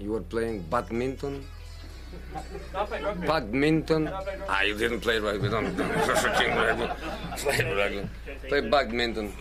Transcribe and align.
You 0.00 0.12
were 0.12 0.20
playing 0.20 0.62
badminton? 0.70 1.44
Badminton? 3.26 4.08
Ah, 4.48 4.62
you 4.62 4.74
didn't 4.74 5.00
play 5.00 5.18
rugby. 5.18 5.50
Don't, 5.50 5.76
don't 5.76 5.92
fucking 6.24 6.56
rugby. 6.56 6.88
Play 7.36 7.74
rugby. 7.74 8.08
Play 8.48 8.60
badminton. 8.62 9.32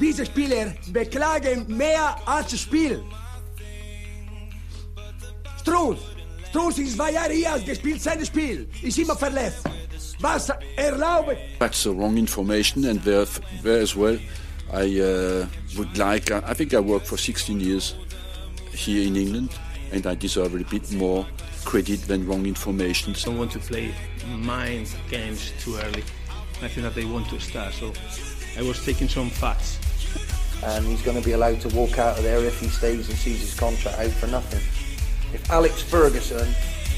Diese 0.00 0.24
Spieler 0.24 0.72
beklagen 0.92 1.66
mehr 1.66 2.16
als 2.26 2.58
Spiel. 2.58 3.02
Strunz! 5.58 5.98
Strunz 6.48 6.78
ist 6.78 6.96
zwei 6.96 7.12
Jahre 7.12 7.32
hier, 7.32 7.50
hat 7.50 7.66
gespielt 7.66 8.00
sein 8.00 8.24
Spiel. 8.24 8.68
Ist 8.82 8.98
immer 8.98 9.16
verletzt. 9.16 9.64
Was 10.20 10.52
erlaubt? 10.76 11.36
That's 11.58 11.82
the 11.82 11.90
wrong 11.90 12.16
information, 12.16 12.84
and 12.84 13.02
there, 13.04 13.26
there 13.62 13.82
as 13.82 13.96
well, 13.96 14.18
I 14.72 15.00
uh, 15.00 15.46
would 15.76 15.98
like. 15.98 16.30
Uh, 16.30 16.40
I 16.46 16.54
think 16.54 16.72
I 16.72 16.78
worked 16.78 17.06
for 17.08 17.18
16 17.18 17.60
years 17.60 17.96
here 18.80 19.06
in 19.06 19.16
England, 19.16 19.50
and 19.92 20.06
I 20.06 20.14
deserve 20.14 20.54
a 20.54 20.64
bit 20.64 20.90
more 20.92 21.26
credit 21.64 22.00
than 22.02 22.26
wrong 22.26 22.46
information. 22.46 23.14
don't 23.24 23.36
want 23.38 23.52
to 23.52 23.58
play 23.58 23.94
mind 24.38 24.94
games 25.10 25.52
too 25.60 25.76
early. 25.76 26.02
I 26.62 26.68
think 26.68 26.82
that 26.82 26.94
they 26.94 27.04
want 27.04 27.28
to 27.28 27.40
start. 27.40 27.74
So 27.74 27.92
I 28.58 28.62
was 28.62 28.84
taking 28.84 29.08
some 29.08 29.30
facts. 29.30 29.78
and 30.62 30.84
he's 30.86 31.02
going 31.02 31.16
to 31.18 31.24
be 31.24 31.32
allowed 31.32 31.60
to 31.60 31.68
walk 31.74 31.98
out 31.98 32.18
of 32.18 32.24
there 32.24 32.42
if 32.44 32.60
he 32.60 32.68
stays 32.68 33.08
and 33.08 33.18
sees 33.18 33.40
his 33.40 33.58
contract 33.58 33.98
out 33.98 34.10
for 34.10 34.26
nothing. 34.26 34.60
If 35.32 35.50
Alex 35.50 35.82
Ferguson 35.82 36.48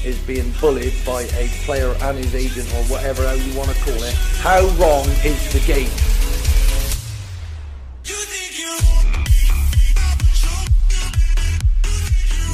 is 0.03 0.17
being 0.27 0.51
bullied 0.59 0.93
by 1.05 1.21
a 1.21 1.47
player 1.63 1.95
and 2.01 2.17
his 2.17 2.35
agent 2.35 2.67
or 2.73 2.83
whatever 2.91 3.25
how 3.27 3.33
you 3.33 3.57
want 3.57 3.69
to 3.69 3.83
call 3.83 4.03
it, 4.03 4.13
how 4.39 4.61
wrong 4.79 5.07
is 5.23 5.53
the 5.53 5.63
game? 5.65 5.91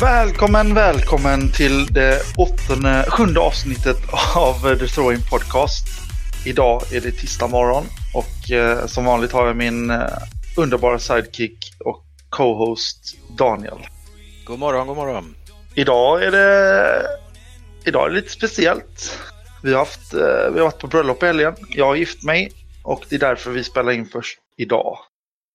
Välkommen, 0.02 0.74
välkommen 0.74 1.52
till 1.52 1.86
det 1.86 2.22
åttonde, 2.38 3.06
sjunde 3.10 3.40
avsnittet 3.40 3.98
av 4.36 4.76
The 4.78 4.88
Throwing 4.88 5.22
Podcast. 5.30 5.88
Idag 6.46 6.94
är 6.94 7.02
det 7.02 7.12
tisdag 7.12 7.48
morgon 7.48 7.84
och 8.14 8.52
eh, 8.52 8.86
som 8.86 9.06
vanligt 9.06 9.32
har 9.32 9.48
jag 9.48 9.56
min 9.56 9.90
eh, 9.90 10.08
underbara 10.58 11.00
sidekick 11.00 11.74
och 11.86 12.04
co-host 12.30 13.18
Daniel. 13.38 13.88
God 14.46 14.60
morgon, 14.60 14.88
god 14.88 14.98
morgon. 14.98 15.36
Idag 15.76 16.24
är 16.24 16.32
det, 16.32 17.02
idag 17.86 18.06
är 18.06 18.10
det 18.10 18.16
lite 18.16 18.32
speciellt. 18.32 19.20
Vi 19.64 19.72
har, 19.72 19.80
haft, 19.80 20.14
eh, 20.14 20.52
vi 20.54 20.60
har 20.60 20.66
varit 20.66 20.80
på 20.80 20.88
bröllop 20.88 21.24
i 21.24 21.26
helgen. 21.26 21.56
Jag 21.70 21.86
har 21.86 21.96
gift 21.96 22.24
mig 22.24 22.52
och 22.84 23.06
det 23.10 23.16
är 23.16 23.20
därför 23.20 23.52
vi 23.52 23.64
spelar 23.64 23.92
in 23.92 24.06
först 24.06 24.40
idag. 24.58 24.98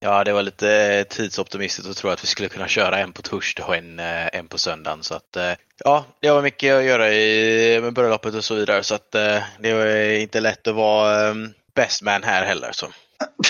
Ja, 0.04 0.24
det 0.24 0.32
var 0.32 0.42
lite 0.42 1.04
tidsoptimistiskt 1.04 1.90
att 1.90 1.96
tro 1.96 2.10
att 2.10 2.22
vi 2.24 2.26
skulle 2.26 2.48
kunna 2.48 2.68
köra 2.68 2.98
en 2.98 3.12
på 3.12 3.22
torsdag 3.22 3.64
och 3.64 3.76
en, 3.76 3.98
eh, 3.98 4.26
en 4.32 4.48
på 4.48 4.58
söndagen. 4.58 5.02
Så 5.02 5.14
att, 5.14 5.36
eh, 5.36 5.52
ja, 5.84 6.04
det 6.20 6.30
var 6.30 6.42
mycket 6.42 6.74
att 6.74 6.84
göra 6.84 7.12
i, 7.14 7.80
med 7.80 7.92
bröllopet 7.92 8.34
och 8.34 8.44
så 8.44 8.54
vidare. 8.54 8.82
Så 8.82 8.94
att, 8.94 9.14
eh, 9.14 9.42
det 9.58 9.72
var 9.74 9.96
inte 10.20 10.40
lätt 10.40 10.66
att 10.68 10.74
vara 10.74 11.30
um, 11.30 11.52
best 11.74 12.02
man 12.02 12.22
här 12.22 12.44
heller. 12.44 12.70
Så. 12.72 12.86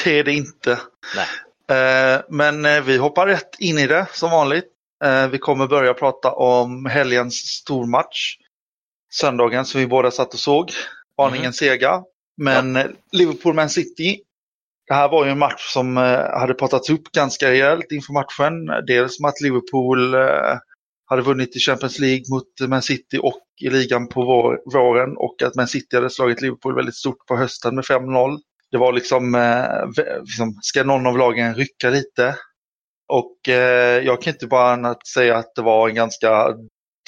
Det 0.05 0.19
är 0.19 0.25
det 0.25 0.33
inte. 0.33 0.79
Nej. 1.17 1.27
Eh, 1.79 2.21
Men 2.29 2.65
eh, 2.65 2.81
vi 2.83 2.97
hoppar 2.97 3.27
rätt 3.27 3.59
in 3.59 3.79
i 3.79 3.87
det 3.87 4.07
som 4.13 4.31
vanligt. 4.31 4.69
Eh, 5.05 5.29
Vi 5.29 5.39
kommer 5.39 5.67
börja 5.67 5.95
prata 5.95 6.33
om 6.33 6.87
helgens 6.87 7.35
stormatch. 7.35 8.37
Söndagen 9.13 9.65
som 9.65 9.81
vi 9.81 9.87
båda 9.87 10.11
satt 10.11 10.35
och 10.35 10.41
såg. 10.41 10.73
Aningen 11.23 11.53
sega. 11.53 12.03
Men 12.37 12.77
eh, 12.77 12.87
Liverpool-Man 13.13 13.71
City. 13.71 14.21
Det 14.87 14.95
här 14.95 15.09
var 15.09 15.25
ju 15.25 15.31
en 15.31 15.39
match 15.39 15.73
som 15.73 15.97
eh, 15.97 16.39
hade 16.39 16.55
pratats 16.55 16.91
upp 16.91 17.13
ganska 17.13 17.51
rejält 17.51 17.93
inför 17.93 18.13
matchen. 18.13 18.85
Dels 18.87 19.21
med 19.21 19.29
att 19.29 19.41
Liverpool 19.41 20.15
eh, 20.15 20.59
hade 21.07 21.23
vunnit 21.23 21.57
i 21.57 21.59
Champions 21.59 21.99
League 21.99 22.25
mot 22.31 22.69
Man 22.69 22.83
City 22.83 23.19
och 23.23 23.43
i 23.61 23.71
ligan 23.71 24.09
på 24.09 24.23
våren 24.73 25.17
och 25.17 25.43
att 25.43 25.55
Man 25.55 25.69
City 25.69 25.97
hade 25.97 26.11
slagit 26.11 26.41
Liverpool 26.41 26.75
väldigt 26.75 26.97
stort 26.97 27.27
på 27.27 27.37
hösten 27.37 27.75
med 27.75 27.85
5-0. 27.85 28.39
Det 28.71 28.79
var 28.79 28.93
liksom, 28.93 29.35
eh, 29.35 30.05
liksom, 30.21 30.59
ska 30.63 30.85
någon 30.85 31.07
av 31.07 31.19
lagen 31.19 31.55
rycka 31.55 31.91
lite? 31.91 32.35
Och 33.09 33.39
jag 34.03 34.23
kan 34.23 34.33
inte 34.33 34.47
bara 34.47 34.73
annat 34.73 35.07
säga 35.07 35.37
att 35.37 35.55
det 35.55 35.63
var 35.63 35.89
en 35.89 35.95
ganska 35.95 36.55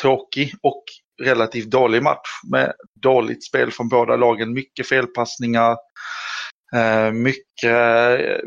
tråkig 0.02 0.54
och 0.62 0.84
relativt 1.22 1.70
dålig 1.70 2.02
match 2.02 2.28
med 2.50 2.72
dåligt 3.02 3.46
spel 3.46 3.70
från 3.70 3.88
båda 3.88 4.16
lagen. 4.16 4.52
Mycket 4.52 4.88
felpassningar, 4.88 5.76
mycket 7.12 8.20
eh, 8.20 8.38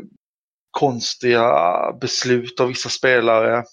konstiga 0.70 1.52
beslut 2.00 2.60
av 2.60 2.68
vissa 2.68 2.88
spelare. 2.88 3.64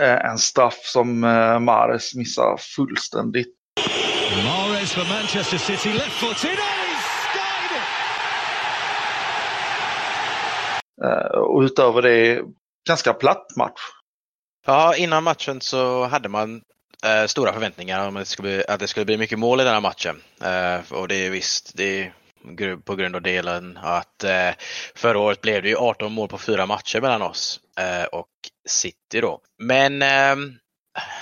Eh, 0.00 0.24
en 0.24 0.38
straff 0.38 0.80
som 0.82 1.24
eh, 1.24 1.58
Mahrez 1.58 2.14
missar 2.14 2.56
fullständigt. 2.76 3.56
Mahrez 4.44 4.92
for 4.92 5.08
Manchester 5.08 5.58
City, 5.58 5.92
left 5.92 6.20
skied 6.20 6.52
it! 6.52 6.80
Eh, 11.04 11.38
och 11.38 11.60
utöver 11.60 12.02
det, 12.02 12.42
ganska 12.88 13.12
platt 13.12 13.56
match. 13.56 13.80
Ja, 14.66 14.96
innan 14.96 15.24
matchen 15.24 15.60
så 15.60 16.04
hade 16.04 16.28
man 16.28 16.62
eh, 17.04 17.26
stora 17.26 17.52
förväntningar 17.52 18.08
om 18.08 18.16
att 18.16 18.22
det, 18.22 18.26
skulle 18.26 18.48
bli, 18.48 18.64
att 18.68 18.80
det 18.80 18.86
skulle 18.86 19.06
bli 19.06 19.16
mycket 19.16 19.38
mål 19.38 19.60
i 19.60 19.64
den 19.64 19.74
här 19.74 19.80
matchen. 19.80 20.22
Eh, 20.42 20.92
och 20.92 21.08
det 21.08 21.26
är 21.26 21.30
visst, 21.30 21.72
det 21.74 22.12
på 22.84 22.96
grund 22.96 23.16
av 23.16 23.22
delen 23.22 23.78
att 23.82 24.24
eh, 24.24 24.50
förra 24.94 25.18
året 25.18 25.40
blev 25.40 25.62
det 25.62 25.68
ju 25.68 25.76
18 25.76 26.12
mål 26.12 26.28
på 26.28 26.38
fyra 26.38 26.66
matcher 26.66 27.00
mellan 27.00 27.22
oss 27.22 27.60
eh, 27.78 28.04
och 28.04 28.28
City 28.68 29.20
då. 29.20 29.40
Men 29.58 30.02
eh, 30.02 30.36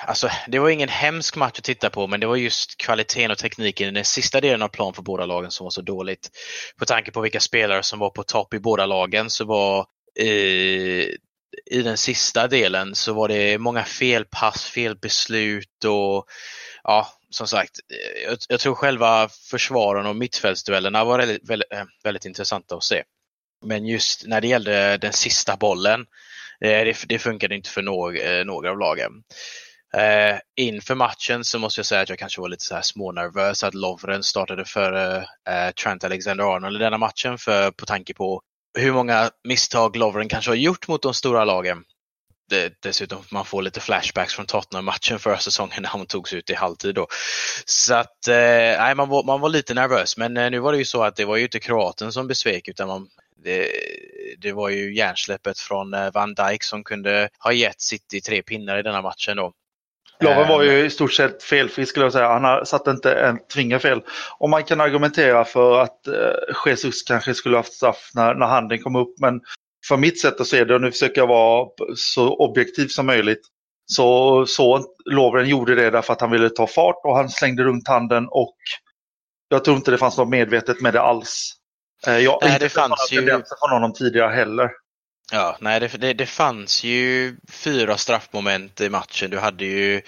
Alltså, 0.06 0.30
det 0.48 0.58
var 0.58 0.70
ingen 0.70 0.88
hemsk 0.88 1.36
match 1.36 1.58
att 1.58 1.64
titta 1.64 1.90
på, 1.90 2.06
men 2.06 2.20
det 2.20 2.26
var 2.26 2.36
just 2.36 2.76
kvaliteten 2.78 3.30
och 3.30 3.38
tekniken 3.38 3.88
i 3.88 3.90
den 3.90 4.04
sista 4.04 4.40
delen 4.40 4.62
av 4.62 4.68
plan 4.68 4.94
för 4.94 5.02
båda 5.02 5.26
lagen 5.26 5.50
som 5.50 5.64
var 5.64 5.70
så 5.70 5.82
dåligt. 5.82 6.30
På 6.78 6.84
tanke 6.84 7.10
på 7.10 7.20
vilka 7.20 7.40
spelare 7.40 7.82
som 7.82 7.98
var 7.98 8.10
på 8.10 8.22
topp 8.22 8.54
i 8.54 8.60
båda 8.60 8.86
lagen 8.86 9.30
så 9.30 9.44
var 9.44 9.86
eh, 10.20 11.06
i 11.70 11.82
den 11.84 11.96
sista 11.96 12.48
delen 12.48 12.94
så 12.94 13.12
var 13.12 13.28
det 13.28 13.58
många 13.58 13.84
felpass, 13.84 14.64
felbeslut 14.64 15.84
och 15.84 16.26
ja, 16.84 17.08
som 17.30 17.46
sagt, 17.46 17.78
eh, 17.92 18.22
jag, 18.22 18.38
jag 18.48 18.60
tror 18.60 18.74
själva 18.74 19.28
försvaren 19.28 20.06
och 20.06 20.16
mittfältsduellerna 20.16 21.04
var 21.04 21.18
väldigt, 21.18 21.50
väldigt, 21.50 21.72
eh, 21.72 21.84
väldigt 22.04 22.24
intressanta 22.24 22.74
att 22.76 22.84
se. 22.84 23.02
Men 23.66 23.86
just 23.86 24.26
när 24.26 24.40
det 24.40 24.48
gällde 24.48 24.96
den 24.96 25.12
sista 25.12 25.56
bollen, 25.56 26.00
eh, 26.60 26.84
det, 26.84 27.04
det 27.08 27.18
funkade 27.18 27.54
inte 27.54 27.70
för 27.70 27.82
någ, 27.82 28.16
eh, 28.16 28.44
några 28.44 28.70
av 28.70 28.78
lagen. 28.78 29.12
Eh, 29.94 30.38
inför 30.56 30.94
matchen 30.94 31.44
så 31.44 31.58
måste 31.58 31.78
jag 31.78 31.86
säga 31.86 32.00
att 32.00 32.08
jag 32.08 32.18
kanske 32.18 32.40
var 32.40 32.48
lite 32.48 32.64
så 32.64 32.74
här 32.74 32.82
smånervös 32.82 33.64
att 33.64 33.74
Lovren 33.74 34.22
startade 34.22 34.64
före 34.64 35.16
eh, 35.48 35.66
eh, 35.66 35.70
Trent 35.70 36.04
Alexander-Arnold 36.04 36.76
i 36.76 36.78
denna 36.78 36.98
matchen 36.98 37.38
för 37.38 37.70
på 37.70 37.86
tanke 37.86 38.14
på 38.14 38.42
hur 38.78 38.92
många 38.92 39.30
misstag 39.44 39.96
Lovren 39.96 40.28
kanske 40.28 40.50
har 40.50 40.56
gjort 40.56 40.88
mot 40.88 41.02
de 41.02 41.14
stora 41.14 41.44
lagen. 41.44 41.84
Det, 42.48 42.72
dessutom 42.82 43.22
man 43.32 43.44
får 43.44 43.62
lite 43.62 43.80
flashbacks 43.80 44.34
från 44.34 44.46
Tottenham-matchen 44.46 45.18
förra 45.18 45.38
säsongen 45.38 45.82
när 45.82 45.88
han 45.88 46.06
togs 46.06 46.32
ut 46.32 46.50
i 46.50 46.54
halvtid. 46.54 46.94
Då. 46.94 47.06
Så 47.64 47.94
att, 47.94 48.28
eh, 48.28 48.34
nej, 48.34 48.94
man, 48.94 49.08
var, 49.08 49.24
man 49.24 49.40
var 49.40 49.48
lite 49.48 49.74
nervös 49.74 50.16
men 50.16 50.36
eh, 50.36 50.50
nu 50.50 50.58
var 50.58 50.72
det 50.72 50.78
ju 50.78 50.84
så 50.84 51.02
att 51.02 51.16
det 51.16 51.24
var 51.24 51.36
ju 51.36 51.42
inte 51.42 51.60
kroaten 51.60 52.12
som 52.12 52.28
besvek 52.28 52.68
utan 52.68 52.88
man, 52.88 53.08
det, 53.44 53.72
det 54.38 54.52
var 54.52 54.68
ju 54.68 54.94
hjärnsläppet 54.94 55.58
från 55.58 55.94
eh, 55.94 56.12
Van 56.12 56.34
Dijk 56.34 56.62
som 56.62 56.84
kunde 56.84 57.28
ha 57.38 57.52
gett 57.52 57.80
City 57.80 58.20
tre 58.20 58.42
pinnar 58.42 58.78
i 58.78 58.82
denna 58.82 59.02
matchen. 59.02 59.36
Då. 59.36 59.52
Loven 60.20 60.48
var 60.48 60.64
Eh, 60.64 60.72
ju 60.72 60.84
i 60.84 60.90
stort 60.90 61.12
sett 61.12 61.42
felfri 61.42 61.86
skulle 61.86 62.04
jag 62.04 62.12
säga. 62.12 62.28
Han 62.28 62.44
har 62.44 62.64
satt 62.64 62.86
inte 62.86 63.12
en 63.12 63.38
finger 63.54 63.78
fel. 63.78 64.02
Och 64.38 64.50
man 64.50 64.64
kan 64.64 64.80
argumentera 64.80 65.44
för 65.44 65.80
att 65.80 66.06
eh, 66.06 66.14
Jesus 66.66 67.02
kanske 67.02 67.34
skulle 67.34 67.56
haft 67.56 67.72
straff 67.72 68.10
när, 68.14 68.34
när 68.34 68.46
handen 68.46 68.82
kom 68.82 68.96
upp. 68.96 69.14
Men 69.18 69.40
för 69.88 69.96
mitt 69.96 70.20
sätt 70.20 70.40
att 70.40 70.46
se 70.46 70.64
det, 70.64 70.74
och 70.74 70.80
nu 70.80 70.92
försöker 70.92 71.20
jag 71.20 71.26
vara 71.28 71.68
så 71.96 72.36
objektiv 72.36 72.88
som 72.88 73.06
möjligt, 73.06 73.40
så, 73.86 74.46
så 74.46 74.84
Lovren 75.10 75.48
gjorde 75.48 75.74
det 75.74 75.90
därför 75.90 76.12
att 76.12 76.20
han 76.20 76.30
ville 76.30 76.50
ta 76.50 76.66
fart 76.66 77.00
och 77.04 77.16
han 77.16 77.28
slängde 77.30 77.62
runt 77.62 77.88
handen 77.88 78.28
och 78.30 78.56
jag 79.48 79.64
tror 79.64 79.76
inte 79.76 79.90
det 79.90 79.98
fanns 79.98 80.18
något 80.18 80.28
medvetet 80.28 80.80
med 80.80 80.92
det 80.94 81.00
alls. 81.00 81.52
Eh, 82.06 82.18
jag, 82.18 82.38
Nej, 82.42 82.52
inte 82.52 82.68
fanns 82.68 82.88
några 82.90 83.22
ju- 83.22 83.26
tendenser 83.28 83.56
från 83.60 83.70
honom 83.70 83.92
tidigare 83.92 84.34
heller. 84.34 84.70
Ja, 85.32 85.56
nej, 85.60 85.80
det, 85.80 85.88
det, 85.88 86.12
det 86.12 86.26
fanns 86.26 86.84
ju 86.84 87.36
fyra 87.52 87.96
straffmoment 87.96 88.80
i 88.80 88.88
matchen. 88.90 89.30
Du 89.30 89.38
hade 89.38 89.64
ju 89.64 90.02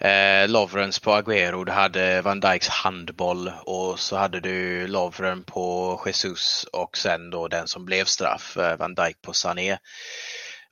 eh, 0.00 0.48
Lovrens 0.48 0.98
på 0.98 1.12
Aguero, 1.12 1.64
du 1.64 1.72
hade 1.72 2.22
Van 2.22 2.40
Dijks 2.40 2.68
handboll 2.68 3.52
och 3.64 3.98
så 3.98 4.16
hade 4.16 4.40
du 4.40 4.86
Lovren 4.86 5.44
på 5.44 6.00
Jesus 6.06 6.66
och 6.72 6.96
sen 6.96 7.30
då 7.30 7.48
den 7.48 7.68
som 7.68 7.84
blev 7.84 8.04
straff, 8.04 8.56
eh, 8.56 8.76
Van 8.76 8.94
Dijk 8.94 9.22
på 9.22 9.32
Sané. 9.32 9.78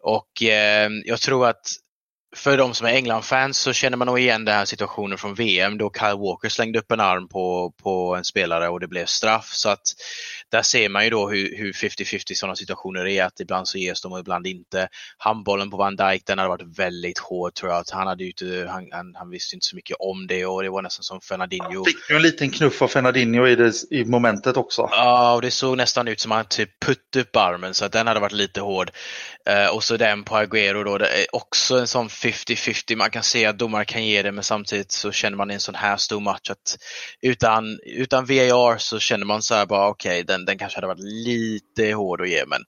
Och 0.03 0.43
eh, 0.43 0.91
jag 1.05 1.21
tror 1.21 1.49
att 1.49 1.67
för 2.37 2.57
de 2.57 2.75
som 2.75 2.87
är 2.87 2.91
England-fans 2.93 3.59
så 3.59 3.73
känner 3.73 3.97
man 3.97 4.07
nog 4.07 4.19
igen 4.19 4.45
den 4.45 4.55
här 4.55 4.65
situationen 4.65 5.19
från 5.19 5.35
VM 5.35 5.79
då 5.79 5.93
Kyle 5.99 6.19
Walker 6.19 6.49
slängde 6.49 6.79
upp 6.79 6.93
en 6.93 7.01
arm 7.01 7.29
på, 7.29 7.73
på 7.83 8.17
en 8.17 8.25
spelare 8.25 8.69
och 8.69 8.81
det 8.81 8.89
blev 8.89 9.07
straff. 9.07 9.49
Så 9.53 9.69
att 9.69 9.83
där 10.53 10.63
ser 10.63 10.89
man 10.89 11.05
ju 11.05 11.11
då 11.11 11.29
hur, 11.29 11.57
hur 11.57 11.73
50-50 11.73 12.35
sådana 12.35 12.57
situationer 12.57 13.07
är, 13.07 13.25
att 13.25 13.41
ibland 13.41 13.69
så 13.69 13.79
ges 13.79 14.03
de 14.03 14.13
och 14.13 14.19
ibland 14.19 14.47
inte. 14.47 14.89
Handbollen 15.19 15.71
på 15.71 15.77
Van 15.77 15.97
Dijk, 15.97 16.23
den 16.27 16.39
hade 16.39 16.49
varit 16.49 16.79
väldigt 16.79 17.19
hård 17.19 17.55
tror 17.55 17.73
jag. 17.73 17.81
Att 17.81 17.91
han, 17.91 18.07
hade 18.07 18.25
inte, 18.25 18.67
han, 18.71 18.89
han, 18.93 19.15
han, 19.15 19.31
visste 19.31 19.57
inte 19.57 19.67
så 19.67 19.77
mycket 19.77 19.97
om 20.01 20.27
det 20.27 20.47
och 20.47 20.63
det 20.63 20.71
var 20.71 20.83
nästan 20.83 21.03
som 21.03 21.21
Fernandinho. 21.21 21.75
Han 21.75 21.85
fick 21.85 22.11
ju 22.11 22.17
en 22.17 22.23
liten 22.23 22.51
knuff 22.51 22.83
av 22.83 22.89
Fernandinho 22.89 23.47
i, 23.47 23.57
det, 23.57 23.73
i 23.91 24.05
momentet 24.05 24.57
också. 24.57 24.89
Ja, 24.91 25.35
och 25.35 25.43
det 25.43 25.51
såg 25.51 25.77
nästan 25.77 26.09
ut 26.09 26.21
som 26.21 26.33
att 26.33 26.37
han 26.37 26.47
typ 26.47 26.71
putte 26.81 27.21
upp 27.21 27.37
armen 27.37 27.75
så 27.75 27.85
att 27.85 27.93
den 27.93 28.07
hade 28.07 28.21
varit 28.21 28.33
lite 28.33 28.61
hård. 28.61 28.91
Uh, 29.51 29.75
och 29.75 29.85
så 29.85 29.97
den 29.97 30.25
på 30.25 30.37
Agüero 30.37 30.85
då, 30.85 30.99
det 30.99 31.07
är 31.07 31.37
också 31.37 31.79
en 31.79 31.87
sån 31.87 32.09
50-50. 32.09 32.97
Man 32.97 33.11
kan 33.11 33.23
se 33.23 33.47
att 33.47 33.59
domare 33.59 33.85
kan 33.85 34.07
ge 34.07 34.23
det 34.23 34.33
men 34.33 34.45
samtidigt 34.45 34.93
så 34.93 35.13
känner 35.13 35.37
man 35.37 35.51
i 35.51 35.55
en 35.55 35.61
sån 35.61 35.75
här 35.75 35.97
stor 35.97 36.21
match 36.21 36.51
att 36.51 36.79
utan, 37.23 37.79
utan 37.87 38.27
VAR 38.27 38.79
så 38.79 38.99
känner 38.99 39.27
man 39.27 39.43
så 39.43 39.55
här 39.55 39.67
bara 39.67 39.89
okej, 39.89 40.23
okay, 40.23 40.36
den, 40.37 40.45
den 40.45 40.59
kanske 40.59 40.77
hade 40.77 40.87
varit 40.87 41.27
lite 41.27 41.93
hård 41.93 42.21
att 42.21 42.29
ge 42.29 42.45
men 42.47 42.61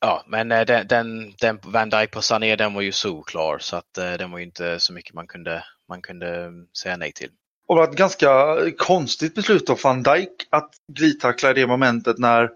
Ja, 0.00 0.24
men 0.26 0.52
eh, 0.52 0.64
den, 0.64 0.86
den, 0.86 1.34
den 1.40 1.58
Van 1.62 1.90
Dijk 1.90 2.10
på 2.10 2.22
Sané 2.22 2.56
den 2.56 2.74
var 2.74 2.82
ju 2.82 2.92
solklar 2.92 3.58
så 3.58 3.76
att 3.76 3.98
eh, 3.98 4.12
den 4.12 4.30
var 4.30 4.38
ju 4.38 4.44
inte 4.44 4.80
så 4.80 4.92
mycket 4.92 5.14
man 5.14 5.26
kunde, 5.26 5.64
man 5.88 6.02
kunde 6.02 6.44
mm, 6.44 6.66
säga 6.82 6.96
nej 6.96 7.12
till. 7.12 7.30
Och 7.68 7.76
det 7.76 7.80
var 7.80 7.88
ett 7.88 7.96
ganska 7.96 8.56
konstigt 8.78 9.34
beslut 9.34 9.70
av 9.70 9.80
Van 9.84 10.02
Dijk 10.02 10.30
att 10.50 10.70
glidtackla 10.92 11.50
i 11.50 11.54
det 11.54 11.66
momentet 11.66 12.18
när 12.18 12.50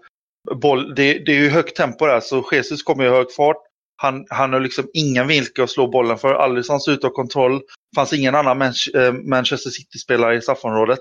boll, 0.61 0.95
det, 0.95 1.13
det 1.25 1.31
är 1.31 1.39
ju 1.39 1.49
högt 1.49 1.77
tempo 1.77 2.05
där 2.05 2.19
så 2.19 2.49
Jesus 2.51 2.83
kommer 2.83 3.05
i 3.05 3.09
hög 3.09 3.31
fart. 3.31 3.57
Han, 3.97 4.25
han 4.29 4.53
har 4.53 4.59
liksom 4.59 4.87
ingen 4.93 5.27
vilka 5.27 5.63
att 5.63 5.69
slå 5.69 5.87
bollen 5.87 6.17
för. 6.17 6.33
Alisson 6.33 6.81
ser 6.81 6.91
ut 6.91 6.97
att 6.97 7.03
ha 7.03 7.09
kontroll. 7.09 7.59
Det 7.59 7.95
fanns 7.95 8.13
ingen 8.13 8.35
annan 8.35 8.61
eh, 8.61 9.13
Manchester 9.13 9.69
City-spelare 9.69 10.35
i 10.35 10.41
straffområdet. 10.41 10.99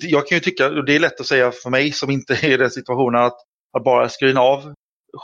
Jag 0.00 0.26
kan 0.26 0.36
ju 0.36 0.40
tycka, 0.40 0.68
och 0.68 0.84
det 0.84 0.94
är 0.94 1.00
lätt 1.00 1.20
att 1.20 1.26
säga 1.26 1.52
för 1.52 1.70
mig 1.70 1.92
som 1.92 2.10
inte 2.10 2.34
är 2.34 2.52
i 2.52 2.56
den 2.56 2.70
situationen, 2.70 3.22
att, 3.22 3.36
att 3.76 3.84
bara 3.84 4.08
screena 4.08 4.40
av 4.40 4.74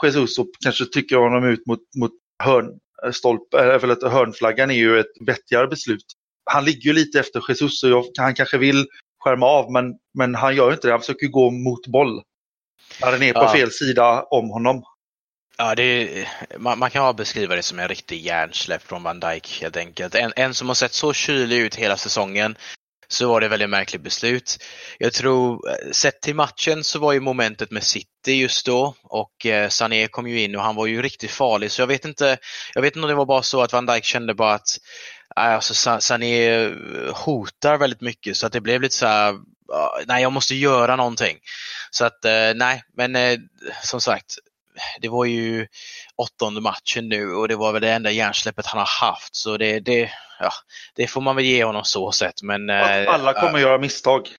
Jesus 0.03 0.39
och 0.39 0.47
kanske 0.63 0.85
trycka 0.85 1.17
honom 1.17 1.43
ut 1.43 1.65
mot, 1.65 1.79
mot 1.97 2.11
hörnstolp, 2.43 3.53
eller 3.53 4.05
eh, 4.05 4.11
hörnflaggan 4.11 4.71
är 4.71 4.75
ju 4.75 4.99
ett 4.99 5.27
vettigare 5.27 5.67
beslut. 5.67 6.05
Han 6.51 6.65
ligger 6.65 6.81
ju 6.81 6.93
lite 6.93 7.19
efter 7.19 7.43
Jesus 7.47 7.83
och 7.83 8.11
han 8.17 8.35
kanske 8.35 8.57
vill 8.57 8.87
skärma 9.23 9.45
av 9.45 9.71
men, 9.71 9.93
men 10.13 10.35
han 10.35 10.55
gör 10.55 10.73
inte 10.73 10.87
det. 10.87 10.91
Han 10.91 10.99
försöker 10.99 11.27
gå 11.27 11.51
mot 11.51 11.87
boll. 11.87 12.21
När 13.01 13.11
den 13.11 13.23
är 13.23 13.33
på 13.33 13.39
ja. 13.39 13.53
fel 13.53 13.71
sida 13.71 14.23
om 14.23 14.49
honom. 14.49 14.83
Ja, 15.57 15.75
det 15.75 15.83
är, 15.83 16.29
man, 16.57 16.79
man, 16.79 16.89
kan 16.89 17.15
beskriva 17.15 17.55
det 17.55 17.63
som 17.63 17.79
en 17.79 17.87
riktig 17.87 18.21
hjärnsläpp 18.21 18.83
från 18.83 19.03
Van 19.03 19.19
Dijk 19.19 19.61
helt 19.61 19.77
enkelt. 19.77 20.15
En, 20.15 20.33
en 20.35 20.53
som 20.53 20.67
har 20.67 20.75
sett 20.75 20.93
så 20.93 21.13
kylig 21.13 21.57
ut 21.57 21.75
hela 21.75 21.97
säsongen 21.97 22.55
så 23.11 23.29
var 23.29 23.39
det 23.39 23.45
ett 23.45 23.51
väldigt 23.51 23.69
märkligt 23.69 24.01
beslut. 24.01 24.63
Jag 24.97 25.13
tror, 25.13 25.61
sett 25.91 26.21
till 26.21 26.35
matchen 26.35 26.83
så 26.83 26.99
var 26.99 27.13
ju 27.13 27.19
momentet 27.19 27.71
med 27.71 27.83
City 27.83 28.33
just 28.33 28.65
då 28.65 28.95
och 29.03 29.45
eh, 29.45 29.69
Sané 29.69 30.07
kom 30.07 30.27
ju 30.27 30.41
in 30.41 30.55
och 30.55 30.63
han 30.63 30.75
var 30.75 30.85
ju 30.85 31.01
riktigt 31.01 31.31
farlig 31.31 31.71
så 31.71 31.81
jag 31.81 31.87
vet 31.87 32.05
inte, 32.05 32.37
jag 32.73 32.81
vet 32.81 32.95
inte 32.95 33.03
om 33.03 33.09
det 33.09 33.15
var 33.15 33.25
bara 33.25 33.41
så 33.41 33.61
att 33.61 33.73
Van 33.73 33.85
Dijk 33.85 34.03
kände 34.03 34.33
bara 34.33 34.53
att 34.53 34.77
ah, 35.35 35.41
alltså, 35.41 35.99
Sané 35.99 36.49
eh, 36.49 36.71
hotar 37.13 37.77
väldigt 37.77 38.01
mycket 38.01 38.37
så 38.37 38.47
att 38.47 38.53
det 38.53 38.61
blev 38.61 38.81
lite 38.81 38.95
så 38.95 39.05
här, 39.07 39.33
ah, 39.73 39.99
nej 40.07 40.21
jag 40.21 40.31
måste 40.31 40.55
göra 40.55 40.95
någonting. 40.95 41.37
Så 41.91 42.05
att 42.05 42.25
eh, 42.25 42.53
nej, 42.55 42.83
men 42.97 43.17
som 43.83 44.01
sagt, 44.01 44.35
det 45.01 45.09
var 45.09 45.25
ju 45.25 45.67
åttonde 46.15 46.61
matchen 46.61 47.09
nu 47.09 47.33
och 47.33 47.47
det 47.47 47.55
var 47.55 47.73
väl 47.73 47.81
det 47.81 47.91
enda 47.91 48.11
hjärnsläppet 48.11 48.65
han 48.65 48.79
har 48.79 49.07
haft. 49.07 49.35
Så 49.35 49.57
det, 49.57 49.79
det, 49.79 50.11
ja, 50.39 50.51
det 50.95 51.07
får 51.07 51.21
man 51.21 51.35
väl 51.35 51.45
ge 51.45 51.63
honom 51.63 51.83
så 51.83 52.11
sett. 52.11 52.43
Men, 52.43 52.69
eh, 52.69 53.13
Alla 53.13 53.33
kommer 53.33 53.55
äh, 53.55 53.61
göra 53.61 53.77
misstag. 53.77 54.29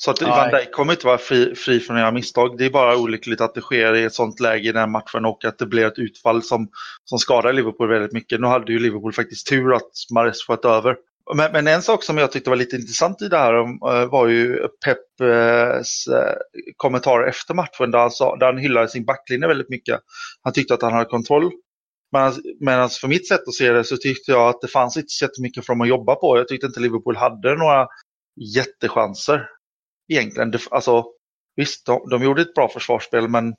Så 0.00 0.10
att 0.10 0.22
Van 0.22 0.50
Dijk 0.50 0.72
kommer 0.72 0.92
inte 0.92 1.06
vara 1.06 1.18
fri, 1.18 1.54
fri 1.54 1.80
från 1.80 1.96
att 1.96 2.00
göra 2.00 2.12
misstag. 2.12 2.58
Det 2.58 2.64
är 2.64 2.70
bara 2.70 2.96
olyckligt 2.96 3.40
att 3.40 3.54
det 3.54 3.60
sker 3.60 3.94
i 3.94 4.04
ett 4.04 4.14
sånt 4.14 4.40
läge 4.40 4.68
i 4.68 4.72
den 4.72 4.90
matchen 4.90 5.24
och 5.24 5.44
att 5.44 5.58
det 5.58 5.66
blir 5.66 5.86
ett 5.86 5.98
utfall 5.98 6.42
som, 6.42 6.68
som 7.04 7.18
skadar 7.18 7.52
Liverpool 7.52 7.88
väldigt 7.88 8.12
mycket. 8.12 8.40
Nu 8.40 8.46
hade 8.46 8.72
ju 8.72 8.78
Liverpool 8.78 9.12
faktiskt 9.12 9.46
tur 9.46 9.74
att 9.74 9.90
Mares 10.14 10.42
sköt 10.46 10.64
över. 10.64 10.96
Men, 11.34 11.52
men, 11.52 11.66
en 11.66 11.82
sak 11.82 12.04
som 12.04 12.18
jag 12.18 12.32
tyckte 12.32 12.50
var 12.50 12.56
lite 12.56 12.76
intressant 12.76 13.22
i 13.22 13.28
det 13.28 13.38
här 13.38 13.54
eh, 13.54 14.10
var 14.10 14.28
ju 14.28 14.68
Peps 14.84 15.20
eh, 15.20 15.82
kommentar 15.82 16.38
kommentarer 16.76 17.28
efter 17.28 17.54
matchen 17.54 17.90
där 17.90 17.98
han, 17.98 18.10
sa, 18.10 18.36
där 18.36 18.46
han 18.46 18.58
hyllade 18.58 18.88
sin 18.88 19.04
backlinje 19.04 19.48
väldigt 19.48 19.68
mycket. 19.68 20.00
Han 20.42 20.52
tyckte 20.52 20.74
att 20.74 20.82
han 20.82 20.92
hade 20.92 21.04
kontroll. 21.04 21.50
Medan 22.60 22.80
alltså 22.80 23.00
för 23.00 23.08
mitt 23.08 23.28
sätt 23.28 23.48
att 23.48 23.54
se 23.54 23.72
det 23.72 23.84
så 23.84 23.96
tyckte 23.96 24.32
jag 24.32 24.48
att 24.48 24.60
det 24.60 24.68
fanns 24.68 24.96
inte 24.96 25.08
så 25.08 25.42
mycket 25.42 25.66
för 25.66 25.72
dem 25.72 25.80
att 25.80 25.88
jobba 25.88 26.14
på. 26.14 26.38
Jag 26.38 26.48
tyckte 26.48 26.66
inte 26.66 26.80
Liverpool 26.80 27.16
hade 27.16 27.56
några 27.56 27.86
jättechanser 28.54 29.48
egentligen. 30.12 30.52
Alltså, 30.70 31.04
visst, 31.56 31.86
de, 31.86 32.08
de 32.10 32.22
gjorde 32.22 32.42
ett 32.42 32.54
bra 32.54 32.68
försvarsspel 32.68 33.28
men, 33.28 33.54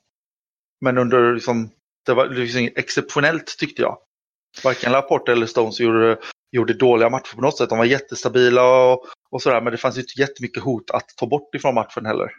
men 0.80 0.98
under 0.98 1.34
liksom, 1.34 1.70
det 2.06 2.14
var 2.14 2.28
liksom 2.28 2.68
exceptionellt 2.76 3.58
tyckte 3.58 3.82
jag. 3.82 3.98
Varken 4.64 4.92
Laporte 4.92 5.32
eller 5.32 5.46
Stones 5.46 5.80
gjorde 5.80 6.18
gjorde 6.52 6.74
dåliga 6.74 7.10
matcher 7.10 7.34
på 7.34 7.42
något 7.42 7.58
sätt. 7.58 7.68
De 7.68 7.78
var 7.78 7.84
jättestabila 7.84 8.92
och, 8.92 9.04
och 9.30 9.42
sådär, 9.42 9.60
men 9.60 9.72
det 9.72 9.78
fanns 9.78 9.96
ju 9.96 10.00
inte 10.00 10.20
jättemycket 10.20 10.62
hot 10.62 10.90
att 10.90 11.08
ta 11.16 11.26
bort 11.26 11.54
ifrån 11.54 11.74
matchen 11.74 12.06
heller. 12.06 12.30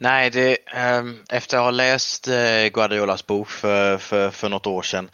Nej, 0.00 0.30
det, 0.30 0.56
um, 0.98 1.24
efter 1.30 1.56
att 1.56 1.64
ha 1.64 1.70
läst 1.70 2.28
uh, 2.28 2.68
Guardiolas 2.72 3.26
bok 3.26 3.48
för, 3.48 3.98
för, 3.98 4.30
för 4.30 4.48
något 4.48 4.66
år 4.66 4.82
sedan 4.82 5.10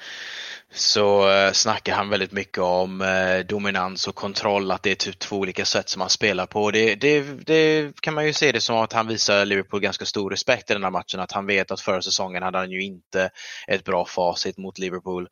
så 0.75 1.31
eh, 1.31 1.53
snackar 1.53 1.95
han 1.95 2.09
väldigt 2.09 2.33
mycket 2.33 2.59
om 2.59 3.01
eh, 3.01 3.39
dominans 3.47 4.09
och 4.09 4.15
kontroll, 4.15 4.71
att 4.71 4.83
det 4.83 4.91
är 4.91 4.95
typ 4.95 5.19
två 5.19 5.37
olika 5.37 5.65
sätt 5.65 5.89
som 5.89 6.01
han 6.01 6.11
spelar 6.11 6.47
på. 6.47 6.71
Det, 6.71 6.95
det, 6.95 7.21
det, 7.47 7.93
kan 8.01 8.15
man 8.15 8.27
ju 8.27 8.33
se 8.33 8.53
det 8.53 8.61
som 8.61 8.77
att 8.77 8.93
han 8.93 9.07
visar 9.07 9.45
Liverpool 9.45 9.81
ganska 9.81 10.05
stor 10.05 10.31
respekt 10.31 10.71
i 10.71 10.73
den 10.73 10.83
här 10.83 10.91
matchen, 10.91 11.21
att 11.21 11.33
han 11.33 11.47
vet 11.47 11.71
att 11.71 11.81
förra 11.81 12.03
säsongen 12.03 12.43
hade 12.43 12.59
han 12.59 12.71
ju 12.71 12.83
inte 12.83 13.31
ett 13.67 13.85
bra 13.85 14.05
facit 14.05 14.59
mot 14.59 14.79
Liverpool, 14.79 15.29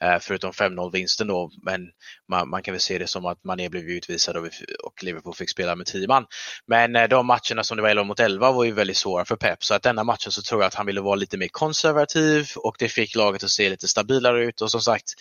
eh, 0.00 0.16
förutom 0.20 0.50
5-0-vinsten 0.50 1.26
då, 1.26 1.50
men 1.62 1.88
man, 2.28 2.48
man, 2.50 2.62
kan 2.62 2.74
väl 2.74 2.80
se 2.80 2.98
det 2.98 3.06
som 3.06 3.26
att 3.26 3.44
Mané 3.44 3.68
blev 3.68 3.84
utvisad 3.84 4.36
och, 4.36 4.44
och 4.84 5.02
Liverpool 5.02 5.34
fick 5.34 5.50
spela 5.50 5.76
med 5.76 5.86
10 5.86 6.08
man. 6.08 6.26
Men 6.66 7.08
de 7.10 7.26
matcherna 7.26 7.64
som 7.64 7.76
det 7.76 7.82
var 7.82 7.88
11 7.90 8.04
mot 8.04 8.20
11 8.20 8.52
var 8.52 8.64
ju 8.64 8.72
väldigt 8.72 8.96
svåra 8.96 9.24
för 9.24 9.36
Pep, 9.36 9.64
så 9.64 9.74
att 9.74 9.82
denna 9.82 10.04
matchen 10.04 10.32
så 10.32 10.42
tror 10.42 10.60
jag 10.60 10.66
att 10.68 10.74
han 10.74 10.86
ville 10.86 11.00
vara 11.00 11.14
lite 11.14 11.36
mer 11.36 11.48
konservativ 11.48 12.48
och 12.56 12.76
det 12.78 12.88
fick 12.88 13.16
laget 13.16 13.44
att 13.44 13.50
se 13.50 13.70
lite 13.70 13.88
stabilare 13.88 14.44
ut 14.44 14.60
och 14.60 14.70
så 14.70 14.79
som 14.80 14.94
sagt, 14.94 15.14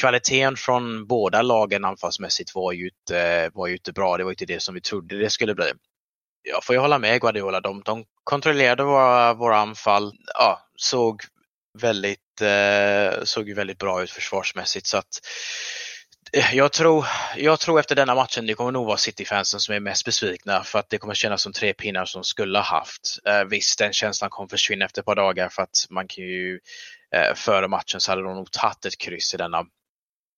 kvaliteten 0.00 0.56
från 0.56 1.06
båda 1.06 1.42
lagen 1.42 1.84
anfallsmässigt 1.84 2.54
var 2.54 2.72
ju 2.72 2.88
inte, 2.88 3.50
var 3.54 3.66
ju 3.66 3.72
inte 3.72 3.92
bra. 3.92 4.16
Det 4.16 4.24
var 4.24 4.30
inte 4.30 4.46
det 4.46 4.62
som 4.62 4.74
vi 4.74 4.80
trodde 4.80 5.18
det 5.18 5.30
skulle 5.30 5.54
bli. 5.54 5.72
Jag 6.42 6.64
får 6.64 6.74
ju 6.74 6.80
hålla 6.80 6.98
med 6.98 7.20
Guardiola. 7.20 7.60
De, 7.60 7.82
de 7.82 8.04
kontrollerade 8.24 8.84
våra, 8.84 9.34
våra 9.34 9.58
anfall. 9.58 10.12
Ja, 10.34 10.68
såg 10.76 11.22
väldigt, 11.78 12.40
eh, 12.40 13.24
såg 13.24 13.48
ju 13.48 13.54
väldigt 13.54 13.78
bra 13.78 14.02
ut 14.02 14.10
försvarsmässigt. 14.10 14.86
Så 14.86 14.96
att, 14.96 15.20
eh, 16.32 16.56
jag 16.56 16.72
tror, 16.72 17.06
jag 17.36 17.60
tror 17.60 17.80
efter 17.80 17.94
denna 17.94 18.14
matchen, 18.14 18.46
det 18.46 18.54
kommer 18.54 18.72
nog 18.72 18.86
vara 18.86 18.96
City-fansen 18.96 19.60
som 19.60 19.74
är 19.74 19.80
mest 19.80 20.04
besvikna 20.04 20.64
för 20.64 20.78
att 20.78 20.90
det 20.90 20.98
kommer 20.98 21.14
kännas 21.14 21.42
som 21.42 21.52
tre 21.52 21.74
pinnar 21.74 22.04
som 22.04 22.24
skulle 22.24 22.58
ha 22.58 22.64
haft. 22.64 23.18
Eh, 23.24 23.44
visst, 23.44 23.78
den 23.78 23.92
känslan 23.92 24.30
kommer 24.30 24.48
försvinna 24.48 24.84
efter 24.84 25.02
ett 25.02 25.06
par 25.06 25.16
dagar 25.16 25.48
för 25.48 25.62
att 25.62 25.86
man 25.90 26.08
kan 26.08 26.24
ju 26.24 26.60
eh, 27.14 27.34
före 27.34 27.68
matchen 27.68 28.00
så 28.00 28.12
hade 28.12 28.22
de 28.22 28.34
nog 28.34 28.50
tagit 28.50 28.84
ett 28.84 28.98
kryss 28.98 29.34
i 29.34 29.36
denna. 29.36 29.64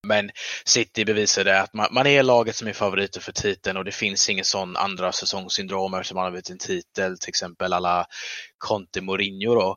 Men 0.06 0.30
City 0.64 1.04
bevisade 1.04 1.61
att 1.61 1.75
man, 1.75 1.88
man 1.90 2.06
är 2.06 2.23
laget 2.23 2.56
som 2.56 2.68
är 2.68 2.73
favoriter 2.73 3.21
för 3.21 3.33
titeln 3.33 3.76
och 3.76 3.85
det 3.85 3.92
finns 3.92 4.28
ingen 4.28 4.45
sån 4.45 4.76
andra 4.76 5.12
säsongssyndrom 5.12 5.95
eftersom 5.95 6.14
man 6.14 6.25
har 6.25 6.30
vunnit 6.30 6.50
en 6.50 6.59
titel, 6.59 7.18
till 7.18 7.28
exempel 7.28 7.73
alla 7.73 8.06
Conte 8.59 9.00
Mourinho 9.00 9.54
då. 9.54 9.76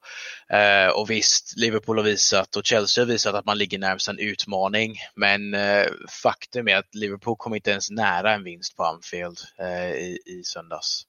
Eh, 0.56 0.88
och 0.88 1.10
visst, 1.10 1.58
Liverpool 1.58 1.98
har 1.98 2.06
visat 2.06 2.56
och 2.56 2.66
Chelsea 2.66 3.02
har 3.04 3.08
visat 3.08 3.36
att 3.36 3.46
man 3.46 3.58
ligger 3.58 3.80
närmast 3.80 4.08
en 4.08 4.20
utmaning. 4.20 4.98
Men 5.16 5.54
eh, 5.54 5.88
faktum 6.24 6.68
är 6.68 6.76
att 6.76 6.96
Liverpool 6.96 7.36
kom 7.38 7.56
inte 7.56 7.72
ens 7.72 7.90
nära 7.90 8.34
en 8.34 8.44
vinst 8.44 8.76
på 8.76 8.84
Anfield 8.84 9.38
eh, 9.60 9.92
i, 9.92 10.20
i 10.26 10.44
söndags. 10.44 11.09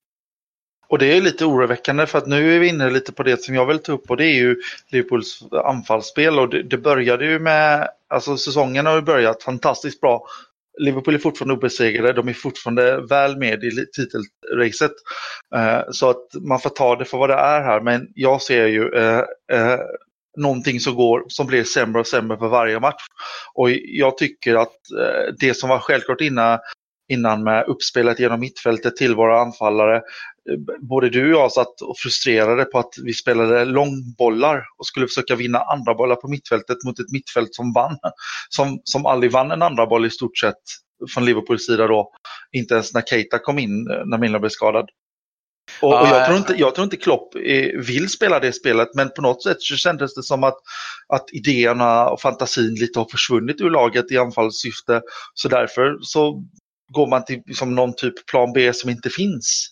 Och 0.91 0.99
det 0.99 1.17
är 1.17 1.21
lite 1.21 1.45
oroväckande 1.45 2.07
för 2.07 2.19
att 2.19 2.27
nu 2.27 2.55
är 2.55 2.59
vi 2.59 2.69
inne 2.69 2.91
lite 2.91 3.13
på 3.13 3.23
det 3.23 3.43
som 3.43 3.55
jag 3.55 3.67
vill 3.67 3.79
ta 3.79 3.93
upp 3.93 4.11
och 4.11 4.17
det 4.17 4.25
är 4.25 4.35
ju 4.35 4.57
Liverpools 4.89 5.43
anfallsspel 5.65 6.39
och 6.39 6.49
det, 6.49 6.63
det 6.63 6.79
började 6.79 7.25
ju 7.25 7.39
med, 7.39 7.89
alltså 8.09 8.37
säsongen 8.37 8.87
har 8.87 8.95
ju 8.95 9.03
börjat 9.03 9.43
fantastiskt 9.43 10.01
bra. 10.01 10.27
Liverpool 10.79 11.15
är 11.15 11.19
fortfarande 11.19 11.55
obesegrade, 11.55 12.13
de 12.13 12.29
är 12.29 12.33
fortfarande 12.33 13.07
väl 13.07 13.37
med 13.37 13.65
i 13.65 13.71
titelracet. 13.71 14.93
Eh, 15.57 15.81
så 15.91 16.11
att 16.11 16.27
man 16.41 16.61
får 16.61 16.71
ta 16.71 16.97
det 16.97 17.05
för 17.05 17.19
vad 17.19 17.31
det 17.31 17.35
är 17.35 17.61
här, 17.61 17.81
men 17.81 18.09
jag 18.15 18.43
ser 18.43 18.67
ju 18.67 18.95
eh, 18.95 19.25
eh, 19.53 19.79
någonting 20.37 20.81
som, 20.81 20.95
går, 20.95 21.25
som 21.29 21.47
blir 21.47 21.65
sämre 21.65 22.01
och 22.01 22.07
sämre 22.07 22.39
för 22.39 22.49
varje 22.49 22.81
match. 22.81 23.03
Och 23.55 23.71
jag 23.71 24.19
tycker 24.19 24.55
att 24.55 24.77
det 25.39 25.55
som 25.55 25.69
var 25.69 25.79
självklart 25.79 26.21
innan 26.21 26.59
innan 27.11 27.43
med 27.45 27.65
uppspelet 27.67 28.21
genom 28.21 28.41
mittfältet 28.41 28.97
till 28.97 29.15
våra 29.15 29.41
anfallare. 29.41 30.03
Både 30.81 31.09
du 31.09 31.35
och 31.35 31.41
jag 31.41 31.53
satt 31.53 31.83
och 31.83 31.99
frustrerade 31.99 32.65
på 32.65 32.79
att 32.79 32.95
vi 33.05 33.15
spelade 33.15 33.65
långbollar 33.65 34.65
och 34.79 34.87
skulle 34.87 35.07
försöka 35.07 35.37
vinna 35.37 35.59
andra 35.59 35.95
bollar 35.95 36.17
på 36.17 36.29
mittfältet 36.29 36.77
mot 36.85 37.01
ett 37.01 37.13
mittfält 37.13 37.55
som 37.55 37.73
vann. 37.73 37.99
Som, 38.49 38.81
som 38.85 39.07
aldrig 39.07 39.33
vann 39.33 39.51
en 39.51 39.63
andra 39.63 39.87
boll 39.87 40.07
i 40.07 40.11
stort 40.11 40.39
sett 40.39 40.63
från 41.15 41.25
Liverpools 41.25 41.67
sida 41.67 41.87
då. 41.87 42.13
Inte 42.53 42.75
ens 42.75 42.95
när 42.95 43.03
Keita 43.03 43.39
kom 43.39 43.59
in 43.59 43.85
när 43.85 44.19
Milner 44.19 44.39
blev 44.39 44.51
skadad. 44.51 44.89
Och, 45.83 46.01
och 46.01 46.07
jag, 46.09 46.21
eh. 46.21 46.27
tror 46.27 46.39
inte, 46.39 46.55
jag 46.55 46.75
tror 46.75 46.85
inte 46.85 46.97
Klopp 46.97 47.35
eh, 47.35 47.81
vill 47.87 48.09
spela 48.09 48.41
det 48.41 48.53
spelet, 48.53 48.89
men 48.95 49.11
på 49.11 49.23
något 49.23 49.43
sätt 49.43 49.57
så 49.61 49.77
kändes 49.77 50.15
det 50.15 50.23
som 50.23 50.45
att, 50.45 50.57
att 51.09 51.25
idéerna 51.33 52.09
och 52.09 52.21
fantasin 52.21 52.75
lite 52.75 52.99
har 52.99 53.07
försvunnit 53.11 53.61
ur 53.61 53.71
laget 53.71 54.13
i 54.13 54.19
anfallssyfte. 54.19 55.03
Så 55.35 55.49
därför 55.49 55.99
så 56.01 56.45
går 56.95 57.07
man 57.07 57.25
till 57.25 57.43
liksom, 57.47 57.75
någon 57.75 57.95
typ 57.97 58.27
plan 58.27 58.53
B 58.53 58.73
som 58.73 58.91
inte 58.91 59.11
finns. 59.11 59.69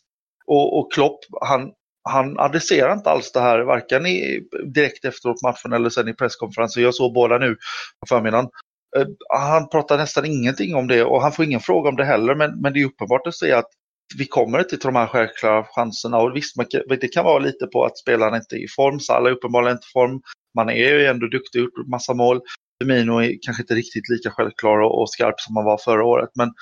Och, 0.46 0.78
och 0.78 0.92
Klopp, 0.92 1.18
han, 1.40 1.72
han 2.08 2.38
adresserar 2.38 2.92
inte 2.92 3.10
alls 3.10 3.32
det 3.32 3.40
här, 3.40 3.60
varken 3.60 4.06
i, 4.06 4.40
direkt 4.74 5.04
efteråt 5.04 5.42
matchen 5.42 5.72
eller 5.72 5.90
sen 5.90 6.08
i 6.08 6.14
presskonferensen. 6.14 6.82
Jag 6.82 6.94
såg 6.94 7.14
båda 7.14 7.38
nu 7.38 7.54
på 8.00 8.06
förmiddagen. 8.08 8.48
Eh, 8.96 9.06
han 9.38 9.68
pratar 9.68 9.98
nästan 9.98 10.24
ingenting 10.24 10.74
om 10.74 10.88
det 10.88 11.04
och 11.04 11.22
han 11.22 11.32
får 11.32 11.44
ingen 11.44 11.60
fråga 11.60 11.88
om 11.88 11.96
det 11.96 12.04
heller, 12.04 12.34
men, 12.34 12.60
men 12.60 12.72
det 12.72 12.80
är 12.80 12.84
uppenbart 12.84 13.26
att 13.26 13.34
se 13.34 13.52
att 13.52 13.68
vi 14.16 14.26
kommer 14.26 14.58
inte 14.58 14.76
till 14.76 14.86
de 14.86 14.96
här 14.96 15.06
självklara 15.06 15.64
chanserna. 15.64 16.18
Och 16.18 16.36
visst, 16.36 16.56
man 16.56 16.66
det 17.00 17.08
kan 17.08 17.24
vara 17.24 17.38
lite 17.38 17.66
på 17.66 17.84
att 17.84 17.98
spelarna 17.98 18.36
inte 18.36 18.56
är 18.56 18.64
i 18.64 18.68
form. 18.76 19.00
Salah 19.00 19.32
är 19.32 19.36
uppenbarligen 19.36 19.76
inte 19.76 19.86
i 19.86 19.92
form. 19.92 20.20
Man 20.54 20.70
är 20.70 20.94
ju 20.94 21.06
ändå 21.06 21.26
duktig 21.26 21.60
och 21.60 21.64
gjort 21.64 21.88
massa 21.88 22.14
mål. 22.14 22.40
Firmino 22.82 23.18
är 23.18 23.38
kanske 23.42 23.62
inte 23.62 23.74
riktigt 23.74 24.08
lika 24.08 24.30
självklar 24.30 24.78
och, 24.80 25.00
och 25.00 25.10
skarp 25.10 25.40
som 25.40 25.54
man 25.54 25.64
var 25.64 25.78
förra 25.78 26.04
året. 26.04 26.30
Men, 26.34 26.52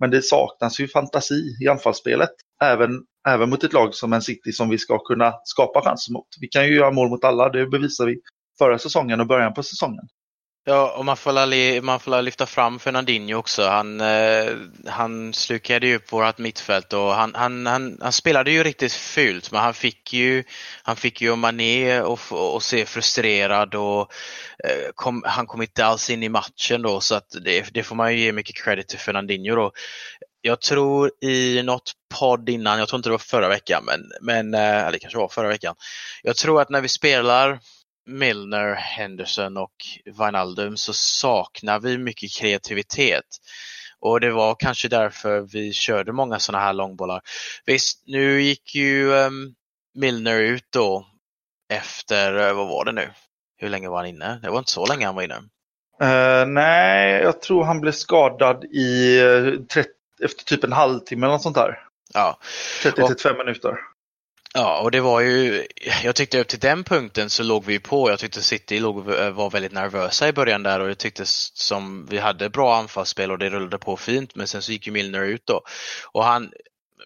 men 0.00 0.10
det 0.10 0.22
saknas 0.22 0.80
ju 0.80 0.88
fantasi 0.88 1.56
i 1.64 1.68
anfallsspelet. 1.68 2.30
Även, 2.62 2.90
även 3.28 3.50
mot 3.50 3.64
ett 3.64 3.72
lag 3.72 3.94
som 3.94 4.12
en 4.12 4.22
City 4.22 4.52
som 4.52 4.68
vi 4.68 4.78
ska 4.78 4.98
kunna 4.98 5.34
skapa 5.44 5.82
chanser 5.82 6.12
mot. 6.12 6.26
Vi 6.40 6.48
kan 6.48 6.66
ju 6.66 6.74
göra 6.74 6.90
mål 6.90 7.10
mot 7.10 7.24
alla, 7.24 7.48
det 7.48 7.66
bevisar 7.66 8.06
vi 8.06 8.20
förra 8.58 8.78
säsongen 8.78 9.20
och 9.20 9.26
början 9.26 9.54
på 9.54 9.62
säsongen. 9.62 10.04
Ja, 10.66 10.94
och 10.96 11.04
man 11.04 11.16
får, 11.16 11.32
la 11.32 11.82
man 11.82 12.00
får 12.00 12.22
lyfta 12.22 12.46
fram 12.46 12.78
Fernandinho 12.78 13.38
också. 13.38 13.68
Han, 13.68 14.00
eh, 14.00 14.52
han 14.86 15.34
slukade 15.34 15.86
ju 15.86 15.96
upp 15.96 16.12
vårt 16.12 16.38
mittfält 16.38 16.92
och 16.92 17.14
han, 17.14 17.34
han, 17.34 17.66
han, 17.66 17.98
han 18.00 18.12
spelade 18.12 18.50
ju 18.50 18.62
riktigt 18.62 18.92
fult 18.92 19.52
men 19.52 19.60
han 19.60 19.74
fick 19.74 20.12
ju, 20.12 20.44
han 20.82 20.96
fick 20.96 21.20
ju 21.20 21.36
Mané 21.36 22.00
och, 22.00 22.20
och 22.32 22.62
se 22.62 22.86
frustrerad 22.86 23.74
och 23.74 24.12
eh, 24.64 24.90
kom, 24.94 25.22
han 25.26 25.46
kom 25.46 25.62
inte 25.62 25.84
alls 25.84 26.10
in 26.10 26.22
i 26.22 26.28
matchen 26.28 26.82
då 26.82 27.00
så 27.00 27.14
att 27.14 27.36
det, 27.44 27.74
det 27.74 27.82
får 27.82 27.96
man 27.96 28.12
ju 28.12 28.18
ge 28.18 28.32
mycket 28.32 28.56
credit 28.56 28.88
till 28.88 28.98
Fernandinho 28.98 29.56
då. 29.56 29.72
Jag 30.40 30.60
tror 30.60 31.10
i 31.20 31.62
något 31.62 31.92
podd 32.20 32.48
innan, 32.48 32.78
jag 32.78 32.88
tror 32.88 32.98
inte 32.98 33.08
det 33.08 33.12
var 33.12 33.18
förra 33.18 33.48
veckan, 33.48 33.84
men, 33.84 34.00
men 34.20 34.54
eh, 34.54 34.80
eller 34.80 34.92
det 34.92 34.98
kanske 34.98 35.18
var 35.18 35.28
förra 35.28 35.48
veckan. 35.48 35.74
Jag 36.22 36.36
tror 36.36 36.60
att 36.60 36.70
när 36.70 36.80
vi 36.80 36.88
spelar 36.88 37.58
Milner, 38.06 38.74
Henderson 38.74 39.56
och 39.56 39.74
Wijnaldum 40.04 40.76
så 40.76 40.92
saknar 40.92 41.80
vi 41.80 41.98
mycket 41.98 42.36
kreativitet. 42.36 43.24
Och 44.00 44.20
det 44.20 44.30
var 44.30 44.56
kanske 44.58 44.88
därför 44.88 45.40
vi 45.40 45.72
körde 45.72 46.12
många 46.12 46.38
sådana 46.38 46.64
här 46.64 46.72
långbollar. 46.72 47.20
Visst, 47.66 48.02
nu 48.06 48.42
gick 48.42 48.74
ju 48.74 49.14
ehm, 49.14 49.54
Milner 49.94 50.38
ut 50.38 50.66
då 50.70 51.06
efter, 51.72 52.48
eh, 52.48 52.54
vad 52.54 52.68
var 52.68 52.84
det 52.84 52.92
nu? 52.92 53.10
Hur 53.56 53.68
länge 53.68 53.88
var 53.88 53.96
han 53.96 54.06
inne? 54.06 54.40
Det 54.42 54.50
var 54.50 54.58
inte 54.58 54.70
så 54.70 54.86
länge 54.86 55.06
han 55.06 55.14
var 55.14 55.22
inne. 55.22 55.42
Eh, 56.00 56.46
nej, 56.46 57.22
jag 57.22 57.40
tror 57.40 57.64
han 57.64 57.80
blev 57.80 57.92
skadad 57.92 58.64
i, 58.64 59.18
eh, 59.20 59.66
30, 59.72 59.90
efter 60.22 60.44
typ 60.44 60.64
en 60.64 60.72
halvtimme 60.72 61.26
eller 61.26 61.34
något 61.34 61.42
sånt 61.42 61.56
där. 61.56 61.78
Ja, 62.14 62.38
30-35 62.82 63.38
minuter. 63.38 63.78
Ja, 64.56 64.80
och 64.80 64.90
det 64.90 65.00
var 65.00 65.20
ju, 65.20 65.66
jag 66.04 66.14
tyckte 66.14 66.40
upp 66.40 66.48
till 66.48 66.58
den 66.58 66.84
punkten 66.84 67.30
så 67.30 67.42
låg 67.42 67.64
vi 67.64 67.78
på. 67.78 68.10
Jag 68.10 68.18
tyckte 68.18 68.42
City 68.42 68.80
låg, 68.80 69.10
eh, 69.14 69.30
var 69.30 69.50
väldigt 69.50 69.72
nervösa 69.72 70.28
i 70.28 70.32
början 70.32 70.62
där 70.62 70.80
och 70.80 70.88
jag 70.88 70.98
tyckte 70.98 71.22
som 71.26 72.06
vi 72.06 72.18
hade 72.18 72.50
bra 72.50 72.76
anfallsspel 72.76 73.30
och 73.30 73.38
det 73.38 73.50
rullade 73.50 73.78
på 73.78 73.96
fint. 73.96 74.34
Men 74.34 74.46
sen 74.46 74.62
så 74.62 74.72
gick 74.72 74.86
ju 74.86 74.92
Milner 74.92 75.22
ut 75.22 75.46
då. 75.46 75.60
Och 76.12 76.24
han, 76.24 76.52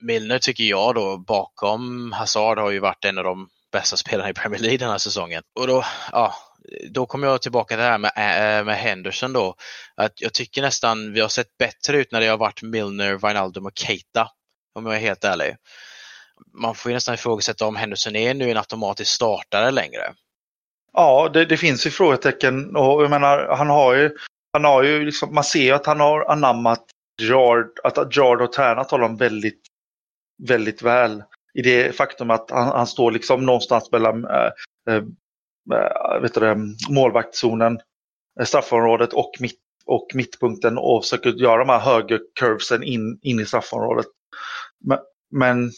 Milner 0.00 0.38
tycker 0.38 0.64
jag 0.64 0.95
då 0.95 1.19
bakom 1.19 2.12
Hazard 2.12 2.59
har 2.59 2.71
ju 2.71 2.78
varit 2.78 3.05
en 3.05 3.19
av 3.19 3.25
de 3.25 3.49
bästa 3.73 3.97
spelarna 3.97 4.31
i 4.31 4.35
Premier 4.35 4.61
League 4.61 4.78
den 4.78 4.90
här 4.90 4.99
säsongen. 4.99 5.43
Och 5.55 5.67
då, 5.67 5.85
ja, 6.12 6.35
då 6.90 7.07
kommer 7.07 7.26
jag 7.26 7.43
tillbaka 7.43 7.75
till 7.75 7.83
det 7.83 7.90
här 7.90 7.99
med, 7.99 8.12
äh, 8.17 8.64
med 8.64 8.76
Henderson 8.76 9.33
då. 9.33 9.55
Att 9.97 10.21
jag 10.21 10.33
tycker 10.33 10.62
nästan 10.62 11.12
vi 11.12 11.21
har 11.21 11.28
sett 11.28 11.59
bättre 11.59 11.99
ut 11.99 12.12
när 12.12 12.21
det 12.21 12.26
har 12.26 12.38
varit 12.38 12.62
Milner, 12.62 13.12
Wijnaldum 13.26 13.67
och 13.67 13.78
Keita. 13.78 14.28
Om 14.75 14.87
jag 14.87 14.97
är 14.97 15.00
helt 15.00 15.25
ärlig 15.25 15.57
man 16.52 16.75
får 16.75 16.90
ju 16.90 16.95
nästan 16.95 17.14
ifrågasätta 17.14 17.66
om 17.66 17.76
Henderson 17.76 18.16
är 18.16 18.35
nu 18.35 18.50
en 18.50 18.57
automatisk 18.57 19.12
startare 19.12 19.71
längre. 19.71 20.14
Ja, 20.92 21.30
det, 21.33 21.45
det 21.45 21.57
finns 21.57 21.87
ju 21.87 21.90
frågetecken 21.90 22.76
och 22.76 23.02
jag 23.02 23.11
menar, 23.11 23.57
han 23.57 23.68
har 23.68 23.95
ju, 23.95 24.16
han 24.52 24.64
har 24.64 24.83
ju 24.83 25.04
liksom, 25.04 25.35
man 25.35 25.45
ser 25.45 25.62
ju 25.62 25.73
att 25.73 25.87
han 25.87 26.00
har 26.00 26.30
anammat 26.30 26.85
Gerard, 27.23 27.71
att 27.85 28.16
Gerard 28.16 28.40
har 28.40 28.47
tränat 28.47 28.90
honom 28.90 29.16
väldigt, 29.16 29.62
väldigt 30.49 30.83
väl. 30.83 31.23
I 31.54 31.62
det 31.62 31.97
faktum 31.97 32.30
att 32.30 32.50
han, 32.50 32.68
han 32.68 32.87
står 32.87 33.11
liksom 33.11 33.47
någonstans 33.47 33.92
mellan 33.92 34.25
äh, 34.25 34.50
äh, 34.95 36.21
vet 36.23 36.35
du 36.35 36.76
målvaktszonen, 36.90 37.80
eh, 38.40 38.47
straffområdet 38.47 39.12
och, 39.12 39.30
mitt, 39.40 39.59
och 39.85 40.07
mittpunkten 40.14 40.78
och 40.78 41.04
försöker 41.04 41.30
göra 41.30 41.59
de 41.59 41.68
här 41.68 41.78
högercurvesen 41.78 42.83
in, 42.83 43.18
in 43.23 43.40
i 43.40 43.47
straffområdet. 43.47 44.07
Men, 44.85 44.99
men 45.30 45.71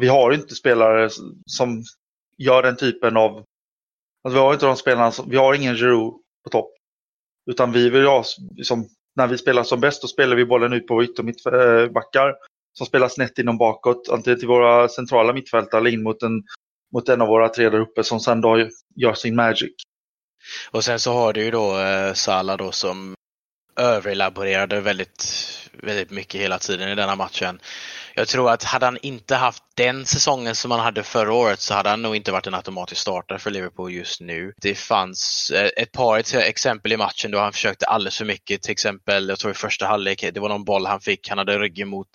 vi 0.00 0.08
har 0.08 0.32
inte 0.32 0.54
spelare 0.54 1.10
som 1.46 1.82
gör 2.38 2.62
den 2.62 2.76
typen 2.76 3.16
av... 3.16 3.44
Alltså 4.24 4.38
vi 4.38 4.38
har 4.38 4.52
inte 4.52 4.66
de 4.66 4.76
spelarna 4.76 5.12
som, 5.12 5.30
Vi 5.30 5.36
har 5.36 5.54
ingen 5.54 5.76
Giroud 5.76 6.14
på 6.44 6.50
topp. 6.50 6.70
Utan 7.50 7.72
vi 7.72 7.90
vill 7.90 8.06
ha, 8.06 8.24
liksom, 8.56 8.88
när 9.16 9.26
vi 9.26 9.38
spelar 9.38 9.62
som 9.64 9.80
bäst, 9.80 10.02
då 10.02 10.08
spelar 10.08 10.36
vi 10.36 10.44
bollen 10.44 10.72
ut 10.72 10.86
på 10.86 11.04
yttermittbackar 11.04 12.28
eh, 12.28 12.34
som 12.78 12.86
spelar 12.86 13.08
snett 13.08 13.38
inom 13.38 13.58
bakåt, 13.58 14.08
antingen 14.10 14.38
till 14.38 14.48
våra 14.48 14.88
centrala 14.88 15.32
mittfältare 15.32 15.80
eller 15.80 15.90
in 15.90 16.02
mot 16.02 16.22
en, 16.22 16.42
mot 16.92 17.08
en 17.08 17.20
av 17.20 17.28
våra 17.28 17.48
tre 17.48 17.70
där 17.70 17.80
uppe 17.80 18.04
som 18.04 18.20
sen 18.20 18.40
då 18.40 18.68
gör 18.96 19.14
sin 19.14 19.34
magic. 19.34 19.72
Och 20.70 20.84
sen 20.84 21.00
så 21.00 21.12
har 21.12 21.32
du 21.32 21.44
ju 21.44 21.50
då 21.50 21.78
eh, 21.78 22.12
Salah 22.12 22.56
då 22.56 22.72
som 22.72 23.14
överelaborerade 23.76 24.80
väldigt, 24.80 25.24
väldigt 25.72 26.10
mycket 26.10 26.40
hela 26.40 26.58
tiden 26.58 26.88
i 26.88 26.94
denna 26.94 27.16
matchen. 27.16 27.60
Jag 28.14 28.28
tror 28.28 28.50
att 28.50 28.64
hade 28.64 28.86
han 28.86 28.98
inte 29.02 29.34
haft 29.34 29.62
den 29.74 30.06
säsongen 30.06 30.54
som 30.54 30.70
han 30.70 30.80
hade 30.80 31.02
förra 31.02 31.32
året 31.32 31.60
så 31.60 31.74
hade 31.74 31.88
han 31.88 32.02
nog 32.02 32.16
inte 32.16 32.32
varit 32.32 32.46
en 32.46 32.54
automatisk 32.54 33.00
startare 33.00 33.38
för 33.38 33.50
Liverpool 33.50 33.92
just 33.92 34.20
nu. 34.20 34.52
Det 34.56 34.74
fanns 34.74 35.50
eh, 35.54 35.70
ett 35.76 35.92
par 35.92 36.34
exempel 36.34 36.92
i 36.92 36.96
matchen 36.96 37.30
då 37.30 37.38
han 37.38 37.52
försökte 37.52 37.86
alldeles 37.86 38.18
för 38.18 38.24
mycket. 38.24 38.62
Till 38.62 38.72
exempel, 38.72 39.28
jag 39.28 39.38
tror 39.38 39.52
i 39.52 39.54
första 39.54 39.86
halvlek, 39.86 40.24
det 40.34 40.40
var 40.40 40.48
någon 40.48 40.64
boll 40.64 40.86
han 40.86 41.00
fick, 41.00 41.28
han 41.28 41.38
hade 41.38 41.58
ryggen 41.58 41.88
mot 41.88 42.08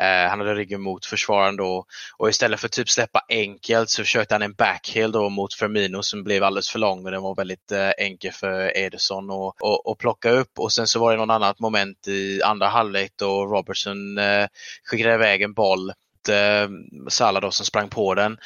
Eh, 0.00 0.28
han 0.28 0.38
hade 0.38 0.54
ryggen 0.54 0.80
mot 0.80 1.06
försvararen 1.06 1.56
då. 1.56 1.84
Och 2.16 2.28
istället 2.28 2.60
för 2.60 2.66
att 2.66 2.72
typ 2.72 2.88
släppa 2.88 3.22
enkelt 3.28 3.90
så 3.90 4.02
försökte 4.02 4.34
han 4.34 4.42
en 4.42 4.54
backheel 4.54 5.12
då 5.12 5.28
mot 5.28 5.54
Firmino 5.54 6.02
som 6.02 6.24
blev 6.24 6.44
alldeles 6.44 6.70
för 6.70 6.78
lång 6.78 7.02
men 7.02 7.12
den 7.12 7.22
var 7.22 7.34
väldigt 7.34 7.72
eh, 7.72 7.90
enkel 7.98 8.32
för 8.32 8.76
Ederson 8.76 9.30
att 9.30 9.54
och, 9.60 9.86
och 9.86 9.98
plocka 9.98 10.30
upp. 10.30 10.58
Och 10.58 10.72
sen 10.72 10.86
så 10.86 11.00
var 11.00 11.12
det 11.12 11.18
någon 11.18 11.30
annat 11.30 11.58
moment 11.58 12.08
i 12.08 12.42
andra 12.42 12.68
halvlek 12.68 13.12
då 13.16 13.46
Robertson 13.46 14.18
eh, 14.18 14.46
skickade 14.84 15.14
iväg 15.14 15.42
en 15.42 15.54
boll 15.54 15.90
eh, 16.28 16.68
Salah 17.08 17.42
då 17.42 17.50
som 17.50 17.66
sprang 17.66 17.88
på 17.88 18.14
den. 18.14 18.38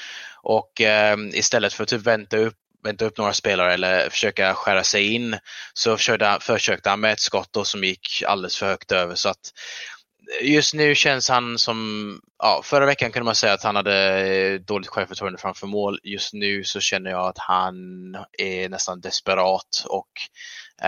Och 0.42 0.80
eh, 0.80 1.16
istället 1.32 1.73
för 1.73 1.82
att 1.82 1.88
typ 1.88 2.06
vänta 2.06 2.37
upp 2.37 2.54
vänta 2.84 3.04
upp 3.04 3.18
några 3.18 3.32
spelare 3.32 3.75
eller 3.75 4.11
försöka 4.11 4.54
skära 4.54 4.84
sig 4.84 5.12
in 5.14 5.38
så 5.75 5.96
försökte 5.96 6.26
han, 6.26 6.40
försökte 6.40 6.90
han 6.90 7.00
med 7.00 7.12
ett 7.12 7.20
skott 7.20 7.49
då 7.52 7.64
som 7.64 7.84
gick 7.84 8.23
alldeles 8.26 8.56
för 8.56 8.66
högt 8.66 8.92
över. 8.92 9.14
Så 9.14 9.28
att 9.28 9.52
just 10.40 10.75
nu 10.75 10.95
känns 10.95 11.28
han 11.28 11.59
som, 11.59 12.21
ja, 12.38 12.61
förra 12.64 12.87
veckan 12.87 13.12
kunde 13.12 13.25
man 13.25 13.35
säga 13.35 13.52
att 13.52 13.62
han 13.62 13.76
hade 13.76 14.26
eh, 14.28 14.61
dåligt 14.61 14.88
självförtroende 14.88 15.38
framför 15.38 15.66
mål. 15.66 15.99
Just 16.02 16.33
nu 16.33 16.64
så 16.64 16.81
känner 16.81 17.11
jag 17.11 17.26
att 17.28 17.38
han 17.38 17.75
är 18.38 18.69
nästan 18.69 19.00
desperat 19.00 19.85
och 19.87 20.11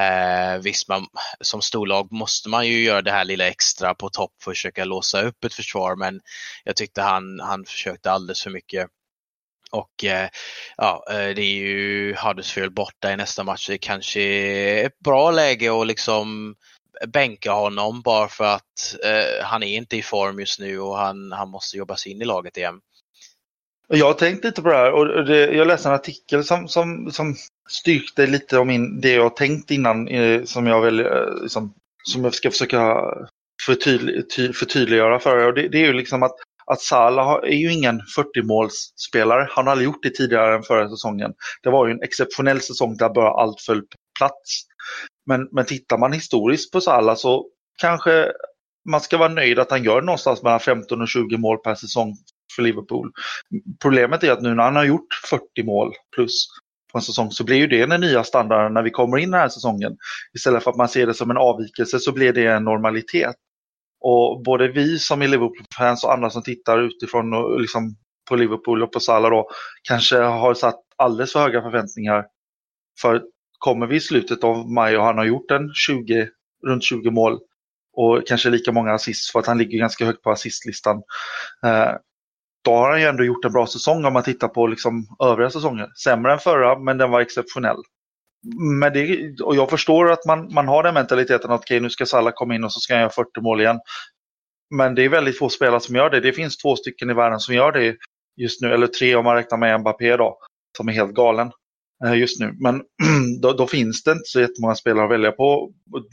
eh, 0.01 0.59
visst, 0.59 0.89
man, 0.89 1.07
som 1.41 1.63
storlag 1.63 2.13
måste 2.13 2.49
man 2.49 2.67
ju 2.67 2.83
göra 2.83 3.03
det 3.03 3.13
här 3.13 3.25
lilla 3.25 3.47
extra 3.47 3.95
på 3.95 4.09
topp 4.09 4.33
för 4.45 4.51
att 4.51 4.57
försöka 4.57 4.85
låsa 4.85 5.23
upp 5.23 5.45
ett 5.45 5.55
försvar 5.55 5.97
men 5.97 6.21
jag 6.65 6.77
tyckte 6.77 7.03
han, 7.03 7.41
han 7.41 7.65
försökte 7.65 8.11
alldeles 8.11 8.43
för 8.43 8.51
mycket. 8.51 8.89
Och 9.71 10.05
eh, 10.05 10.29
ja, 10.77 11.05
eh, 11.11 11.35
det 11.35 11.43
är 11.43 11.57
ju 11.57 12.15
Huddersfield 12.15 12.75
borta 12.75 13.13
i 13.13 13.17
nästa 13.17 13.45
match. 13.45 13.69
Det 13.69 13.79
kanske 13.79 14.21
är 14.21 14.87
ett 14.87 14.99
bra 14.99 15.31
läge 15.31 15.81
att 15.81 15.87
liksom 15.87 16.55
bänka 17.07 17.53
honom 17.53 18.03
bara 18.03 18.29
för 18.29 18.45
att 18.45 18.97
eh, 19.05 19.45
han 19.45 19.63
är 19.63 19.77
inte 19.77 19.97
i 19.97 20.03
form 20.03 20.41
just 20.41 20.61
nu 20.61 20.81
och 20.81 20.97
han, 20.97 21.33
han 21.33 21.49
måste 21.49 21.77
jobba 21.77 21.97
sig 21.97 22.13
in 22.13 22.23
i 22.23 22.25
laget 22.25 22.57
igen. 22.57 22.81
Jag 23.89 24.07
har 24.07 24.15
tänkt 24.15 24.45
lite 24.45 24.63
på 24.63 24.69
det 24.69 24.77
här 24.77 24.93
och 24.93 25.25
det, 25.25 25.53
jag 25.53 25.67
läste 25.67 25.89
en 25.89 25.95
artikel 25.95 26.45
som, 26.45 26.69
som, 26.69 27.11
som 27.13 27.35
styrkte 27.71 28.27
lite 28.27 28.59
om 28.59 28.69
min, 28.69 29.01
det 29.01 29.13
jag 29.13 29.37
tänkt 29.37 29.71
innan 29.71 30.09
eh, 30.09 30.45
som 30.45 30.67
jag 30.67 30.81
väl, 30.81 31.01
eh, 31.01 31.43
liksom, 31.43 31.75
som 32.05 32.25
jag 32.25 32.35
ska 32.35 32.51
försöka 32.51 32.97
förtydlig, 33.67 34.31
ty, 34.31 34.53
förtydliggöra 34.53 35.19
för 35.19 35.39
er. 35.39 35.47
Och 35.47 35.55
det, 35.55 35.69
det 35.69 35.79
är 35.79 35.87
ju 35.87 35.93
liksom 35.93 36.23
att, 36.23 36.35
att 36.67 36.81
Salah 36.81 37.35
är 37.43 37.57
ju 37.57 37.73
ingen 37.73 38.01
40-målsspelare. 38.01 39.47
Han 39.51 39.67
har 39.67 39.73
aldrig 39.73 39.87
gjort 39.87 40.03
det 40.03 40.11
tidigare 40.11 40.57
än 40.57 40.63
förra 40.63 40.89
säsongen. 40.89 41.33
Det 41.63 41.71
var 41.71 41.87
ju 41.87 41.93
en 41.93 42.03
exceptionell 42.03 42.61
säsong 42.61 42.97
där 42.97 43.09
bara 43.09 43.43
allt 43.43 43.61
föll 43.61 43.81
på 43.81 43.97
plats. 44.19 44.63
Men, 45.27 45.49
men 45.53 45.65
tittar 45.65 45.99
man 45.99 46.13
historiskt 46.13 46.73
på 46.73 46.81
Salah 46.81 47.17
så 47.17 47.47
kanske 47.79 48.33
man 48.89 49.01
ska 49.01 49.19
vara 49.19 49.29
nöjd 49.29 49.59
att 49.59 49.71
han 49.71 49.85
gör 49.85 50.03
någonstans 50.03 50.43
mellan 50.43 50.61
15 50.61 51.03
och 51.03 51.09
20 51.09 51.37
mål 51.37 51.59
per 51.59 51.75
säsong 51.75 52.17
för 52.57 52.63
Liverpool. 52.63 53.13
Problemet 53.83 54.25
är 54.25 54.33
att 54.33 54.43
nu 54.43 54.55
när 54.55 54.63
han 54.63 54.77
har 54.77 54.85
gjort 54.85 55.15
40 55.31 55.63
mål 55.65 55.93
plus 56.15 56.47
på 56.93 56.99
en 56.99 57.03
säsong 57.03 57.31
så 57.31 57.45
blir 57.45 57.57
ju 57.57 57.67
det 57.67 57.87
den 57.87 58.01
nya 58.01 58.25
standarden 58.25 58.75
när 58.75 58.83
vi 58.83 58.91
kommer 58.91 59.19
in 59.19 59.31
den 59.31 59.41
här 59.41 59.49
säsongen. 59.49 59.97
Istället 60.35 60.65
för 60.65 60.71
att 60.71 60.77
man 60.77 60.89
ser 60.89 61.07
det 61.07 61.15
som 61.15 61.31
en 61.31 61.37
avvikelse 61.37 61.99
så 61.99 62.13
blir 62.13 62.33
det 62.33 62.47
en 62.47 62.65
normalitet. 62.65 63.37
Och 64.01 64.43
både 64.43 64.69
vi 64.69 64.99
som 64.99 65.23
är 65.23 65.29
Liverpool-fans 65.29 66.05
och 66.05 66.13
andra 66.13 66.31
som 66.31 66.43
tittar 66.43 66.83
utifrån 66.83 67.35
och 67.35 67.61
liksom 67.61 67.97
på 68.29 68.37
Liverpool 68.37 68.83
och 68.83 68.93
på 68.93 69.01
Salah 69.01 69.31
då 69.31 69.49
kanske 69.89 70.19
har 70.19 70.55
satt 70.55 70.81
alldeles 70.97 71.33
för 71.33 71.41
höga 71.41 71.63
förväntningar. 71.63 72.25
För 73.01 73.23
kommer 73.67 73.87
vi 73.87 73.97
i 73.97 74.01
slutet 74.01 74.45
av 74.45 74.71
maj 74.71 74.97
och 74.97 75.05
han 75.05 75.19
har 75.19 75.25
gjort 75.25 75.51
en 75.51 75.71
20, 75.75 76.29
runt 76.67 76.85
20 76.85 77.11
mål 77.11 77.39
och 77.97 78.27
kanske 78.27 78.51
lika 78.51 78.73
många 78.73 78.93
assist 78.93 79.33
för 79.33 79.39
att 79.39 79.47
han 79.47 79.59
ligger 79.59 79.79
ganska 79.79 80.05
högt 80.05 80.23
på 80.23 80.31
assistlistan. 80.31 80.97
Eh, 81.67 81.93
då 82.65 82.71
har 82.71 82.91
han 82.91 83.01
ju 83.01 83.07
ändå 83.07 83.25
gjort 83.25 83.45
en 83.45 83.53
bra 83.53 83.67
säsong 83.67 84.05
om 84.05 84.13
man 84.13 84.23
tittar 84.23 84.49
på 84.49 84.67
liksom 84.67 85.07
övriga 85.25 85.51
säsonger. 85.51 85.89
Sämre 86.05 86.33
än 86.33 86.39
förra, 86.39 86.79
men 86.79 86.99
den 86.99 87.11
var 87.11 87.21
exceptionell. 87.21 87.77
Men 88.81 88.93
det, 88.93 89.35
och 89.43 89.57
jag 89.57 89.71
förstår 89.71 90.11
att 90.11 90.27
man, 90.27 90.55
man 90.55 90.69
har 90.69 90.83
den 90.83 90.95
mentaliteten 90.95 91.51
att 91.51 91.61
okay, 91.61 91.81
nu 91.81 91.91
ska 91.91 92.07
Salah 92.07 92.33
komma 92.35 92.55
in 92.55 92.65
och 92.65 92.73
så 92.73 92.81
ska 92.81 92.95
han 92.95 93.01
göra 93.01 93.11
40 93.11 93.41
mål 93.41 93.61
igen. 93.61 93.81
Men 94.75 94.95
det 94.95 95.05
är 95.05 95.09
väldigt 95.09 95.39
få 95.39 95.49
spelare 95.49 95.81
som 95.81 95.97
gör 95.97 96.11
det. 96.11 96.21
Det 96.21 96.33
finns 96.33 96.57
två 96.57 96.77
stycken 96.77 97.11
i 97.11 97.15
världen 97.15 97.41
som 97.41 97.55
gör 97.55 97.73
det 97.73 97.97
just 98.37 98.61
nu, 98.61 98.75
eller 98.75 98.87
tre 98.87 99.15
om 99.15 99.25
man 99.25 99.37
räknar 99.37 99.59
med 99.59 99.81
Mbappé 99.81 100.17
då, 100.17 100.39
som 100.77 100.89
är 100.89 100.93
helt 100.93 101.15
galen 101.15 101.51
Eh, 102.05 102.15
just 102.15 102.41
nu. 102.41 102.55
Men 102.61 102.83
då, 103.43 103.53
då, 103.53 103.67
finns 103.67 104.03
det 104.03 104.13
inte 104.13 104.25
så 104.25 104.41
jättemånga 104.41 104.75
spelare 104.75 105.05
att 105.05 105.11
välja 105.11 105.33
på. 105.33 105.71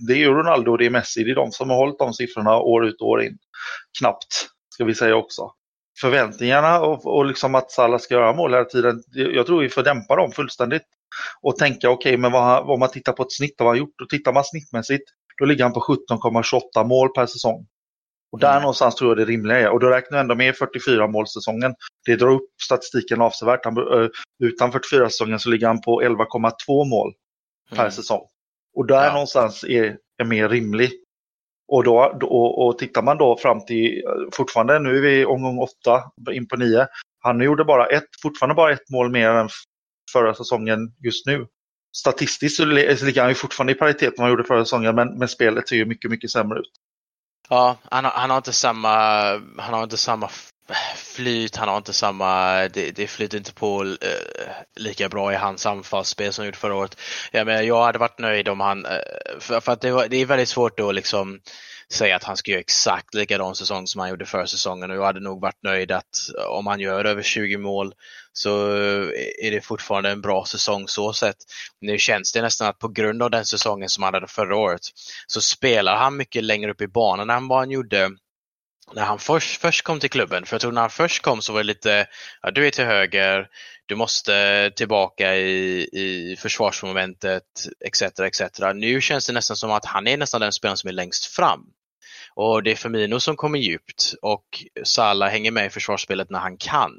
Det 0.07 0.23
är 0.23 0.29
Ronaldo 0.29 0.71
och 0.71 0.77
det 0.77 0.85
är 0.85 0.89
Messi, 0.89 1.23
det 1.23 1.31
är 1.31 1.35
de 1.35 1.51
som 1.51 1.69
har 1.69 1.77
hållit 1.77 1.99
de 1.99 2.13
siffrorna 2.13 2.57
år 2.57 2.85
ut 2.85 3.01
och 3.01 3.09
år 3.09 3.23
in. 3.23 3.37
Knappt, 3.99 4.49
ska 4.69 4.85
vi 4.85 4.95
säga 4.95 5.15
också. 5.15 5.51
Förväntningarna 6.01 6.81
och, 6.81 7.05
och 7.05 7.25
liksom 7.25 7.55
att 7.55 7.71
Salah 7.71 7.99
ska 7.99 8.13
göra 8.13 8.33
mål 8.33 8.53
hela 8.53 8.65
tiden, 8.65 9.03
jag 9.11 9.45
tror 9.45 9.61
vi 9.61 9.69
får 9.69 9.83
dämpa 9.83 10.15
dem 10.15 10.31
fullständigt. 10.31 10.83
Och 11.41 11.55
tänka, 11.55 11.89
okej, 11.89 12.09
okay, 12.09 12.17
men 12.17 12.31
vad, 12.31 12.69
om 12.69 12.79
man 12.79 12.89
tittar 12.89 13.13
på 13.13 13.23
ett 13.23 13.31
snitt 13.31 13.61
av 13.61 13.65
vad 13.65 13.71
han 13.71 13.79
gjort, 13.79 13.93
då 13.97 14.05
tittar 14.05 14.33
man 14.33 14.43
snittmässigt, 14.43 15.03
då 15.39 15.45
ligger 15.45 15.63
han 15.63 15.73
på 15.73 15.79
17,28 15.79 16.87
mål 16.87 17.09
per 17.09 17.25
säsong. 17.25 17.65
Och 18.33 18.39
där 18.39 18.51
mm. 18.51 18.61
någonstans 18.61 18.95
tror 18.95 19.09
jag 19.11 19.17
det 19.17 19.31
rimliga 19.31 19.59
är. 19.59 19.69
Och 19.69 19.79
då 19.79 19.87
räknar 19.87 20.17
jag 20.17 20.23
ändå 20.23 20.35
med 20.35 20.55
44 20.55 21.07
målsäsongen. 21.07 21.75
Det 22.05 22.15
drar 22.15 22.29
upp 22.29 22.49
statistiken 22.63 23.21
avsevärt. 23.21 23.65
Han, 23.65 23.77
utan 24.43 24.71
44 24.71 25.09
säsongen 25.09 25.39
så 25.39 25.49
ligger 25.49 25.67
han 25.67 25.81
på 25.81 26.01
11,2 26.01 26.89
mål 26.89 27.13
per 27.69 27.79
mm. 27.79 27.91
säsong. 27.91 28.21
Och 28.75 28.87
där 28.87 29.05
ja. 29.05 29.11
någonstans 29.11 29.63
är, 29.63 29.97
är 30.17 30.25
mer 30.25 30.49
rimlig. 30.49 30.91
Och, 31.67 31.83
då, 31.83 32.17
då, 32.19 32.27
och 32.27 32.77
tittar 32.77 33.01
man 33.01 33.17
då 33.17 33.37
fram 33.37 33.65
till, 33.65 34.01
fortfarande, 34.33 34.79
nu 34.79 34.97
är 34.97 35.01
vi 35.01 35.25
omgång 35.25 35.59
8, 35.59 36.03
in 36.31 36.47
på 36.47 36.55
9. 36.55 36.87
Han 37.19 37.41
gjorde 37.41 37.65
bara 37.65 37.85
ett, 37.85 38.09
fortfarande 38.21 38.55
bara 38.55 38.71
ett 38.71 38.89
mål 38.89 39.11
mer 39.11 39.29
än 39.29 39.49
förra 40.13 40.33
säsongen 40.33 40.79
just 41.03 41.25
nu. 41.25 41.47
Statistiskt 41.97 42.57
så 42.57 42.65
ligger 42.65 43.21
han 43.21 43.29
ju 43.29 43.35
fortfarande 43.35 43.73
i 43.73 43.75
paritet 43.75 44.01
med 44.01 44.13
vad 44.17 44.23
han 44.23 44.31
gjorde 44.31 44.43
förra 44.43 44.65
säsongen, 44.65 44.95
men, 44.95 45.17
men 45.17 45.27
spelet 45.27 45.67
ser 45.67 45.75
ju 45.75 45.85
mycket, 45.85 46.11
mycket 46.11 46.31
sämre 46.31 46.59
ut. 46.59 46.71
Ja, 47.53 47.77
han 47.91 48.05
har, 48.05 48.11
han 48.11 48.29
har 48.29 48.37
inte 48.37 48.53
samma, 48.53 48.97
han 49.57 49.73
har 49.73 49.83
inte 49.83 49.97
samma 49.97 50.29
flyt, 50.95 51.55
han 51.55 51.67
har 51.67 51.77
inte 51.77 51.93
samma, 51.93 52.53
det, 52.67 52.91
det 52.91 53.07
flyter 53.07 53.37
inte 53.37 53.53
på 53.53 53.83
uh, 53.83 53.95
lika 54.75 55.09
bra 55.09 55.33
i 55.33 55.35
hans 55.35 55.65
anfallsspel 55.65 56.33
som 56.33 56.45
gjort 56.45 56.55
förra 56.55 56.75
året. 56.75 56.97
Ja, 57.31 57.43
men 57.43 57.67
jag 57.67 57.83
hade 57.83 57.99
varit 57.99 58.19
nöjd 58.19 58.47
om 58.47 58.59
han, 58.59 58.85
uh, 58.85 58.91
för, 59.39 59.59
för, 59.59 59.71
att 59.71 59.81
det, 59.81 59.91
var, 59.91 60.07
det 60.07 60.17
är 60.17 60.25
väldigt 60.25 60.49
svårt 60.49 60.79
att 60.79 60.95
liksom 60.95 61.39
säga 61.91 62.15
att 62.15 62.23
han 62.23 62.37
ska 62.37 62.51
göra 62.51 62.61
exakt 62.61 63.13
likadan 63.13 63.55
säsong 63.55 63.87
som 63.87 63.99
han 63.99 64.09
gjorde 64.09 64.25
förra 64.25 64.47
säsongen 64.47 64.91
och 64.91 64.97
jag 64.97 65.05
hade 65.05 65.19
nog 65.19 65.41
varit 65.41 65.63
nöjd 65.63 65.91
att 65.91 66.17
om 66.47 66.67
han 66.67 66.79
gör 66.79 67.05
över 67.05 67.23
20 67.23 67.57
mål 67.57 67.93
så 68.33 68.75
eh, 68.75 69.47
är 69.47 69.51
det 69.51 69.61
fortfarande 69.61 70.09
en 70.09 70.21
bra 70.21 70.45
säsong 70.45 70.87
så 70.87 71.13
sett. 71.13 71.37
Nu 71.81 71.97
känns 71.97 72.31
det 72.31 72.41
nästan 72.41 72.67
att 72.67 72.79
på 72.79 72.87
grund 72.87 73.23
av 73.23 73.31
den 73.31 73.45
säsongen 73.45 73.89
som 73.89 74.03
han 74.03 74.13
hade 74.13 74.27
förra 74.27 74.55
året 74.55 74.81
så 75.27 75.41
spelar 75.41 75.95
han 75.95 76.17
mycket 76.17 76.43
längre 76.43 76.71
upp 76.71 76.81
i 76.81 76.87
banan 76.87 77.29
än 77.29 77.47
vad 77.47 77.59
han 77.59 77.71
gjorde 77.71 78.11
när 78.93 79.03
han 79.03 79.19
först, 79.19 79.61
först 79.61 79.83
kom 79.83 79.99
till 79.99 80.09
klubben. 80.09 80.45
För 80.45 80.55
jag 80.55 80.61
tror 80.61 80.71
när 80.71 80.81
han 80.81 80.89
först 80.89 81.21
kom 81.21 81.41
så 81.41 81.53
var 81.53 81.59
det 81.59 81.63
lite, 81.63 82.07
ja, 82.41 82.51
du 82.51 82.67
är 82.67 82.71
till 82.71 82.85
höger, 82.85 83.47
du 83.85 83.95
måste 83.95 84.71
tillbaka 84.75 85.35
i, 85.35 85.89
i 85.93 86.35
försvarsmomentet 86.39 87.43
etc. 87.85 88.01
etc. 88.01 88.41
Nu 88.75 89.01
känns 89.01 89.27
det 89.27 89.33
nästan 89.33 89.57
som 89.57 89.71
att 89.71 89.85
han 89.85 90.07
är 90.07 90.17
nästan 90.17 90.41
den 90.41 90.51
spelaren 90.51 90.77
som 90.77 90.87
är 90.87 90.93
längst 90.93 91.25
fram. 91.25 91.65
Och 92.35 92.63
det 92.63 92.71
är 92.71 92.75
Firmino 92.75 93.19
som 93.19 93.35
kommer 93.35 93.59
djupt 93.59 94.13
och 94.21 94.45
Salah 94.83 95.29
hänger 95.29 95.51
med 95.51 95.65
i 95.65 95.69
försvarsspelet 95.69 96.29
när 96.29 96.39
han 96.39 96.57
kan. 96.57 96.91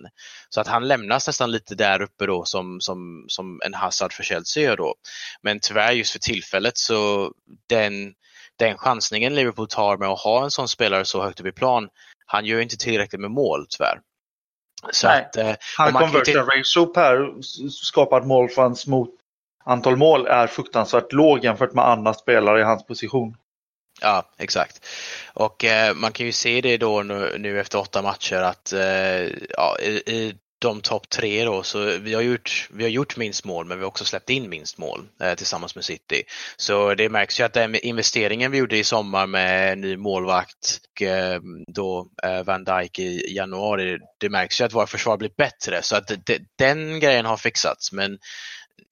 Så 0.49 0.61
att 0.61 0.67
han 0.67 0.89
lämnas 0.89 1.27
nästan 1.27 1.51
lite 1.51 1.75
där 1.75 2.03
uppe 2.03 2.27
då 2.27 2.45
som, 2.45 2.81
som, 2.81 3.25
som 3.29 3.61
en 3.65 3.75
Hazard 3.75 4.13
för 4.13 4.23
Chelsea 4.23 4.63
gör 4.63 4.77
då. 4.77 4.95
Men 5.43 5.61
tyvärr 5.61 5.93
just 5.93 6.13
för 6.13 6.19
tillfället 6.19 6.79
så 6.79 7.33
den, 7.69 8.15
den 8.59 8.79
chansningen 8.79 9.35
Liverpool 9.35 9.69
tar 9.69 9.97
med 9.97 10.09
att 10.09 10.21
ha 10.21 10.45
en 10.45 10.51
sån 10.51 10.69
spelare 10.69 11.05
så 11.05 11.23
högt 11.23 11.41
upp 11.41 11.47
i 11.47 11.53
plan, 11.53 11.89
han 12.27 12.45
gör 12.45 12.61
inte 12.61 12.77
tillräckligt 12.77 13.21
med 13.21 13.31
mål 13.31 13.67
tyvärr. 13.71 14.01
Så 14.93 15.07
Nej, 15.07 15.21
att, 15.21 15.37
eh, 15.37 15.55
han 15.79 15.93
conversion 15.93 16.25
till... 16.25 16.37
ratio 16.37 16.87
per 16.87 17.43
skapad 17.71 18.27
målchans 18.27 18.87
mot 18.87 19.11
antal 19.65 19.97
mål 19.97 20.27
är 20.27 20.47
fruktansvärt 20.47 21.13
låg 21.13 21.45
jämfört 21.45 21.73
med 21.73 21.85
andra 21.85 22.15
spelare 22.15 22.61
i 22.61 22.65
hans 22.65 22.87
position. 22.87 23.37
Ja, 24.05 24.31
exakt. 24.39 24.87
Och 25.33 25.65
eh, 25.65 25.95
man 25.95 26.13
kan 26.13 26.27
ju 26.27 26.33
se 26.33 26.61
det 26.61 26.77
då 26.77 27.03
nu, 27.03 27.37
nu 27.39 27.61
efter 27.61 27.79
åtta 27.79 28.03
matcher 28.03 28.37
att 28.37 28.73
eh, 28.73 29.29
ja, 29.57 29.77
i, 29.81 30.03
i, 30.07 30.35
de 30.59 30.81
topp 30.81 31.09
tre 31.09 31.45
då, 31.45 31.63
så 31.63 31.99
vi 31.99 32.15
har, 32.15 32.23
gjort, 32.23 32.69
vi 32.71 32.83
har 32.83 32.91
gjort 32.91 33.17
minst 33.17 33.45
mål 33.45 33.67
men 33.67 33.79
vi 33.79 33.83
har 33.83 33.89
också 33.89 34.05
släppt 34.05 34.31
in 34.31 34.49
minst 34.49 34.79
mål 34.79 35.09
eh, 35.23 35.35
tillsammans 35.35 35.75
med 35.75 35.85
City. 35.85 36.23
Så 36.57 36.95
det 36.95 37.09
märks 37.09 37.41
ju 37.41 37.45
att 37.45 37.53
den 37.53 37.75
investeringen 37.75 38.51
vi 38.51 38.59
gjorde 38.59 38.79
i 38.79 38.85
sommar 38.85 39.27
med 39.27 39.79
ny 39.79 39.97
målvakt 39.97 40.81
och 40.95 41.03
eh, 41.03 41.41
då 41.67 42.09
eh, 42.23 42.43
Van 42.43 42.65
Dijk 42.65 42.99
i 42.99 43.35
januari, 43.37 43.99
det 44.21 44.29
märks 44.29 44.61
ju 44.61 44.65
att 44.65 44.75
våra 44.75 44.87
försvar 44.87 45.17
blir 45.17 45.31
bättre 45.37 45.83
så 45.83 45.97
att 45.97 46.09
det, 46.27 46.39
den 46.59 47.01
grejen 47.01 47.27
har 47.27 47.37
fixats 47.37 47.93
men 47.93 48.19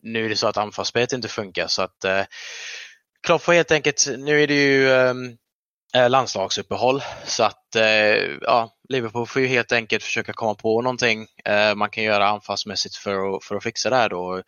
nu 0.03 0.25
är 0.25 0.29
det 0.29 0.37
så 0.37 0.47
att 0.47 0.57
anfallsspelet 0.57 1.13
inte 1.13 1.29
funkar 1.29 1.67
så 1.67 1.83
att 1.83 2.05
eh, 2.05 2.23
Klopp 3.23 3.43
får 3.43 3.53
helt 3.53 3.71
enkelt, 3.71 4.07
nu 4.19 4.43
är 4.43 4.47
det 4.47 4.55
ju 4.55 4.93
ehm, 4.93 5.37
eh, 5.95 6.11
landslagsuppehåll 6.11 7.03
så 7.25 7.45
att 7.45 7.77
eh, 7.77 8.17
ja, 8.41 8.71
Liverpool 8.89 9.27
får 9.27 9.43
ju 9.43 9.49
helt 9.49 9.73
enkelt 9.73 10.03
försöka 10.05 10.33
komma 10.33 10.55
på 10.55 10.83
någonting 10.83 11.27
eh, 11.45 11.75
man 11.75 11.91
kan 11.91 12.05
göra 12.05 12.29
anfallsmässigt 12.29 12.97
för 12.97 13.37
att, 13.37 13.45
för 13.45 13.57
att 13.57 13.63
fixa 13.63 13.91
det 13.91 13.97
här 13.97 14.09
då. 14.09 14.43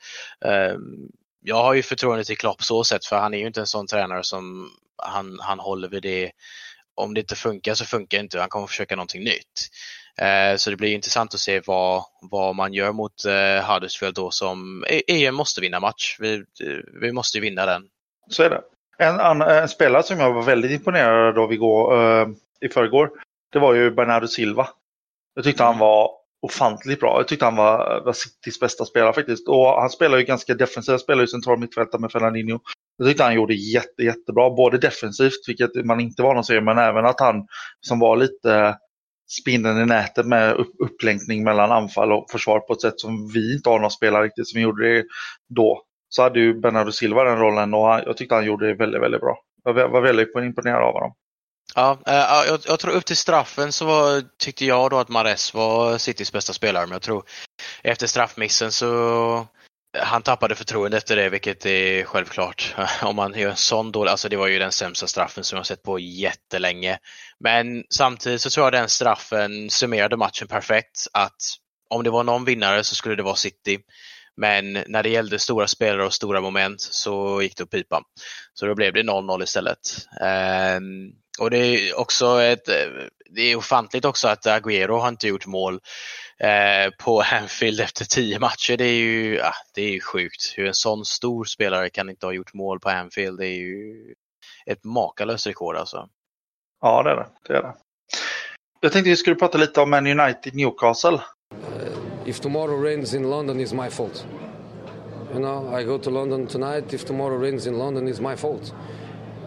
Ehm, 0.44 1.08
jag 1.40 1.62
har 1.62 1.74
ju 1.74 1.82
förtroende 1.82 2.24
till 2.24 2.38
Klopp 2.38 2.62
så 2.62 2.84
sätt 2.84 3.06
för 3.06 3.16
han 3.16 3.34
är 3.34 3.38
ju 3.38 3.46
inte 3.46 3.60
en 3.60 3.66
sån 3.66 3.86
tränare 3.86 4.24
som 4.24 4.70
han, 5.02 5.38
han 5.40 5.58
håller 5.58 5.88
vid 5.88 6.02
det. 6.02 6.30
Om 6.94 7.14
det 7.14 7.20
inte 7.20 7.36
funkar 7.36 7.74
så 7.74 7.84
funkar 7.84 8.18
det 8.18 8.22
inte, 8.22 8.40
han 8.40 8.48
kommer 8.48 8.66
försöka 8.66 8.96
någonting 8.96 9.24
nytt. 9.24 9.68
Eh, 10.18 10.56
så 10.56 10.70
det 10.70 10.76
blir 10.76 10.94
intressant 10.94 11.34
att 11.34 11.40
se 11.40 11.60
vad, 11.66 12.04
vad 12.30 12.56
man 12.56 12.74
gör 12.74 12.92
mot 12.92 13.24
eh, 13.24 13.72
Huddersfield 13.72 14.14
då 14.14 14.30
som 14.30 14.84
e-, 14.88 15.02
EM 15.26 15.34
måste 15.34 15.60
vinna 15.60 15.80
match. 15.80 16.16
Vi, 16.18 16.34
eh, 16.34 17.00
vi 17.00 17.12
måste 17.12 17.40
vinna 17.40 17.66
den 17.66 17.82
så 18.28 18.42
är 18.42 18.50
det. 18.50 18.60
En, 18.98 19.20
en, 19.20 19.42
en 19.42 19.68
spelare 19.68 20.02
som 20.02 20.20
jag 20.20 20.32
var 20.32 20.42
väldigt 20.42 20.70
imponerad 20.70 21.38
av 21.38 21.52
igår, 21.52 21.94
uh, 21.96 22.28
i 22.60 22.68
förrgår, 22.68 23.10
det 23.52 23.58
var 23.58 23.74
ju 23.74 23.90
Bernardo 23.90 24.26
Silva. 24.26 24.68
Jag 25.34 25.44
tyckte 25.44 25.62
han 25.62 25.78
var 25.78 26.10
ofantligt 26.42 27.00
bra. 27.00 27.18
Jag 27.18 27.28
tyckte 27.28 27.44
han 27.44 27.56
var, 27.56 28.02
var 28.04 28.12
Citys 28.12 28.60
bästa 28.60 28.84
spelare 28.84 29.12
faktiskt. 29.12 29.48
Och 29.48 29.80
han 29.80 29.90
spelar 29.90 30.18
ju 30.18 30.24
ganska 30.24 30.54
defensivt, 30.54 31.00
spelar 31.00 31.20
ju 31.20 31.26
central 31.26 31.58
mittfältare 31.58 32.00
med 32.00 32.12
Fernandinho. 32.12 32.58
Jag 32.96 33.08
tyckte 33.08 33.22
han 33.22 33.34
gjorde 33.34 33.54
jätte, 33.54 34.02
jättebra, 34.02 34.50
både 34.50 34.78
defensivt, 34.78 35.48
vilket 35.48 35.84
man 35.84 36.00
inte 36.00 36.22
var 36.22 36.34
någon 36.34 36.44
serie, 36.44 36.60
men 36.60 36.78
även 36.78 37.06
att 37.06 37.20
han 37.20 37.46
som 37.80 37.98
var 37.98 38.16
lite 38.16 38.78
spindeln 39.40 39.82
i 39.82 39.86
nätet 39.86 40.26
med 40.26 40.54
upp, 40.54 40.72
upplänkning 40.78 41.44
mellan 41.44 41.72
anfall 41.72 42.12
och 42.12 42.30
försvar 42.30 42.60
på 42.60 42.72
ett 42.72 42.80
sätt 42.80 43.00
som 43.00 43.28
vi 43.28 43.54
inte 43.54 43.68
har 43.68 43.78
någon 43.78 43.90
spelare 43.90 44.24
riktigt 44.24 44.48
som 44.48 44.60
gjorde 44.60 44.94
det 44.94 45.04
då 45.48 45.82
så 46.14 46.22
hade 46.22 46.40
ju 46.40 46.60
Bernardo 46.60 46.92
Silva 46.92 47.24
den 47.24 47.38
rollen 47.38 47.74
och 47.74 47.88
jag 47.88 48.16
tyckte 48.16 48.34
han 48.34 48.44
gjorde 48.44 48.66
det 48.66 48.74
väldigt, 48.74 49.02
väldigt 49.02 49.20
bra. 49.20 49.38
Jag 49.64 49.88
var 49.88 50.00
väldigt 50.00 50.36
imponerad 50.36 50.82
av 50.82 50.92
honom. 50.92 51.14
Eh, 51.76 52.14
ja, 52.14 52.44
jag, 52.46 52.60
jag, 52.66 52.80
tror 52.80 52.92
upp 52.92 53.04
till 53.04 53.16
straffen 53.16 53.72
så 53.72 53.84
var, 53.84 54.22
tyckte 54.38 54.64
jag 54.64 54.90
då 54.90 54.98
att 54.98 55.08
Mares 55.08 55.54
var 55.54 55.98
Citys 55.98 56.32
bästa 56.32 56.52
spelare, 56.52 56.86
men 56.86 56.92
jag 56.92 57.02
tror 57.02 57.24
efter 57.82 58.06
straffmissen 58.06 58.72
så 58.72 59.36
eh, 59.96 60.04
han 60.04 60.22
tappade 60.22 60.54
förtroendet 60.54 60.98
efter 60.98 61.16
det, 61.16 61.28
vilket 61.28 61.66
är 61.66 62.04
självklart. 62.04 62.74
Om 63.02 63.16
man 63.16 63.38
gör 63.38 63.50
en 63.50 63.56
sån 63.56 63.92
dålig, 63.92 64.10
alltså 64.10 64.28
det 64.28 64.36
var 64.36 64.46
ju 64.46 64.58
den 64.58 64.72
sämsta 64.72 65.06
straffen 65.06 65.44
som 65.44 65.56
jag 65.56 65.66
sett 65.66 65.82
på 65.82 65.98
jättelänge. 65.98 66.98
Men 67.40 67.84
samtidigt 67.90 68.40
så 68.40 68.50
tror 68.50 68.66
jag 68.66 68.72
den 68.72 68.88
straffen 68.88 69.70
summerade 69.70 70.16
matchen 70.16 70.48
perfekt. 70.48 71.06
Att 71.12 71.42
om 71.90 72.04
det 72.04 72.10
var 72.10 72.24
någon 72.24 72.44
vinnare 72.44 72.84
så 72.84 72.94
skulle 72.94 73.16
det 73.16 73.22
vara 73.22 73.36
City. 73.36 73.78
Men 74.36 74.72
när 74.72 75.02
det 75.02 75.08
gällde 75.08 75.38
stora 75.38 75.66
spelare 75.66 76.06
och 76.06 76.12
stora 76.12 76.40
moment 76.40 76.80
så 76.80 77.42
gick 77.42 77.56
det 77.56 77.62
upp 77.62 77.70
pipan. 77.70 78.02
Så 78.54 78.66
då 78.66 78.74
blev 78.74 78.92
det 78.92 79.02
0-0 79.02 79.42
istället. 79.42 79.78
Ehm, 80.20 81.12
och 81.38 81.50
det 81.50 81.58
är 81.58 81.98
också 81.98 82.42
ett, 82.42 82.64
det 83.30 83.42
är 83.42 83.56
ofantligt 83.56 84.04
också 84.04 84.28
att 84.28 84.46
Agüero 84.46 85.00
har 85.00 85.08
inte 85.08 85.28
gjort 85.28 85.46
mål 85.46 85.80
eh, 86.38 86.90
på 86.98 87.22
Anfield 87.32 87.80
efter 87.80 88.04
tio 88.04 88.38
matcher. 88.38 88.76
Det 88.76 88.84
är 88.84 88.96
ju 88.96 89.40
ah, 89.40 89.54
det 89.74 89.82
är 89.82 90.00
sjukt. 90.00 90.54
Hur 90.56 90.66
en 90.66 90.74
sån 90.74 91.04
stor 91.04 91.44
spelare 91.44 91.90
kan 91.90 92.10
inte 92.10 92.26
ha 92.26 92.32
gjort 92.32 92.54
mål 92.54 92.80
på 92.80 92.88
Anfield. 92.88 93.38
Det 93.38 93.46
är 93.46 93.58
ju 93.58 94.14
ett 94.66 94.84
makalöst 94.84 95.46
rekord 95.46 95.76
alltså. 95.76 96.08
Ja, 96.80 97.02
det 97.02 97.10
är 97.10 97.16
det. 97.16 97.26
det 97.48 97.54
är 97.54 97.62
det. 97.62 97.74
Jag 98.80 98.92
tänkte 98.92 99.10
vi 99.10 99.16
skulle 99.16 99.36
prata 99.36 99.58
lite 99.58 99.80
om 99.80 99.90
Man 99.90 100.20
United 100.20 100.54
Newcastle. 100.54 101.20
If 102.26 102.40
tomorrow 102.40 102.76
rains 102.76 103.14
in 103.14 103.30
London, 103.30 103.60
it's 103.60 103.72
my 103.72 103.90
fault. 103.90 104.26
You 105.34 105.40
know, 105.40 105.68
I 105.80 105.84
go 105.84 105.98
to 105.98 106.10
London 106.10 106.46
tonight. 106.46 106.94
If 106.94 107.04
tomorrow 107.04 107.36
rains 107.36 107.66
in 107.66 107.78
London, 107.78 108.08
it's 108.08 108.20
my 108.20 108.36
fault. 108.36 108.74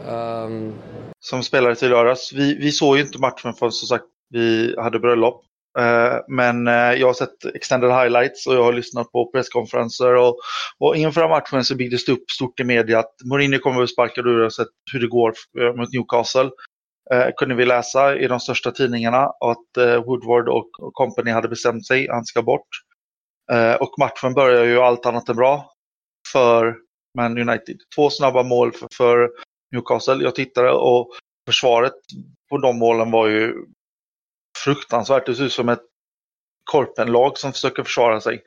Um... 0.08 0.74
Som 1.20 1.44
spelare 1.44 1.76
till 1.76 1.90
lördags. 1.90 2.34
Vi, 2.34 2.56
vi 2.56 2.72
såg 2.72 2.98
ju 2.98 3.04
inte 3.04 3.20
matchen 3.20 3.54
för 3.54 3.70
som 3.70 3.88
sagt 3.88 4.06
vi 4.30 4.76
hade 4.78 5.00
bröllop. 5.00 5.44
Uh, 5.80 6.20
men 6.28 6.68
uh, 6.68 6.74
jag 6.74 7.08
har 7.08 7.14
sett 7.14 7.46
extended 7.56 7.92
highlights 7.92 8.48
och 8.48 8.54
jag 8.54 8.64
har 8.64 8.74
lyssnat 8.74 9.12
på 9.12 9.32
presskonferenser. 9.32 10.16
Och, 10.16 10.38
och 10.80 10.96
inför 10.96 11.30
matchen 11.30 11.66
så 11.66 11.76
byggdes 11.76 12.06
det 12.06 12.12
upp 12.12 12.32
stort 12.32 12.60
i 12.60 12.64
media 12.64 13.00
att 13.00 13.14
Mourinho 13.26 13.60
kommer 13.60 13.84
att 13.84 13.90
sparka 13.90 14.22
och 14.22 14.28
du 14.28 14.42
har 14.42 14.50
sett 14.50 14.68
hur 14.94 15.00
det 15.00 15.08
går 15.08 15.34
eh, 15.60 15.76
mot 15.76 15.94
Newcastle 15.94 16.50
eh, 17.14 17.28
kunde 17.38 17.56
vi 17.56 17.66
läsa 17.66 18.18
i 18.18 18.28
de 18.28 18.40
största 18.40 18.72
tidningarna 18.72 19.24
att 19.40 19.78
eh, 19.78 20.04
Woodward 20.04 20.50
och 20.50 20.70
company 20.94 21.32
hade 21.32 21.48
bestämt 21.48 21.88
sig, 21.88 22.08
han 22.10 22.26
ska 22.26 22.42
bort. 22.42 22.68
Eh, 23.52 23.74
och 23.74 23.94
matchen 24.00 24.34
börjar 24.34 24.64
ju 24.64 24.80
allt 24.80 25.06
annat 25.06 25.30
än 25.30 25.36
bra 25.36 25.72
för 26.34 26.76
Man 27.18 27.38
United. 27.50 27.78
Två 27.96 28.10
snabba 28.10 28.44
mål 28.44 28.72
för, 28.74 28.88
för 28.98 29.30
Newcastle. 29.72 30.24
Jag 30.24 30.36
tittade 30.36 30.72
och 30.72 31.10
försvaret 31.48 31.94
på 32.50 32.58
de 32.58 32.78
målen 32.78 33.12
var 33.12 33.28
ju 33.28 33.54
fruktansvärt. 34.64 35.26
Det 35.26 35.36
ser 35.36 35.44
ut 35.44 35.54
som 35.54 35.70
ett 35.70 35.84
korpenlag 36.72 37.38
som 37.38 37.54
försöker 37.54 37.84
försvara 37.84 38.22
sig. 38.22 38.42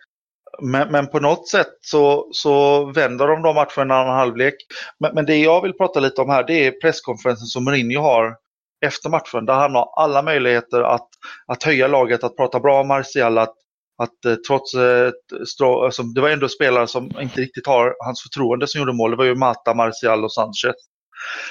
Men, 0.63 0.93
men, 0.93 1.07
på 1.07 1.21
något 1.21 1.49
sätt 1.49 1.73
så, 1.81 2.29
så 2.33 2.85
vänder 2.85 3.27
de 3.27 3.43
de 3.43 3.55
matcherna 3.55 3.83
en 3.83 3.91
annan 3.91 4.17
halvlek. 4.17 4.55
Men, 4.99 5.15
men, 5.15 5.27
det 5.27 5.37
jag 5.37 5.63
vill 5.63 5.73
prata 5.73 6.01
lite 6.01 6.21
om 6.21 6.31
här 6.31 6.45
det 6.47 6.67
är 6.67 6.81
presskonferensen 6.81 7.47
som 7.47 7.65
Mourinho 7.65 8.01
har 8.01 8.37
efter 8.87 9.11
matchen 9.11 9.47
där 9.47 9.55
han 9.55 9.75
har 9.75 9.93
alla 9.97 10.23
möjligheter 10.23 10.81
att, 10.81 11.09
att 11.47 11.63
höja 11.63 11.89
laget, 11.89 12.25
att 12.25 12.37
prata 12.37 12.61
bra 12.61 12.81
om 12.81 12.89
Martial, 12.89 13.39
att, 13.39 13.55
att 14.03 14.25
eh, 14.25 14.35
trots 14.35 14.75
eh, 14.75 15.11
strå, 15.47 15.85
alltså, 15.85 16.03
det 16.03 16.21
var 16.21 16.29
ändå 16.29 16.49
spelare 16.49 16.87
som 16.87 17.21
inte 17.21 17.41
riktigt 17.41 17.67
har 17.67 17.95
hans 18.05 18.23
förtroende 18.23 18.67
som 18.67 18.79
gjorde 18.79 18.93
mål. 18.93 19.11
Det 19.11 19.17
var 19.17 19.25
ju 19.25 19.35
Mata, 19.35 19.75
Martial 19.75 20.25
och 20.25 20.33
Sanchez. 20.33 20.77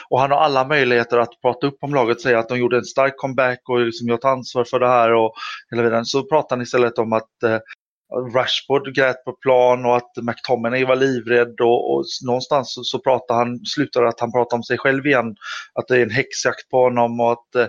Och 0.10 0.20
han 0.20 0.32
har 0.32 0.38
alla 0.38 0.68
möjligheter 0.68 1.18
att 1.18 1.42
prata 1.42 1.68
upp 1.68 1.78
om 1.82 1.94
laget, 1.94 2.22
säga 2.22 2.40
att 2.40 2.50
de 2.50 2.60
gjorde 2.60 2.78
en 2.78 2.86
stark 2.86 3.14
comeback 3.18 3.60
och 3.70 3.80
liksom 3.80 4.08
jag 4.08 4.22
tar 4.22 4.30
ansvar 4.30 4.64
för 4.64 4.80
det 4.80 4.88
här. 4.88 5.14
Och 5.14 5.34
hela 5.72 5.84
tiden. 5.84 6.06
Så 6.06 6.24
pratar 6.24 6.56
han 6.56 6.64
istället 6.64 6.98
om 6.98 7.14
att 7.14 7.44
eh, 7.44 7.58
Rashford 8.36 8.96
grät 8.96 9.24
på 9.26 9.32
plan 9.32 9.86
och 9.86 9.98
att 9.98 10.12
McTominay 10.22 10.86
var 10.86 10.96
livrädd 10.96 11.62
och, 11.62 11.94
och 11.94 12.06
någonstans 12.26 12.74
så, 12.74 12.84
så 12.84 13.00
pratade 13.00 13.40
han, 13.40 13.66
slutade 13.66 14.08
att 14.08 14.20
han 14.20 14.32
pratade 14.32 14.58
om 14.58 14.64
sig 14.64 14.78
själv 14.78 15.06
igen. 15.06 15.36
Att 15.74 15.88
det 15.88 15.98
är 15.98 16.04
en 16.04 16.10
häxjakt 16.10 16.70
på 16.70 16.84
honom 16.84 17.20
och 17.20 17.32
att, 17.32 17.56
eh, 17.56 17.68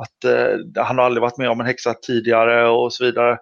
att 0.00 0.30
uh, 0.32 0.84
han 0.84 0.98
har 0.98 1.04
aldrig 1.04 1.22
varit 1.22 1.38
med 1.38 1.50
om 1.50 1.60
en 1.60 1.66
häxa 1.66 1.94
tidigare 1.94 2.68
och 2.68 2.92
så 2.92 3.04
vidare. 3.04 3.38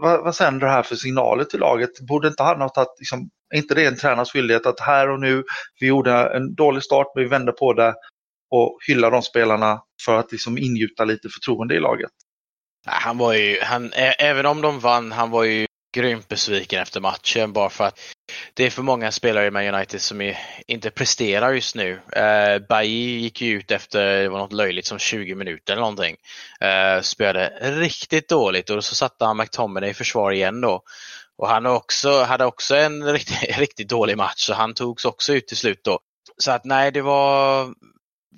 Vad, 0.00 0.24
vad 0.24 0.34
sänder 0.34 0.66
det 0.66 0.72
här 0.72 0.82
för 0.82 0.96
signaler 0.96 1.44
till 1.44 1.60
laget? 1.60 2.00
Borde 2.00 2.28
inte 2.28 2.42
han 2.42 2.60
ha 2.60 2.68
tagit 2.68 2.96
liksom, 2.98 3.30
är 3.54 3.58
inte 3.58 3.74
det 3.74 3.86
en 3.86 3.96
tränars 3.96 4.32
skyldighet 4.32 4.66
att 4.66 4.80
här 4.80 5.10
och 5.10 5.20
nu, 5.20 5.44
vi 5.80 5.86
gjorde 5.86 6.12
en 6.12 6.54
dålig 6.54 6.82
start 6.82 7.06
men 7.14 7.24
vi 7.24 7.30
vände 7.30 7.52
på 7.52 7.72
det 7.72 7.94
och 8.50 8.78
hylla 8.88 9.10
de 9.10 9.22
spelarna 9.22 9.82
för 10.06 10.18
att 10.18 10.32
liksom 10.32 10.58
ingjuta 10.58 11.04
lite 11.04 11.28
förtroende 11.28 11.74
i 11.74 11.80
laget? 11.80 12.10
Han 12.86 13.18
var 13.18 13.34
ju, 13.34 13.60
han, 13.62 13.92
även 14.18 14.46
om 14.46 14.60
de 14.60 14.80
vann, 14.80 15.12
han 15.12 15.30
var 15.30 15.44
ju 15.44 15.67
grymt 15.92 16.28
besviken 16.28 16.82
efter 16.82 17.00
matchen 17.00 17.52
bara 17.52 17.70
för 17.70 17.84
att 17.84 17.98
det 18.54 18.64
är 18.64 18.70
för 18.70 18.82
många 18.82 19.12
spelare 19.12 19.46
i 19.46 19.50
Man 19.50 19.74
United 19.74 20.00
som 20.00 20.20
är, 20.20 20.38
inte 20.66 20.90
presterar 20.90 21.52
just 21.52 21.74
nu. 21.74 22.00
Eh, 22.12 22.58
Bailly 22.68 23.18
gick 23.18 23.40
ju 23.40 23.58
ut 23.58 23.70
efter, 23.70 24.22
det 24.22 24.28
var 24.28 24.38
något 24.38 24.52
löjligt 24.52 24.86
som 24.86 24.98
20 24.98 25.34
minuter 25.34 25.72
eller 25.72 25.80
någonting. 25.80 26.16
Eh, 26.60 27.00
spelade 27.00 27.48
riktigt 27.60 28.28
dåligt 28.28 28.70
och 28.70 28.84
så 28.84 28.94
satte 28.94 29.24
han 29.24 29.36
McTominay 29.36 29.90
i 29.90 29.94
försvar 29.94 30.32
igen 30.32 30.60
då. 30.60 30.82
Och 31.38 31.48
han 31.48 31.66
också, 31.66 32.22
hade 32.22 32.44
också 32.44 32.76
en 32.76 33.12
riktigt, 33.12 33.58
riktigt 33.58 33.88
dålig 33.88 34.16
match 34.16 34.40
så 34.46 34.54
han 34.54 34.74
togs 34.74 35.04
också 35.04 35.32
ut 35.32 35.48
till 35.48 35.56
slut 35.56 35.80
då. 35.84 36.00
Så 36.38 36.50
att 36.50 36.64
nej, 36.64 36.92
det 36.92 37.02
var, 37.02 37.66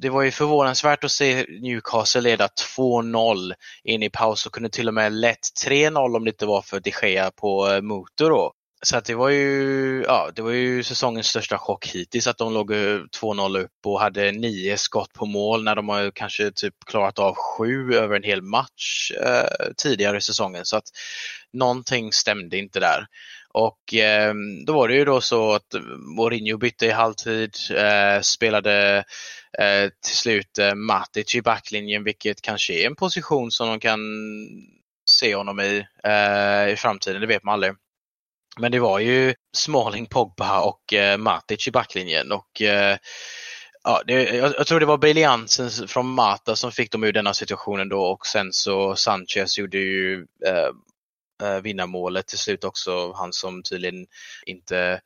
det 0.00 0.10
var 0.10 0.22
ju 0.22 0.30
förvånansvärt 0.30 1.04
att 1.04 1.10
se 1.10 1.46
Newcastle 1.60 2.20
leda 2.20 2.48
2-0 2.78 3.52
in 3.84 4.02
i 4.02 4.10
paus 4.10 4.46
och 4.46 4.52
kunde 4.52 4.68
till 4.68 4.88
och 4.88 4.94
med 4.94 5.12
lett 5.12 5.40
3-0 5.66 6.16
om 6.16 6.24
det 6.24 6.30
inte 6.30 6.46
var 6.46 6.62
för 6.62 6.80
de 6.80 6.92
Gea 7.02 7.30
på 7.30 7.68
eh, 7.68 7.80
motor 7.80 8.30
då. 8.30 8.52
Så 8.82 8.96
att 8.96 9.04
det 9.04 9.14
var 9.14 9.28
ju, 9.28 10.04
ja, 10.06 10.30
det 10.34 10.42
var 10.42 10.50
ju 10.50 10.82
säsongens 10.82 11.26
största 11.26 11.58
chock 11.58 11.86
hittills 11.86 12.26
att 12.26 12.38
de 12.38 12.52
låg 12.52 12.72
eh, 12.72 13.00
2-0 13.20 13.58
upp 13.58 13.86
och 13.86 14.00
hade 14.00 14.32
nio 14.32 14.76
skott 14.76 15.12
på 15.12 15.26
mål 15.26 15.64
när 15.64 15.76
de 15.76 15.88
har 15.88 16.10
kanske 16.10 16.50
typ 16.50 16.74
klarat 16.86 17.18
av 17.18 17.34
sju 17.34 17.94
över 17.94 18.16
en 18.16 18.22
hel 18.22 18.42
match 18.42 19.10
eh, 19.10 19.72
tidigare 19.76 20.16
i 20.16 20.20
säsongen. 20.20 20.64
Så 20.64 20.76
att 20.76 20.84
någonting 21.52 22.12
stämde 22.12 22.58
inte 22.58 22.80
där. 22.80 23.06
Och 23.52 23.94
eh, 23.94 24.34
då 24.66 24.72
var 24.72 24.88
det 24.88 24.94
ju 24.94 25.04
då 25.04 25.20
så 25.20 25.52
att 25.52 25.74
Mourinho 26.16 26.58
bytte 26.58 26.86
i 26.86 26.90
halvtid, 26.90 27.54
eh, 27.76 28.20
spelade 28.20 29.04
eh, 29.58 29.90
till 30.04 30.16
slut 30.16 30.58
eh, 30.58 30.74
Matic 30.74 31.34
i 31.34 31.42
backlinjen 31.42 32.04
vilket 32.04 32.42
kanske 32.42 32.72
är 32.72 32.86
en 32.86 32.96
position 32.96 33.50
som 33.50 33.68
de 33.68 33.80
kan 33.80 34.00
se 35.10 35.34
honom 35.34 35.60
i 35.60 35.86
eh, 36.04 36.72
i 36.72 36.76
framtiden, 36.76 37.20
det 37.20 37.26
vet 37.26 37.44
man 37.44 37.54
aldrig. 37.54 37.72
Men 38.60 38.72
det 38.72 38.78
var 38.78 38.98
ju 38.98 39.34
Smalling, 39.52 40.06
Pogba 40.06 40.60
och 40.60 40.92
eh, 40.92 41.18
Matic 41.18 41.68
i 41.68 41.70
backlinjen 41.70 42.32
och 42.32 42.62
eh, 42.62 42.98
ja, 43.84 44.02
det, 44.06 44.36
jag, 44.36 44.54
jag, 44.58 44.66
tror 44.66 44.80
det 44.80 44.86
var 44.86 44.98
briljansen 44.98 45.88
från 45.88 46.06
Mata 46.06 46.56
som 46.56 46.72
fick 46.72 46.92
dem 46.92 47.04
ur 47.04 47.12
denna 47.12 47.34
situationen 47.34 47.88
då 47.88 48.02
och 48.02 48.26
sen 48.26 48.52
så 48.52 48.96
Sanchez 48.96 49.58
gjorde 49.58 49.78
ju 49.78 50.26
eh, 50.46 50.70
eh 51.42 51.60
vinnarmålet 51.60 52.26
till 52.26 52.38
slut 52.38 52.64
också. 52.64 53.12
Han 53.12 53.32
som 53.32 53.62
tydligen 53.62 54.06
inte 54.46 55.00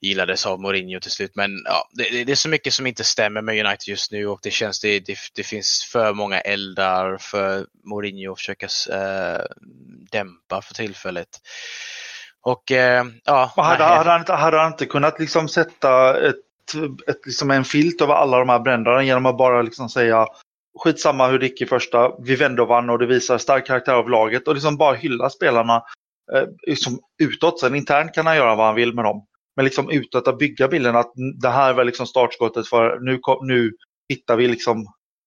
gillades 0.00 0.46
av 0.46 0.60
Mourinho 0.60 1.00
till 1.00 1.10
slut. 1.10 1.32
Men 1.34 1.50
ja, 1.64 1.88
det, 1.92 2.24
det, 2.24 2.32
är 2.32 2.36
så 2.36 2.48
mycket 2.48 2.74
som 2.74 2.86
inte 2.86 3.04
stämmer 3.04 3.42
med 3.42 3.66
United 3.66 3.88
just 3.88 4.12
nu 4.12 4.26
och 4.26 4.40
det 4.42 4.50
känns 4.50 4.80
det, 4.80 5.00
det, 5.00 5.18
det 5.34 5.42
finns 5.42 5.88
för 5.92 6.12
många 6.12 6.40
eldar 6.40 7.18
för 7.18 7.66
Mourinho 7.84 8.32
att 8.32 8.38
försöka 8.38 8.68
äh, 8.90 9.44
dämpa 10.10 10.62
för 10.62 10.74
tillfället. 10.74 11.28
Och 12.46 12.72
eh, 12.72 13.04
ja. 13.24 13.52
Och 13.56 13.64
hade, 13.64 13.84
hade, 13.84 14.10
han 14.10 14.20
inte, 14.20 14.32
hade 14.32 14.58
han 14.58 14.72
inte 14.72 14.86
kunnat 14.86 15.20
liksom 15.20 15.48
sätta 15.48 16.20
ett, 16.28 16.36
ett, 17.06 17.26
liksom 17.26 17.50
en 17.50 17.64
filt 17.64 18.00
över 18.00 18.14
alla 18.14 18.38
de 18.38 18.48
här 18.48 18.60
bränderna 18.60 19.02
genom 19.02 19.26
att 19.26 19.36
bara 19.36 19.62
liksom 19.62 19.88
säga 19.88 20.26
skitsamma 20.78 21.28
hur 21.28 21.38
det 21.38 21.46
gick 21.46 21.60
i 21.60 21.66
första, 21.66 22.12
vi 22.18 22.36
vände 22.36 22.62
och 22.62 22.68
vann 22.68 22.90
och 22.90 22.98
det 22.98 23.06
visar 23.06 23.38
stark 23.38 23.66
karaktär 23.66 23.92
av 23.92 24.10
laget 24.10 24.48
och 24.48 24.54
liksom 24.54 24.76
bara 24.76 24.94
hylla 24.94 25.30
spelarna 25.30 25.82
eh, 26.34 26.44
liksom 26.66 26.98
utåt. 27.22 27.60
Sen 27.60 27.74
internt 27.74 28.14
kan 28.14 28.26
han 28.26 28.36
göra 28.36 28.54
vad 28.54 28.66
han 28.66 28.74
vill 28.74 28.94
med 28.94 29.04
dem. 29.04 29.26
Men 29.56 29.64
liksom 29.64 29.90
utåt 29.90 30.28
att 30.28 30.38
bygga 30.38 30.68
bilden 30.68 30.96
att 30.96 31.12
det 31.42 31.50
här 31.50 31.72
var 31.72 31.84
liksom 31.84 32.06
startskottet 32.06 32.68
för 32.68 33.00
nu, 33.00 33.20
nu 33.42 33.72
hittar 34.08 34.36
vi 34.36 34.48
liksom 34.48 34.86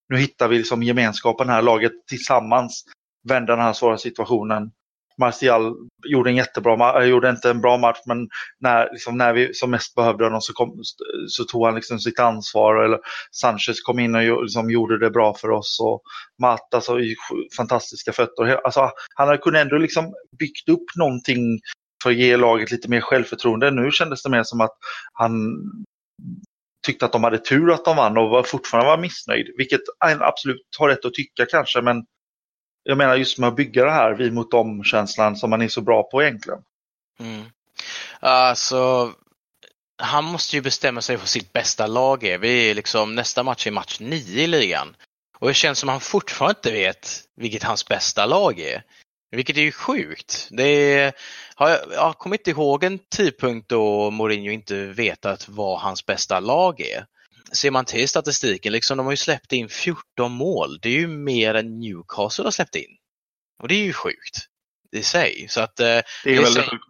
nu 0.09 0.17
hittar 0.17 0.47
vi 0.47 0.57
liksom 0.57 0.83
gemenskapen 0.83 1.49
här, 1.49 1.61
laget 1.61 1.91
tillsammans 2.09 2.83
vända 3.29 3.55
den 3.55 3.65
här 3.65 3.73
svåra 3.73 3.97
situationen 3.97 4.71
Martial 5.19 5.75
gjorde 6.05 6.29
en 6.29 6.35
jättebra 6.35 6.75
match, 6.75 6.95
eh, 6.95 7.03
gjorde 7.03 7.29
inte 7.29 7.49
en 7.49 7.61
bra 7.61 7.77
match 7.77 7.97
men 8.05 8.29
när, 8.59 8.89
liksom, 8.91 9.17
när 9.17 9.33
vi 9.33 9.53
som 9.53 9.71
mest 9.71 9.95
behövde 9.95 10.23
honom 10.23 10.41
så, 10.41 10.53
kom, 10.53 10.81
så 11.27 11.43
tog 11.43 11.65
han 11.65 11.75
liksom 11.75 11.99
sitt 11.99 12.19
ansvar. 12.19 12.83
Eller 12.83 12.99
Sanchez 13.31 13.81
kom 13.81 13.99
in 13.99 14.15
och 14.15 14.43
liksom, 14.43 14.69
gjorde 14.69 14.99
det 14.99 15.09
bra 15.09 15.33
för 15.33 15.51
oss. 15.51 15.79
Och 15.81 16.01
Matt, 16.41 16.73
alltså, 16.73 16.97
fantastiska 17.57 18.13
fötter. 18.13 18.59
Alltså, 18.65 18.91
han 19.15 19.27
kunde 19.27 19.37
kunnat 19.37 19.61
ändå 19.61 19.77
liksom 19.77 20.13
byggt 20.39 20.69
upp 20.69 20.85
någonting 20.95 21.59
för 22.03 22.09
att 22.09 22.15
ge 22.15 22.37
laget 22.37 22.71
lite 22.71 22.89
mer 22.89 23.01
självförtroende. 23.01 23.71
Nu 23.71 23.91
kändes 23.91 24.23
det 24.23 24.29
mer 24.29 24.43
som 24.43 24.61
att 24.61 24.77
han 25.13 25.31
tyckte 26.85 27.05
att 27.05 27.11
de 27.11 27.23
hade 27.23 27.37
tur 27.37 27.71
att 27.71 27.85
de 27.85 27.95
vann 27.95 28.17
och 28.17 28.29
var 28.29 28.43
fortfarande 28.43 28.89
var 28.89 28.97
missnöjd. 28.97 29.47
Vilket 29.57 29.81
han 29.99 30.21
absolut 30.21 30.61
har 30.79 30.89
rätt 30.89 31.05
att 31.05 31.13
tycka 31.13 31.45
kanske 31.45 31.81
men 31.81 32.05
jag 32.83 32.97
menar 32.97 33.15
just 33.15 33.37
med 33.37 33.49
att 33.49 33.55
bygga 33.55 33.85
det 33.85 33.91
här 33.91 34.13
vi 34.13 34.31
mot 34.31 34.51
dem-känslan 34.51 35.35
som 35.35 35.49
man 35.49 35.61
är 35.61 35.67
så 35.67 35.81
bra 35.81 36.03
på 36.03 36.23
egentligen. 36.23 36.59
Mm. 37.19 37.45
Alltså, 38.19 39.13
han 39.97 40.23
måste 40.23 40.55
ju 40.55 40.61
bestämma 40.61 41.01
sig 41.01 41.17
för 41.17 41.27
sitt 41.27 41.53
bästa 41.53 41.87
lag 41.87 42.23
är. 42.23 42.37
Vi 42.37 42.69
är 42.69 42.75
liksom, 42.75 43.15
nästa 43.15 43.43
match 43.43 43.67
är 43.67 43.71
match 43.71 43.99
9 43.99 44.43
i 44.43 44.47
ligan. 44.47 44.95
Och 45.39 45.47
det 45.47 45.53
känns 45.53 45.79
som 45.79 45.89
att 45.89 45.93
han 45.93 46.01
fortfarande 46.01 46.57
inte 46.57 46.71
vet 46.71 47.21
vilket 47.35 47.63
hans 47.63 47.87
bästa 47.87 48.25
lag 48.25 48.59
är. 48.59 48.83
Vilket 49.31 49.57
är 49.57 49.61
ju 49.61 49.71
sjukt. 49.71 50.47
Det 50.51 50.63
är, 50.63 51.13
jag, 51.57 51.79
jag 51.91 52.17
kommer 52.17 52.35
inte 52.35 52.49
ihåg 52.49 52.83
en 52.83 52.99
tidpunkt 52.99 53.69
då 53.69 54.11
Mourinho 54.11 54.51
inte 54.51 54.85
vetat 54.85 55.49
vad 55.49 55.79
hans 55.79 56.05
bästa 56.05 56.39
lag 56.39 56.81
är 56.81 57.05
ser 57.51 57.71
man 57.71 57.85
till 57.85 58.09
statistiken, 58.09 58.73
liksom, 58.73 58.97
de 58.97 59.05
har 59.05 59.13
ju 59.13 59.17
släppt 59.17 59.53
in 59.53 59.69
14 59.69 60.31
mål. 60.31 60.79
Det 60.81 60.89
är 60.89 60.99
ju 60.99 61.07
mer 61.07 61.53
än 61.53 61.79
Newcastle 61.79 62.43
har 62.43 62.51
släppt 62.51 62.75
in. 62.75 62.97
Och 63.61 63.67
det 63.67 63.75
är 63.75 63.83
ju 63.83 63.93
sjukt 63.93 64.37
i 64.91 65.03
sig. 65.03 65.45
Så 65.49 65.61
att, 65.61 65.79
eh, 65.79 65.85
Det 66.23 66.35
är 66.35 66.41
väldigt 66.41 66.63
sjukt. 66.63 66.83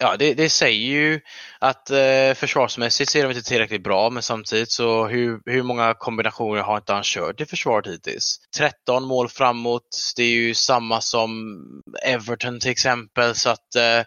Ja, 0.00 0.16
det, 0.16 0.34
det 0.34 0.50
säger 0.50 0.86
ju 0.86 1.20
att 1.58 1.90
eh, 1.90 2.34
försvarsmässigt 2.34 3.10
så 3.10 3.18
är 3.18 3.22
de 3.22 3.30
inte 3.30 3.48
tillräckligt 3.48 3.82
bra, 3.82 4.10
men 4.10 4.22
samtidigt 4.22 4.70
så 4.70 5.06
hur, 5.06 5.40
hur 5.46 5.62
många 5.62 5.94
kombinationer 5.94 6.62
har 6.62 6.76
inte 6.76 6.92
han 6.92 7.02
kört 7.04 7.40
i 7.40 7.46
försvaret 7.46 7.86
hittills? 7.86 8.40
13 8.56 9.04
mål 9.04 9.28
framåt, 9.28 10.12
det 10.16 10.22
är 10.22 10.30
ju 10.30 10.54
samma 10.54 11.00
som 11.00 11.58
Everton 12.02 12.60
till 12.60 12.70
exempel, 12.70 13.34
så 13.34 13.50
att 13.50 13.74
eh, 13.76 14.02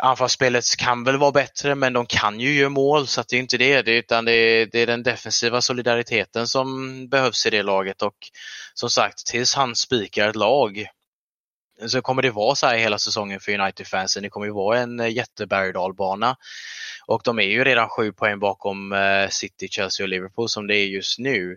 anfallsspelet 0.00 0.76
kan 0.76 1.04
väl 1.04 1.16
vara 1.16 1.32
bättre, 1.32 1.74
men 1.74 1.92
de 1.92 2.06
kan 2.06 2.40
ju 2.40 2.52
göra 2.52 2.68
mål, 2.68 3.06
så 3.06 3.20
att 3.20 3.28
det 3.28 3.36
är 3.36 3.40
inte 3.40 3.58
det, 3.58 3.82
det 3.82 3.96
utan 3.98 4.24
det 4.24 4.32
är, 4.32 4.66
det 4.66 4.78
är 4.78 4.86
den 4.86 5.02
defensiva 5.02 5.60
solidariteten 5.60 6.48
som 6.48 7.08
behövs 7.08 7.46
i 7.46 7.50
det 7.50 7.62
laget 7.62 8.02
och 8.02 8.16
som 8.74 8.90
sagt, 8.90 9.26
tills 9.26 9.54
han 9.54 9.76
spikar 9.76 10.28
ett 10.28 10.36
lag 10.36 10.86
så 11.86 12.02
kommer 12.02 12.22
det 12.22 12.30
vara 12.30 12.54
så 12.54 12.66
här 12.66 12.76
hela 12.76 12.98
säsongen 12.98 13.40
för 13.40 13.52
United-fansen. 13.52 14.22
Det 14.22 14.28
kommer 14.28 14.46
ju 14.46 14.52
vara 14.52 14.78
en 14.78 15.00
eh, 15.00 15.12
jätteberg 15.12 15.68
och 15.68 15.74
dalbana. 15.74 16.36
Och 17.06 17.22
de 17.24 17.38
är 17.38 17.42
ju 17.42 17.64
redan 17.64 17.88
sju 17.88 18.12
poäng 18.12 18.38
bakom 18.38 18.92
eh, 18.92 19.28
City, 19.28 19.68
Chelsea 19.68 20.04
och 20.04 20.08
Liverpool 20.08 20.48
som 20.48 20.66
det 20.66 20.76
är 20.76 20.86
just 20.86 21.18
nu. 21.18 21.56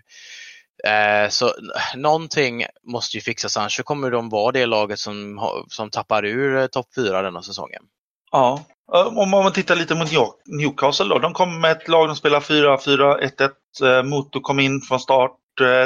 Eh, 0.88 1.30
Så 1.30 1.52
någonting 1.96 2.66
måste 2.84 3.18
ju 3.18 3.22
fixas, 3.22 3.58
annars 3.58 3.76
så 3.78 3.84
kommer 3.84 4.12
de 4.12 4.30
vara 4.30 4.52
det 4.52 4.66
laget 4.66 5.00
som, 5.00 5.40
som 5.68 5.90
tappar 5.90 6.26
ur 6.26 6.58
eh, 6.58 6.68
topp 6.68 6.88
fyra 6.96 7.22
denna 7.22 7.42
säsongen. 7.42 7.84
Ja. 8.32 8.60
Eh, 8.94 9.18
Om 9.18 9.30
man 9.30 9.54
tittar 9.54 9.76
lite 9.76 9.96
mot 9.96 10.12
New- 10.12 10.34
Newcastle 10.60 11.06
då. 11.10 11.20
De 11.20 11.34
kom 11.34 11.62
med 11.62 11.72
ett 11.72 11.88
lag, 11.88 12.08
de 12.08 12.16
spelar 12.16 12.40
4-4-1-1. 12.40 13.50
Eh, 13.84 14.04
Moto 14.04 14.40
kom 14.42 14.60
in 14.60 14.82
från 14.82 15.00
start, 15.00 15.32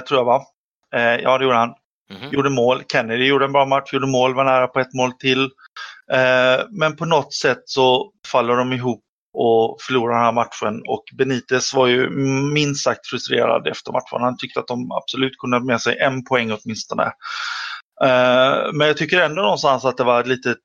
tror 0.07 0.19
jag 0.19 0.25
va? 0.25 0.41
Ja, 1.21 1.37
det 1.37 1.43
gjorde 1.43 1.57
han. 1.57 1.73
Mhm. 2.11 2.29
Gjorde 2.31 2.49
mål. 2.49 2.83
Kennedy 2.91 3.25
gjorde 3.27 3.45
en 3.45 3.51
bra 3.51 3.65
match, 3.65 3.93
gjorde 3.93 4.07
mål, 4.07 4.33
var 4.35 4.43
nära 4.43 4.67
på 4.67 4.79
ett 4.79 4.93
mål 4.93 5.11
till. 5.11 5.49
Men 6.69 6.95
på 6.95 7.05
något 7.05 7.33
sätt 7.33 7.61
så 7.65 8.11
faller 8.31 8.55
de 8.55 8.73
ihop 8.73 9.03
och 9.33 9.77
förlorar 9.81 10.15
den 10.15 10.23
här 10.23 10.31
matchen. 10.31 10.81
Och 10.87 11.03
Benitez 11.17 11.73
var 11.73 11.87
ju 11.87 12.09
minst 12.53 12.83
sagt 12.83 13.07
frustrerad 13.07 13.67
efter 13.67 13.91
matchen. 13.91 14.21
Han 14.21 14.37
tyckte 14.37 14.59
att 14.59 14.67
de 14.67 14.91
absolut 14.91 15.37
kunde 15.37 15.57
ha 15.57 15.63
med 15.63 15.81
sig 15.81 15.97
en 15.97 16.23
poäng 16.23 16.51
åtminstone. 16.51 17.03
Eh, 18.03 18.73
men 18.73 18.87
jag 18.87 18.97
tycker 18.97 19.21
ändå 19.21 19.41
någonstans 19.41 19.85
att 19.85 19.97
det 19.97 20.03
var 20.03 20.19
ett 20.19 20.27
litet 20.27 20.57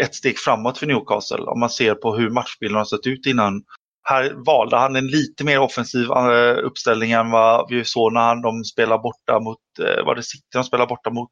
ett 0.00 0.14
steg 0.14 0.38
framåt 0.38 0.78
för 0.78 0.86
Newcastle 0.86 1.42
om 1.42 1.60
man 1.60 1.70
ser 1.70 1.94
på 1.94 2.16
hur 2.16 2.30
matchbilden 2.30 2.78
har 2.78 2.84
sett 2.84 3.06
ut 3.06 3.26
innan. 3.26 3.62
Här 4.08 4.32
valde 4.46 4.76
han 4.76 4.96
en 4.96 5.06
lite 5.06 5.44
mer 5.44 5.58
offensiv 5.58 6.10
eh, 6.10 6.64
uppställning 6.64 7.12
än 7.12 7.30
vad 7.30 7.70
vi 7.70 7.84
såg 7.84 8.12
när 8.12 8.20
han, 8.20 8.42
de 8.42 8.64
spelade 8.64 9.02
borta 9.02 9.40
mot, 9.40 9.58
vad 9.78 10.06
var 10.06 10.14
det 10.14 10.22
City 10.22 10.46
de 10.52 10.64
spelar 10.64 10.86
borta 10.86 11.10
mot, 11.10 11.30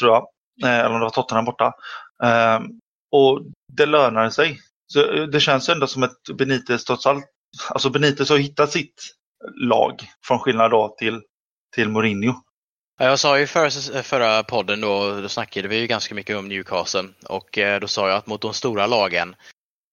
tror 0.00 0.12
jag. 0.12 0.26
Eller 0.64 0.90
om 0.90 0.98
det 0.98 1.04
var 1.04 1.10
Tottenham 1.10 1.44
borta. 1.44 1.72
Och 3.12 3.40
det 3.72 3.86
lönade 3.86 4.30
sig. 4.30 4.60
Så 4.92 5.12
eh, 5.12 5.22
det 5.22 5.40
känns 5.40 5.68
ändå 5.68 5.86
som 5.86 6.02
att 6.02 6.22
Benitez 6.38 6.84
trots 6.84 7.06
allt, 7.06 7.24
alltså 7.70 7.90
Benitez 7.90 8.30
har 8.30 8.38
hittat 8.38 8.72
sitt 8.72 9.02
lag 9.54 9.94
från 10.24 10.38
skillnad 10.38 10.70
då 10.70 10.94
till, 10.98 11.20
till 11.74 11.88
Mourinho. 11.88 12.34
Jag 13.00 13.18
sa 13.18 13.38
ju 13.38 13.46
förra, 13.46 13.98
eh, 13.98 14.02
förra 14.02 14.42
podden 14.42 14.80
då, 14.80 15.20
då 15.20 15.28
snackade 15.28 15.68
vi 15.68 15.76
ju 15.78 15.86
ganska 15.86 16.14
mycket 16.14 16.36
om 16.36 16.48
Newcastle 16.48 17.08
och 17.28 17.58
eh, 17.58 17.80
då 17.80 17.88
sa 17.88 18.08
jag 18.08 18.16
att 18.16 18.26
mot 18.26 18.40
de 18.40 18.54
stora 18.54 18.86
lagen 18.86 19.34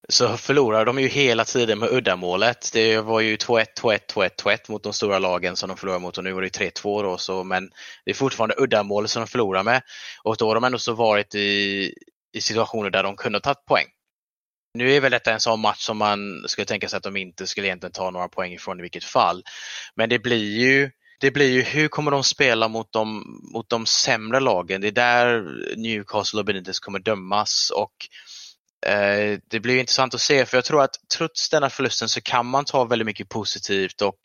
så 0.09 0.37
förlorar 0.37 0.85
de 0.85 0.99
ju 0.99 1.07
hela 1.07 1.45
tiden 1.45 1.79
med 1.79 1.89
uddamålet. 1.89 2.69
Det 2.73 2.97
var 2.97 3.19
ju 3.19 3.35
2-1, 3.35 3.65
2-1, 3.81 3.99
2-1, 4.13 4.29
2-1 4.43 4.57
mot 4.71 4.83
de 4.83 4.93
stora 4.93 5.19
lagen 5.19 5.55
som 5.55 5.67
de 5.69 5.77
förlorade 5.77 6.01
mot 6.01 6.17
och 6.17 6.23
nu 6.23 6.31
var 6.31 6.41
det 6.41 6.59
3-2 6.59 7.03
då, 7.03 7.17
så, 7.17 7.43
men 7.43 7.69
det 8.05 8.11
är 8.11 8.15
fortfarande 8.15 8.55
uddamålet 8.57 9.11
som 9.11 9.21
de 9.21 9.27
förlorar 9.27 9.63
med 9.63 9.81
och 10.23 10.37
då 10.37 10.47
har 10.47 10.55
de 10.55 10.63
ändå 10.63 10.77
så 10.77 10.93
varit 10.93 11.35
i, 11.35 11.93
i 12.33 12.41
situationer 12.41 12.89
där 12.89 13.03
de 13.03 13.15
kunde 13.15 13.35
ha 13.35 13.41
tagit 13.41 13.65
poäng. 13.65 13.85
Nu 14.75 14.91
är 14.91 15.01
väl 15.01 15.11
detta 15.11 15.33
en 15.33 15.39
sån 15.39 15.59
match 15.59 15.81
som 15.81 15.97
man 15.97 16.43
skulle 16.47 16.65
tänka 16.65 16.89
sig 16.89 16.97
att 16.97 17.03
de 17.03 17.17
inte 17.17 17.47
skulle 17.47 17.67
egentligen 17.67 17.93
ta 17.93 18.11
några 18.11 18.27
poäng 18.27 18.53
ifrån 18.53 18.79
i 18.79 18.81
vilket 18.81 19.03
fall. 19.03 19.43
Men 19.95 20.09
det 20.09 20.19
blir 20.19 20.59
ju 20.59 20.91
det 21.19 21.31
blir 21.31 21.49
ju 21.51 21.61
hur 21.61 21.87
kommer 21.87 22.11
de 22.11 22.23
spela 22.23 22.67
mot 22.67 22.91
de, 22.91 23.23
mot 23.53 23.69
de 23.69 23.85
sämre 23.85 24.39
lagen? 24.39 24.81
Det 24.81 24.87
är 24.87 24.91
där 24.91 25.43
Newcastle 25.77 26.39
och 26.39 26.45
Benitez 26.45 26.79
kommer 26.79 26.99
dömas 26.99 27.71
och 27.75 27.93
det 29.49 29.59
blir 29.59 29.79
intressant 29.79 30.13
att 30.13 30.21
se 30.21 30.45
för 30.45 30.57
jag 30.57 30.65
tror 30.65 30.83
att 30.83 30.95
trots 31.17 31.49
denna 31.49 31.69
förlusten 31.69 32.09
så 32.09 32.21
kan 32.21 32.45
man 32.45 32.65
ta 32.65 32.83
väldigt 32.83 33.05
mycket 33.05 33.29
positivt 33.29 34.01
och 34.01 34.19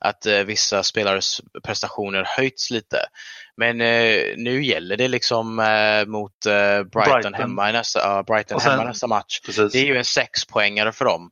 att 0.00 0.26
eh, 0.26 0.38
vissa 0.38 0.82
spelares 0.82 1.40
prestationer 1.64 2.24
höjts 2.36 2.70
lite. 2.70 2.96
Men 3.56 3.80
eh, 3.80 4.22
nu 4.36 4.64
gäller 4.64 4.96
det 4.96 5.08
liksom 5.08 5.58
eh, 5.58 6.06
mot 6.06 6.46
eh, 6.46 6.52
Brighton, 6.52 6.90
Brighton. 6.90 7.34
hemma 7.34 7.70
i 7.70 7.72
nästa, 7.72 8.22
Brighton 8.22 8.60
sen- 8.60 8.70
hemma 8.70 8.84
nästa 8.84 9.06
match. 9.06 9.40
Precis. 9.46 9.72
Det 9.72 9.78
är 9.78 9.84
ju 9.84 9.96
en 9.96 10.04
sexpoängare 10.04 10.92
för 10.92 11.04
dem. 11.04 11.30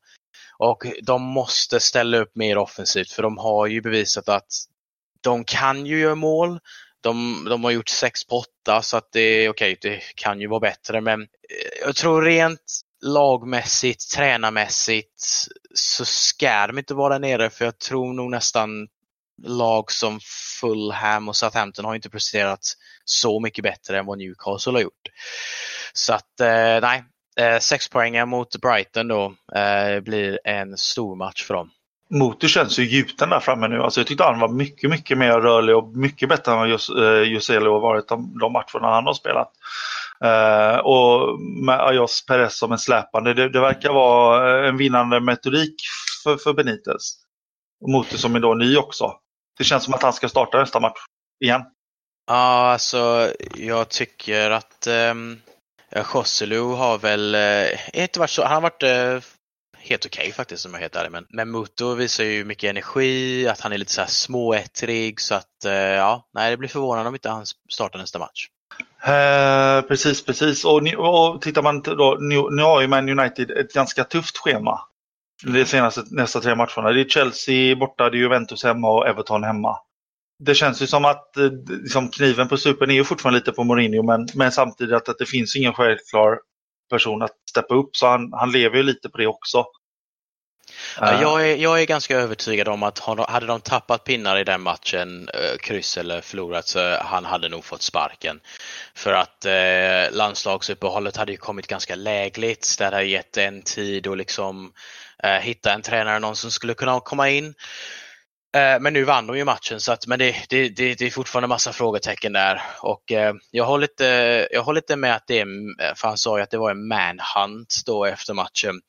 Och 0.58 0.82
de 1.02 1.22
måste 1.22 1.80
ställa 1.80 2.18
upp 2.18 2.36
mer 2.36 2.58
offensivt 2.58 3.12
för 3.12 3.22
de 3.22 3.38
har 3.38 3.66
ju 3.66 3.80
bevisat 3.80 4.28
att 4.28 4.48
de 5.20 5.44
kan 5.44 5.86
ju 5.86 6.00
göra 6.00 6.14
mål. 6.14 6.58
De, 7.00 7.46
de 7.50 7.64
har 7.64 7.70
gjort 7.70 7.88
sex 7.88 8.26
på 8.26 8.36
åtta 8.36 8.82
så 8.82 8.96
att 8.96 9.12
det 9.12 9.20
är 9.20 9.48
okej, 9.48 9.78
det 9.82 10.00
kan 10.14 10.40
ju 10.40 10.46
vara 10.46 10.60
bättre 10.60 11.00
men 11.00 11.20
eh, 11.22 11.26
jag 11.84 11.96
tror 11.96 12.22
rent 12.22 12.80
lagmässigt, 13.02 14.10
tränarmässigt 14.10 15.20
så 15.74 16.04
ska 16.04 16.66
de 16.66 16.78
inte 16.78 16.94
vara 16.94 17.18
där 17.18 17.18
nere 17.18 17.50
för 17.50 17.64
jag 17.64 17.78
tror 17.78 18.12
nog 18.12 18.30
nästan 18.30 18.88
lag 19.42 19.92
som 19.92 20.20
Fulham 20.60 21.28
och 21.28 21.36
Southampton 21.36 21.84
har 21.84 21.94
inte 21.94 22.10
presterat 22.10 22.60
så 23.04 23.40
mycket 23.40 23.62
bättre 23.62 23.98
än 23.98 24.06
vad 24.06 24.18
Newcastle 24.18 24.72
har 24.72 24.80
gjort. 24.80 25.08
Så 25.92 26.14
att 26.14 26.40
eh, 26.40 26.80
nej, 26.80 27.04
eh, 27.40 27.58
sex 27.58 27.88
poängar 27.88 28.26
mot 28.26 28.56
Brighton 28.56 29.08
då 29.08 29.34
eh, 29.54 30.00
blir 30.00 30.38
en 30.44 30.76
stor 30.76 31.16
match 31.16 31.44
för 31.44 31.54
dem. 31.54 31.70
Motor 32.14 32.48
känns 32.48 32.78
ju 32.78 32.84
gjuten 32.84 33.30
där 33.30 33.40
framme 33.40 33.68
nu. 33.68 33.82
Alltså 33.82 34.00
jag 34.00 34.06
tyckte 34.06 34.24
han 34.24 34.40
var 34.40 34.48
mycket, 34.48 34.90
mycket 34.90 35.18
mer 35.18 35.40
rörlig 35.40 35.76
och 35.76 35.96
mycket 35.96 36.28
bättre 36.28 36.52
än 36.52 36.58
vad 36.58 36.68
Juselo 37.26 37.66
eh, 37.66 37.72
har 37.72 37.80
varit 37.80 38.08
de, 38.08 38.38
de 38.38 38.52
matcherna 38.52 38.94
han 38.94 39.06
har 39.06 39.14
spelat. 39.14 39.52
Eh, 40.24 40.76
och 40.76 41.40
med 41.40 41.80
Ayos 41.80 42.26
Perez 42.26 42.58
som 42.58 42.72
en 42.72 42.78
släpande. 42.78 43.34
Det, 43.34 43.48
det 43.48 43.60
verkar 43.60 43.92
vara 43.92 44.60
eh, 44.62 44.68
en 44.68 44.76
vinnande 44.76 45.20
metodik 45.20 45.74
för, 46.24 46.36
för 46.36 46.52
Benitez. 46.52 47.16
Och 47.80 47.90
Motor 47.90 48.16
som 48.16 48.36
är 48.36 48.40
då 48.40 48.54
ny 48.54 48.76
också. 48.76 49.12
Det 49.58 49.64
känns 49.64 49.84
som 49.84 49.94
att 49.94 50.02
han 50.02 50.12
ska 50.12 50.28
starta 50.28 50.58
nästa 50.58 50.80
match 50.80 50.98
igen. 51.44 51.62
Ja, 52.26 52.72
alltså 52.72 53.32
jag 53.54 53.88
tycker 53.88 54.50
att 54.50 54.86
ehm, 54.86 55.38
um, 55.96 56.02
Joselu 56.14 56.60
har 56.60 56.98
väl 56.98 57.34
eh, 57.34 58.02
inte 58.02 58.18
varit 58.18 58.30
så, 58.30 58.42
han 58.42 58.52
har 58.52 58.60
varit 58.60 58.82
eh, 58.82 59.30
helt 59.90 60.06
okej 60.06 60.32
faktiskt 60.32 60.66
om 60.66 60.72
jag 60.72 60.78
är 60.78 60.82
helt 60.82 60.96
ärlig. 60.96 61.10
Men, 61.10 61.26
men 61.28 61.50
Muto 61.50 61.94
visar 61.94 62.24
ju 62.24 62.44
mycket 62.44 62.70
energi, 62.70 63.48
att 63.48 63.60
han 63.60 63.72
är 63.72 63.78
lite 63.78 63.92
så 63.92 64.00
här 64.00 64.08
småättrig 64.08 65.20
så 65.20 65.34
att 65.34 65.64
eh, 65.64 65.72
ja, 65.72 66.28
nej 66.34 66.50
det 66.50 66.56
blir 66.56 66.68
förvånande 66.68 67.08
om 67.08 67.14
inte 67.14 67.30
han 67.30 67.46
startar 67.70 67.98
nästa 67.98 68.18
match. 68.18 68.48
Eh, 69.04 69.88
precis, 69.88 70.24
precis. 70.24 70.64
Och, 70.64 70.82
och 70.98 71.42
tittar 71.42 71.62
man 71.62 71.82
då, 71.82 72.16
nu, 72.20 72.46
nu 72.50 72.62
har 72.62 72.80
ju 72.80 72.86
Man 72.86 73.08
United 73.08 73.50
ett 73.50 73.72
ganska 73.72 74.04
tufft 74.04 74.38
schema. 74.38 74.80
De 75.44 75.64
senaste 75.64 76.02
nästa 76.10 76.40
tre 76.40 76.54
matcherna. 76.54 76.92
Det 76.92 77.00
är 77.00 77.08
Chelsea 77.08 77.76
borta, 77.76 78.10
det 78.10 78.16
är 78.16 78.20
Juventus 78.20 78.64
hemma 78.64 78.90
och 78.90 79.08
Everton 79.08 79.44
hemma. 79.44 79.76
Det 80.38 80.54
känns 80.54 80.82
ju 80.82 80.86
som 80.86 81.04
att 81.04 81.36
eh, 81.36 81.50
liksom 81.82 82.08
kniven 82.08 82.48
på 82.48 82.56
supen 82.56 82.90
är 82.90 82.94
ju 82.94 83.04
fortfarande 83.04 83.38
lite 83.38 83.52
på 83.52 83.64
Mourinho 83.64 84.02
men, 84.02 84.28
men 84.34 84.52
samtidigt 84.52 84.94
att, 84.94 85.08
att 85.08 85.18
det 85.18 85.26
finns 85.26 85.56
ingen 85.56 85.72
självklar 85.72 86.38
person 86.90 87.22
att 87.22 87.36
steppa 87.50 87.74
upp 87.74 87.96
så 87.96 88.06
han, 88.06 88.32
han 88.32 88.52
lever 88.52 88.76
ju 88.76 88.82
lite 88.82 89.08
på 89.08 89.18
det 89.18 89.26
också. 89.26 89.64
Ja, 91.00 91.12
eh, 91.12 91.22
jag, 91.22 91.50
är, 91.50 91.56
jag 91.56 91.80
är 91.80 91.86
ganska 91.86 92.16
övertygad 92.16 92.68
om 92.68 92.82
att 92.82 92.98
hade 93.28 93.46
de 93.46 93.60
tappat 93.60 94.04
pinnar 94.04 94.38
i 94.38 94.44
den 94.44 94.60
matchen, 94.60 95.28
eh, 95.34 95.56
kryss 95.58 95.98
eller 95.98 96.20
förlorat, 96.20 96.68
så 96.68 96.96
han 96.96 97.24
hade 97.24 97.48
nog 97.48 97.64
fått 97.64 97.82
sparken. 97.82 98.40
För 98.94 99.12
att 99.12 99.44
eh, 99.44 100.16
landslagsuppehållet 100.16 101.16
hade 101.16 101.32
ju 101.32 101.38
kommit 101.38 101.66
ganska 101.66 101.94
lägligt. 101.94 102.74
Det 102.78 102.84
hade 102.84 103.04
gett 103.04 103.36
en 103.36 103.62
tid 103.62 104.06
att 104.06 104.18
liksom 104.18 104.72
eh, 105.22 105.30
hitta 105.30 105.72
en 105.72 105.82
tränare, 105.82 106.18
någon 106.18 106.36
som 106.36 106.50
skulle 106.50 106.74
kunna 106.74 107.00
komma 107.00 107.28
in. 107.28 107.54
Eh, 108.56 108.80
Men 108.80 108.92
nu 108.92 109.04
vann 109.04 109.26
de 109.26 109.36
ju 109.36 109.44
matchen, 109.44 109.80
så 109.80 109.92
att, 109.92 110.06
men 110.06 110.18
det, 110.18 110.36
det, 110.48 110.68
det, 110.68 110.94
det 110.94 111.06
är 111.06 111.10
fortfarande 111.10 111.48
massa 111.48 111.72
frågetecken 111.72 112.32
där. 112.32 112.62
Och 112.82 113.12
eh, 113.12 113.34
jag 113.50 113.64
håller 113.64 113.88
inte, 113.90 114.48
jag 114.50 114.62
håller 114.62 114.80
inte 114.80 114.96
med 114.96 115.14
att 115.14 115.26
det 115.26 115.40
är, 115.40 115.46
för 115.94 116.08
han 116.08 116.18
sa 116.18 116.36
ju 116.38 116.42
att 116.42 116.50
det 116.50 116.58
var 116.58 116.70
en 116.70 116.88
manhunt 116.88 117.82
då 117.86 118.04
efter 118.04 118.34
matchen. 118.34 118.80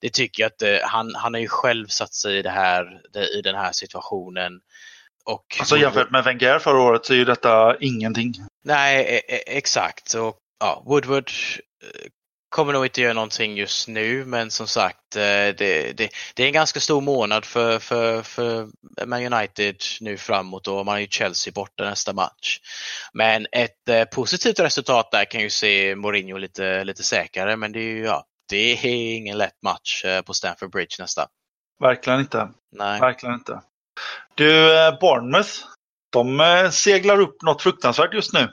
Det 0.00 0.12
tycker 0.12 0.42
jag 0.42 0.48
att 0.48 0.62
eh, 0.62 0.88
han, 0.88 1.14
han 1.14 1.34
har 1.34 1.40
ju 1.40 1.48
själv 1.48 1.86
satt 1.86 2.14
sig 2.14 2.38
i, 2.38 2.42
det 2.42 2.50
här, 2.50 3.00
i 3.38 3.42
den 3.42 3.54
här 3.54 3.72
situationen. 3.72 4.52
Och 5.24 5.56
Alltså 5.58 5.76
jämfört 5.76 6.10
med 6.10 6.24
Wenger 6.24 6.58
förra 6.58 6.80
året 6.82 7.06
så 7.06 7.12
är 7.12 7.16
ju 7.16 7.24
detta 7.24 7.76
ingenting. 7.80 8.34
Nej, 8.64 9.00
e- 9.00 9.34
e- 9.34 9.56
exakt. 9.56 10.14
Och, 10.14 10.36
ja, 10.60 10.82
Woodward 10.86 11.30
eh, 11.82 12.10
kommer 12.50 12.72
nog 12.72 12.86
inte 12.86 13.00
göra 13.00 13.12
någonting 13.12 13.56
just 13.56 13.88
nu, 13.88 14.24
men 14.24 14.50
som 14.50 14.66
sagt, 14.66 15.16
eh, 15.16 15.20
det, 15.22 15.96
det, 15.96 16.10
det 16.34 16.42
är 16.42 16.46
en 16.46 16.52
ganska 16.52 16.80
stor 16.80 17.00
månad 17.00 17.44
för, 17.44 17.78
för, 17.78 18.22
för 18.22 18.68
Man 19.06 19.32
United 19.32 19.76
nu 20.00 20.16
framåt 20.16 20.66
och 20.66 20.86
man 20.86 20.92
har 20.92 20.98
ju 20.98 21.06
Chelsea 21.06 21.52
borta 21.52 21.84
nästa 21.84 22.12
match. 22.12 22.58
Men 23.12 23.46
ett 23.52 23.88
eh, 23.88 24.04
positivt 24.04 24.60
resultat 24.60 25.10
där 25.10 25.24
kan 25.24 25.40
ju 25.40 25.50
se 25.50 25.94
Mourinho 25.96 26.38
lite, 26.38 26.84
lite 26.84 27.02
säkrare, 27.02 27.56
men 27.56 27.72
det 27.72 27.78
är 27.78 27.94
ju, 27.94 28.04
ja, 28.04 28.24
det 28.48 28.56
är 28.56 28.86
ingen 29.16 29.38
lätt 29.38 29.62
match 29.62 30.04
eh, 30.04 30.22
på 30.22 30.34
Stamford 30.34 30.70
Bridge 30.70 30.96
nästa. 30.98 31.26
Verkligen 31.80 32.20
inte. 32.20 32.48
Nej. 32.72 33.00
Verkligen 33.00 33.34
inte. 33.34 33.62
Du, 34.34 34.68
Bournemouth, 35.00 35.50
de 36.12 36.70
seglar 36.72 37.20
upp 37.20 37.42
något 37.42 37.62
fruktansvärt 37.62 38.14
just 38.14 38.32
nu. 38.32 38.48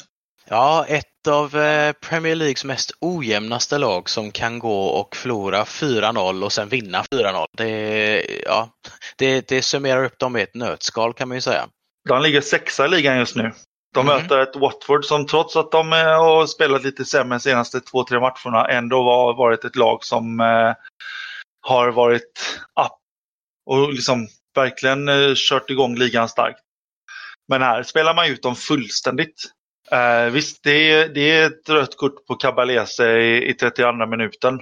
Ja, 0.49 0.86
ett 0.86 1.27
av 1.27 1.55
eh, 1.57 1.93
Premier 1.93 2.36
Leagues 2.36 2.65
mest 2.65 2.91
ojämnaste 3.01 3.77
lag 3.77 4.10
som 4.10 4.31
kan 4.31 4.60
gå 4.60 4.83
och 4.83 5.15
förlora 5.15 5.63
4-0 5.63 6.43
och 6.43 6.53
sen 6.53 6.69
vinna 6.69 7.03
4-0. 7.03 7.45
Det, 7.57 8.41
ja, 8.45 8.69
det, 9.17 9.47
det 9.47 9.62
summerar 9.62 10.05
upp 10.05 10.19
dem 10.19 10.38
i 10.38 10.41
ett 10.41 10.55
nötskal 10.55 11.13
kan 11.13 11.27
man 11.27 11.38
ju 11.38 11.41
säga. 11.41 11.67
De 12.10 12.21
ligger 12.21 12.41
sexa 12.41 12.86
i 12.86 12.89
ligan 12.89 13.17
just 13.17 13.36
nu. 13.36 13.51
De 13.93 14.10
Mm. 14.10 14.21
möter 14.21 14.39
ett 14.39 14.55
Watford 14.55 15.05
som 15.05 15.27
trots 15.27 15.55
att 15.55 15.71
de 15.71 15.93
eh, 15.93 15.99
har 15.99 16.45
spelat 16.45 16.83
lite 16.83 17.05
sämre 17.05 17.36
de 17.36 17.39
senaste 17.39 17.81
två, 17.81 18.03
tre 18.03 18.19
matcherna 18.19 18.67
ändå 18.69 19.03
har 19.03 19.33
varit 19.33 19.65
ett 19.65 19.75
lag 19.75 20.03
som 20.03 20.39
eh, 20.39 20.73
har 21.62 21.91
varit 21.91 22.60
up 22.81 22.91
och 23.69 23.93
liksom 23.93 24.27
verkligen 24.55 25.10
kört 25.36 25.69
igång 25.69 25.95
ligan 25.95 26.29
starkt. 26.29 26.60
Men 27.47 27.62
här 27.62 27.83
spelar 27.83 28.13
man 28.15 28.27
ut 28.27 28.43
dem 28.43 28.55
fullständigt. 28.55 29.43
Eh, 29.91 30.32
visst, 30.32 30.63
det 30.63 30.91
är, 30.91 31.10
det 31.10 31.32
är 31.32 31.47
ett 31.47 31.69
rött 31.69 31.97
kort 31.97 32.26
på 32.26 32.36
Cabalese 32.36 33.19
i, 33.19 33.50
i 33.50 33.54
32 33.54 34.06
minuten. 34.06 34.60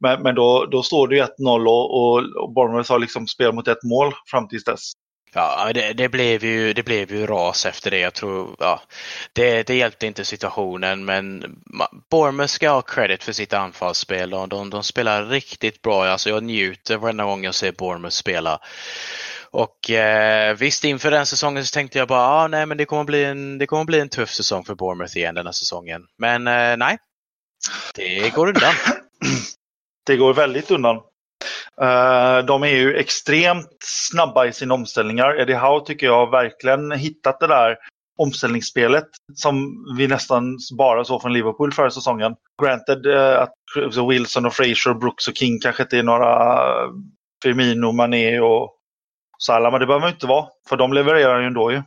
Men, 0.00 0.22
men 0.22 0.34
då, 0.34 0.66
då 0.66 0.82
står 0.82 1.08
det 1.08 1.16
ju 1.16 1.22
1-0 1.22 1.66
och, 1.66 2.00
och, 2.00 2.42
och 2.42 2.52
Bournemouth 2.52 2.92
har 2.92 2.98
liksom 2.98 3.26
spel 3.26 3.52
mot 3.52 3.68
ett 3.68 3.82
mål 3.82 4.12
fram 4.30 4.48
tills 4.48 4.64
dess. 4.64 4.92
Ja, 5.34 5.72
det, 5.74 5.92
det, 5.92 6.08
blev 6.08 6.44
ju, 6.44 6.72
det 6.72 6.82
blev 6.82 7.12
ju 7.12 7.26
ras 7.26 7.66
efter 7.66 7.90
det. 7.90 7.98
Jag 7.98 8.14
tror, 8.14 8.56
ja, 8.58 8.82
det, 9.32 9.62
det 9.62 9.74
hjälpte 9.74 10.06
inte 10.06 10.24
situationen, 10.24 11.04
men 11.04 11.44
Bournemouth 12.10 12.52
ska 12.52 12.70
ha 12.70 12.82
credit 12.82 13.24
för 13.24 13.32
sitt 13.32 13.52
anfallsspel. 13.52 14.34
Och 14.34 14.48
de, 14.48 14.70
de 14.70 14.82
spelar 14.82 15.26
riktigt 15.26 15.82
bra. 15.82 16.04
Alltså 16.06 16.30
jag 16.30 16.42
njuter 16.42 16.96
varenda 16.96 17.24
gång 17.24 17.44
jag 17.44 17.54
ser 17.54 17.72
Bournemouth 17.72 18.14
spela. 18.14 18.58
Och 19.50 19.90
eh, 19.90 20.56
visst, 20.56 20.84
inför 20.84 21.10
den 21.10 21.26
säsongen 21.26 21.64
så 21.64 21.74
tänkte 21.74 21.98
jag 21.98 22.08
bara, 22.08 22.28
ah, 22.28 22.48
nej, 22.48 22.66
men 22.66 22.76
det 22.76 22.84
kommer, 22.84 23.04
bli 23.04 23.24
en, 23.24 23.58
det 23.58 23.66
kommer 23.66 23.84
bli 23.84 24.00
en 24.00 24.08
tuff 24.08 24.30
säsong 24.30 24.64
för 24.64 24.74
Bournemouth 24.74 25.16
igen 25.16 25.34
den 25.34 25.46
här 25.46 25.52
säsongen. 25.52 26.02
Men 26.18 26.46
eh, 26.46 26.76
nej, 26.76 26.98
det 27.94 28.34
går 28.34 28.46
undan. 28.46 28.74
Det 30.06 30.16
går 30.16 30.34
väldigt 30.34 30.70
undan. 30.70 31.00
Eh, 31.82 32.38
de 32.46 32.62
är 32.62 32.76
ju 32.76 32.96
extremt 32.96 33.76
snabba 33.84 34.46
i 34.46 34.52
sina 34.52 34.74
omställningar. 34.74 35.40
Eddie 35.40 35.54
Howe 35.54 35.86
tycker 35.86 36.06
jag 36.06 36.30
verkligen 36.30 36.92
hittat 36.92 37.40
det 37.40 37.46
där 37.46 37.76
omställningsspelet 38.18 39.08
som 39.34 39.74
vi 39.98 40.08
nästan 40.08 40.58
bara 40.78 41.04
såg 41.04 41.22
från 41.22 41.32
Liverpool 41.32 41.72
förra 41.72 41.90
säsongen. 41.90 42.34
Granted 42.62 43.06
eh, 43.06 43.42
att 43.42 43.54
Wilson 44.08 44.46
och 44.46 44.54
Fraser, 44.54 44.94
Brooks 44.94 45.28
och 45.28 45.34
King 45.36 45.60
kanske 45.60 45.82
inte 45.82 45.98
är 45.98 46.02
några 46.02 46.58
Firmino, 47.42 47.92
Mané 47.92 48.40
och 48.40 48.70
Salah, 49.46 49.70
men 49.72 49.80
det 49.80 49.86
behöver 49.86 50.08
inte 50.08 50.26
vara. 50.26 50.46
För 50.68 50.76
de 50.76 50.92
levererar 50.92 51.40
ju 51.40 51.46
ändå 51.46 51.72
ju. 51.72 51.82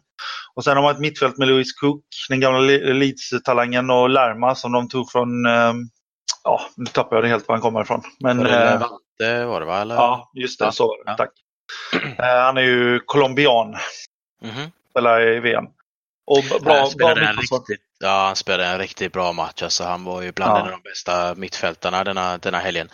Och 0.55 0.63
sen 0.63 0.75
har 0.75 0.83
man 0.83 0.91
ett 0.91 0.99
mittfält 1.01 1.37
med 1.37 1.47
Lewis 1.47 1.73
Cook, 1.73 2.03
den 2.29 2.39
gamla 2.39 2.59
Le- 2.59 2.93
Leeds-talangen 2.93 3.89
och 3.89 4.09
Lerma 4.09 4.55
som 4.55 4.71
de 4.71 4.89
tog 4.89 5.11
från 5.11 5.45
eh, 5.45 5.73
Ja, 6.43 6.61
nu 6.77 6.85
tappar 6.85 7.15
jag 7.15 7.23
det 7.23 7.29
helt 7.29 7.47
var 7.47 7.55
han 7.55 7.61
kommer 7.61 7.81
ifrån. 7.81 8.01
Men, 8.23 8.37
Levante 9.19 9.45
var 9.45 9.59
det 9.59 9.65
va? 9.65 9.81
Eller? 9.81 9.95
ja, 9.95 10.31
just 10.33 10.59
det. 10.59 10.65
Ja. 10.65 10.71
Så 10.71 10.95
det. 10.95 11.11
Ja. 11.11 11.17
Tack. 11.17 11.31
Eh, 12.19 12.25
han 12.25 12.57
är 12.57 12.61
ju 12.61 12.99
colombian, 12.99 13.75
Mhm. 14.41 14.71
spelar 14.91 15.21
i 15.21 15.39
VM. 15.39 15.65
Och 16.27 16.43
b- 16.43 16.47
han, 16.51 16.61
bra, 16.63 16.73
bra 16.73 16.85
spelade 16.89 17.21
en 17.27 17.35
riktigt, 17.35 17.81
ja, 17.99 18.25
han 18.25 18.35
spelade 18.35 18.65
en 18.69 18.79
riktigt 18.79 19.13
bra 19.13 19.33
match. 19.33 19.63
Alltså, 19.63 19.83
han 19.83 20.03
var 20.03 20.21
ju 20.21 20.31
bland 20.31 20.51
Ja. 20.51 20.57
en 20.59 20.65
av 20.65 20.71
de 20.71 20.89
bästa 20.89 21.35
mittfältarna 21.35 22.03
denna, 22.03 22.37
denna 22.37 22.57
helgen. 22.59 22.89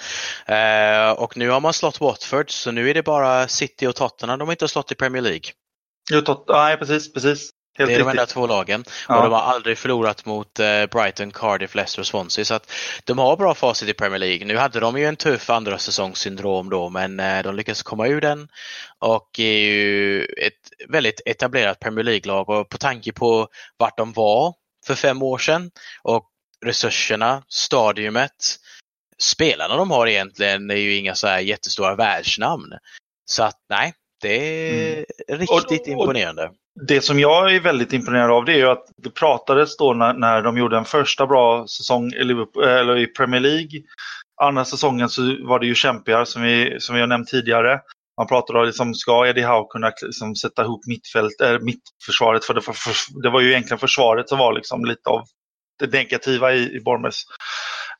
Eh, 0.45 1.11
och 1.11 1.37
nu 1.37 1.49
har 1.49 1.59
man 1.59 1.73
slått 1.73 2.01
Watford, 2.01 2.51
så 2.51 2.71
nu 2.71 2.89
är 2.89 2.93
det 2.93 3.03
bara 3.03 3.47
City 3.47 3.87
och 3.87 3.95
Tottenham 3.95 4.39
de 4.39 4.51
inte 4.51 4.63
har 4.63 4.67
slått 4.67 4.91
i 4.91 4.95
Premier 4.95 5.21
League. 5.21 5.51
Jo, 6.11 6.19
tot- 6.21 6.45
Nej, 6.49 6.77
precis. 6.77 7.13
precis. 7.13 7.49
Helt 7.77 7.89
det 7.89 7.93
är 7.95 7.99
de 7.99 8.03
riktigt. 8.03 8.19
enda 8.19 8.25
två 8.25 8.47
lagen. 8.47 8.83
Ja. 9.07 9.17
Och 9.17 9.23
de 9.23 9.31
har 9.33 9.41
aldrig 9.41 9.77
förlorat 9.77 10.25
mot 10.25 10.59
eh, 10.59 10.85
Brighton, 10.85 11.31
Cardiff, 11.31 11.75
Leicester 11.75 12.01
och 12.01 12.07
Swansea. 12.07 12.45
Så 12.45 12.53
att 12.53 12.71
de 13.03 13.17
har 13.17 13.37
bra 13.37 13.53
facit 13.53 13.89
i 13.89 13.93
Premier 13.93 14.19
League. 14.19 14.45
Nu 14.45 14.57
hade 14.57 14.79
de 14.79 14.97
ju 14.97 15.05
en 15.05 15.15
tuff 15.15 15.49
andra 15.49 15.77
säsongssyndrom 15.77 16.69
då, 16.69 16.89
men 16.89 17.19
eh, 17.19 17.43
de 17.43 17.55
lyckas 17.55 17.83
komma 17.83 18.07
ur 18.07 18.21
den. 18.21 18.47
Och 18.99 19.39
är 19.39 19.57
ju 19.59 20.23
ett 20.25 20.89
väldigt 20.89 21.21
etablerat 21.25 21.79
Premier 21.79 22.03
League-lag. 22.03 22.49
Och 22.49 22.69
på 22.69 22.77
tanke 22.77 23.11
på 23.13 23.47
vart 23.77 23.97
de 23.97 24.13
var 24.13 24.53
för 24.85 24.95
fem 24.95 25.23
år 25.23 25.37
sedan 25.37 25.71
och 26.01 26.29
resurserna, 26.65 27.43
stadiumet, 27.47 28.31
spelarna 29.21 29.75
de 29.77 29.91
har 29.91 30.07
egentligen 30.07 30.69
är 30.71 30.75
ju 30.75 30.95
inga 30.95 31.15
så 31.15 31.27
här 31.27 31.39
jättestora 31.39 31.95
världsnamn. 31.95 32.73
Så 33.25 33.43
att 33.43 33.57
nej, 33.69 33.93
det 34.21 34.37
är 34.37 35.05
riktigt 35.29 35.49
Mm. 35.49 35.49
Och- 35.49 35.71
och- 35.71 35.87
imponerande. 35.87 36.51
Det 36.87 37.01
som 37.01 37.19
jag 37.19 37.55
är 37.55 37.59
väldigt 37.59 37.93
imponerad 37.93 38.31
av 38.31 38.45
det 38.45 38.53
är 38.53 38.57
ju 38.57 38.69
att 38.69 38.85
det 39.03 39.09
pratades 39.09 39.77
då 39.77 39.93
när, 39.93 40.13
när 40.13 40.41
de 40.41 40.57
gjorde 40.57 40.77
en 40.77 40.85
första 40.85 41.27
bra 41.27 41.67
säsong 41.67 42.13
i, 42.13 42.31
eh, 42.63 42.79
eller 42.79 42.97
i 42.97 43.07
Premier 43.07 43.41
League. 43.41 43.81
Andra 44.41 44.65
säsongen 44.65 45.09
så 45.09 45.21
var 45.47 45.59
det 45.59 45.65
ju 45.65 45.75
kämpigare 45.75 46.25
som 46.25 46.41
vi, 46.41 46.75
som 46.79 46.95
vi 46.95 47.01
har 47.01 47.07
nämnt 47.07 47.27
tidigare. 47.27 47.79
Man 48.17 48.27
pratade 48.27 48.59
om 48.59 48.65
liksom, 48.65 48.93
ska 48.93 49.27
Eddie 49.27 49.45
Howe 49.45 49.67
kunna 49.69 49.91
liksom, 50.01 50.35
sätta 50.35 50.63
ihop 50.63 50.81
mittfält, 50.87 51.41
äh, 51.41 51.59
mittförsvaret? 51.59 52.45
För 52.45 52.53
det, 52.53 52.61
för, 52.61 52.73
för, 52.73 53.21
det 53.23 53.29
var 53.29 53.41
ju 53.41 53.49
egentligen 53.49 53.79
försvaret 53.79 54.29
som 54.29 54.39
var 54.39 54.53
liksom 54.53 54.85
lite 54.85 55.09
av 55.09 55.23
det 55.79 55.93
negativa 55.93 56.53
i, 56.53 56.75
i 56.75 56.79
Bournemouth. 56.79 57.17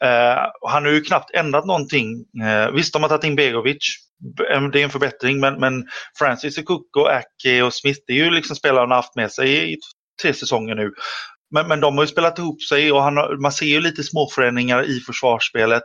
Eh, 0.04 0.38
han 0.70 0.86
har 0.86 0.92
ju 0.92 1.02
knappt 1.02 1.32
ändrat 1.36 1.66
någonting. 1.66 2.26
Eh, 2.44 2.72
visst, 2.72 2.94
de 2.94 3.02
har 3.02 3.10
tagit 3.10 3.24
in 3.24 3.36
Begovic. 3.36 3.98
Det 4.72 4.80
är 4.80 4.84
en 4.84 4.90
förbättring, 4.90 5.40
men, 5.40 5.60
men 5.60 5.88
Francis 6.18 6.58
och 6.58 6.66
Cook 6.66 6.98
och 6.98 7.10
och 7.66 7.74
Smith, 7.74 8.00
det 8.08 8.14
är 8.14 8.18
ju 8.18 8.32
liksom 8.32 8.56
spelare 8.56 8.80
han 8.80 8.90
har 8.90 8.96
haft 8.96 9.16
med 9.16 9.32
sig 9.32 9.74
i 9.74 9.78
tre 10.22 10.34
säsonger 10.34 10.76
nu. 10.76 10.94
Men, 11.52 11.68
men 11.68 11.80
de 11.80 11.98
har 11.98 12.04
ju 12.04 12.08
spelat 12.08 12.40
ihop 12.40 12.62
sig 12.62 12.92
och 12.92 13.02
han 13.02 13.18
har, 13.18 13.38
man 13.38 13.52
ser 13.52 13.66
ju 13.66 13.82
lite 13.82 14.04
småförändringar 14.04 14.84
i 14.84 15.00
försvarsspelet 15.00 15.84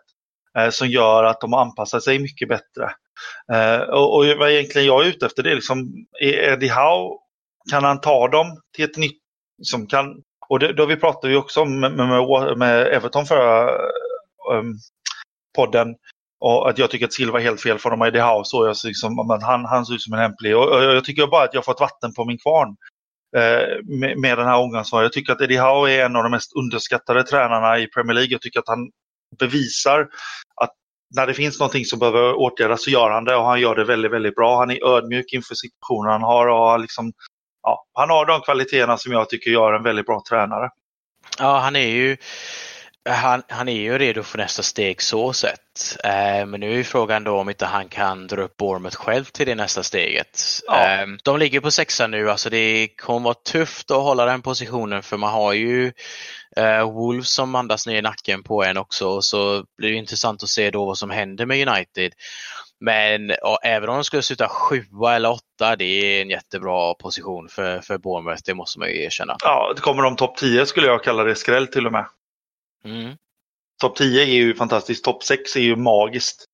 eh, 0.59 0.71
som 0.71 0.89
gör 0.89 1.25
att 1.25 1.41
de 1.41 1.55
anpassar 1.55 2.01
sig 2.01 2.19
mycket 2.19 2.49
bättre. 2.49 2.93
Eh, 3.53 3.81
och, 3.81 4.17
och 4.17 4.25
vad 4.39 4.51
egentligen 4.51 4.87
jag 4.87 5.05
är 5.05 5.09
ute 5.09 5.27
efter 5.27 5.43
det 5.43 5.51
är 5.51 5.55
liksom, 5.55 5.89
är 6.21 6.53
Eddie 6.53 6.69
Howe, 6.69 7.17
kan 7.71 7.85
han 7.85 8.01
ta 8.01 8.29
dem 8.29 8.61
till 8.77 8.85
ett 8.85 8.97
nytt, 8.97 9.21
som 9.63 9.87
kan, 9.87 10.23
och 10.49 10.59
det, 10.59 10.73
då 10.73 10.87
vi 10.87 10.97
pratade 10.97 11.33
ju 11.33 11.39
också 11.39 11.61
om 11.61 11.81
med, 11.81 11.93
med, 11.93 12.59
med 12.59 12.87
Everton 12.87 13.27
förra 13.27 13.71
um, 14.53 14.79
podden, 15.57 15.95
och 16.41 16.71
att 16.71 16.79
jag 16.79 16.91
tycker 16.91 17.07
att 17.07 17.13
Silva 17.13 17.39
är 17.39 17.45
helt 17.45 17.63
fel 17.63 17.79
för 17.79 17.91
dem 17.91 18.05
i 18.05 18.09
Eddie 18.09 18.21
Howe 18.21 18.45
så 18.45 18.67
jag 18.67 18.77
liksom, 18.85 19.27
men 19.29 19.43
han, 19.43 19.65
han 19.65 19.87
ser 19.87 19.95
ut 19.95 20.03
som 20.03 20.13
en 20.13 20.21
lämplig. 20.21 20.57
Och, 20.57 20.69
och 20.69 20.83
jag 20.83 21.05
tycker 21.05 21.27
bara 21.27 21.45
att 21.45 21.55
jag 21.55 21.61
har 21.61 21.65
fått 21.65 21.81
vatten 21.81 22.15
på 22.15 22.25
min 22.25 22.39
kvarn 22.39 22.77
eh, 23.37 23.85
med, 23.85 24.19
med 24.19 24.39
den 24.39 24.47
här 24.47 24.59
omgången. 24.59 24.85
Jag 24.93 25.13
tycker 25.13 25.33
att 25.33 25.41
Eddie 25.41 25.59
Howe 25.59 25.93
är 25.93 26.05
en 26.05 26.17
av 26.17 26.23
de 26.23 26.31
mest 26.31 26.57
underskattade 26.57 27.25
tränarna 27.25 27.79
i 27.79 27.87
Premier 27.87 28.15
League. 28.15 28.33
Jag 28.33 28.41
tycker 28.41 28.59
att 28.59 28.69
han 28.69 28.91
bevisar 29.39 30.09
att 30.61 30.71
när 31.17 31.27
det 31.27 31.35
finns 31.35 31.59
någonting 31.59 31.85
som 31.85 31.99
behöver 31.99 32.35
åtgärdas 32.35 32.85
så 32.85 32.91
gör 32.91 33.11
han 33.11 33.25
det 33.25 33.37
och 33.37 33.45
han 33.45 33.61
gör 33.61 33.77
det 33.77 33.85
väldigt, 33.85 34.13
väldigt 34.13 34.35
bra. 34.35 34.59
Han 34.59 34.71
är 34.71 34.85
ödmjuk 34.85 35.33
inför 35.33 35.55
situationen 35.55 36.13
han 36.13 36.23
har 36.23 36.47
och 36.47 36.59
har 36.59 36.79
liksom, 36.79 37.13
ja, 37.63 37.85
han 37.95 38.11
har 38.11 38.27
de 38.27 38.41
kvaliteterna 38.41 38.97
som 38.97 39.13
jag 39.13 39.29
tycker 39.29 39.51
gör 39.51 39.73
en 39.73 39.83
väldigt 39.83 40.07
bra 40.07 40.23
tränare. 40.29 40.71
Ja, 41.39 41.59
han 41.59 41.77
är 41.77 41.89
ju 41.89 42.17
han, 43.09 43.43
han 43.49 43.69
är 43.69 43.81
ju 43.81 43.99
redo 43.99 44.23
för 44.23 44.39
nästa 44.39 44.63
steg 44.63 45.03
så 45.03 45.33
sett. 45.33 45.97
Eh, 46.05 46.47
men 46.47 46.61
nu 46.61 46.73
är 46.73 46.77
ju 46.77 46.85
frågan 46.85 47.25
då 47.25 47.37
om 47.37 47.49
inte 47.49 47.67
han 47.67 47.89
kan 47.89 48.27
dra 48.27 48.43
upp 48.43 48.57
Bournemouth 48.57 48.97
själv 48.97 49.25
till 49.25 49.47
det 49.47 49.55
nästa 49.55 49.83
steget. 49.83 50.41
Ja. 50.67 50.87
Eh, 50.87 51.07
de 51.25 51.39
ligger 51.39 51.61
på 51.61 51.71
sexa 51.71 52.07
nu, 52.07 52.31
alltså 52.31 52.51
det 52.51 52.89
kommer 52.97 53.25
vara 53.25 53.35
tufft 53.35 53.91
att 53.91 54.03
hålla 54.03 54.25
den 54.25 54.43
positionen 54.43 55.03
för 55.03 55.17
man 55.17 55.33
har 55.33 55.53
ju 55.53 55.93
eh, 56.57 56.93
Wolves 56.93 57.31
som 57.31 57.55
andas 57.55 57.87
ner 57.87 57.99
i 57.99 58.03
nacken 58.03 58.43
på 58.43 58.65
en 58.65 58.77
också. 58.77 59.09
Och 59.09 59.25
så 59.25 59.65
blir 59.79 59.91
det 59.91 59.97
intressant 59.97 60.43
att 60.43 60.49
se 60.49 60.71
då 60.71 60.85
vad 60.85 60.99
som 60.99 61.11
händer 61.11 61.47
med 61.47 61.69
United. 61.69 62.13
Men 62.81 63.29
ja, 63.29 63.59
även 63.63 63.89
om 63.89 63.95
de 63.95 64.05
skulle 64.05 64.23
sluta 64.23 64.49
sjua 64.49 65.17
eller 65.17 65.31
åtta, 65.31 65.77
det 65.77 65.85
är 65.85 66.23
en 66.23 66.31
jättebra 66.31 66.95
position 66.95 67.49
för, 67.49 67.81
för 67.81 67.99
Bournemouth, 67.99 68.43
det 68.45 68.55
måste 68.55 68.79
man 68.79 68.89
ju 68.89 69.03
erkänna. 69.03 69.37
Ja, 69.41 69.73
det 69.77 69.81
kommer 69.81 70.03
de 70.03 70.17
topp 70.17 70.37
10 70.37 70.67
skulle 70.67 70.87
jag 70.87 71.05
kalla 71.05 71.25
det 71.25 71.35
skräll 71.35 71.67
till 71.67 71.87
och 71.87 71.93
med. 71.93 72.07
Mm. 72.85 73.17
Topp 73.81 73.97
10 73.97 74.23
är 74.23 74.27
ju 74.27 74.55
fantastiskt, 74.55 75.05
topp 75.05 75.23
6 75.23 75.57
är 75.57 75.61
ju 75.61 75.77
magiskt. 75.77 76.45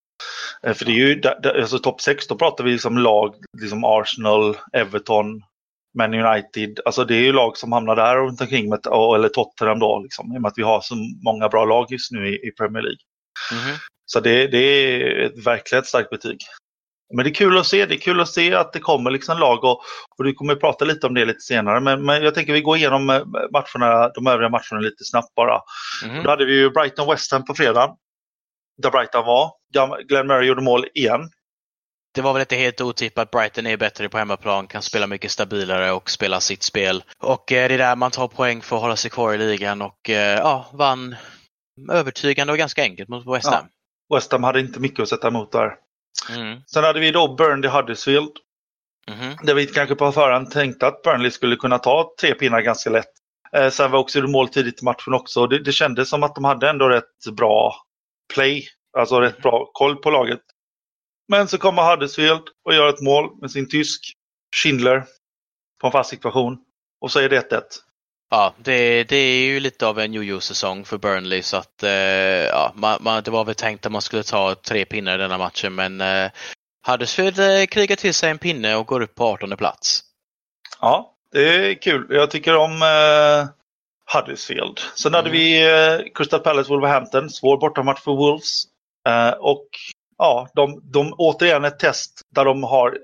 Eh, 0.63 0.73
För 0.73 0.85
det 0.85 0.91
är 0.91 0.95
ju, 0.95 1.21
alltså 1.61 1.79
topp 1.79 2.01
6 2.01 2.27
då 2.27 2.35
pratar 2.35 2.63
vi 2.63 2.71
liksom 2.71 2.97
lag, 2.97 3.35
liksom 3.61 3.83
Arsenal, 3.83 4.57
Everton, 4.73 5.41
Man 5.97 6.13
United. 6.13 6.79
Alltså 6.85 7.05
det 7.05 7.15
är 7.15 7.21
ju 7.21 7.31
lag 7.31 7.57
som 7.57 7.71
hamnar 7.71 7.95
där 7.95 8.15
runt 8.15 8.41
omkring, 8.41 8.69
med, 8.69 8.79
eller 9.15 9.29
Tottenham 9.29 9.79
då, 9.79 9.99
liksom, 9.99 10.33
i 10.33 10.37
och 10.37 10.41
med 10.41 10.49
att 10.49 10.57
vi 10.57 10.63
har 10.63 10.81
så 10.81 10.95
många 11.25 11.49
bra 11.49 11.65
lag 11.65 11.85
just 11.89 12.11
nu 12.11 12.29
i, 12.29 12.47
i 12.47 12.51
Premier 12.51 12.83
League. 12.83 12.99
Mhm. 13.51 13.77
Så 14.05 14.19
det, 14.19 14.47
det 14.47 14.57
är 14.57 15.19
ett 15.19 15.45
verkligen 15.45 15.81
ett 15.81 15.87
starkt 15.87 16.09
betyg. 16.09 16.37
Men 17.13 17.23
det 17.25 17.29
är 17.31 17.33
kul 17.33 17.57
att 17.57 17.67
se. 17.67 17.85
Det 17.85 17.95
är 17.95 17.99
kul 17.99 18.21
att 18.21 18.29
se 18.29 18.53
att 18.53 18.73
det 18.73 18.79
kommer 18.79 19.11
liksom 19.11 19.39
lag 19.39 19.63
och, 19.63 19.81
och 20.17 20.23
du 20.23 20.33
kommer 20.33 20.55
prata 20.55 20.85
lite 20.85 21.07
om 21.07 21.13
det 21.13 21.25
lite 21.25 21.39
senare. 21.39 21.79
Men, 21.79 22.05
men 22.05 22.23
jag 22.23 22.35
tänker 22.35 22.53
vi 22.53 22.61
går 22.61 22.77
igenom 22.77 23.09
eh, 23.09 23.21
matcherna, 23.53 24.09
de 24.09 24.27
övriga 24.27 24.49
matcherna 24.49 24.79
lite 24.79 25.05
snabbt 25.05 25.35
bara. 25.35 25.61
Mhm. 26.05 26.23
Då 26.23 26.29
hade 26.29 26.45
vi 26.45 26.53
ju 26.53 26.69
Brighton 26.69 27.09
West 27.09 27.31
Ham 27.31 27.45
på 27.45 27.53
fredag. 27.53 27.95
Där 28.81 28.91
Brighton 28.91 29.25
var. 29.25 29.51
Glenn 30.07 30.27
Murray 30.27 30.47
gjorde 30.47 30.61
mål 30.61 30.85
igen. 30.93 31.29
Det 32.15 32.21
var 32.21 32.33
väl 32.33 32.39
inte 32.39 32.55
helt 32.55 32.81
otippat. 32.81 33.31
Brighton 33.31 33.67
är 33.67 33.77
bättre 33.77 34.09
på 34.09 34.17
hemmaplan, 34.17 34.67
kan 34.67 34.81
spela 34.81 35.07
mycket 35.07 35.31
stabilare 35.31 35.91
och 35.91 36.09
spela 36.09 36.39
sitt 36.39 36.63
spel. 36.63 37.03
Och 37.19 37.51
eh, 37.51 37.67
det 37.67 37.73
är 37.73 37.77
där 37.77 37.95
man 37.95 38.11
tar 38.11 38.27
poäng 38.27 38.61
för 38.61 38.75
att 38.75 38.81
hålla 38.81 38.95
sig 38.95 39.11
kvar 39.11 39.33
i 39.33 39.37
ligan 39.37 39.81
och 39.81 40.09
eh, 40.09 40.37
ja, 40.39 40.65
vann 40.73 41.15
övertygande 41.91 42.53
och 42.53 42.59
ganska 42.59 42.83
enkelt 42.83 43.09
mot 43.09 43.35
West 43.35 43.47
Ham. 43.47 43.65
West 44.13 44.31
Ham 44.31 44.43
hade 44.43 44.59
inte 44.59 44.79
mycket 44.79 44.99
att 44.99 45.09
sätta 45.09 45.27
emot 45.27 45.51
där. 45.51 45.84
Mm. 46.29 46.61
Sen 46.67 46.83
hade 46.83 46.99
vi 46.99 47.11
då 47.11 47.35
Burnley 47.35 47.69
Huddersfield. 47.69 48.31
Mhm. 49.11 49.37
Där 49.43 49.53
vi 49.53 49.67
kanske 49.67 49.95
på 49.95 50.11
förhand 50.11 50.51
tänkte 50.51 50.87
att 50.87 51.01
Burnley 51.01 51.31
skulle 51.31 51.55
kunna 51.55 51.77
ta 51.77 52.13
tre 52.21 52.33
pinnar 52.33 52.61
ganska 52.61 52.89
lätt. 52.89 53.11
Eh, 53.53 53.69
sen 53.69 53.91
var 53.91 53.99
också 53.99 54.21
det 54.21 54.27
mål 54.27 54.49
tidigt 54.49 54.81
i 54.81 54.85
matchen 54.85 55.13
också. 55.13 55.47
Det, 55.47 55.59
det 55.59 55.71
kändes 55.71 56.09
som 56.09 56.23
att 56.23 56.35
de 56.35 56.43
hade 56.43 56.69
ändå 56.69 56.89
rätt 56.89 57.35
bra 57.37 57.75
play. 58.33 58.67
Alltså 58.97 59.19
rätt 59.19 59.41
bra 59.41 59.69
koll 59.73 59.95
på 59.95 60.09
laget. 60.09 60.41
Men 61.27 61.47
så 61.47 61.57
kommer 61.57 61.91
Huddersfield 61.91 62.43
och 62.65 62.73
gör 62.73 62.89
ett 62.89 63.01
mål 63.01 63.37
med 63.41 63.51
sin 63.51 63.69
tysk 63.69 64.13
Schindler 64.55 65.03
på 65.81 65.87
en 65.87 65.91
fast 65.91 66.09
situation. 66.09 66.57
Och 67.01 67.11
så 67.11 67.19
är 67.19 67.29
det 67.29 67.51
1-1. 67.51 67.61
Ja, 68.29 68.53
det, 68.57 69.03
det 69.03 69.15
är 69.15 69.45
ju 69.45 69.59
lite 69.59 69.87
av 69.87 69.99
en 69.99 70.13
jojo-säsong 70.13 70.85
för 70.85 70.97
Burnley 70.97 71.41
så 71.41 71.57
att 71.57 71.83
eh, 71.83 71.91
ja, 71.91 72.71
man, 72.75 72.97
man, 73.01 73.23
det 73.23 73.31
var 73.31 73.45
väl 73.45 73.55
tänkt 73.55 73.85
att 73.85 73.91
man 73.91 74.01
skulle 74.01 74.23
ta 74.23 74.55
tre 74.55 74.85
pinnar 74.85 75.15
i 75.15 75.21
denna 75.21 75.37
matchen 75.37 75.75
men 75.75 76.01
eh, 76.01 76.31
Huddersfield 76.87 77.39
eh, 77.39 77.65
krigar 77.65 77.95
till 77.95 78.13
sig 78.13 78.29
en 78.31 78.37
pinne 78.37 78.75
och 78.75 78.87
går 78.87 79.01
upp 79.01 79.15
på 79.15 79.25
18 79.25 79.57
plats. 79.57 80.01
Ja, 80.81 81.13
det 81.31 81.55
är 81.55 81.73
kul. 81.81 82.07
Jag 82.09 82.31
tycker 82.31 82.55
om 82.55 82.81
eh, 82.81 83.47
Huddersfield. 84.13 84.79
Sen 84.95 85.13
hade 85.13 85.29
vi 85.29 85.63
eh, 85.63 85.99
Crystal 86.15 86.39
Palace 86.39 86.69
Wolverhampton, 86.69 87.29
svår 87.29 87.57
bortamatch 87.57 88.01
för 88.01 88.11
Wolves. 88.11 88.63
Eh, 89.07 89.29
och 89.29 89.67
ja, 90.17 90.49
de, 90.53 90.81
de 90.83 91.13
återigen 91.17 91.65
ett 91.65 91.79
test 91.79 92.21
där 92.35 92.45
de 92.45 92.63
har 92.63 92.97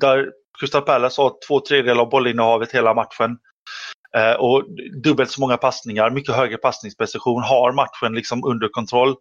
där 0.00 0.30
Crystal 0.60 0.82
Palace 0.82 1.22
har 1.22 1.32
två 1.48 1.60
tredjedelar 1.60 2.02
av 2.02 2.10
bollinnehavet 2.10 2.72
hela 2.72 2.94
matchen. 2.94 3.38
Eh, 4.16 4.32
och 4.32 4.64
dubbelt 5.02 5.30
så 5.30 5.40
många 5.40 5.56
passningar, 5.56 6.10
mycket 6.10 6.34
högre 6.34 6.56
passningsprecision, 6.56 7.42
har 7.42 7.72
matchen 7.72 8.14
liksom 8.14 8.44
under 8.44 8.68
kontroll. 8.68 9.14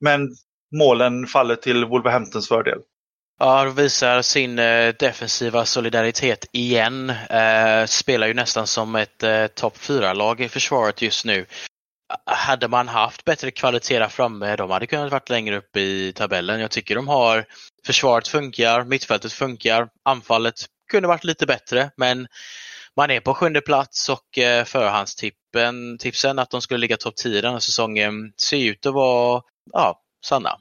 Men 0.00 0.28
målen 0.76 1.26
faller 1.26 1.56
till 1.56 1.84
Wolverhamptons 1.84 2.48
fördel. 2.48 2.78
Ja, 3.38 3.64
de 3.64 3.74
visar 3.74 4.22
sin 4.22 4.58
eh, 4.58 4.94
defensiva 4.98 5.64
solidaritet 5.64 6.46
igen. 6.52 7.10
Eh, 7.10 7.86
spelar 7.86 8.26
ju 8.26 8.34
nästan 8.34 8.66
som 8.66 8.96
ett 8.96 9.22
eh, 9.22 9.46
topp 9.46 9.76
4-lag 9.76 10.40
i 10.40 10.48
försvaret 10.48 11.02
just 11.02 11.24
nu. 11.24 11.46
Hade 12.26 12.68
man 12.68 12.88
haft 12.88 13.24
bättre 13.24 13.50
kvalitet 13.50 13.98
där 13.98 14.08
framme, 14.08 14.56
de 14.56 14.70
hade 14.70 14.86
kunnat 14.86 15.12
varit 15.12 15.30
längre 15.30 15.56
upp 15.56 15.76
i 15.76 16.12
tabellen. 16.12 16.60
Jag 16.60 16.70
tycker 16.70 16.94
de 16.94 17.08
har 17.08 17.44
Försvaret 17.86 18.28
funkar, 18.28 18.84
mittfältet 18.84 19.32
funkar, 19.32 19.88
anfallet 20.04 20.54
kunde 20.90 21.08
varit 21.08 21.24
lite 21.24 21.46
bättre 21.46 21.90
men 21.96 22.26
man 22.96 23.10
är 23.10 23.20
på 23.20 23.34
sjunde 23.34 23.60
plats 23.60 24.08
och 24.08 24.38
eh, 24.38 24.64
förhandstippen, 24.64 25.98
tipsen 25.98 26.38
att 26.38 26.50
de 26.50 26.60
skulle 26.62 26.78
ligga 26.78 26.96
topp 26.96 27.16
10 27.16 27.40
den 27.40 27.52
här 27.52 27.60
säsongen 27.60 28.32
ser 28.36 28.58
ut 28.58 28.86
att 28.86 28.94
vara 28.94 29.42
ja, 29.72 30.00
sanna. 30.26 30.58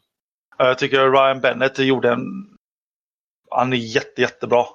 Jag 0.57 0.77
tycker 0.77 1.11
Ryan 1.11 1.41
Bennett 1.41 1.79
gjorde 1.79 2.09
en... 2.11 2.21
Han 3.51 3.73
är 3.73 3.77
jätte, 3.77 4.21
jättebra. 4.21 4.65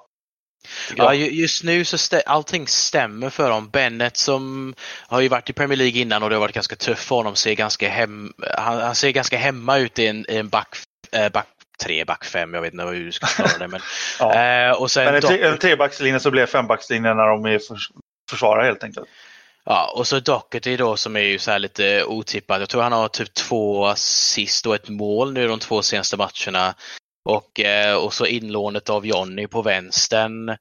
Ja, 0.95 1.13
ju- 1.13 1.31
just 1.31 1.63
nu 1.63 1.85
så 1.85 1.97
stä- 1.97 2.21
allting 2.25 2.67
stämmer 2.67 3.29
för 3.29 3.49
dem. 3.49 3.69
Bennett 3.69 4.17
som 4.17 4.73
har 5.07 5.21
ju 5.21 5.27
varit 5.27 5.49
i 5.49 5.53
Premier 5.53 5.77
League 5.77 6.01
innan 6.01 6.23
och 6.23 6.29
det 6.29 6.35
har 6.35 6.41
varit 6.41 6.55
ganska 6.55 6.75
tufft 6.75 7.03
för 7.03 7.15
honom. 7.15 7.35
Ser 7.35 7.53
ganska 7.53 7.89
hem, 7.89 8.33
han, 8.57 8.81
han 8.81 8.95
ser 8.95 9.11
ganska 9.11 9.37
hemma 9.37 9.77
ut 9.77 9.99
i 9.99 10.07
en, 10.07 10.25
i 10.29 10.35
en 10.37 10.49
back, 10.49 10.77
eh, 11.11 11.29
back 11.29 11.47
tre, 11.83 12.05
back 12.05 12.25
fem. 12.25 12.53
Jag 12.53 12.61
vet 12.61 12.73
inte 12.73 12.85
hur 12.85 13.05
du 13.05 13.11
ska 13.11 13.27
förklara 13.27 13.57
det. 13.57 13.67
Men, 13.67 13.81
Ja. 14.19 14.33
eh, 14.69 14.71
och 14.81 14.91
sen 14.91 15.05
Men 15.05 15.15
en, 15.15 15.21
tre, 15.21 15.43
en 15.43 15.57
trebackslinje 15.57 16.19
så 16.19 16.31
blir 16.31 16.41
det 16.41 16.47
fembackslinje 16.47 17.13
när 17.13 17.27
de 17.27 17.45
är 17.45 17.59
förs 17.59 17.89
försvarare 18.29 18.65
helt 18.65 18.83
enkelt. 18.83 19.07
Ja, 19.65 19.93
och 19.95 20.07
så 20.07 20.19
Doherty 20.19 20.77
då 20.77 20.97
som 20.97 21.15
är 21.15 21.19
ju 21.19 21.39
så 21.39 21.51
här 21.51 21.59
lite 21.59 22.03
otippat. 22.03 22.59
Jag 22.59 22.69
tror 22.69 22.81
han 22.81 22.91
har 22.91 23.07
typ 23.07 23.33
två 23.33 23.85
assist 23.85 24.65
och 24.65 24.75
ett 24.75 24.89
mål 24.89 25.33
nu 25.33 25.47
de 25.47 25.59
två 25.59 25.81
senaste 25.81 26.17
matcherna. 26.17 26.75
Och, 27.27 27.59
eh, 27.59 27.95
och 27.95 28.13
så 28.13 28.25
inlånet 28.25 28.89
av 28.89 29.05
Jonny 29.05 29.47
på 29.47 29.61
vänstern. 29.61 30.49
Eh, 30.49 30.55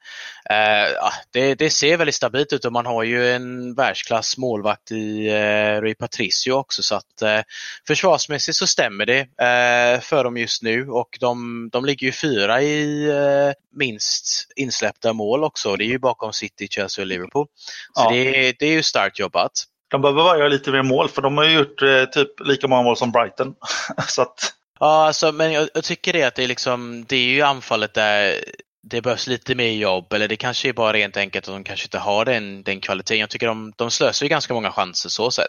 det, 1.31 1.55
det 1.55 1.71
ser 1.71 1.97
väldigt 1.97 2.15
stabilt 2.15 2.53
ut 2.53 2.65
och 2.65 2.73
man 2.73 2.87
har 2.87 3.03
ju 3.03 3.33
en 3.33 3.75
världsklass 3.75 4.39
målvakt 4.39 4.93
i 4.93 5.29
eh, 5.29 5.81
Rui 5.81 5.95
Patricio 5.95 6.53
också 6.53 6.83
så 6.83 6.95
att 6.95 7.23
eh, 7.23 7.41
försvarsmässigt 7.87 8.57
så 8.57 8.67
stämmer 8.67 9.07
det 9.07 9.21
eh, 9.21 10.01
för 10.01 10.25
dem 10.25 10.37
just 10.37 10.63
nu 10.63 10.89
och 10.89 11.19
de, 11.21 11.69
de 11.73 11.85
ligger 11.85 12.07
ju 12.07 12.13
fyra 12.13 12.63
i 12.63 13.09
eh, 13.09 13.53
minst 13.77 14.53
insläppta 14.57 15.13
mål 15.13 15.45
också. 15.45 15.77
Det 15.77 15.85
är 15.85 15.89
ju 15.89 15.99
bakom 15.99 16.33
City, 16.33 16.69
Chelsea 16.71 17.03
och 17.03 17.07
Liverpool. 17.07 17.47
Så 17.93 18.03
Ja. 18.03 18.11
det, 18.11 18.53
det 18.59 18.67
är 18.67 18.73
ju 18.73 18.83
starkt 18.83 19.19
jobbat. 19.19 19.53
De 19.89 20.03
behöver 20.03 20.23
bara 20.23 20.39
göra 20.39 20.49
lite 20.49 20.71
mer 20.71 20.83
mål 20.83 21.09
för 21.09 21.23
de 21.23 21.37
har 21.37 21.45
ju 21.45 21.59
gjort 21.59 21.83
eh, 21.83 22.05
typ 22.05 22.41
lika 22.41 22.69
många 22.69 22.83
mål 22.83 22.97
som 22.97 23.13
Brighton. 23.13 23.55
så 24.09 24.23
att, 24.23 24.53
Ja, 24.81 25.07
alltså, 25.07 25.33
men 25.33 25.53
jag, 25.53 25.69
jag 25.75 25.85
tycker 25.85 26.13
det 26.13 26.23
att 26.23 26.35
det 26.35 26.45
är 26.45 26.49
liksom, 26.49 27.05
det 27.09 27.17
är 27.17 27.29
ju 27.29 27.43
anfallet 27.43 27.95
där 27.95 28.45
det 28.91 29.03
behövs 29.03 29.27
lite 29.27 29.55
mer 29.55 29.71
jobb 29.71 30.13
eller 30.13 30.29
det 30.29 30.37
kanske 30.37 30.69
är 30.69 30.73
bara 30.73 30.93
rent 30.93 31.17
enkelt 31.17 31.49
att 31.49 31.55
de 31.55 31.65
kanske 31.65 31.87
inte 31.87 31.99
har 31.99 32.25
den, 32.25 32.63
den 32.63 32.81
kvaliteten. 32.81 33.19
Jag 33.19 33.31
tycker 33.31 33.47
de, 33.47 33.73
de 33.77 33.91
slösar 33.91 34.27
ju 34.27 34.31
ganska 34.31 34.55
många 34.55 34.73
chanser 34.73 35.09
så 35.09 35.31
sett. 35.31 35.47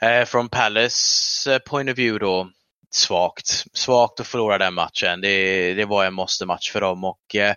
Eh, 0.00 0.24
från 0.24 0.48
Palace 0.48 1.54
eh, 1.54 1.58
point 1.58 1.90
of 1.90 1.98
view 1.98 2.24
då, 2.24 2.48
svagt. 2.90 3.64
Svagt 3.72 4.20
att 4.20 4.26
förlora 4.26 4.58
den 4.58 4.74
matchen. 4.74 5.20
Det, 5.20 5.74
det 5.74 5.84
var 5.84 6.04
en 6.04 6.14
måste-match 6.14 6.72
för 6.72 6.80
dem 6.80 7.04
och 7.04 7.34
eh, 7.34 7.54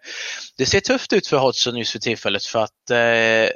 det 0.58 0.66
ser 0.66 0.80
tufft 0.80 1.14
ut 1.14 1.28
för 1.28 1.38
Hodgson 1.38 1.78
just 1.78 1.92
för 1.92 2.00
tillfället 2.00 2.46
för 2.46 2.60
att 2.60 2.90
eh, 2.92 3.50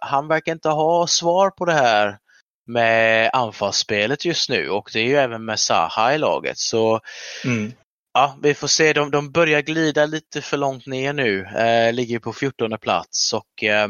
han 0.00 0.28
verkar 0.28 0.52
inte 0.52 0.68
ha 0.68 1.06
svar 1.06 1.50
på 1.50 1.64
det 1.64 1.74
här 1.74 2.18
med 2.66 3.30
anfallsspelet 3.32 4.24
just 4.24 4.50
nu 4.50 4.68
och 4.68 4.90
det 4.92 5.00
är 5.00 5.04
ju 5.04 5.16
även 5.16 5.44
med 5.44 5.60
Zaha 5.60 6.14
i 6.14 6.18
laget. 6.18 6.58
Så 6.58 7.00
mm. 7.44 7.72
ja, 8.14 8.38
vi 8.42 8.54
får 8.54 8.68
se. 8.68 8.92
De, 8.92 9.10
de 9.10 9.32
börjar 9.32 9.60
glida 9.60 10.06
lite 10.06 10.40
för 10.40 10.56
långt 10.56 10.86
ner 10.86 11.12
nu. 11.12 11.44
Eh, 11.44 11.92
ligger 11.92 12.18
på 12.18 12.32
14 12.32 12.78
plats 12.78 13.32
och 13.32 13.64
eh, 13.64 13.88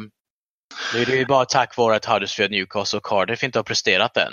nu 0.94 1.02
är 1.02 1.06
det 1.06 1.16
ju 1.16 1.26
bara 1.26 1.44
tack 1.44 1.76
vare 1.76 1.96
att 1.96 2.04
Huddersfield, 2.04 2.50
Newcastle 2.50 2.96
och 2.96 3.04
Cardiff 3.04 3.44
inte 3.44 3.58
har 3.58 3.64
presterat 3.64 4.16
än. 4.16 4.32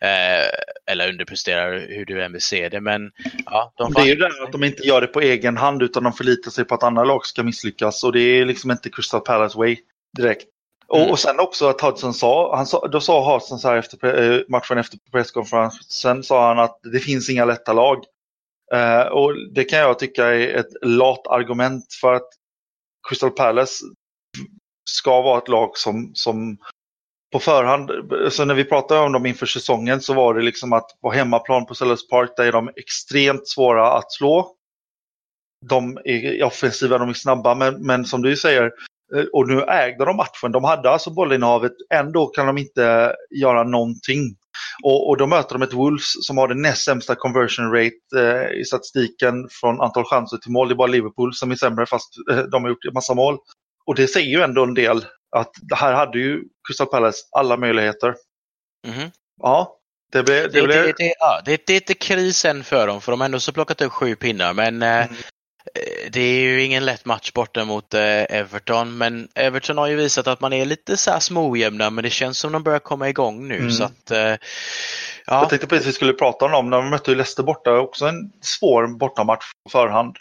Eh, 0.00 0.48
eller 0.90 1.08
underpresterar 1.08 1.86
hur 1.88 2.04
du 2.04 2.24
än 2.24 2.32
vill 2.32 2.40
se 2.40 2.68
det. 2.68 2.80
Men 2.80 3.10
ja, 3.44 3.72
de 3.76 3.92
Det 3.92 4.00
är 4.00 4.06
ju 4.06 4.14
det 4.14 4.42
att 4.42 4.52
de 4.52 4.64
inte 4.64 4.82
gör 4.82 5.00
det 5.00 5.06
på 5.06 5.20
egen 5.20 5.56
hand 5.56 5.82
utan 5.82 6.02
de 6.02 6.12
förlitar 6.12 6.50
sig 6.50 6.64
på 6.64 6.74
att 6.74 6.82
andra 6.82 7.04
lag 7.04 7.26
ska 7.26 7.42
misslyckas 7.42 8.04
och 8.04 8.12
det 8.12 8.20
är 8.20 8.44
liksom 8.44 8.70
inte 8.70 8.90
Crystal 8.90 9.20
Palace 9.20 9.58
way 9.58 9.76
direkt. 10.16 10.46
Och, 10.88 11.10
och 11.10 11.18
sen 11.18 11.40
också 11.40 11.68
att 11.68 11.80
Hudson 11.80 12.14
sa, 12.14 12.56
han 12.56 12.66
sa 12.66 12.88
då 12.88 13.00
sa 13.00 13.34
Hudson 13.34 13.58
så 13.58 13.68
här 13.68 13.76
efter 13.76 14.22
eh, 14.22 14.40
matchen 14.48 14.78
efter 14.78 14.98
presskonferensen 15.12 16.22
sa 16.22 16.48
han 16.48 16.58
att 16.58 16.80
det 16.92 16.98
finns 16.98 17.30
inga 17.30 17.44
lätta 17.44 17.72
lag. 17.72 18.04
Eh, 18.72 19.02
och 19.02 19.32
det 19.54 19.64
kan 19.64 19.78
jag 19.78 19.98
tycka 19.98 20.26
är 20.26 20.54
ett 20.54 20.72
lat 20.82 21.26
argument 21.26 21.84
för 22.00 22.14
att 22.14 22.28
Crystal 23.08 23.30
Palace 23.30 23.84
ska 24.90 25.22
vara 25.22 25.38
ett 25.38 25.48
lag 25.48 25.78
som, 25.78 26.10
som 26.14 26.58
på 27.32 27.38
förhand, 27.38 27.90
så 28.32 28.44
när 28.44 28.54
vi 28.54 28.64
pratade 28.64 29.00
om 29.00 29.12
dem 29.12 29.26
inför 29.26 29.46
säsongen 29.46 30.00
så 30.00 30.14
var 30.14 30.34
det 30.34 30.42
liksom 30.42 30.72
att 30.72 31.00
på 31.00 31.10
hemmaplan 31.10 31.66
på 31.66 31.74
Sellers 31.74 32.08
Park 32.08 32.30
där 32.36 32.44
är 32.44 32.52
de 32.52 32.70
extremt 32.76 33.48
svåra 33.48 33.92
att 33.92 34.12
slå. 34.12 34.54
De 35.66 35.98
är 36.04 36.42
offensiva, 36.42 36.98
de 36.98 37.08
är 37.08 37.12
snabba, 37.12 37.54
men, 37.54 37.86
men 37.86 38.04
som 38.04 38.22
du 38.22 38.36
säger, 38.36 38.72
och 39.32 39.48
nu 39.48 39.62
ägde 39.62 40.04
de 40.04 40.16
matchen. 40.16 40.52
De 40.52 40.64
hade 40.64 40.90
alltså 40.90 41.10
bollinnehavet, 41.10 41.72
ändå 41.94 42.26
kan 42.26 42.46
de 42.46 42.58
inte 42.58 43.14
göra 43.40 43.64
någonting. 43.64 44.36
Och, 44.82 45.08
och 45.08 45.16
då 45.16 45.26
möter 45.26 45.54
de 45.58 45.62
ett 45.62 45.72
Wolves 45.72 46.26
som 46.26 46.38
har 46.38 46.48
den 46.48 46.62
näst 46.62 46.84
sämsta 46.84 47.14
conversion 47.14 47.72
rate 47.72 47.94
eh, 48.16 48.60
i 48.60 48.64
statistiken 48.64 49.48
från 49.60 49.80
antal 49.80 50.04
chanser 50.04 50.36
till 50.36 50.50
mål. 50.52 50.68
Det 50.68 50.74
är 50.74 50.76
bara 50.76 50.86
Liverpool 50.88 51.34
som 51.34 51.50
är 51.50 51.56
sämre 51.56 51.86
fast 51.86 52.08
eh, 52.30 52.38
de 52.38 52.62
har 52.62 52.70
gjort 52.70 52.84
en 52.88 52.94
massa 52.94 53.14
mål. 53.14 53.38
Och 53.86 53.94
det 53.94 54.06
säger 54.08 54.28
ju 54.38 54.42
ändå 54.42 54.62
en 54.62 54.74
del 54.74 55.04
att 55.36 55.50
det 55.62 55.74
här 55.76 55.92
hade 55.92 56.18
ju 56.18 56.42
Crystal 56.68 56.86
Palace 56.86 57.18
alla 57.36 57.56
möjligheter. 57.56 58.14
Mhm. 58.86 59.10
Ja, 59.42 59.74
det 60.12 60.22
blev... 60.22 60.42
Det 60.52 60.60
Det, 60.60 60.66
blev 60.66 60.82
det, 60.86 60.92
det, 60.96 61.14
ja, 61.18 61.40
det, 61.44 61.66
det 61.66 61.72
är 61.72 61.76
inte 61.76 61.94
krisen 61.94 62.64
för 62.64 62.86
dem 62.86 63.00
för 63.00 63.12
de 63.12 63.20
har 63.20 63.24
ändå 63.24 63.40
så 63.40 63.52
plockat 63.52 63.80
upp 63.82 63.92
sju 63.92 64.16
pinnar 64.16 64.54
men 64.54 64.82
eh, 64.82 64.88
Mm. 64.88 65.10
eh, 65.12 65.16
det 66.10 66.20
är 66.20 66.40
ju 66.40 66.62
ingen 66.62 66.84
lätt 66.84 67.04
match 67.04 67.32
borta 67.32 67.64
mot 67.64 67.94
eh, 67.94 68.00
Everton 68.28 68.98
men 68.98 69.28
Everton 69.34 69.78
har 69.78 69.86
ju 69.86 69.96
visat 69.96 70.26
att 70.26 70.40
man 70.40 70.52
är 70.52 70.64
lite 70.64 70.96
så 70.96 71.10
här 71.10 71.20
småojämna 71.20 71.90
men 71.90 72.04
det 72.04 72.10
känns 72.10 72.38
som 72.38 72.52
de 72.52 72.62
börjar 72.62 72.78
komma 72.78 73.08
igång 73.08 73.48
nu 73.48 73.56
Mm. 73.58 73.70
så 73.70 73.84
att 73.84 74.10
eh, 74.10 74.34
Ja. 75.30 75.40
Jag 75.40 75.48
tänkte 75.48 75.66
precis 75.66 75.86
att 75.86 75.88
vi 75.88 75.92
skulle 75.92 76.12
prata 76.12 76.44
om 76.44 76.50
dem. 76.52 76.70
När 76.70 76.76
de 76.76 76.90
mötte 76.90 77.10
Leicester 77.14 77.42
borta, 77.42 77.78
också 77.78 78.06
en 78.06 78.32
svår 78.40 78.86
bortamatch 78.98 79.44
på 79.64 79.70
förhand. 79.70 80.16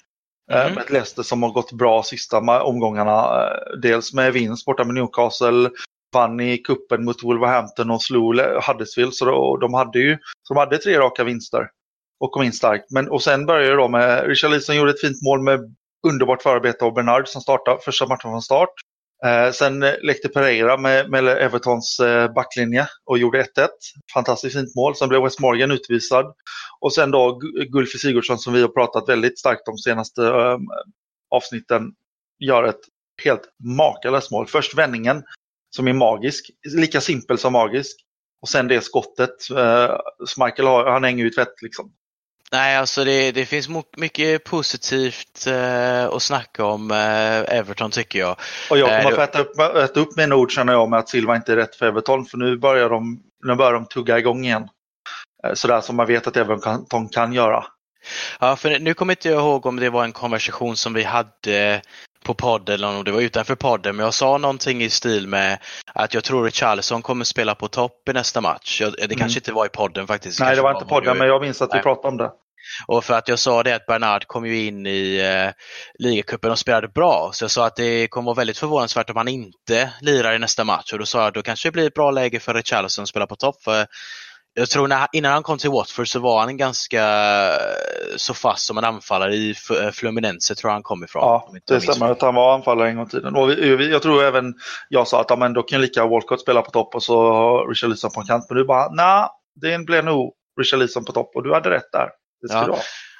Mm. 0.51 0.73
Med 0.73 0.83
ett 0.83 0.89
Leicester 0.89 1.23
som 1.23 1.43
har 1.43 1.49
gått 1.49 1.71
bra 1.71 2.03
sista 2.03 2.37
omgångarna. 2.63 3.49
Dels 3.81 4.13
med 4.13 4.33
vinst 4.33 4.65
borta 4.65 4.83
med 4.83 4.95
Newcastle, 4.95 5.69
vann 6.13 6.39
i 6.39 6.57
kuppen 6.57 7.05
mot 7.05 7.23
Wolverhampton 7.23 7.91
och 7.91 8.01
slog 8.01 8.39
Huddersfield. 8.39 9.13
Så 9.13 9.57
de 9.57 9.73
hade 9.73 9.99
ju 9.99 10.17
så 10.43 10.53
de 10.53 10.59
hade 10.59 10.77
tre 10.77 10.97
raka 10.99 11.23
vinster 11.23 11.67
och 12.19 12.31
kom 12.31 12.43
in 12.43 12.53
starkt. 12.53 12.91
Men, 12.91 13.09
och 13.09 13.23
sen 13.23 13.45
började 13.45 13.69
det 13.69 13.75
då 13.75 13.87
med, 13.87 14.27
Richard 14.27 14.51
Leeson 14.51 14.75
gjorde 14.75 14.91
ett 14.91 15.01
fint 15.01 15.21
mål 15.21 15.41
med 15.41 15.75
underbart 16.07 16.41
förarbete 16.41 16.85
av 16.85 16.93
Bernard 16.93 17.27
som 17.27 17.41
startade 17.41 17.81
första 17.81 18.07
matchen 18.07 18.31
från 18.31 18.41
start. 18.41 18.69
Eh, 19.25 19.51
sen 19.51 19.83
eh, 19.83 19.93
lekte 20.01 20.29
Pereira 20.29 20.77
med, 20.77 21.09
med 21.09 21.27
Evertons 21.27 21.99
eh, 21.99 22.33
backlinje 22.33 22.87
och 23.05 23.17
gjorde 23.17 23.43
1-1. 23.43 23.67
Fantastiskt 24.13 24.55
fint 24.55 24.75
mål. 24.75 24.95
Sen 24.95 25.09
blev 25.09 25.23
West 25.23 25.39
Morgan 25.39 25.71
utvisad. 25.71 26.25
Och 26.79 26.93
sen 26.93 27.11
då 27.11 27.39
Gulfi 27.69 27.97
Sigurdsson 27.97 28.37
som 28.37 28.53
vi 28.53 28.61
har 28.61 28.67
pratat 28.67 29.09
väldigt 29.09 29.39
starkt 29.39 29.67
om 29.67 29.77
senaste 29.77 30.27
eh, 30.27 30.57
avsnitten 31.35 31.91
gör 32.39 32.63
ett 32.63 32.81
helt 33.23 33.49
makalöst 33.77 34.31
mål. 34.31 34.47
Först 34.47 34.77
vändningen 34.77 35.23
som 35.75 35.87
är 35.87 35.93
magisk, 35.93 36.51
lika 36.75 37.01
simpel 37.01 37.37
som 37.37 37.53
magisk. 37.53 37.97
Och 38.41 38.49
sen 38.49 38.67
det 38.67 38.81
skottet. 38.81 39.49
Eh, 39.57 39.97
Michael 40.45 40.67
har, 40.67 40.91
han 40.91 41.03
hänger 41.03 41.23
ju 41.23 41.29
i 41.29 41.33
tvätt 41.33 41.61
liksom. 41.61 41.91
Nej, 42.51 42.77
alltså 42.77 43.03
det, 43.03 43.31
det 43.31 43.45
finns 43.45 43.67
mycket 43.97 44.43
positivt 44.43 45.47
eh, 45.47 46.05
att 46.05 46.21
snacka 46.21 46.65
om 46.65 46.91
eh, 46.91 47.57
Everton 47.57 47.91
tycker 47.91 48.19
jag. 48.19 48.35
Och 48.69 48.77
jag 48.77 49.03
kommer 49.03 49.17
eh, 49.17 49.23
att 49.23 49.29
äta 49.29 49.39
upp, 49.39 49.59
äta 49.59 49.99
upp 49.99 50.17
mina 50.17 50.35
ord 50.35 50.51
känner 50.51 50.73
jag 50.73 50.89
med 50.89 50.99
att 50.99 51.09
Silva 51.09 51.35
inte 51.35 51.51
är 51.51 51.55
rätt 51.55 51.75
för 51.75 51.85
Everton 51.85 52.25
för 52.25 52.37
nu 52.37 52.57
börjar 52.57 52.89
de, 52.89 53.19
nu 53.45 53.55
börjar 53.55 53.73
de 53.73 53.85
tugga 53.85 54.19
igång 54.19 54.45
igen. 54.45 54.67
Eh, 55.43 55.53
sådär 55.53 55.81
som 55.81 55.95
man 55.95 56.07
vet 56.07 56.27
att 56.27 56.37
Everton 56.37 56.85
kan, 56.89 57.09
kan 57.09 57.33
göra. 57.33 57.65
Ja, 58.39 58.55
för 58.55 58.79
nu 58.79 58.93
kommer 58.93 59.13
inte 59.13 59.29
jag 59.29 59.39
ihåg 59.39 59.65
om 59.65 59.75
det 59.75 59.89
var 59.89 60.03
en 60.03 60.11
konversation 60.11 60.75
som 60.75 60.93
vi 60.93 61.03
hade 61.03 61.81
på 62.27 62.33
podden 62.33 62.75
eller 62.75 62.87
om 62.87 63.03
det 63.03 63.11
var 63.11 63.21
utanför 63.21 63.55
podden, 63.55 63.95
men 63.95 64.03
jag 64.03 64.13
sa 64.13 64.37
någonting 64.37 64.83
i 64.83 64.89
stil 64.89 65.27
med 65.27 65.59
att 65.93 66.13
jag 66.13 66.23
tror 66.23 66.43
Richarlison 66.43 67.01
kommer 67.01 67.25
spela 67.25 67.55
på 67.55 67.67
topp 67.67 68.09
i 68.09 68.13
nästa 68.13 68.41
match. 68.41 68.81
Jag, 68.81 68.93
det 68.93 69.03
mm. 69.03 69.17
kanske 69.17 69.39
inte 69.39 69.53
var 69.53 69.65
i 69.65 69.69
podden 69.69 70.07
faktiskt. 70.07 70.39
Nej, 70.39 70.55
det 70.55 70.61
var 70.61 70.73
inte 70.73 70.85
podden, 70.85 71.17
men 71.17 71.27
jag 71.27 71.41
minns 71.41 71.61
att 71.61 71.75
vi 71.75 71.79
pratade 71.79 72.07
om 72.07 72.17
det. 72.17 72.31
Och 72.87 73.03
för 73.03 73.13
att 73.13 73.27
jag 73.27 73.39
sa 73.39 73.63
det 73.63 73.75
att 73.75 73.85
Bernard 73.85 74.25
kom 74.27 74.45
ju 74.45 74.65
in 74.65 74.87
i 74.87 75.17
eh, 75.17 75.51
ligacupen 75.99 76.51
och 76.51 76.59
spelade 76.59 76.87
bra, 76.87 77.29
så 77.33 77.43
jag 77.43 77.51
sa 77.51 77.65
att 77.65 77.75
det 77.75 78.07
kommer 78.07 78.25
vara 78.25 78.35
väldigt 78.35 78.57
förvånansvärt 78.57 79.09
om 79.09 79.17
han 79.17 79.27
inte 79.27 79.93
lirar 80.01 80.35
i 80.35 80.39
nästa 80.39 80.63
match 80.63 80.93
och 80.93 80.99
då 80.99 81.05
sa 81.05 81.19
jag 81.19 81.27
att 81.27 81.33
då 81.33 81.41
kanske 81.41 81.67
det 81.67 81.71
blir 81.71 81.87
ett 81.87 81.93
bra 81.93 82.11
läge 82.11 82.39
för 82.39 82.53
Richarlison 82.53 83.03
att 83.03 83.09
spela 83.09 83.27
på 83.27 83.35
topp. 83.35 83.63
För 83.63 83.85
jag 84.59 84.69
tror 84.69 84.87
när, 84.87 85.07
innan 85.11 85.31
han 85.31 85.43
kom 85.43 85.57
till 85.57 85.69
Watford 85.69 86.07
så 86.07 86.19
var 86.19 86.39
han 86.39 86.57
ganska 86.57 87.03
eh, 87.53 88.15
så 88.15 88.33
fast 88.33 88.65
som 88.65 88.77
en 88.77 88.83
anfallare 88.83 89.35
i 89.35 89.55
eh, 89.81 89.91
Fluminense 89.91 90.55
tror 90.55 90.69
jag 90.69 90.73
han 90.73 90.83
kom 90.83 91.03
ifrån. 91.03 91.21
Ja, 91.21 91.51
det 91.67 91.81
stämmer 91.81 92.11
att 92.11 92.21
han 92.21 92.35
var 92.35 92.53
anfallare 92.53 92.89
en 92.89 92.95
gång 92.95 93.05
i 93.05 93.09
tiden. 93.09 93.35
Och 93.35 93.49
vi, 93.49 93.91
jag 93.91 94.01
tror 94.01 94.23
även 94.23 94.53
jag 94.89 95.07
sa 95.07 95.21
att 95.21 95.29
ja, 95.29 95.35
men 95.35 95.53
då 95.53 95.63
kan 95.63 95.81
lika 95.81 96.07
Walcott 96.07 96.41
spela 96.41 96.61
på 96.61 96.71
topp 96.71 96.95
och 96.95 97.03
så 97.03 97.65
Richard 97.65 97.89
Leeson 97.89 98.11
på 98.11 98.21
en 98.21 98.27
kant. 98.27 98.45
Men 98.49 98.57
du 98.57 98.65
bara, 98.65 98.89
nej, 98.91 99.27
det 99.61 99.85
blev 99.85 100.05
nog 100.05 100.33
Richard 100.59 100.79
Leeson 100.79 101.05
på 101.05 101.11
topp 101.11 101.31
och 101.35 101.43
du 101.43 101.53
hade 101.53 101.69
rätt 101.69 101.91
där. 101.91 102.09
Det 102.41 102.47
ska 102.47 102.57
ja. 102.57 102.77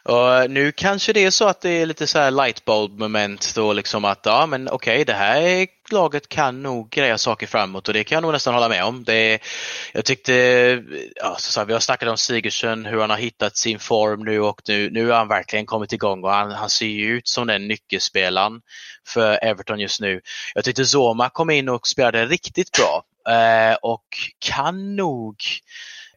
Och 0.07 0.51
nu 0.51 0.71
kanske 0.71 1.13
det 1.13 1.25
är 1.25 1.31
så 1.31 1.47
att 1.47 1.61
det 1.61 1.69
är 1.69 1.85
lite 1.85 2.07
så 2.07 2.19
här 2.19 2.31
lightbulb 2.31 2.99
moment 2.99 3.55
då 3.55 3.73
liksom 3.73 4.05
att 4.05 4.21
ja 4.23 4.45
men 4.45 4.67
okej 4.67 4.95
okay, 4.95 5.03
det 5.03 5.13
här 5.13 5.67
laget 5.91 6.29
kan 6.29 6.63
nog 6.63 6.89
greja 6.89 7.17
saker 7.17 7.47
framåt 7.47 7.87
och 7.87 7.93
det 7.93 8.03
kan 8.03 8.15
jag 8.15 8.21
nog 8.21 8.31
nästan 8.31 8.53
hålla 8.53 8.69
med 8.69 8.83
om. 8.83 9.03
Det, 9.03 9.39
jag 9.93 10.05
tyckte, 10.05 10.33
ja, 11.15 11.35
så 11.39 11.51
så 11.51 11.59
här, 11.59 11.65
vi 11.65 11.73
har 11.73 11.79
snackat 11.79 12.09
om 12.09 12.17
Sigurdsson, 12.17 12.85
hur 12.85 13.01
han 13.01 13.09
har 13.09 13.17
hittat 13.17 13.57
sin 13.57 13.79
form 13.79 14.25
nu 14.25 14.39
och 14.39 14.61
nu, 14.67 14.89
nu 14.89 15.07
har 15.07 15.17
han 15.17 15.27
verkligen 15.27 15.65
kommit 15.65 15.93
igång 15.93 16.23
och 16.23 16.31
han, 16.31 16.51
han 16.51 16.69
ser 16.69 16.85
ju 16.85 17.17
ut 17.17 17.27
som 17.27 17.47
den 17.47 17.67
nyckelspelaren 17.67 18.61
för 19.07 19.43
Everton 19.43 19.79
just 19.79 20.01
nu. 20.01 20.21
Jag 20.55 20.63
tyckte 20.63 20.85
Zoma 20.85 21.29
kom 21.29 21.49
in 21.49 21.69
och 21.69 21.87
spelade 21.87 22.25
riktigt 22.25 22.71
bra 22.71 23.03
eh, 23.35 23.75
och 23.81 24.05
kan 24.39 24.95
nog 24.95 25.35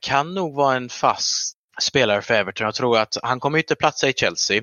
kan 0.01 0.35
nog 0.35 0.55
vara 0.55 0.77
en 0.77 0.89
fast 0.89 1.57
spelare 1.83 2.23
för 2.23 2.35
Everton. 2.35 2.65
Jag 2.65 2.75
tror 2.75 2.99
att 2.99 3.17
han 3.23 3.41
kommer 3.41 3.59
inte 3.59 3.75
platsa 3.75 4.09
i 4.09 4.13
Chelsea. 4.13 4.63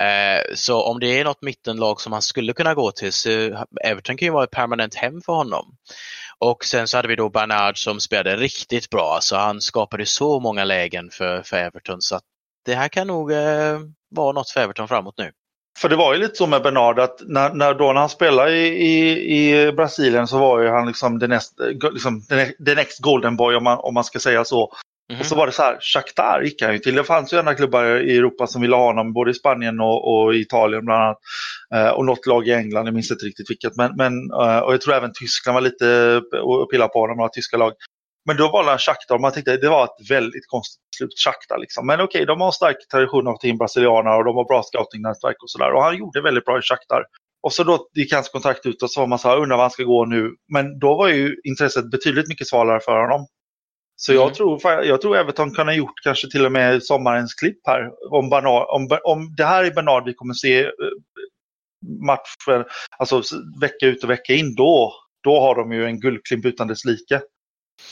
Eh, 0.00 0.54
så 0.54 0.82
om 0.82 1.00
det 1.00 1.20
är 1.20 1.24
något 1.24 1.42
mittenlag 1.42 2.00
som 2.00 2.12
han 2.12 2.22
skulle 2.22 2.52
kunna 2.52 2.74
gå 2.74 2.90
till 2.90 3.12
så 3.12 3.30
Everton 3.84 4.16
kan 4.16 4.26
ju 4.26 4.32
vara 4.32 4.44
ett 4.44 4.50
permanent 4.50 4.94
hem 4.94 5.20
för 5.20 5.32
honom. 5.32 5.76
Och 6.38 6.64
sen 6.64 6.88
så 6.88 6.96
hade 6.96 7.08
vi 7.08 7.16
då 7.16 7.28
Bernard 7.28 7.84
som 7.84 8.00
spelade 8.00 8.36
riktigt 8.36 8.90
bra, 8.90 9.18
så 9.20 9.36
han 9.36 9.60
skapade 9.60 10.06
så 10.06 10.40
många 10.40 10.64
lägen 10.64 11.10
för, 11.10 11.42
för 11.42 11.56
Everton 11.56 12.02
så 12.02 12.16
att 12.16 12.22
det 12.64 12.74
här 12.74 12.88
kan 12.88 13.06
nog 13.06 13.32
eh, 13.32 13.78
vara 14.10 14.32
något 14.32 14.50
för 14.50 14.60
Everton 14.60 14.88
framåt 14.88 15.18
nu. 15.18 15.32
För 15.78 15.88
det 15.88 15.96
var 15.96 16.14
ju 16.14 16.20
lite 16.20 16.34
så 16.34 16.46
med 16.46 16.62
Bernard 16.62 16.98
att 16.98 17.20
när, 17.26 17.54
när, 17.54 17.74
då 17.74 17.92
när 17.92 18.00
han 18.00 18.08
spelade 18.08 18.56
i, 18.56 18.66
i, 18.66 19.66
i 19.66 19.72
Brasilien 19.72 20.26
så 20.26 20.38
var 20.38 20.60
ju 20.60 20.68
han 20.68 20.86
liksom 20.86 21.20
the 21.20 21.26
next, 21.26 21.60
liksom 21.92 22.22
the 22.66 22.74
next 22.74 22.98
golden 22.98 23.36
boy 23.36 23.56
om 23.56 23.64
man, 23.64 23.78
om 23.78 23.94
man 23.94 24.04
ska 24.04 24.18
säga 24.18 24.44
så. 24.44 24.72
Mm. 25.10 25.20
Och 25.20 25.26
så 25.26 25.34
var 25.34 25.46
det 25.46 25.52
så 25.52 25.62
här, 25.62 25.78
Shakhtar 25.80 26.42
gick 26.42 26.62
han 26.62 26.72
ju 26.72 26.78
till. 26.78 26.94
Det 26.94 27.04
fanns 27.04 27.32
ju 27.32 27.38
andra 27.38 27.54
klubbar 27.54 27.84
i 27.84 28.16
Europa 28.16 28.46
som 28.46 28.62
ville 28.62 28.76
ha 28.76 28.84
honom, 28.84 29.12
både 29.12 29.30
i 29.30 29.34
Spanien 29.34 29.80
och, 29.80 29.98
och 30.12 30.34
Italien 30.34 30.84
bland 30.84 31.02
annat. 31.02 31.18
Eh, 31.74 31.88
och 31.88 32.04
något 32.04 32.26
lag 32.26 32.48
i 32.48 32.52
England, 32.52 32.86
jag 32.86 32.94
minns 32.94 33.10
inte 33.10 33.24
riktigt 33.24 33.50
vilket. 33.50 33.76
Men, 33.76 33.96
men, 33.96 34.12
eh, 34.30 34.58
och 34.58 34.72
jag 34.72 34.80
tror 34.80 34.94
även 34.94 35.12
Tyskland 35.12 35.54
var 35.54 35.60
lite 35.60 36.20
och 36.42 36.70
pillade 36.70 36.92
på 36.92 37.00
honom, 37.00 37.16
några 37.16 37.28
tyska 37.28 37.56
lag. 37.56 37.72
Men 38.26 38.36
då 38.36 38.48
valde 38.50 38.70
han 38.70 38.78
Shakhtar 38.78 39.14
och 39.14 39.20
man 39.20 39.32
tänkte 39.32 39.56
det 39.56 39.68
var 39.68 39.84
ett 39.84 40.10
väldigt 40.10 40.46
konstigt 40.46 40.80
beslut, 40.92 41.18
Shakhtar. 41.24 41.58
Liksom. 41.58 41.86
Men 41.86 42.00
okej, 42.00 42.06
okay, 42.18 42.26
de 42.26 42.40
har 42.40 42.50
stark 42.50 42.76
tradition 42.92 43.26
av 43.26 43.36
team 43.36 43.56
brasilianer 43.56 44.18
och 44.18 44.24
de 44.24 44.36
har 44.36 44.44
bra 44.44 44.62
scoutingnätverk 44.62 45.42
och 45.42 45.50
sådär. 45.50 45.72
Och 45.72 45.82
han 45.82 45.96
gjorde 45.96 46.22
väldigt 46.22 46.44
bra 46.44 46.58
i 46.58 46.62
Shakhtar. 46.62 47.04
Och 47.42 47.52
så 47.52 47.64
då 47.64 47.88
gick 47.94 48.12
hans 48.12 48.28
kontrakt 48.28 48.66
ut 48.66 48.82
och 48.82 48.90
så 48.90 49.00
var 49.00 49.06
man 49.06 49.18
så 49.18 49.28
här, 49.28 49.40
undrar 49.42 49.56
var 49.56 49.64
han 49.64 49.70
ska 49.70 49.82
gå 49.82 50.04
nu. 50.04 50.34
Men 50.52 50.78
då 50.78 50.96
var 50.96 51.08
ju 51.08 51.36
intresset 51.44 51.90
betydligt 51.90 52.28
mycket 52.28 52.48
svalare 52.48 52.80
för 52.80 53.00
honom. 53.00 53.26
Så 54.02 54.12
jag, 54.12 54.22
mm. 54.22 54.34
tror, 54.34 54.60
jag 54.64 55.00
tror 55.00 55.16
Everton 55.16 55.54
kan 55.54 55.66
ha 55.66 55.74
gjort 55.74 56.00
kanske 56.02 56.30
till 56.30 56.46
och 56.46 56.52
med 56.52 56.82
sommarens 56.82 57.34
klipp 57.34 57.58
här. 57.66 57.90
Om, 58.10 58.30
Bernard, 58.30 58.66
om, 58.68 58.98
om 59.04 59.34
det 59.36 59.44
här 59.44 59.64
är 59.64 59.70
Bernard 59.70 60.04
vi 60.04 60.14
kommer 60.14 60.34
se 60.34 60.64
eh, 60.64 60.70
matcher, 62.06 62.66
alltså 62.98 63.22
vecka 63.60 63.86
ut 63.86 64.04
och 64.04 64.10
vecka 64.10 64.32
in, 64.32 64.54
då, 64.54 64.92
då 65.24 65.40
har 65.40 65.54
de 65.54 65.72
ju 65.72 65.84
en 65.84 66.00
guldklimp 66.00 66.44
utan 66.44 66.68
dess 66.68 66.84
like. 66.84 67.20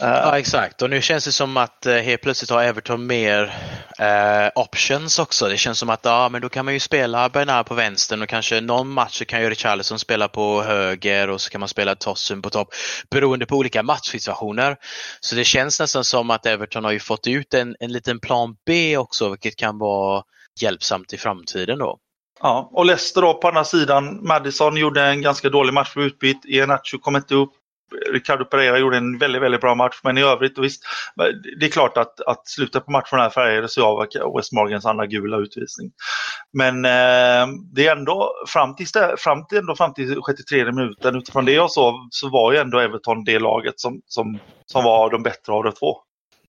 Ja 0.00 0.38
exakt 0.38 0.82
och 0.82 0.90
nu 0.90 1.02
känns 1.02 1.24
det 1.24 1.32
som 1.32 1.56
att 1.56 1.86
eh, 1.86 1.94
helt 1.94 2.22
plötsligt 2.22 2.50
har 2.50 2.62
Everton 2.62 3.06
mer 3.06 3.54
eh, 3.98 4.50
options 4.54 5.18
också. 5.18 5.48
Det 5.48 5.56
känns 5.56 5.78
som 5.78 5.90
att 5.90 6.00
ja, 6.02 6.28
men 6.28 6.40
då 6.40 6.48
kan 6.48 6.64
man 6.64 6.74
ju 6.74 6.80
spela 6.80 7.28
Bernard 7.28 7.66
på 7.66 7.74
vänstern 7.74 8.22
och 8.22 8.28
kanske 8.28 8.60
någon 8.60 8.88
match 8.88 9.18
så 9.18 9.24
kan 9.24 9.42
ju 9.42 9.50
Richarlison 9.50 9.98
spela 9.98 10.28
på 10.28 10.62
höger 10.62 11.30
och 11.30 11.40
så 11.40 11.50
kan 11.50 11.60
man 11.60 11.68
spela 11.68 11.94
Tossen 11.94 12.42
på 12.42 12.50
topp 12.50 12.68
beroende 13.10 13.46
på 13.46 13.56
olika 13.56 13.82
matchsituationer. 13.82 14.76
Så 15.20 15.34
det 15.34 15.44
känns 15.44 15.80
nästan 15.80 16.04
som 16.04 16.30
att 16.30 16.46
Everton 16.46 16.84
har 16.84 16.92
ju 16.92 17.00
fått 17.00 17.26
ut 17.26 17.54
en, 17.54 17.76
en 17.80 17.92
liten 17.92 18.20
plan 18.20 18.56
B 18.66 18.96
också 18.96 19.28
vilket 19.28 19.56
kan 19.56 19.78
vara 19.78 20.22
hjälpsamt 20.60 21.12
i 21.12 21.16
framtiden 21.16 21.78
då. 21.78 21.98
Ja, 22.40 22.70
och 22.72 22.86
Leicester 22.86 23.22
då 23.22 23.34
på 23.34 23.48
andra 23.48 23.64
sidan. 23.64 24.26
Madison 24.26 24.76
gjorde 24.76 25.02
en 25.02 25.22
ganska 25.22 25.48
dålig 25.48 25.74
match 25.74 25.92
för 25.92 26.00
utbyt. 26.00 26.44
Iheanacho 26.44 26.98
kom 26.98 27.16
inte 27.16 27.34
upp. 27.34 27.52
Ricardo 28.12 28.44
Pereira 28.44 28.78
gjorde 28.78 28.96
en 28.96 29.18
väldigt, 29.18 29.42
väldigt 29.42 29.60
bra 29.60 29.74
match, 29.74 30.00
men 30.02 30.18
i 30.18 30.22
övrigt, 30.22 30.58
visst, 30.58 30.82
det 31.60 31.66
är 31.66 31.70
klart 31.70 31.96
att, 31.96 32.20
att 32.20 32.48
slutet 32.48 32.84
på 32.84 32.92
matchen 32.92 33.18
här 33.18 33.30
färgades 33.30 33.78
av 33.78 34.06
West 34.36 34.52
Morgans 34.52 34.86
andra 34.86 35.06
gula 35.06 35.36
utvisning. 35.36 35.90
Men 36.52 36.84
eh, 36.84 37.46
det 37.74 37.86
är 37.86 37.96
ändå 37.96 38.32
fram 38.46 38.76
till, 38.76 38.86
fram 39.18 39.46
till, 39.46 39.58
ändå, 39.58 39.76
fram 39.76 39.94
till 39.94 40.20
63 40.26 40.72
minuten, 40.72 41.16
utifrån 41.16 41.44
det 41.44 41.52
jag 41.52 41.70
såg, 41.70 41.94
så 42.10 42.28
var 42.28 42.52
ju 42.52 42.58
ändå 42.58 42.78
Everton 42.78 43.24
det 43.24 43.38
laget 43.38 43.80
som, 43.80 44.00
som, 44.06 44.38
som 44.66 44.84
var 44.84 45.10
de 45.10 45.22
bättre 45.22 45.52
av 45.52 45.64
de 45.64 45.72
två 45.72 45.96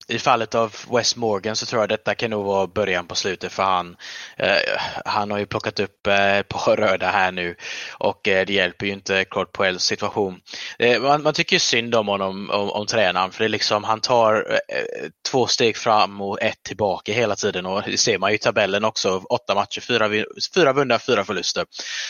i 0.09 0.19
fallet 0.19 0.55
av 0.55 0.75
West 0.91 1.15
Morgan 1.15 1.55
så 1.55 1.65
tror 1.65 1.81
jag 1.81 1.89
detta 1.89 2.15
kan 2.15 2.31
nog 2.31 2.45
vara 2.45 2.67
början 2.67 3.07
på 3.07 3.15
slutet 3.15 3.51
för 3.51 3.63
han. 3.63 3.95
Eh, 4.37 4.57
han 5.05 5.31
har 5.31 5.37
ju 5.37 5.45
plockat 5.45 5.79
upp 5.79 6.07
eh, 6.07 6.37
ett 6.37 6.47
par 6.47 6.75
röda 6.75 7.09
här 7.09 7.31
nu 7.31 7.55
och 7.97 8.27
eh, 8.27 8.45
det 8.45 8.53
hjälper 8.53 8.85
ju 8.85 8.91
inte 8.91 9.25
Claude 9.25 9.51
Poels 9.51 9.83
situation. 9.83 10.39
Eh, 10.79 11.01
man, 11.01 11.23
man, 11.23 11.33
tycker 11.33 11.59
synd 11.59 11.95
om 11.95 12.07
honom, 12.07 12.49
om, 12.49 12.71
om 12.71 12.85
tränaren, 12.85 13.31
för 13.31 13.39
det 13.39 13.47
är 13.47 13.49
liksom, 13.49 13.83
han 13.83 14.01
tar 14.01 14.59
eh, 14.67 15.09
två 15.31 15.47
steg 15.47 15.77
fram 15.77 16.21
och 16.21 16.41
ett 16.41 16.63
tillbaka 16.63 17.13
hela 17.13 17.35
tiden 17.35 17.65
och 17.65 17.81
det 17.85 17.97
ser 17.97 18.17
man 18.17 18.29
ju 18.29 18.35
i 18.35 18.39
tabellen 18.39 18.85
också. 18.85 19.21
Åtta 19.29 19.55
matcher, 19.55 19.81
fyra, 19.81 20.09
fyra 20.55 20.73
vunna, 20.73 20.99
fyra 20.99 21.23
förluster. 21.25 21.65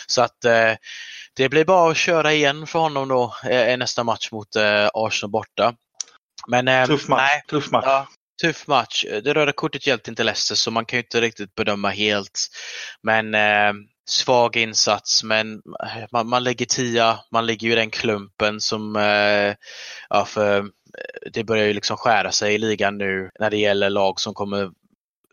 Så 0.07 0.21
att 0.21 0.45
eh, 0.45 0.73
det 1.35 1.49
blir 1.49 1.65
bara 1.65 1.91
att 1.91 1.97
köra 1.97 2.33
igen 2.33 2.67
för 2.67 2.79
honom 2.79 3.07
då 3.07 3.35
eh, 3.49 3.77
nästa 3.77 4.03
match 4.03 4.31
mot 4.31 4.55
eh, 4.55 4.89
Arsenal 4.93 5.31
borta. 5.31 5.73
Men, 6.47 6.67
eh, 6.67 6.85
tuff 6.85 7.07
match. 7.07 7.19
Nej, 7.19 7.41
tuff 7.47 7.71
match. 7.71 7.85
Ja, 7.85 8.07
tuff 8.41 8.67
match. 8.67 9.05
Det 9.23 9.33
röda 9.33 9.51
kortet 9.51 9.87
hjälpte 9.87 10.09
inte 10.09 10.23
Leicester 10.23 10.55
så 10.55 10.71
man 10.71 10.85
kan 10.85 10.97
ju 10.97 11.03
inte 11.03 11.21
riktigt 11.21 11.55
bedöma 11.55 11.89
helt. 11.89 12.47
Men 13.03 13.35
eh, 13.35 13.73
svag 14.09 14.55
insats 14.55 15.23
men 15.23 15.61
man, 16.11 16.29
man 16.29 16.43
lägger 16.43 16.65
tia, 16.65 17.19
man 17.31 17.45
ligger 17.45 17.67
ju 17.67 17.73
i 17.73 17.75
den 17.75 17.89
klumpen 17.89 18.61
som, 18.61 18.95
eh, 18.95 19.55
ja 20.09 20.25
för 20.25 20.65
det 21.31 21.43
börjar 21.43 21.65
ju 21.65 21.73
liksom 21.73 21.97
skära 21.97 22.31
sig 22.31 22.53
i 22.53 22.57
ligan 22.57 22.97
nu 22.97 23.29
när 23.39 23.49
det 23.49 23.57
gäller 23.57 23.89
lag 23.89 24.19
som 24.19 24.33
kommer 24.33 24.69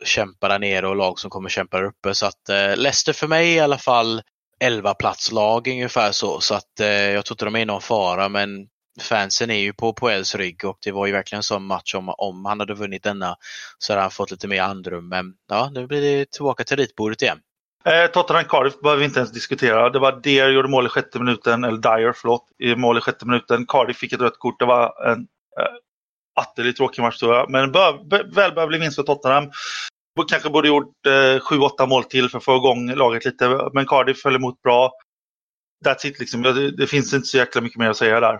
kämpa 0.05 0.47
där 0.47 0.59
nere 0.59 0.87
och 0.87 0.95
lag 0.95 1.19
som 1.19 1.29
kommer 1.29 1.49
kämpa 1.49 1.77
där 1.77 1.85
uppe. 1.85 2.15
Så 2.15 2.25
att 2.25 2.49
eh, 2.49 2.77
Leicester 2.77 3.13
för 3.13 3.27
mig 3.27 3.53
i 3.53 3.59
alla 3.59 3.77
fall 3.77 4.21
11 4.59 4.93
platslag 4.93 5.67
ungefär 5.67 6.11
så. 6.11 6.39
Så 6.39 6.55
att 6.55 6.79
eh, 6.79 6.87
jag 6.87 7.25
tror 7.25 7.33
inte 7.35 7.45
de 7.45 7.55
är 7.55 7.65
någon 7.65 7.81
fara 7.81 8.29
men 8.29 8.67
fansen 9.01 9.51
är 9.51 9.59
ju 9.59 9.73
på 9.73 9.93
Poels 9.93 10.35
rygg 10.35 10.65
och 10.65 10.77
det 10.83 10.91
var 10.91 11.05
ju 11.05 11.11
verkligen 11.11 11.39
en 11.39 11.43
sån 11.43 11.65
match 11.65 11.95
om, 11.95 12.09
om 12.17 12.45
han 12.45 12.59
hade 12.59 12.73
vunnit 12.73 13.03
denna 13.03 13.35
så 13.77 13.93
hade 13.93 14.01
han 14.01 14.11
fått 14.11 14.31
lite 14.31 14.47
mer 14.47 14.61
andrum. 14.61 15.09
Men 15.09 15.33
ja, 15.49 15.69
nu 15.73 15.87
blir 15.87 16.01
det 16.01 16.31
tillbaka 16.31 16.63
till 16.63 16.77
ritbordet 16.77 17.21
igen. 17.21 17.39
Eh, 17.85 18.11
Tottenham 18.11 18.45
Cardiff 18.45 18.79
behöver 18.81 18.99
vi 18.99 19.05
inte 19.05 19.19
ens 19.19 19.31
diskutera. 19.31 19.89
Det 19.89 19.99
var 19.99 20.11
Deer 20.11 20.49
gjorde 20.49 20.67
mål 20.67 20.85
i 20.85 20.89
sjätte 20.89 21.19
minuten, 21.19 21.63
eller 21.63 21.77
Dyer, 21.77 22.13
förlåt, 22.15 22.45
i 22.59 22.75
mål 22.75 22.97
i 22.97 23.01
sjätte 23.01 23.25
minuten. 23.25 23.65
Cardiff 23.65 23.97
fick 23.97 24.13
ett 24.13 24.21
rött 24.21 24.39
kort. 24.39 24.59
Det 24.59 24.65
var 24.65 25.11
en 25.11 25.19
eh, 25.59 25.75
atterligt 26.41 26.77
tråkig 26.77 27.01
match 27.01 27.17
tror 27.17 27.35
jag. 27.35 27.49
Men 27.49 27.71
välbehövlig 28.35 28.79
vinst 28.79 28.95
för 28.95 29.03
Tottenham. 29.03 29.51
Kanske 30.29 30.49
borde 30.49 30.67
gjort 30.67 31.05
eh, 31.05 31.09
7-8 31.09 31.87
mål 31.87 32.03
till 32.03 32.29
för 32.29 32.37
att 32.37 32.43
få 32.43 32.55
igång 32.55 32.95
laget 32.95 33.25
lite. 33.25 33.69
Men 33.73 33.85
Cardiff 33.85 34.23
höll 34.23 34.35
emot 34.35 34.61
bra. 34.61 34.91
That's 35.85 36.07
it 36.07 36.19
liksom. 36.19 36.41
Det, 36.41 36.71
det 36.71 36.87
finns 36.87 37.13
inte 37.13 37.27
så 37.27 37.37
jäkla 37.37 37.61
mycket 37.61 37.79
mer 37.79 37.89
att 37.89 37.97
säga 37.97 38.19
där. 38.19 38.39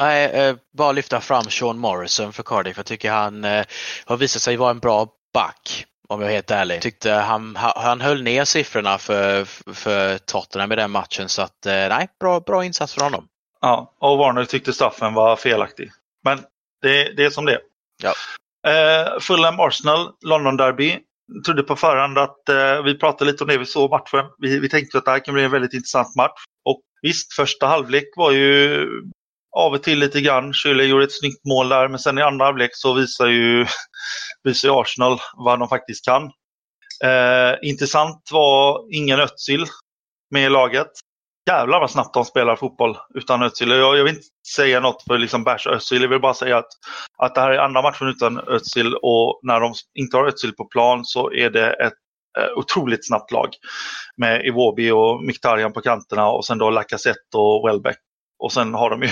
Nej, 0.00 0.24
eh, 0.24 0.56
bara 0.72 0.92
lyfta 0.92 1.20
fram 1.20 1.44
Sean 1.44 1.78
Morrison 1.78 2.32
för 2.32 2.42
Cardiff. 2.42 2.76
Jag 2.76 2.86
tycker 2.86 3.10
han 3.10 3.44
eh, 3.44 3.64
har 4.04 4.16
visat 4.16 4.42
sig 4.42 4.56
vara 4.56 4.70
en 4.70 4.78
bra 4.78 5.08
back. 5.34 5.86
Om 6.08 6.20
jag 6.20 6.30
är 6.30 6.34
helt 6.34 6.50
ärlig. 6.50 6.82
Tyckte 6.82 7.12
han, 7.12 7.56
han 7.56 8.00
höll 8.00 8.22
ner 8.22 8.44
siffrorna 8.44 8.98
för, 8.98 9.44
för 9.74 10.18
Tottenham 10.18 10.72
i 10.72 10.76
den 10.76 10.90
matchen 10.90 11.28
så 11.28 11.42
att 11.42 11.66
eh, 11.66 11.72
nej, 11.72 12.08
bra, 12.20 12.40
bra 12.40 12.64
insats 12.64 12.94
från 12.94 13.04
honom. 13.04 13.28
Ja, 13.60 13.94
och 13.98 14.18
Warner 14.18 14.44
tyckte 14.44 14.72
straffen 14.72 15.14
var 15.14 15.36
felaktig. 15.36 15.90
Men 16.24 16.38
det, 16.82 17.16
det 17.16 17.24
är 17.24 17.30
som 17.30 17.44
det 17.44 17.52
är. 17.52 17.60
Ja. 18.02 18.12
Eh, 18.70 19.20
Fulham 19.20 19.60
Arsenal, 19.60 20.10
London 20.20 20.56
Derby. 20.56 20.98
Trodde 21.46 21.62
på 21.62 21.76
förhand 21.76 22.18
att 22.18 22.48
eh, 22.48 22.82
vi 22.82 22.98
pratade 22.98 23.30
lite 23.30 23.44
om 23.44 23.48
det 23.48 23.58
vi 23.58 23.66
såg 23.66 23.90
matchen. 23.90 24.26
Vi, 24.38 24.58
vi 24.60 24.68
tänkte 24.68 24.98
att 24.98 25.04
det 25.04 25.10
här 25.10 25.24
kan 25.24 25.34
bli 25.34 25.44
en 25.44 25.50
väldigt 25.50 25.74
intressant 25.74 26.16
match. 26.16 26.40
Och 26.64 26.80
visst, 27.02 27.32
första 27.32 27.66
halvlek 27.66 28.04
var 28.16 28.30
ju 28.32 28.86
av 29.56 29.72
och 29.72 29.82
till 29.82 29.98
lite 29.98 30.20
grann. 30.20 30.52
Schüller 30.52 30.82
gjorde 30.82 31.04
ett 31.04 31.18
snyggt 31.18 31.44
mål 31.44 31.68
där, 31.68 31.88
men 31.88 31.98
sen 31.98 32.18
i 32.18 32.22
andra 32.22 32.44
halvlek 32.44 32.70
så 32.74 32.94
visar 32.94 33.26
ju, 33.26 33.66
visar 34.42 34.80
Arsenal 34.80 35.18
vad 35.36 35.58
de 35.58 35.68
faktiskt 35.68 36.04
kan. 36.04 36.22
Eh, 37.04 37.54
intressant 37.62 38.22
var 38.32 38.86
ingen 38.94 39.20
Özil 39.20 39.66
med 40.30 40.46
i 40.46 40.48
laget. 40.48 40.90
Jävlar 41.50 41.80
vad 41.80 41.90
snabbt 41.90 42.14
de 42.14 42.24
spelar 42.24 42.56
fotboll 42.56 42.96
utan 43.14 43.42
Özil. 43.42 43.70
Jag, 43.70 43.98
jag 43.98 44.04
vill 44.04 44.14
inte 44.14 44.26
säga 44.56 44.80
något 44.80 45.02
för 45.02 45.18
liksom 45.18 45.44
bärs 45.44 45.66
Özil. 45.66 46.02
Jag 46.02 46.08
vill 46.08 46.20
bara 46.20 46.34
säga 46.34 46.58
att, 46.58 46.68
att 47.18 47.34
det 47.34 47.40
här 47.40 47.50
är 47.50 47.58
andra 47.58 47.82
matchen 47.82 48.08
utan 48.08 48.38
Özil 48.38 48.94
och 49.02 49.40
när 49.42 49.60
de 49.60 49.74
inte 49.98 50.16
har 50.16 50.26
Özil 50.26 50.52
på 50.52 50.64
plan 50.64 51.04
så 51.04 51.32
är 51.32 51.50
det 51.50 51.72
ett 51.72 51.92
eh, 52.38 52.58
otroligt 52.58 53.06
snabbt 53.06 53.30
lag. 53.30 53.48
Med 54.16 54.46
Iwobi 54.46 54.90
och 54.90 55.24
Mkhitaryan 55.24 55.72
på 55.72 55.80
kanterna 55.80 56.30
och 56.30 56.46
sen 56.46 56.58
då 56.58 56.70
Lacazette 56.70 57.36
och 57.36 57.68
Welbeck. 57.68 57.98
Och 58.38 58.52
sen 58.52 58.74
har 58.74 58.90
de 58.90 59.02
ju 59.02 59.08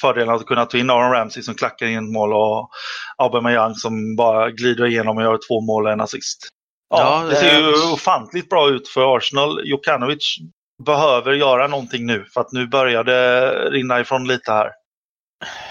fördelen 0.00 0.34
att 0.34 0.46
kunna 0.46 0.66
ta 0.66 0.78
in 0.78 0.90
Aaron 0.90 1.12
Ramsey 1.12 1.42
som 1.42 1.54
klackar 1.54 1.86
in 1.86 2.12
mål 2.12 2.32
och 2.32 2.70
Aubameyang 3.16 3.74
som 3.74 4.16
bara 4.16 4.50
glider 4.50 4.86
igenom 4.86 5.16
och 5.16 5.22
gör 5.22 5.38
två 5.48 5.60
mål 5.60 5.86
och 5.86 5.92
en 5.92 6.00
assist. 6.00 6.48
Ja, 6.90 7.22
ja 7.22 7.28
det 7.28 7.36
ser 7.36 7.58
ju 7.58 7.92
ofantligt 7.92 8.48
bra 8.48 8.70
ut 8.70 8.88
för 8.88 9.16
Arsenal. 9.16 9.60
Jokanovic 9.64 10.36
behöver 10.84 11.32
göra 11.32 11.66
någonting 11.66 12.06
nu 12.06 12.24
för 12.34 12.40
att 12.40 12.52
nu 12.52 12.66
börjar 12.66 13.04
det 13.04 13.50
rinna 13.70 14.00
ifrån 14.00 14.28
lite 14.28 14.52
här. 14.52 14.70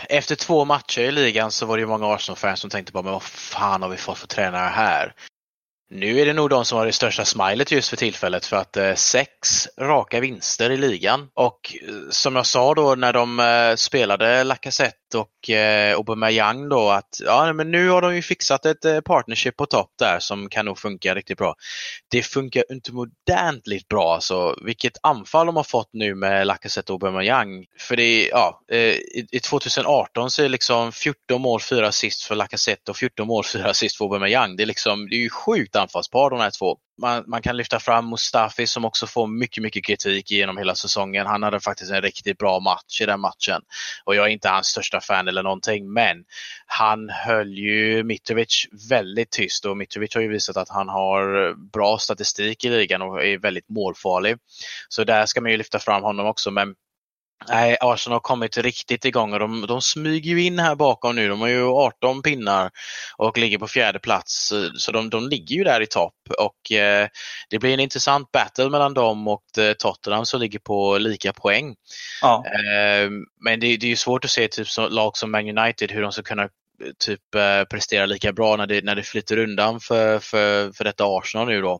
Efter 0.10 0.36
två 0.36 0.66
matcher 0.66 1.02
i 1.02 1.12
ligan 1.12 1.52
så 1.52 1.66
var 1.66 1.78
det 1.78 1.82
ju 1.82 1.88
många 1.88 2.14
Arsenal-fans 2.14 2.60
som 2.60 2.70
tänkte 2.70 2.94
på 2.94 3.04
men 3.04 3.14
vad 3.14 3.24
fan 3.24 3.82
har 3.82 3.90
vi 3.90 3.98
fått 3.98 4.18
för 4.18 4.28
tränare 4.28 4.70
här? 4.70 5.14
Nu 5.92 6.20
är 6.20 6.26
det 6.26 6.34
nog 6.34 6.50
de 6.50 6.66
som 6.66 6.78
har 6.78 6.86
det 6.86 6.92
största 6.92 7.26
smilet 7.26 7.72
just 7.72 7.90
för 7.90 7.98
tillfället 7.98 8.46
för 8.46 8.58
att 8.58 8.78
eh, 8.78 8.94
sex 8.94 9.68
raka 9.80 10.20
vinster 10.20 10.70
i 10.70 10.78
ligan. 10.78 11.30
Och 11.34 11.76
eh, 11.82 11.94
som 12.10 12.36
jag 12.36 12.46
sa 12.46 12.74
då 12.74 12.96
när 12.96 13.14
de 13.14 13.40
eh, 13.40 13.76
spelade 13.76 14.44
Lacazette 14.44 15.18
och 15.18 15.50
Aubameyang 15.96 16.70
då 16.70 16.90
att 16.90 17.22
ja, 17.26 17.54
men 17.54 17.72
nu 17.72 17.90
har 17.90 18.02
de 18.02 18.16
ju 18.16 18.22
fixat 18.22 18.66
ett 18.66 19.04
partnership 19.06 19.58
på 19.58 19.66
topp 19.66 19.92
där 20.00 20.20
som 20.20 20.50
kan 20.50 20.66
nog 20.66 20.78
funka 20.78 21.16
riktigt 21.16 21.38
bra. 21.38 21.56
Det 22.12 22.24
funkar 22.24 22.64
utomordentligt 22.70 23.88
bra 23.88 24.14
alltså. 24.14 24.56
Vilket 24.66 24.98
anfall 25.04 25.46
de 25.46 25.56
har 25.56 25.64
fått 25.64 25.90
nu 25.94 26.16
med 26.16 26.48
Lacazette 26.48 26.94
och 26.94 27.04
Aubameyang. 27.04 27.66
För 27.80 27.96
det 27.96 28.04
är, 28.04 28.30
ja, 28.30 28.62
i, 28.72 29.28
i 29.32 29.40
2018 29.40 30.32
så 30.32 30.42
är 30.42 30.44
det 30.44 30.50
liksom 30.50 30.92
14 30.92 31.42
mål, 31.42 31.62
4 31.62 31.88
assist 31.88 32.24
för 32.24 32.36
Lacazette 32.36 32.92
och 32.92 32.98
14 32.98 33.28
mål, 33.28 33.44
4 33.44 33.70
assist 33.70 33.98
för 33.98 34.06
Aubameyang. 34.06 34.56
Det 34.56 34.64
är 34.64 34.68
liksom, 34.68 35.10
det 35.10 35.16
är 35.16 35.22
ju 35.22 35.30
sjukt 35.30 35.76
anfallspar 35.80 36.30
de 36.30 36.40
här 36.40 36.52
två 36.52 36.78
man, 37.00 37.24
man, 37.28 37.42
kan 37.42 37.58
lyfta 37.58 37.80
fram 37.80 38.10
Mustafi 38.10 38.68
som 38.68 38.86
också 38.86 39.08
får 39.08 39.28
mycket, 39.28 39.64
mycket 39.64 39.86
kritik 39.86 40.32
genom 40.32 40.58
hela 40.58 40.76
säsongen. 40.76 41.28
Han 41.28 41.44
hade 41.44 41.60
faktiskt 41.60 41.92
en 41.92 42.02
riktigt 42.02 42.38
bra 42.38 42.60
match 42.60 43.02
i 43.02 43.06
den 43.06 43.20
matchen. 43.20 43.62
Och 44.04 44.16
jag 44.16 44.26
är 44.26 44.30
inte 44.30 44.50
hans 44.50 44.68
största 44.68 45.00
fan 45.02 45.28
eller 45.28 45.44
någonting, 45.44 45.94
men 45.94 46.24
han 46.66 47.10
höll 47.10 47.58
ju 47.58 48.04
Mitrovic 48.04 48.66
väldigt 48.90 49.30
tyst 49.30 49.66
och 49.66 49.78
Mitrovic 49.78 50.16
har 50.16 50.22
ju 50.22 50.30
visat 50.30 50.58
att 50.58 50.70
han 50.70 50.90
har 50.90 51.54
bra 51.72 51.98
statistik 51.98 52.66
i 52.66 52.70
ligan 52.70 53.02
och 53.02 53.26
är 53.26 53.38
väldigt 53.38 53.70
målfarlig. 53.70 54.38
Så 54.90 55.04
där 55.04 55.26
ska 55.26 55.42
man 55.42 55.52
ju 55.52 55.58
lyfta 55.58 55.80
fram 55.80 56.04
honom 56.04 56.26
också, 56.26 56.52
men 56.52 56.76
Nej, 57.48 57.78
Arsenal 57.82 58.16
har 58.16 58.20
kommit 58.20 58.58
riktigt 58.58 59.06
igång 59.06 59.34
och 59.34 59.40
de, 59.40 59.66
de 59.68 59.82
smyger 59.82 60.32
ju 60.32 60.44
in 60.44 60.60
här 60.60 60.76
bakom 60.76 61.16
nu. 61.16 61.30
De 61.30 61.42
har 61.42 61.48
ju 61.48 61.64
18 61.64 62.22
pinnar 62.22 62.72
och 63.18 63.38
ligger 63.38 63.58
på 63.58 63.68
fjärde 63.68 64.00
plats. 64.00 64.54
Så 64.78 64.92
de, 64.92 65.10
de 65.10 65.30
ligger 65.30 65.56
ju 65.56 65.64
där 65.64 65.82
i 65.82 65.88
topp 65.88 66.16
och 66.40 66.72
eh, 66.72 67.08
det 67.50 67.60
blir 67.60 67.74
en 67.74 67.80
intressant 67.80 68.32
battle 68.32 68.70
mellan 68.70 68.94
dem 68.94 69.28
och 69.28 69.58
eh, 69.58 69.74
Tottenham 69.74 70.26
som 70.26 70.40
ligger 70.40 70.60
på 70.60 70.98
lika 70.98 71.34
poäng. 71.34 71.76
Ja. 72.22 72.44
Eh, 72.46 73.10
men 73.44 73.60
det, 73.60 73.78
det 73.78 73.86
är 73.86 73.90
ju 73.90 73.96
svårt 73.96 74.26
att 74.26 74.32
se 74.32 74.48
typ 74.48 74.68
lag 74.90 75.18
som 75.18 75.32
Man 75.32 75.58
United 75.58 75.92
hur 75.92 76.02
de 76.02 76.12
ska 76.12 76.22
kunna 76.22 76.50
typ 76.98 77.36
eh, 77.36 77.64
presterar 77.64 78.08
lika 78.08 78.34
bra 78.34 78.56
när 78.56 78.68
det, 78.68 78.84
när 78.84 78.96
det 78.96 79.04
flyter 79.04 79.38
undan 79.38 79.80
för, 79.80 80.20
för, 80.20 80.72
för 80.72 80.84
detta 80.84 81.04
Arsenal 81.08 81.48
nu 81.48 81.62
då. 81.62 81.80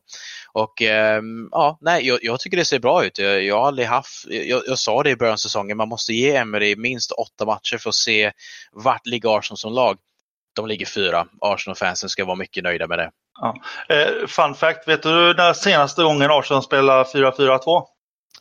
Och 0.52 0.82
eh, 0.82 1.22
ja, 1.52 1.78
nej, 1.82 2.08
jag, 2.08 2.20
jag, 2.22 2.39
tycker 2.39 2.58
det 2.58 2.66
ser 2.66 2.80
bra 2.80 3.06
ut. 3.06 3.18
Jag, 3.18 3.43
jag 3.43 3.60
har 3.60 3.68
aldrig 3.68 3.88
haft, 3.88 4.26
jag, 4.28 4.62
jag, 4.68 4.80
sa 4.80 5.04
det 5.04 5.10
i 5.10 5.16
början 5.16 5.34
av 5.34 5.38
säsongen, 5.38 5.78
man 5.78 5.89
måste 5.89 6.14
ge 6.14 6.36
Emery 6.36 6.76
minst 6.76 7.12
åtta 7.12 7.45
matcher 7.45 7.78
för 7.78 7.89
att 7.89 7.95
se 7.95 8.32
vart 8.72 9.06
ligger 9.06 9.38
Arsenal 9.38 9.58
som 9.58 9.74
lag. 9.74 9.97
De 10.56 10.68
ligger 10.68 10.86
fyra. 10.86 11.28
Arsenal-fansen 11.41 12.10
ska 12.10 12.26
vara 12.26 12.36
mycket 12.36 12.64
nöjda 12.64 12.88
med 12.88 13.00
det. 13.00 13.12
Ja. 13.41 13.56
Eh, 13.95 14.28
fun 14.28 14.56
fact, 14.56 14.88
vet 14.88 15.04
du 15.04 15.34
när 15.34 15.54
senaste 15.54 16.04
gången 16.04 16.32
Arsenal 16.32 16.64
spelade 16.64 17.04
4-4-2? 17.04 17.86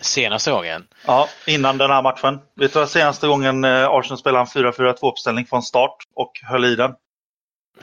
Senaste 0.00 0.50
gången? 0.50 0.86
Ja, 1.06 1.28
innan 1.46 1.78
den 1.78 1.90
här 1.90 2.02
matchen. 2.02 2.40
Vet 2.56 2.72
du 2.72 2.86
senaste 2.86 3.26
gången 3.26 3.64
eh, 3.64 3.88
Arsenal 3.88 4.18
spelade 4.18 4.40
en 4.40 4.72
4-4-2-uppställning 4.72 5.46
från 5.46 5.62
start 5.62 5.96
och 6.14 6.32
höll 6.42 6.64
i 6.64 6.76
den? 6.76 6.94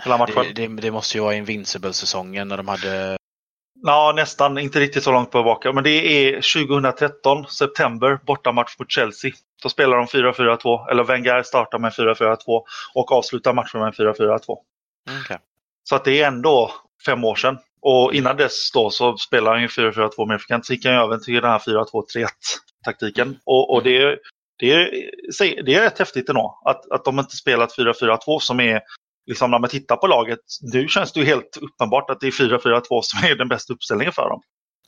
Hela 0.04 0.18
matchen. 0.18 0.46
Det, 0.56 0.68
det, 0.68 0.82
det 0.82 0.92
måste 0.92 1.18
ju 1.18 1.24
vara 1.24 1.36
Invincible-säsongen 1.36 2.48
när 2.48 2.58
de 2.58 2.68
hade... 2.68 3.18
Ja, 3.84 4.14
nästan. 4.16 4.58
Inte 4.58 4.80
riktigt 4.80 5.04
så 5.04 5.12
långt 5.12 5.32
tillbaka. 5.32 5.72
Men 5.72 5.84
det 5.84 5.90
är 5.90 6.34
2013, 6.66 7.46
september, 7.48 8.20
bortamatch 8.26 8.80
mot 8.80 8.92
Chelsea. 8.92 9.32
Då 9.64 9.70
spelar 9.70 9.98
de 9.98 10.06
4-4-2, 10.06 10.90
eller 10.92 11.04
Wenger 11.04 11.44
startar 11.44 11.80
med 11.80 11.92
4-4-2 11.92 12.38
och 12.94 13.12
avslutar 13.12 13.54
matchen 13.54 13.80
med 13.80 13.94
4-4-2. 13.94 14.58
Okay. 15.24 15.38
Så 15.84 15.96
att 15.96 16.06
det 16.06 16.22
är 16.22 16.28
ändå 16.28 16.72
fem 17.06 17.24
år 17.24 17.36
sedan. 17.36 17.58
Och 17.88 18.14
innan 18.14 18.38
dess 18.38 18.72
då 18.72 18.90
så 18.90 19.18
spelade 19.18 19.56
han 19.56 19.62
ju 19.62 19.68
4-4-2 19.68 20.28
med 20.28 20.42
frekvent. 20.42 20.66
Så 20.66 20.74
gick 20.74 20.86
han 20.86 20.94
över 20.94 21.18
till 21.18 21.34
den 21.34 21.52
här 21.52 21.60
4-2-3-1 21.60 22.28
taktiken. 22.86 23.38
Och, 23.46 23.74
och 23.74 23.84
det, 23.84 24.20
det, 24.60 24.72
är, 24.72 25.64
det 25.64 25.76
är 25.76 25.82
rätt 25.82 26.00
häftigt 26.00 26.30
ändå. 26.30 26.62
Att, 26.66 26.92
att 26.92 27.06
de 27.06 27.20
inte 27.20 27.36
spelat 27.36 27.78
4-4-2 27.78 28.40
som 28.40 28.60
är 28.60 28.82
Liksom 29.28 29.52
när 29.52 29.60
man 29.60 29.70
tittar 29.70 29.96
på 29.96 30.08
laget, 30.08 30.40
nu 30.74 30.88
känns 30.88 31.14
det 31.14 31.20
ju 31.20 31.26
helt 31.26 31.58
uppenbart 31.62 32.10
att 32.10 32.20
det 32.20 32.28
är 32.28 32.32
4-4-2 32.32 33.02
som 33.02 33.24
är 33.24 33.36
den 33.36 33.48
bästa 33.48 33.74
uppställningen 33.74 34.14
för 34.14 34.30
dem. 34.30 34.42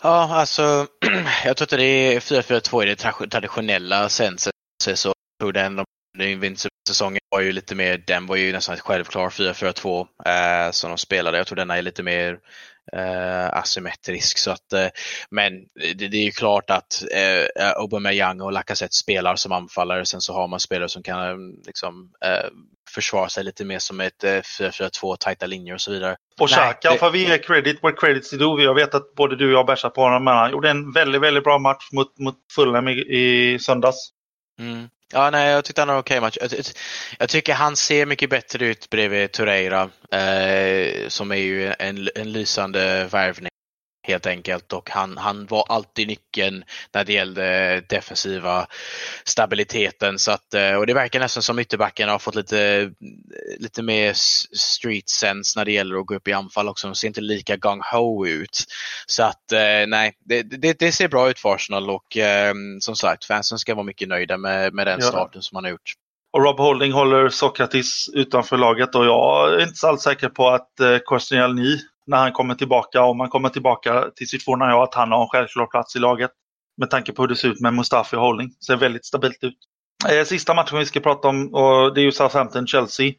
Ja, 0.03 0.35
alltså 0.35 0.87
jag 1.45 1.57
tror 1.57 1.65
inte 1.65 1.77
det 1.77 2.15
är 2.15 2.19
4-4-2 2.19 2.83
i 2.83 2.85
det 2.85 2.95
traditionella 3.27 4.09
senset. 4.09 4.53
Så 4.83 4.89
jag 5.07 5.15
tror 5.39 5.51
den 5.51 5.79
Invincible-säsongen 6.21 7.19
var 7.29 7.41
ju 7.41 7.51
lite 7.51 7.75
mer, 7.75 8.03
den 8.07 8.27
var 8.27 8.35
ju 8.35 8.51
nästan 8.51 8.77
självklar 8.77 9.29
4-4-2 9.29 10.07
eh, 10.25 10.71
som 10.71 10.89
de 10.89 10.97
spelade. 10.97 11.37
Jag 11.37 11.47
tror 11.47 11.55
denna 11.55 11.77
är 11.77 11.81
lite 11.81 12.03
mer 12.03 12.39
eh, 12.93 13.57
asymmetrisk. 13.57 14.37
Så 14.37 14.51
att, 14.51 14.73
eh, 14.73 14.87
men 15.31 15.53
det, 15.95 16.07
det, 16.07 16.17
är 16.17 16.23
ju 16.23 16.31
klart 16.31 16.69
att 16.69 17.03
eh, 17.11 17.71
Aubameyang 17.75 18.41
och 18.41 18.51
Lacazette 18.51 18.95
spelar 18.95 19.35
som 19.35 19.51
anfallare. 19.51 20.05
Sen 20.05 20.21
så 20.21 20.33
har 20.33 20.47
man 20.47 20.59
spelare 20.59 20.89
som 20.89 21.03
kan 21.03 21.51
liksom, 21.65 22.11
eh, 22.25 22.49
försvara 22.89 23.29
sig 23.29 23.43
lite 23.43 23.65
mer 23.65 23.79
som 23.79 23.99
ett 23.99 24.23
4-4-2, 24.23 25.11
eh, 25.11 25.15
tajta 25.15 25.45
linjer 25.45 25.73
och 25.73 25.81
så 25.81 25.91
vidare. 25.91 26.15
Och 26.39 26.49
Xhaka 26.49 26.95
får 26.95 27.11
vi 27.11 27.27
ge 27.27 27.37
credit 27.37 27.83
where 27.83 27.95
credit's 27.95 28.37
due. 28.37 28.63
Jag 28.63 28.75
vet 28.75 28.95
att 28.95 29.15
både 29.15 29.35
du 29.35 29.45
och 29.45 29.59
jag 29.59 29.65
bärsar 29.65 29.89
på 29.89 30.01
honom, 30.01 30.23
men 30.23 30.33
han 30.33 30.51
gjorde 30.51 30.69
en 30.69 30.91
väldigt, 30.91 31.21
väldigt 31.21 31.43
bra 31.43 31.59
match 31.59 31.89
mot, 31.91 32.19
mot 32.19 32.35
Fulham 32.55 32.87
i, 32.87 32.91
i 32.91 33.59
söndags. 33.59 34.09
Mm. 34.59 34.89
Ja, 35.13 35.29
nej, 35.29 35.51
jag 35.51 35.65
tyckte 35.65 35.81
han 35.81 35.87
var 35.87 35.97
okej 35.97 36.21
match. 36.21 36.37
Jag, 36.41 36.51
jag, 37.19 37.29
tycker 37.29 37.53
han 37.53 37.75
ser 37.75 38.05
mycket 38.05 38.29
bättre 38.29 38.65
ut 38.65 38.89
bredvid 38.89 39.31
Torreira, 39.31 39.89
eh, 40.11 41.07
som 41.07 41.31
är 41.31 41.35
ju 41.35 41.73
en, 41.79 42.09
en 42.15 42.31
lysande 42.31 43.05
värvning 43.05 43.49
helt 44.07 44.25
enkelt 44.25 44.73
och 44.73 44.89
han, 44.89 45.17
han 45.17 45.45
var 45.45 45.65
alltid 45.69 46.07
nyckeln 46.07 46.63
när 46.93 47.03
det 47.03 47.13
gällde 47.13 47.81
defensiva 47.89 48.67
stabiliteten. 49.23 50.19
Så 50.19 50.31
att, 50.31 50.53
eh, 50.53 50.73
och 50.73 50.87
det 50.87 50.93
verkar 50.93 51.19
nästan 51.19 51.43
som 51.43 51.59
ytterbacken 51.59 52.09
har 52.09 52.19
fått 52.19 52.35
lite, 52.35 52.91
lite 53.57 53.81
mer 53.81 54.13
street 54.57 55.09
sense 55.09 55.59
när 55.59 55.65
det 55.65 55.71
gäller 55.71 55.95
att 55.95 56.05
gå 56.05 56.15
upp 56.15 56.27
i 56.27 56.33
anfall 56.33 56.67
också. 56.67 56.87
De 56.87 56.95
ser 56.95 57.07
inte 57.07 57.21
lika 57.21 57.55
gung-ho 57.55 58.27
ut. 58.27 58.65
Så 59.05 59.23
att 59.23 59.51
eh, 59.51 59.87
nej, 59.87 60.17
det, 60.25 60.43
det, 60.43 60.79
det, 60.79 60.91
ser 60.91 61.07
bra 61.07 61.29
ut 61.29 61.39
för 61.39 61.55
Arsenal 61.55 61.89
och 61.89 62.17
eh, 62.17 62.53
som 62.79 62.95
sagt 62.95 63.25
fansen 63.25 63.59
ska 63.59 63.75
vara 63.75 63.85
mycket 63.85 64.07
nöjda 64.07 64.37
med, 64.37 64.73
med 64.73 64.87
den 64.87 65.01
starten 65.01 65.31
ja. 65.33 65.41
som 65.41 65.55
man 65.55 65.63
har 65.63 65.71
gjort. 65.71 65.93
Och 66.33 66.43
Rob 66.43 66.59
Holding 66.59 66.91
håller 66.91 67.29
Sokratis 67.29 68.09
utanför 68.13 68.57
laget 68.57 68.95
och 68.95 69.05
jag 69.05 69.53
är 69.53 69.63
inte 69.63 69.87
alls 69.87 70.01
säker 70.01 70.29
på 70.29 70.49
att 70.49 70.79
eh, 70.79 70.97
Koscielny 70.97 71.77
när 72.07 72.17
han 72.17 72.31
kommer 72.31 72.55
tillbaka, 72.55 73.03
om 73.03 73.19
han 73.19 73.29
kommer 73.29 73.49
tillbaka 73.49 74.05
till 74.15 74.27
sitt 74.27 74.43
forna 74.43 74.69
jag, 74.69 74.83
att 74.83 74.93
han 74.93 75.11
har 75.11 75.21
en 75.21 75.27
självklar 75.27 75.65
plats 75.65 75.95
i 75.95 75.99
laget. 75.99 76.31
Med 76.77 76.89
tanke 76.89 77.11
på 77.11 77.21
hur 77.21 77.29
det 77.29 77.35
ser 77.35 77.47
ut 77.47 77.61
med 77.61 77.73
Mustafi 77.73 78.15
och 78.15 78.21
Holding. 78.21 78.51
Ser 78.67 78.75
väldigt 78.75 79.05
stabilt 79.05 79.43
ut. 79.43 79.57
Eh, 80.09 80.23
sista 80.23 80.53
matchen 80.53 80.79
vi 80.79 80.85
ska 80.85 80.99
prata 80.99 81.27
om 81.27 81.53
och 81.53 81.93
det 81.93 82.01
är 82.01 82.03
ju 82.03 82.11
Southampton-Chelsea. 82.11 83.13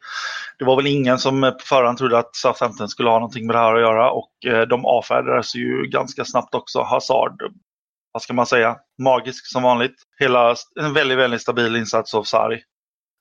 Det 0.59 0.65
var 0.65 0.75
väl 0.75 0.87
ingen 0.87 1.19
som 1.19 1.41
på 1.41 1.65
förhand 1.65 1.97
trodde 1.97 2.17
att 2.17 2.35
Southampton 2.35 2.89
skulle 2.89 3.09
ha 3.09 3.19
någonting 3.19 3.45
med 3.45 3.55
det 3.55 3.59
här 3.59 3.75
att 3.75 3.81
göra 3.81 4.11
och 4.11 4.31
eh, 4.45 4.61
de 4.61 4.85
avfärdades 4.85 5.55
ju 5.55 5.87
ganska 5.87 6.25
snabbt 6.25 6.55
också. 6.55 6.81
Hazard, 6.81 7.41
vad 8.11 8.21
ska 8.21 8.33
man 8.33 8.45
säga, 8.45 8.77
magisk 9.03 9.51
som 9.51 9.63
vanligt. 9.63 9.95
Hela, 10.19 10.55
en 10.79 10.93
väldigt, 10.93 11.17
väldigt 11.17 11.41
stabil 11.41 11.75
insats 11.75 12.13
av 12.13 12.23
Sari. 12.23 12.61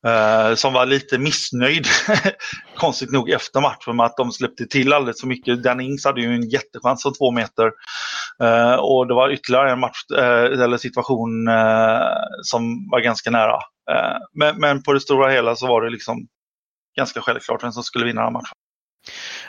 Uh, 0.07 0.55
som 0.55 0.72
var 0.72 0.86
lite 0.86 1.18
missnöjd, 1.18 1.86
konstigt 2.76 3.11
nog, 3.11 3.30
efter 3.30 3.61
matchen 3.61 3.96
med 3.96 4.07
att 4.07 4.16
de 4.16 4.32
släppte 4.32 4.66
till 4.66 4.92
alldeles 4.92 5.20
för 5.20 5.26
mycket. 5.26 5.62
Danny 5.62 5.84
Ings 5.84 6.05
hade 6.05 6.20
ju 6.20 6.34
en 6.34 6.49
jättechans 6.49 7.03
från 7.03 7.14
två 7.14 7.30
meter. 7.30 7.64
Uh, 8.42 8.74
och 8.74 9.07
det 9.07 9.14
var 9.14 9.30
ytterligare 9.30 9.72
en 9.72 9.80
match, 9.80 9.99
uh, 10.12 10.62
eller 10.62 10.76
situation 10.76 11.49
som 12.42 12.88
var 12.90 13.01
ganska 13.01 13.30
nära. 13.30 13.59
Men, 14.34 14.61
men, 14.61 14.82
på 14.82 14.92
det 14.92 15.01
stora 15.01 15.30
hela 15.30 15.57
så 15.57 15.66
var 15.66 15.82
det 15.82 15.90
liksom 15.90 16.26
ganska 16.96 17.20
självklart 17.20 17.64
vem 17.64 17.72
som 17.72 17.82
skulle 17.82 18.05
vinna 18.05 18.24
den 18.24 18.32
matchen. 18.32 18.53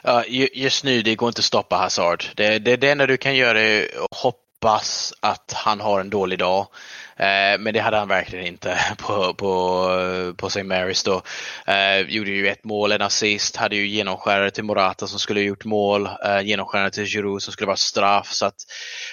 Ja, 0.03 0.23
just 0.53 0.83
nu, 0.83 1.01
det 1.01 1.15
går 1.15 1.29
inte 1.29 1.39
att 1.39 1.45
stoppa 1.45 1.75
Hazard. 1.75 2.23
Det, 2.35 2.59
det, 2.59 2.77
det 2.77 2.89
enda 2.89 3.05
du 3.05 3.17
kan 3.17 3.35
göra 3.35 3.61
är 3.61 3.83
att 3.83 4.17
hoppa 4.17 4.48
hoppas 4.61 5.13
att 5.19 5.53
han 5.53 5.79
har 5.79 5.99
en 5.99 6.09
dålig 6.09 6.39
dag. 6.39 6.67
Eh, 7.15 7.59
men 7.59 7.73
det 7.73 7.79
hade 7.79 7.97
han 7.97 8.07
verkligen 8.07 8.45
inte 8.45 8.79
på, 8.97 9.33
på, 9.33 10.33
på 10.37 10.47
St. 10.47 10.63
Marys 10.63 11.03
då. 11.03 11.21
Eh, 11.67 11.99
gjorde 11.99 12.29
ju 12.29 12.47
ett 12.47 12.63
mål, 12.63 12.91
en 12.91 13.01
assist, 13.01 13.55
hade 13.55 13.75
ju 13.75 13.87
genomskärare 13.87 14.51
till 14.51 14.63
Morata 14.63 15.07
som 15.07 15.19
skulle 15.19 15.41
gjort 15.41 15.65
mål, 15.65 16.09
eh, 16.25 16.41
genomskärare 16.41 16.91
till 16.91 17.05
Giroud 17.05 17.41
som 17.41 17.53
skulle 17.53 17.67
vara 17.67 17.77
straff. 17.77 18.31
Så 18.31 18.45
att, 18.45 18.55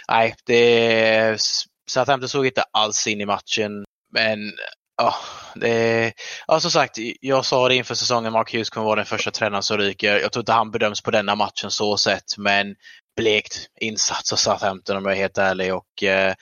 nej, 0.09 0.35
det 0.47 1.37
Southampton 1.91 2.29
såg 2.29 2.47
inte 2.47 2.65
alls 2.73 3.07
in 3.07 3.21
i 3.21 3.27
matchen. 3.27 3.85
Men 4.13 4.53
Ja, 4.99 5.15
det, 5.55 6.13
ja, 6.47 6.61
som 6.61 6.71
sagt, 6.71 6.99
jag 7.21 7.45
sa 7.45 7.69
det 7.69 7.75
inför 7.75 7.95
säsongen, 7.95 8.33
Mark 8.33 8.53
Hughes 8.53 8.71
kommer 8.71 8.85
vara 8.85 8.97
den 8.97 9.07
första 9.07 9.31
tränaren 9.31 9.63
som 9.63 9.79
ryker. 9.79 10.21
Jag 10.21 10.33
tror 10.33 10.41
inte 10.41 10.53
han 10.53 10.71
bedöms 10.71 11.03
på 11.03 11.11
denna 11.11 11.35
matchen 11.35 11.71
så 11.71 11.97
sett, 11.97 12.39
men 12.39 12.75
blekt 13.17 13.69
insats 13.81 14.33
av 14.33 14.37
Southampton 14.37 14.97
om 14.97 15.05
jag 15.05 15.13
är 15.13 15.17
helt 15.19 15.39
ärlig. 15.39 15.75
Och, 15.75 16.03
eh, 16.03 16.35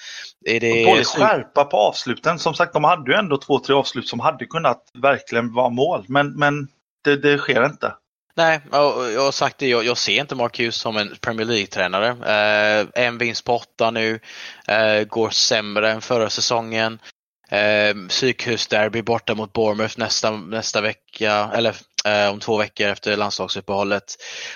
är 0.46 0.60
det... 0.60 0.84
Dålig 0.84 1.06
skärpa 1.06 1.64
på 1.64 1.76
avsluten. 1.76 2.38
Som 2.38 2.54
sagt, 2.54 2.72
de 2.72 2.84
hade 2.84 3.12
ju 3.12 3.18
ändå 3.18 3.36
två, 3.36 3.58
tre 3.58 3.74
avslut 3.74 4.08
som 4.08 4.20
hade 4.20 4.46
kunnat 4.46 4.82
verkligen 5.02 5.52
vara 5.52 5.68
mål. 5.68 6.04
Men, 6.08 6.38
men 6.38 6.68
det, 7.04 7.16
det 7.16 7.38
sker 7.38 7.64
inte. 7.64 7.94
Nej, 8.36 8.60
jag 8.70 9.24
har 9.24 9.32
sagt 9.32 9.58
det, 9.58 9.68
jag, 9.68 9.84
jag 9.84 9.98
ser 9.98 10.20
inte 10.20 10.34
Mark 10.34 10.58
Hughes 10.58 10.76
som 10.76 10.96
en 10.96 11.16
Premier 11.20 11.46
League-tränare. 11.46 12.08
Eh, 12.08 13.04
en 13.04 13.18
vinst 13.18 13.44
på 13.44 13.54
åtta 13.54 13.90
nu, 13.90 14.20
eh, 14.68 15.04
går 15.04 15.30
sämre 15.30 15.90
än 15.90 16.00
förra 16.00 16.30
säsongen. 16.30 16.98
Eh, 17.50 17.94
Psykhusderby 18.08 19.02
borta 19.02 19.34
mot 19.34 19.52
Bournemouth 19.52 19.98
nästa, 19.98 20.30
nästa 20.30 20.80
vecka, 20.80 21.50
eller 21.54 21.76
eh, 22.06 22.32
om 22.32 22.40
två 22.40 22.58
veckor 22.58 22.86
efter 22.86 23.16
landslagsuppehållet. 23.16 24.04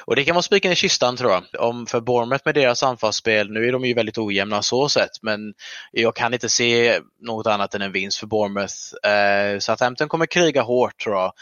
Och 0.04 0.16
det 0.16 0.24
kan 0.24 0.34
vara 0.34 0.42
spiken 0.42 0.72
i 0.72 0.74
kistan 0.74 1.16
tror 1.16 1.32
jag. 1.32 1.68
Om 1.68 1.86
för 1.86 2.00
Bournemouth 2.00 2.42
med 2.44 2.54
deras 2.54 2.82
anfallsspel, 2.82 3.50
nu 3.50 3.68
är 3.68 3.72
de 3.72 3.84
ju 3.84 3.94
väldigt 3.94 4.18
ojämna 4.18 4.62
så 4.62 4.88
sett, 4.88 5.22
men 5.22 5.54
jag 5.92 6.16
kan 6.16 6.34
inte 6.34 6.48
se 6.48 7.00
något 7.20 7.46
annat 7.46 7.74
än 7.74 7.82
en 7.82 7.92
vinst 7.92 8.18
för 8.18 8.26
Bournemouth. 8.26 8.74
Eh, 9.12 9.58
Southampton 9.58 10.08
kommer 10.08 10.26
kriga 10.26 10.62
hårt 10.62 10.98
tror 10.98 11.16
jag. 11.16 11.32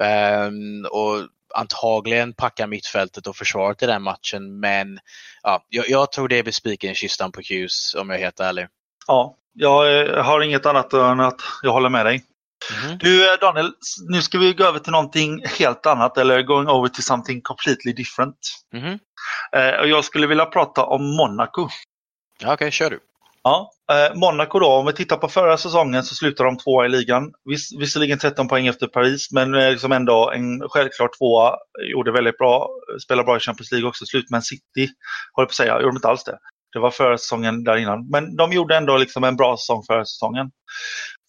Eh, 0.00 0.50
och 0.90 1.28
antagligen 1.54 2.32
packa 2.32 2.66
mittfältet 2.66 3.26
och 3.26 3.36
försvaret 3.36 3.82
i 3.82 3.86
den 3.86 4.02
matchen, 4.02 4.60
men 4.60 4.98
ja, 5.42 5.64
jag, 5.68 5.88
jag 5.88 6.12
tror 6.12 6.28
det 6.28 6.42
blir 6.42 6.52
spiken 6.52 6.90
i 6.90 6.94
kistan 6.94 7.32
på 7.32 7.40
Hughes 7.50 7.94
om 7.94 8.10
jag 8.10 8.18
är 8.18 8.24
helt 8.24 8.40
ärlig. 8.40 8.66
Ja, 9.06 9.36
jag 9.52 10.06
har 10.22 10.40
inget 10.40 10.66
annat 10.66 10.92
än 10.92 11.20
att 11.20 11.40
jag 11.62 11.72
håller 11.72 11.88
med 11.88 12.06
dig. 12.06 12.24
Mm. 12.84 12.98
Du 12.98 13.32
eh, 13.32 13.38
Daniel, 13.40 13.72
nu 14.08 14.22
ska 14.22 14.38
vi 14.38 14.52
gå 14.52 14.64
över 14.64 14.78
till 14.78 14.92
någonting 14.92 15.42
helt 15.58 15.86
annat 15.86 16.18
eller 16.18 16.42
going 16.42 16.68
over 16.68 16.88
to 16.88 17.02
something 17.02 17.40
completely 17.42 17.92
different. 17.92 18.36
Mm. 18.74 18.98
jag 19.88 20.04
skulle 20.04 20.26
vilja 20.26 20.46
prata 20.46 20.84
om 20.84 21.16
Monaco. 21.16 21.68
Okej, 22.42 22.52
okay, 22.52 22.70
kör 22.70 22.90
du. 22.90 23.00
Ja, 23.42 23.70
Monaco 24.14 24.58
då, 24.58 24.66
om 24.66 24.86
vi 24.86 24.92
tittar 24.92 25.16
på 25.16 25.28
förra 25.28 25.56
säsongen 25.56 26.02
så 26.02 26.14
slutade 26.14 26.48
de 26.48 26.58
tvåa 26.58 26.86
i 26.86 26.88
ligan. 26.88 27.32
Viss, 27.44 27.80
visserligen 27.80 28.18
13 28.18 28.48
poäng 28.48 28.66
efter 28.66 28.86
Paris, 28.86 29.32
men 29.32 29.52
liksom 29.52 29.92
ändå 29.92 30.30
en 30.30 30.68
självklar 30.68 31.08
tvåa. 31.18 31.56
Gjorde 31.92 32.12
väldigt 32.12 32.38
bra, 32.38 32.68
spelade 33.04 33.26
bra 33.26 33.36
i 33.36 33.40
Champions 33.40 33.72
League 33.72 33.88
också. 33.88 34.06
Slut 34.06 34.30
med 34.30 34.38
en 34.38 34.42
City, 34.42 34.88
håller 35.32 35.46
på 35.46 35.50
att 35.50 35.54
säga, 35.54 35.72
gjorde 35.72 35.86
de 35.86 35.96
inte 35.96 36.08
alls 36.08 36.24
det. 36.24 36.38
Det 36.72 36.78
var 36.78 36.90
förra 36.90 37.18
säsongen 37.18 37.64
där 37.64 37.76
innan. 37.76 38.08
Men 38.10 38.36
de 38.36 38.52
gjorde 38.52 38.76
ändå 38.76 38.96
liksom 38.96 39.24
en 39.24 39.36
bra 39.36 39.56
säsong 39.56 39.82
förra 39.86 40.04
säsongen. 40.04 40.50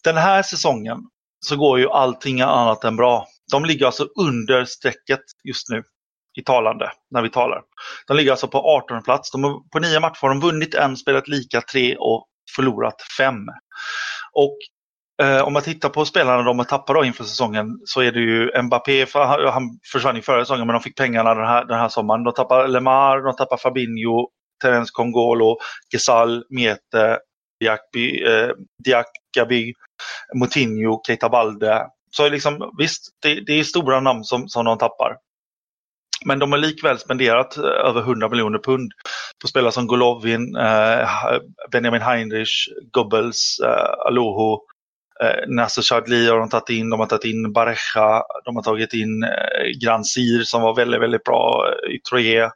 Den 0.04 0.16
här 0.16 0.42
säsongen 0.42 0.98
så 1.46 1.56
går 1.56 1.78
ju 1.78 1.90
allting 1.90 2.40
annat 2.40 2.84
än 2.84 2.96
bra. 2.96 3.26
De 3.52 3.64
ligger 3.64 3.86
alltså 3.86 4.08
under 4.20 4.64
strecket 4.64 5.20
just 5.44 5.68
nu 5.70 5.82
i 6.38 6.42
talande, 6.42 6.90
när 7.10 7.22
vi 7.22 7.30
talar. 7.30 7.62
De 8.06 8.16
ligger 8.16 8.30
alltså 8.30 8.48
på 8.48 8.58
18 8.58 9.02
plats. 9.02 9.30
De 9.30 9.44
har, 9.44 9.70
på 9.72 9.78
nio 9.78 10.00
matcher 10.00 10.22
har 10.22 10.28
de 10.28 10.40
vunnit 10.40 10.74
en, 10.74 10.96
spelat 10.96 11.28
lika 11.28 11.60
tre 11.60 11.96
och 11.96 12.26
förlorat 12.56 12.96
fem. 13.18 13.38
Och 14.32 14.56
eh, 15.26 15.42
om 15.42 15.52
man 15.52 15.62
tittar 15.62 15.88
på 15.88 16.04
spelarna 16.04 16.42
de 16.42 16.58
har 16.58 16.64
tappat 16.64 16.96
då 16.96 17.04
inför 17.04 17.24
säsongen 17.24 17.66
så 17.84 18.00
är 18.00 18.12
det 18.12 18.20
ju 18.20 18.62
Mbappé, 18.62 19.06
för 19.06 19.46
han 19.50 19.62
försvann 19.92 20.16
ju 20.16 20.22
förra 20.22 20.44
säsongen 20.44 20.66
men 20.66 20.74
de 20.74 20.82
fick 20.82 20.96
pengarna 20.96 21.34
den 21.34 21.46
här, 21.46 21.64
den 21.64 21.78
här 21.78 21.88
sommaren. 21.88 22.24
De 22.24 22.34
tappar 22.34 22.68
Lemar, 22.68 23.22
de 23.22 23.36
tappar 23.36 23.56
Fabinho, 23.56 24.28
Terence 24.62 24.90
Kongolo, 24.92 25.58
Gesal, 25.92 26.44
Miete. 26.50 27.18
Diakby, 27.60 28.24
eh, 28.24 28.50
Diakaby, 28.84 29.72
Moutinho, 30.34 31.00
Keita 31.06 31.28
Balde. 31.28 31.86
Så 32.10 32.28
liksom, 32.28 32.74
visst, 32.78 33.02
det, 33.22 33.40
det, 33.46 33.52
är 33.52 33.64
stora 33.64 34.00
namn 34.00 34.24
som, 34.24 34.48
som 34.48 34.64
de 34.64 34.78
tappar. 34.78 35.16
Men 36.26 36.38
de 36.38 36.52
har 36.52 36.58
likväl 36.58 36.98
spenderat 36.98 37.56
eh, 37.56 37.64
över 37.64 38.00
100 38.00 38.28
miljoner 38.28 38.58
pund 38.58 38.92
på 39.42 39.48
spelare 39.48 39.72
som 39.72 39.86
Golovin, 39.86 40.56
eh, 40.56 41.08
Benjamin 41.72 42.02
Heinrich, 42.02 42.68
Goebbels, 42.92 43.60
eh, 43.64 44.06
Aloho, 44.06 44.60
eh, 45.22 45.48
Nasser 45.48 45.82
Chadli 45.82 46.28
har 46.28 46.38
de 46.38 46.48
tagit 46.48 46.70
in, 46.70 46.90
de 46.90 47.00
har 47.00 47.06
tagit 47.06 47.24
in 47.24 47.52
Barecha, 47.52 48.22
de 48.44 48.56
har 48.56 48.62
tagit 48.62 48.94
in 48.94 49.22
eh, 49.22 50.02
Sir 50.02 50.42
som 50.42 50.62
var 50.62 50.74
väldigt, 50.74 51.00
väldigt 51.00 51.24
bra 51.24 51.68
eh, 51.68 51.94
i 51.94 52.00
Troje 52.00 52.50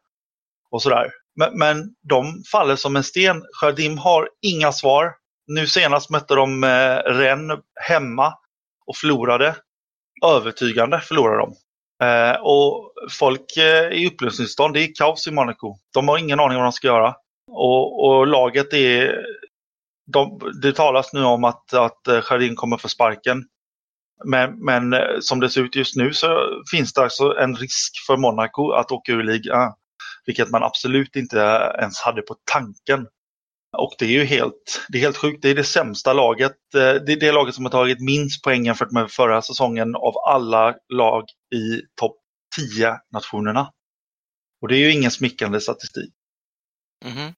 och 0.70 0.82
sådär. 0.82 1.10
Men, 1.36 1.58
men 1.58 1.94
de 2.08 2.42
faller 2.52 2.76
som 2.76 2.96
en 2.96 3.04
sten. 3.04 3.42
Jardim 3.60 3.98
har 3.98 4.28
inga 4.42 4.72
svar. 4.72 5.12
Nu 5.46 5.66
senast 5.66 6.10
mötte 6.10 6.34
de 6.34 6.64
eh, 6.64 6.96
Rennes 6.96 7.58
hemma 7.88 8.34
och 8.86 8.96
förlorade. 8.96 9.56
Övertygande 10.24 11.00
förlorade 11.00 11.38
de. 11.38 11.54
Eh, 12.06 12.36
och 12.40 12.92
folk 13.10 13.56
eh, 13.56 13.88
i 13.92 14.06
upplösningstillstånd, 14.06 14.74
det 14.74 14.80
är 14.80 14.94
kaos 14.94 15.26
i 15.26 15.30
Monaco. 15.30 15.76
De 15.94 16.08
har 16.08 16.18
ingen 16.18 16.40
aning 16.40 16.56
vad 16.56 16.66
de 16.66 16.72
ska 16.72 16.86
göra. 16.86 17.14
Och, 17.50 18.04
och 18.04 18.26
laget 18.26 18.72
är... 18.72 19.24
De, 20.12 20.40
det 20.62 20.72
talas 20.72 21.12
nu 21.12 21.24
om 21.24 21.44
att, 21.44 21.74
att 21.74 22.08
eh, 22.08 22.20
Jardim 22.30 22.56
kommer 22.56 22.76
få 22.76 22.88
sparken. 22.88 23.44
Men, 24.24 24.64
men 24.64 24.92
eh, 24.92 25.00
som 25.20 25.40
det 25.40 25.50
ser 25.50 25.60
ut 25.60 25.76
just 25.76 25.96
nu 25.96 26.12
så 26.12 26.62
finns 26.70 26.92
det 26.92 27.02
alltså 27.02 27.36
en 27.38 27.56
risk 27.56 27.92
för 28.06 28.16
Monaco 28.16 28.70
att 28.70 28.92
åka 28.92 29.12
ur 29.12 29.22
ligan. 29.22 29.72
Vilket 30.26 30.50
man 30.50 30.62
absolut 30.62 31.16
inte 31.16 31.38
ens 31.80 32.00
hade 32.00 32.22
på 32.22 32.36
tanken. 32.52 33.06
Och 33.76 33.94
det 33.98 34.04
är 34.04 34.10
ju 34.10 34.24
helt, 34.24 34.86
det 34.88 34.98
är 34.98 35.02
helt 35.02 35.16
sjukt. 35.16 35.42
Det 35.42 35.50
är 35.50 35.54
det 35.54 35.64
sämsta 35.64 36.12
laget. 36.12 36.74
Eh, 36.74 36.94
det 36.94 37.12
är 37.12 37.20
det 37.20 37.32
laget 37.32 37.54
som 37.54 37.64
har 37.64 37.70
tagit 37.72 38.00
minst 38.00 38.42
poäng 38.42 38.64
jämfört 38.66 38.90
med 38.90 39.10
förra 39.10 39.42
säsongen 39.42 39.96
av 39.96 40.18
alla 40.18 40.74
lag 40.88 41.24
i 41.54 41.80
topp 42.00 42.16
10-nationerna. 42.60 43.66
Och 44.62 44.68
det 44.68 44.76
är 44.76 44.78
ju 44.78 44.92
ingen 44.92 45.10
smickrande 45.10 45.60
statistik. 45.60 46.12
Mhm. 47.04 47.34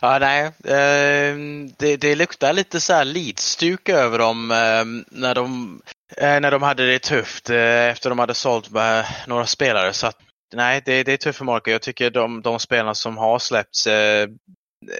Ja, 0.00 0.18
nej. 0.18 0.44
Eh, 0.46 1.36
det, 1.78 1.96
det 1.96 2.14
luktar 2.14 2.52
lite 2.52 2.80
så 2.80 2.92
här 2.92 3.04
Leeds-stuk 3.04 3.88
över 3.88 4.18
dem 4.18 4.50
eh, 4.50 4.84
när, 5.18 5.34
de, 5.34 5.80
eh, 6.16 6.40
när 6.40 6.50
de 6.50 6.62
hade 6.62 6.86
det 6.86 6.98
tufft 6.98 7.50
eh, 7.50 7.88
efter 7.88 8.10
de 8.10 8.18
hade 8.18 8.34
sålt 8.34 8.70
med 8.70 9.06
några 9.26 9.46
spelare. 9.46 9.92
Så 9.92 10.06
att, 10.06 10.18
nej, 10.54 10.82
det, 10.84 11.02
det 11.02 11.12
är 11.12 11.16
tufft 11.16 11.38
för 11.38 11.44
Marco. 11.44 11.70
Jag 11.70 11.82
tycker 11.82 12.10
de, 12.10 12.42
de 12.42 12.58
spelarna 12.58 12.94
som 12.94 13.16
har 13.16 13.38
släppts 13.38 13.86
eh, 13.86 14.28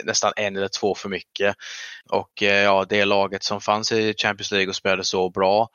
nästan 0.05 0.33
en 0.37 0.57
eller 0.57 0.69
två 0.69 0.95
för 0.95 1.09
mycket. 1.09 1.57
Och 2.11 2.43
eh, 2.43 2.65
ja, 2.65 2.87
det 2.89 3.05
laget 3.05 3.43
som 3.43 3.61
fanns 3.61 3.93
i 3.93 4.15
Champions 4.17 4.53
League 4.53 4.69
och 4.69 4.77
spelade 4.77 5.05
så 5.05 5.31
bra 5.31 5.69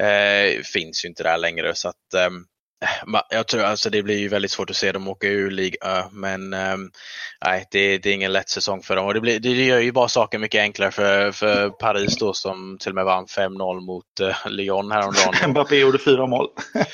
eh, 0.00 0.62
finns 0.62 1.04
ju 1.04 1.08
inte 1.08 1.22
där 1.22 1.38
längre. 1.38 1.74
Så 1.74 1.88
att, 1.88 2.14
ehm, 2.16 2.44
eh, 2.84 3.20
jag 3.30 3.46
tror 3.46 3.62
alltså 3.62 3.90
det 3.90 4.02
blir 4.02 4.18
ju 4.18 4.28
väldigt 4.28 4.50
svårt 4.50 4.70
att 4.70 4.76
se 4.76 4.92
dem 4.92 5.08
åka 5.08 5.28
ur 5.28 5.50
Liga 5.50 6.08
men 6.12 6.52
ehm, 6.52 6.90
nej, 7.44 7.66
det, 7.70 7.98
det, 7.98 8.10
är 8.10 8.14
ingen 8.14 8.32
lätt 8.32 8.48
säsong 8.48 8.82
för 8.82 8.96
dem. 8.96 9.06
Och 9.06 9.14
det, 9.14 9.20
blir, 9.20 9.40
det 9.40 9.48
gör 9.50 9.80
ju 9.80 9.92
bara 9.92 10.08
saker 10.08 10.38
mycket 10.38 10.60
enklare 10.60 10.90
för, 10.90 11.32
för 11.32 11.70
Paris 11.70 12.16
då 12.18 12.32
som 12.32 12.78
till 12.80 12.90
och 12.90 12.94
med 12.94 13.04
vann 13.04 13.26
5-0 13.26 13.80
mot 13.80 14.20
eh, 14.20 14.36
Lyon 14.46 14.92
häromdagen. 14.92 15.34
Mbappé 15.50 15.76
gjorde 15.76 15.98
fyra 15.98 16.26
mål. 16.26 16.48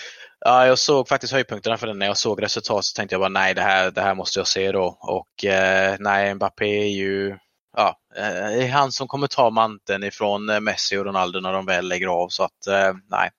ja, 0.44 0.66
jag 0.66 0.78
såg 0.78 1.08
faktiskt 1.08 1.32
höjdpunkterna 1.32 1.76
för 1.76 1.86
den. 1.86 1.98
När 1.98 2.06
jag 2.06 2.16
såg 2.16 2.42
resultatet 2.42 2.84
så 2.84 2.94
tänkte 2.96 3.14
jag 3.14 3.20
bara 3.20 3.28
nej, 3.28 3.54
det 3.54 3.62
här, 3.62 3.90
det 3.90 4.00
här 4.00 4.14
måste 4.14 4.40
jag 4.40 4.46
se 4.46 4.72
då. 4.72 4.98
Och 5.00 5.44
uh, 5.44 5.96
nej, 5.98 6.34
Mbappé 6.34 6.82
är 6.82 6.88
ju 6.88 7.38
ja, 7.76 7.96
det 8.14 8.64
är 8.64 8.68
han 8.68 8.92
som 8.92 9.08
kommer 9.08 9.26
ta 9.26 9.50
manteln 9.50 10.04
ifrån 10.04 10.64
Messi 10.64 10.96
och 10.96 11.04
Ronaldo 11.04 11.40
när 11.40 11.52
de 11.52 11.66
väl 11.66 11.88
lägger 11.88 12.06
av. 12.06 12.28
Så 12.28 12.44
att 12.44 12.68
uh, 12.68 12.98
nej 13.10 13.30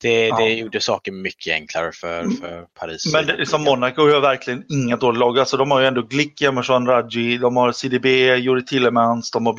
det, 0.00 0.26
ja. 0.26 0.36
det 0.36 0.54
gjorde 0.54 0.80
saker 0.80 1.12
mycket 1.12 1.54
enklare 1.54 1.92
för, 1.92 2.20
mm. 2.20 2.36
för 2.36 2.66
Paris. 2.80 3.12
Men 3.12 3.26
det, 3.26 3.46
som 3.46 3.62
Monaco 3.64 4.08
gör 4.08 4.20
verkligen 4.20 4.64
inga 4.68 4.96
dåliga 4.96 5.20
lag. 5.20 5.38
Alltså, 5.38 5.56
de 5.56 5.70
har 5.70 5.80
ju 5.80 5.86
ändå 5.86 6.02
Glick, 6.02 6.42
Emerson, 6.42 6.86
Raji, 6.86 7.38
de 7.38 7.56
har 7.56 7.72
CDB, 7.72 8.06
Juri 8.36 8.64
Tillemans, 8.64 9.30
de 9.30 9.46
har 9.46 9.54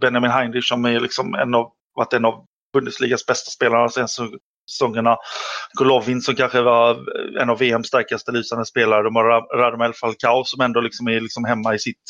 Benjamin 0.00 0.30
Heinrich 0.30 0.68
som 0.68 0.84
är 0.84 1.00
liksom 1.00 1.34
en 1.34 1.54
av, 1.54 1.72
varit 1.94 2.12
en 2.12 2.24
av 2.24 2.44
Bundesligas 2.72 3.26
bästa 3.26 3.50
spelare 3.50 3.82
de 3.82 3.90
senaste 3.90 4.22
säsongerna. 4.70 5.16
Golovin 5.78 6.20
som 6.20 6.34
kanske 6.34 6.60
var 6.60 6.98
en 7.42 7.50
av 7.50 7.58
VMs 7.58 7.86
starkaste 7.86 8.32
lysande 8.32 8.66
spelare. 8.66 9.02
De 9.02 9.16
har 9.16 9.56
Radamel 9.58 9.92
Falcao 9.92 10.44
som 10.44 10.60
ändå 10.60 10.80
liksom 10.80 11.08
är 11.08 11.20
liksom 11.20 11.44
hemma 11.44 11.74
i, 11.74 11.78
sitt, 11.78 12.04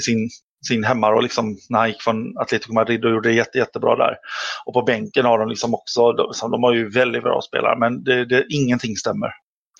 sin 0.00 0.28
sin 0.66 0.84
hemmaroll 0.84 1.22
liksom, 1.22 1.58
när 1.68 1.78
han 1.78 1.88
gick 1.88 2.02
från 2.02 2.38
Atletico 2.38 2.72
Madrid 2.72 3.04
och 3.04 3.10
gjorde 3.10 3.28
det 3.28 3.34
jätte, 3.34 3.58
jättebra 3.58 3.96
där. 3.96 4.16
Och 4.64 4.74
på 4.74 4.82
bänken 4.82 5.24
har 5.24 5.38
de 5.38 5.48
liksom 5.48 5.74
också, 5.74 6.12
de, 6.12 6.26
liksom, 6.28 6.50
de 6.50 6.62
har 6.62 6.74
ju 6.74 6.90
väldigt 6.90 7.22
bra 7.22 7.40
spelare 7.42 7.78
men 7.78 8.04
det, 8.04 8.24
det, 8.24 8.44
ingenting 8.48 8.96
stämmer. 8.96 9.30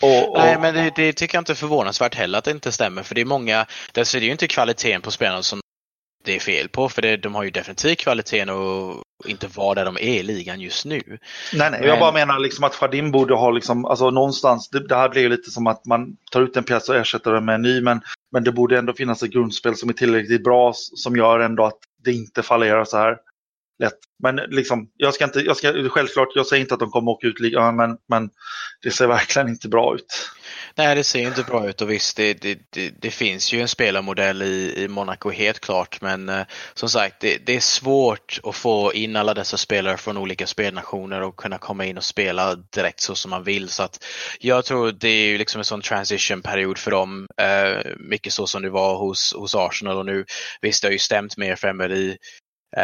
Och, 0.02 0.32
och... 0.32 0.38
Nej, 0.38 0.58
men 0.60 0.74
det, 0.74 0.92
det, 0.96 1.12
tycker 1.12 1.36
jag 1.36 1.40
inte 1.40 1.52
är 1.52 1.54
förvånansvärt 1.54 2.14
heller 2.14 2.38
att 2.38 2.44
det 2.44 2.50
inte 2.50 2.72
stämmer. 2.72 3.02
För 3.02 3.14
det 3.14 3.20
är 3.20 3.24
många, 3.24 3.66
där 3.92 4.16
är 4.16 4.20
det 4.20 4.26
ju 4.26 4.32
inte 4.32 4.48
kvaliteten 4.48 5.02
på 5.02 5.10
spelarna 5.10 5.42
som 5.42 5.60
det 6.24 6.36
är 6.36 6.40
fel 6.40 6.68
på. 6.68 6.88
För 6.88 7.02
det, 7.02 7.16
de 7.16 7.34
har 7.34 7.42
ju 7.42 7.50
definitivt 7.50 7.98
kvaliteten 7.98 8.50
och 8.50 9.02
inte 9.24 9.46
vara 9.46 9.74
där 9.74 9.84
de 9.84 9.96
är 9.96 10.20
i 10.20 10.22
ligan 10.22 10.60
just 10.60 10.84
nu. 10.84 11.02
Nej, 11.06 11.18
nej, 11.70 11.70
men... 11.70 11.82
jag 11.82 11.98
bara 11.98 12.12
menar 12.12 12.38
liksom 12.38 12.64
att 12.64 12.74
Shadim 12.74 13.10
borde 13.10 13.34
ha 13.34 13.50
liksom, 13.50 13.84
alltså 13.84 14.10
någonstans, 14.10 14.68
det, 14.68 14.88
det 14.88 14.96
här 14.96 15.08
blir 15.08 15.22
ju 15.22 15.28
lite 15.28 15.50
som 15.50 15.66
att 15.66 15.86
man 15.86 16.16
tar 16.32 16.42
ut 16.42 16.56
en 16.56 16.64
pjäs 16.64 16.88
och 16.88 16.96
ersätter 16.96 17.32
den 17.32 17.44
med 17.44 17.54
en 17.54 17.62
ny, 17.62 17.80
men, 17.80 18.00
men 18.32 18.44
det 18.44 18.52
borde 18.52 18.78
ändå 18.78 18.92
finnas 18.92 19.22
ett 19.22 19.30
grundspel 19.30 19.76
som 19.76 19.88
är 19.88 19.92
tillräckligt 19.92 20.44
bra 20.44 20.72
som 20.74 21.16
gör 21.16 21.40
ändå 21.40 21.64
att 21.64 21.78
det 22.04 22.12
inte 22.12 22.42
fallerar 22.42 22.84
så 22.84 22.96
här 22.96 23.16
lätt. 23.78 23.98
Men 24.22 24.36
liksom, 24.36 24.90
jag 24.96 25.14
ska 25.14 25.24
inte, 25.24 25.40
jag 25.40 25.56
ska, 25.56 25.88
självklart, 25.88 26.28
jag 26.34 26.46
säger 26.46 26.60
inte 26.60 26.74
att 26.74 26.80
de 26.80 26.90
kommer 26.90 27.10
åka 27.10 27.26
ut 27.26 27.40
ligan, 27.40 27.76
men, 27.76 27.96
men 28.08 28.30
det 28.82 28.90
ser 28.90 29.06
verkligen 29.06 29.48
inte 29.48 29.68
bra 29.68 29.94
ut. 29.94 30.30
Nej, 30.74 30.94
det 30.94 31.04
ser 31.04 31.20
inte 31.20 31.42
bra 31.42 31.68
ut 31.68 31.80
och 31.80 31.90
visst, 31.90 32.16
det, 32.16 32.34
det, 32.34 32.58
det, 32.70 32.90
det 33.00 33.10
finns 33.10 33.52
ju 33.52 33.60
en 33.60 33.68
spelarmodell 33.68 34.42
i, 34.42 34.84
i 34.84 34.88
Monaco 34.88 35.30
helt 35.30 35.60
klart, 35.60 36.00
men 36.00 36.28
eh, 36.28 36.46
som 36.74 36.88
sagt, 36.88 37.20
det, 37.20 37.48
är 37.48 37.60
svårt 37.60 38.40
att 38.42 38.54
få 38.54 38.92
in 38.92 39.16
alla 39.16 39.34
dessa 39.34 39.56
spelare 39.56 39.96
från 39.96 40.16
olika 40.16 40.46
spelnationer 40.46 41.22
och 41.22 41.36
kunna 41.36 41.58
komma 41.58 41.84
in 41.84 41.96
och 41.96 42.04
spela 42.04 42.54
direkt 42.54 43.00
så 43.00 43.14
som 43.14 43.30
man 43.30 43.44
vill. 43.44 43.68
Så 43.68 43.82
att 43.82 44.04
jag 44.40 44.64
tror 44.64 44.92
det 44.92 45.08
är 45.08 45.26
ju 45.26 45.38
liksom 45.38 45.58
en 45.58 45.64
sån 45.64 45.82
transition-period 45.82 46.78
för 46.78 46.90
dem, 46.90 47.26
eh, 47.40 47.92
mycket 47.96 48.32
så 48.32 48.46
som 48.46 48.62
det 48.62 48.70
var 48.70 48.98
hos, 48.98 49.34
hos 49.34 49.54
Arsenal 49.54 49.96
och 49.96 50.06
nu, 50.06 50.24
visst 50.60 50.82
det 50.82 50.88
har 50.88 50.92
ju 50.92 50.98
stämt 50.98 51.36
mer 51.36 51.56
för 51.56 51.68
Emery 51.68 52.16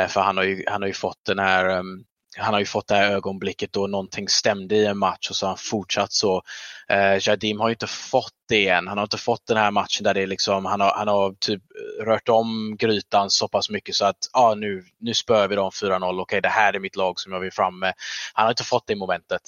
för 0.08 0.20
han 0.20 0.36
har 0.36 0.44
ju, 0.44 0.64
han 0.66 0.82
har 0.82 0.88
ju 0.88 0.94
fått 0.94 1.24
den 1.26 1.38
här 1.38 1.68
ehm, 1.68 2.04
han 2.36 2.52
har 2.54 2.60
ju 2.60 2.66
fått 2.66 2.88
det 2.88 2.94
här 2.94 3.10
ögonblicket 3.10 3.72
då 3.72 3.86
någonting 3.86 4.28
stämde 4.28 4.74
i 4.74 4.86
en 4.86 4.98
match 4.98 5.30
och 5.30 5.36
så 5.36 5.46
har 5.46 5.50
han 5.50 5.58
fortsatt 5.58 6.12
så. 6.12 6.42
Eh, 6.88 7.18
Jardim 7.20 7.60
har 7.60 7.68
ju 7.68 7.72
inte 7.72 7.86
fått 7.86 8.34
det 8.48 8.68
än. 8.68 8.88
Han 8.88 8.98
har 8.98 9.04
inte 9.04 9.18
fått 9.18 9.46
den 9.46 9.56
här 9.56 9.70
matchen 9.70 10.04
där 10.04 10.14
det 10.14 10.22
är 10.22 10.26
liksom, 10.26 10.64
han 10.64 10.80
har, 10.80 10.94
han 10.94 11.08
har 11.08 11.34
typ 11.40 11.62
rört 12.00 12.28
om 12.28 12.76
grytan 12.76 13.30
så 13.30 13.48
pass 13.48 13.70
mycket 13.70 13.94
så 13.94 14.04
att 14.04 14.16
ah, 14.32 14.54
nu, 14.54 14.84
nu 14.98 15.14
spör 15.14 15.48
vi 15.48 15.56
dem 15.56 15.70
4-0. 15.70 15.96
Okej, 15.96 16.22
okay, 16.22 16.40
det 16.40 16.48
här 16.48 16.72
är 16.72 16.78
mitt 16.78 16.96
lag 16.96 17.20
som 17.20 17.32
jag 17.32 17.40
vill 17.40 17.52
fram 17.52 17.78
med. 17.78 17.94
Han 18.32 18.44
har 18.44 18.50
inte 18.50 18.64
fått 18.64 18.86
det 18.86 18.96
momentet. 18.96 19.42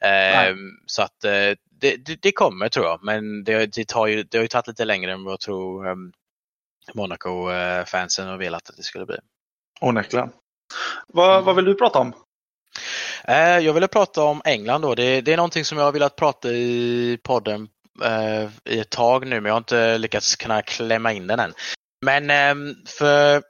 Eh, 0.00 0.54
så 0.86 1.02
att 1.02 1.24
eh, 1.24 1.30
det, 1.80 1.96
det, 1.96 2.22
det, 2.22 2.32
kommer 2.32 2.68
tror 2.68 2.86
jag, 2.86 3.04
men 3.04 3.44
det, 3.44 3.66
det, 3.66 3.88
tar 3.88 4.06
ju, 4.06 4.22
det 4.22 4.38
har 4.38 4.42
ju 4.42 4.48
tagit 4.48 4.66
lite 4.66 4.84
längre 4.84 5.12
än 5.12 5.24
vad 5.24 5.32
jag 5.32 5.40
tror 5.40 5.86
um, 5.86 6.12
Monaco-fansen 6.94 8.28
har 8.28 8.36
velat 8.36 8.70
att 8.70 8.76
det 8.76 8.82
skulle 8.82 9.06
bli. 9.06 9.16
Onekligen. 9.80 10.30
Vad, 11.08 11.32
mm. 11.32 11.44
vad 11.44 11.56
vill 11.56 11.64
du 11.64 11.74
prata 11.74 11.98
om? 11.98 12.12
Eh, 13.24 13.58
jag 13.58 13.72
ville 13.72 13.88
prata 13.88 14.22
om 14.22 14.42
England 14.44 14.82
då. 14.82 14.94
Det, 14.94 15.20
det 15.20 15.32
är 15.32 15.36
någonting 15.36 15.64
som 15.64 15.78
jag 15.78 15.84
har 15.84 15.92
velat 15.92 16.16
prata 16.16 16.48
i 16.48 17.18
podden 17.22 17.68
eh, 18.04 18.74
i 18.74 18.80
ett 18.80 18.90
tag 18.90 19.26
nu 19.26 19.40
men 19.40 19.44
jag 19.44 19.54
har 19.54 19.58
inte 19.58 19.98
lyckats 19.98 20.36
kunna 20.36 20.62
klämma 20.62 21.12
in 21.12 21.26
den 21.26 21.40
än. 21.40 21.52
Men 22.04 22.30
ehm, 22.30 22.74
för 22.98 23.42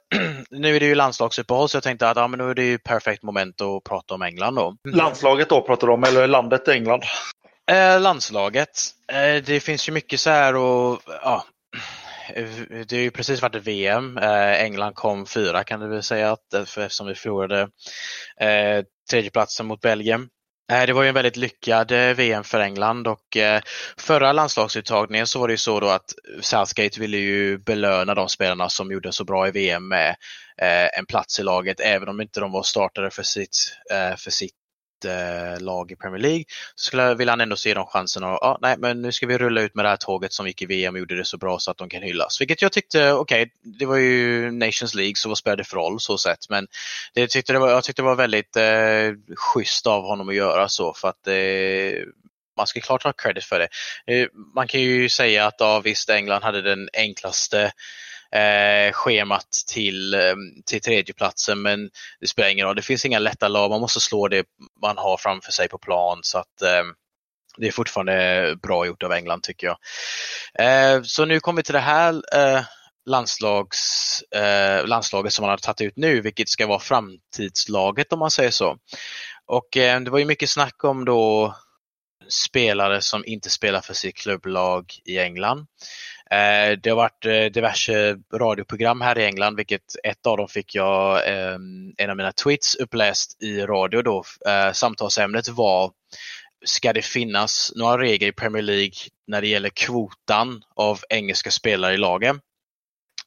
nu 0.49 0.75
är 0.75 0.79
det 0.79 0.85
ju 0.85 0.95
landslagsuppehåll 0.95 1.69
så 1.69 1.75
jag 1.75 1.83
tänkte 1.83 2.09
att 2.09 2.17
ja, 2.17 2.27
men 2.27 2.37
nu 2.39 2.49
är 2.49 2.53
det 2.53 2.63
ju 2.63 2.77
perfekt 2.77 3.23
moment 3.23 3.61
att 3.61 3.83
prata 3.83 4.13
om 4.13 4.21
England 4.21 4.55
då. 4.55 4.75
Landslaget 4.89 5.49
då 5.49 5.61
pratar 5.61 5.87
du 5.87 5.93
om 5.93 6.03
eller 6.03 6.27
landet 6.27 6.67
England? 6.67 7.03
Eh, 7.71 8.01
landslaget. 8.01 8.69
Eh, 9.11 9.43
det 9.43 9.59
finns 9.59 9.89
ju 9.89 9.93
mycket 9.93 10.19
så 10.19 10.29
här 10.29 10.55
och 10.55 11.01
ja, 11.23 11.45
Eh, 12.29 12.49
det 12.87 12.95
har 12.95 13.01
ju 13.01 13.11
precis 13.11 13.41
varit 13.41 13.55
VM. 13.67 14.17
Eh, 14.17 14.63
England 14.63 14.93
kom 14.93 15.25
fyra 15.25 15.63
kan 15.63 15.79
du 15.79 15.87
väl 15.87 16.03
säga 16.03 16.31
att, 16.31 16.53
eh, 16.53 16.61
eftersom 16.61 17.07
vi 17.07 17.15
förlorade 17.15 17.61
eh, 18.41 18.83
tredjeplatsen 19.09 19.65
mot 19.65 19.81
Belgien. 19.81 20.29
Eh, 20.71 20.85
det 20.85 20.93
var 20.93 21.03
ju 21.03 21.09
en 21.09 21.15
väldigt 21.15 21.37
lyckad 21.37 21.91
VM 21.91 22.43
för 22.43 22.59
England 22.59 23.07
och 23.07 23.37
förra 23.97 24.33
landslagsuttagningen 24.33 25.27
så 25.27 25.39
var 25.39 25.47
det 25.47 25.53
ju 25.53 25.57
så 25.57 25.79
då 25.79 25.87
att 25.87 26.13
Southgate 26.41 26.99
ville 26.99 27.17
ju 27.17 27.57
belöna 27.57 28.15
de 28.15 28.29
spelarna 28.29 28.69
som 28.69 28.91
gjorde 28.91 29.11
så 29.11 29.23
bra 29.23 29.47
i 29.47 29.51
VM 29.51 29.87
med 29.87 30.15
en 30.97 31.05
plats 31.05 31.39
i 31.39 31.43
laget 31.43 31.79
även 31.79 32.09
om 32.09 32.21
inte 32.21 32.39
de 32.39 32.51
var 32.51 32.63
startare 32.63 33.09
för 33.09 33.23
sitt, 33.23 33.57
för 34.17 34.31
sitt 34.31 34.56
Eh, 35.05 35.59
lag 35.59 35.91
i 35.91 35.95
Premier 35.95 36.21
League 36.21 36.43
så 36.75 36.85
skulle, 36.85 37.15
vill 37.15 37.29
han 37.29 37.41
ändå 37.41 37.55
se 37.55 37.73
de 37.73 37.85
chanserna 37.85 38.27
och 38.27 38.43
ah, 38.43 38.57
nej 38.61 38.75
men 38.77 39.01
nu 39.01 39.11
ska 39.11 39.27
vi 39.27 39.37
rulla 39.37 39.61
ut 39.61 39.75
med 39.75 39.85
det 39.85 39.89
här 39.89 39.97
tåget 39.97 40.33
som 40.33 40.47
gick 40.47 40.61
i 40.61 40.65
VM 40.65 40.93
och 40.93 40.99
gjorde 40.99 41.17
det 41.17 41.25
så 41.25 41.37
bra 41.37 41.59
så 41.59 41.71
att 41.71 41.77
de 41.77 41.89
kan 41.89 42.01
hyllas. 42.01 42.41
Vilket 42.41 42.61
jag 42.61 42.71
tyckte, 42.71 43.11
okej, 43.11 43.41
okay, 43.41 43.51
det 43.79 43.85
var 43.85 43.97
ju 43.97 44.51
Nations 44.51 44.93
League 44.93 45.15
så 45.15 45.29
vad 45.29 45.37
spelade 45.37 45.63
det 45.63 45.67
för 45.67 45.77
roll 45.77 45.99
så 45.99 46.17
sett 46.17 46.49
men 46.49 46.67
det 47.13 47.27
tyckte 47.27 47.53
det 47.53 47.59
var, 47.59 47.69
jag 47.69 47.83
tyckte 47.83 48.01
det 48.01 48.05
var 48.05 48.15
väldigt 48.15 48.55
eh, 48.55 49.35
schysst 49.35 49.87
av 49.87 50.03
honom 50.03 50.29
att 50.29 50.35
göra 50.35 50.69
så 50.69 50.93
för 50.93 51.07
att 51.07 51.27
eh, 51.27 52.03
man 52.57 52.67
ska 52.67 52.79
klart 52.79 53.03
ha 53.03 53.13
credit 53.13 53.43
för 53.43 53.59
det. 53.59 53.67
Eh, 54.13 54.27
man 54.55 54.67
kan 54.67 54.81
ju 54.81 55.09
säga 55.09 55.45
att 55.45 55.55
ja, 55.57 55.79
visst 55.79 56.09
England 56.09 56.43
hade 56.43 56.61
den 56.61 56.89
enklaste 56.93 57.71
eh, 58.31 58.91
schemat 58.93 59.47
till, 59.73 60.13
eh, 60.13 60.35
till 60.65 60.81
tredjeplatsen 60.81 61.61
men 61.61 61.89
det 62.19 62.27
spelar 62.27 62.49
ingen 62.49 62.65
roll. 62.65 62.75
Det 62.75 62.81
finns 62.81 63.05
inga 63.05 63.19
lätta 63.19 63.47
lag. 63.47 63.69
Man 63.69 63.81
måste 63.81 63.99
slå 63.99 64.27
det 64.27 64.45
man 64.81 64.97
har 64.97 65.17
framför 65.17 65.51
sig 65.51 65.69
på 65.69 65.77
plan 65.77 66.19
så 66.21 66.37
att 66.37 66.61
eh, 66.61 66.83
det 67.57 67.67
är 67.67 67.71
fortfarande 67.71 68.55
bra 68.61 68.85
gjort 68.85 69.03
av 69.03 69.13
England 69.13 69.43
tycker 69.43 69.67
jag. 69.67 69.77
Eh, 70.59 71.01
så 71.03 71.25
nu 71.25 71.39
kommer 71.39 71.57
vi 71.57 71.63
till 71.63 71.73
det 71.73 71.79
här 71.79 72.13
eh, 72.33 72.61
landslags, 73.05 74.21
eh, 74.21 74.85
landslaget 74.85 75.33
som 75.33 75.43
man 75.43 75.49
har 75.49 75.57
tagit 75.57 75.81
ut 75.81 75.97
nu, 75.97 76.21
vilket 76.21 76.49
ska 76.49 76.67
vara 76.67 76.79
framtidslaget 76.79 78.13
om 78.13 78.19
man 78.19 78.31
säger 78.31 78.51
så. 78.51 78.77
Och 79.45 79.77
eh, 79.77 80.01
det 80.01 80.11
var 80.11 80.19
ju 80.19 80.25
mycket 80.25 80.49
snack 80.49 80.83
om 80.83 81.05
då 81.05 81.55
spelare 82.29 83.01
som 83.01 83.23
inte 83.25 83.49
spelar 83.49 83.81
för 83.81 83.93
sitt 83.93 84.15
klubblag 84.15 84.93
i 85.05 85.19
England. 85.19 85.67
Eh, 86.31 86.77
det 86.83 86.89
har 86.89 86.95
varit 86.95 87.25
eh, 87.25 87.45
diverse 87.45 88.17
radioprogram 88.33 89.01
här 89.01 89.17
i 89.17 89.25
England, 89.25 89.55
vilket 89.55 89.95
ett 90.03 90.25
av 90.25 90.37
dem 90.37 90.47
fick 90.47 90.75
jag 90.75 91.27
eh, 91.27 91.57
en 91.97 92.09
av 92.09 92.17
mina 92.17 92.31
tweets 92.31 92.75
uppläst 92.75 93.43
i 93.43 93.61
radio 93.61 94.01
då. 94.01 94.23
Eh, 94.47 94.71
samtalsämnet 94.71 95.49
var 95.49 95.91
Ska 96.65 96.93
det 96.93 97.01
finnas 97.01 97.71
några 97.75 97.97
regler 97.97 98.27
i 98.27 98.31
Premier 98.31 98.63
League 98.63 98.95
när 99.27 99.41
det 99.41 99.47
gäller 99.47 99.69
kvotan 99.69 100.63
av 100.75 100.99
engelska 101.09 101.51
spelare 101.51 101.93
i 101.93 101.97
lagen? 101.97 102.39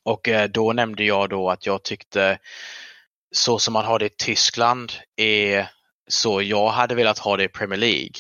Och 0.04 0.28
eh, 0.28 0.48
då 0.48 0.72
nämnde 0.72 1.04
jag 1.04 1.28
då 1.28 1.50
att 1.50 1.66
jag 1.66 1.82
tyckte 1.82 2.38
så 3.32 3.58
som 3.58 3.72
man 3.72 3.84
har 3.84 3.98
det 3.98 4.06
i 4.06 4.16
Tyskland 4.18 4.92
är 5.16 5.70
så 6.10 6.42
jag 6.42 6.68
hade 6.68 6.94
velat 6.94 7.18
ha 7.18 7.36
det 7.36 7.44
i 7.44 7.48
Premier 7.48 7.78
League. 7.78 8.12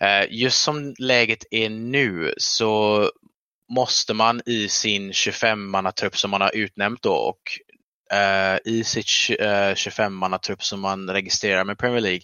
Eh, 0.00 0.26
just 0.30 0.62
som 0.62 0.94
läget 0.98 1.44
är 1.50 1.70
nu 1.70 2.34
så 2.36 3.10
måste 3.68 4.14
man 4.14 4.42
i 4.46 4.68
sin 4.68 5.12
25-mannatrupp 5.12 6.16
som 6.16 6.30
man 6.30 6.40
har 6.40 6.56
utnämnt 6.56 7.02
då 7.02 7.14
och 7.14 7.42
eh, 8.16 8.58
i 8.64 8.84
sitt 8.84 9.06
eh, 9.40 9.74
25-mannatrupp 9.74 10.62
som 10.62 10.80
man 10.80 11.10
registrerar 11.10 11.64
med 11.64 11.78
Premier 11.78 12.00
League 12.00 12.22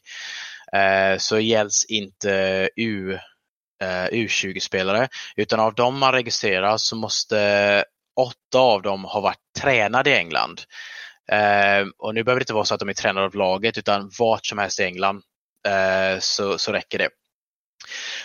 eh, 0.72 1.18
så 1.18 1.38
gälls 1.38 1.84
inte 1.84 2.68
U, 2.76 3.18
eh, 3.82 4.06
U20-spelare 4.12 5.08
utan 5.36 5.60
av 5.60 5.74
dem 5.74 5.98
man 5.98 6.12
registrerar 6.12 6.76
så 6.76 6.96
måste 6.96 7.84
åtta 8.16 8.58
av 8.58 8.82
dem 8.82 9.04
ha 9.04 9.20
varit 9.20 9.38
tränade 9.60 10.10
i 10.10 10.16
England. 10.16 10.60
Eh, 11.32 11.86
och 11.98 12.14
nu 12.14 12.24
behöver 12.24 12.40
det 12.40 12.42
inte 12.42 12.54
vara 12.54 12.64
så 12.64 12.74
att 12.74 12.80
de 12.80 12.88
är 12.88 12.94
tränade 12.94 13.26
av 13.26 13.34
laget 13.34 13.78
utan 13.78 14.10
vart 14.18 14.46
som 14.46 14.58
helst 14.58 14.80
i 14.80 14.84
England 14.84 15.22
eh, 15.68 16.18
så, 16.20 16.58
så 16.58 16.72
räcker 16.72 16.98
det. 16.98 17.08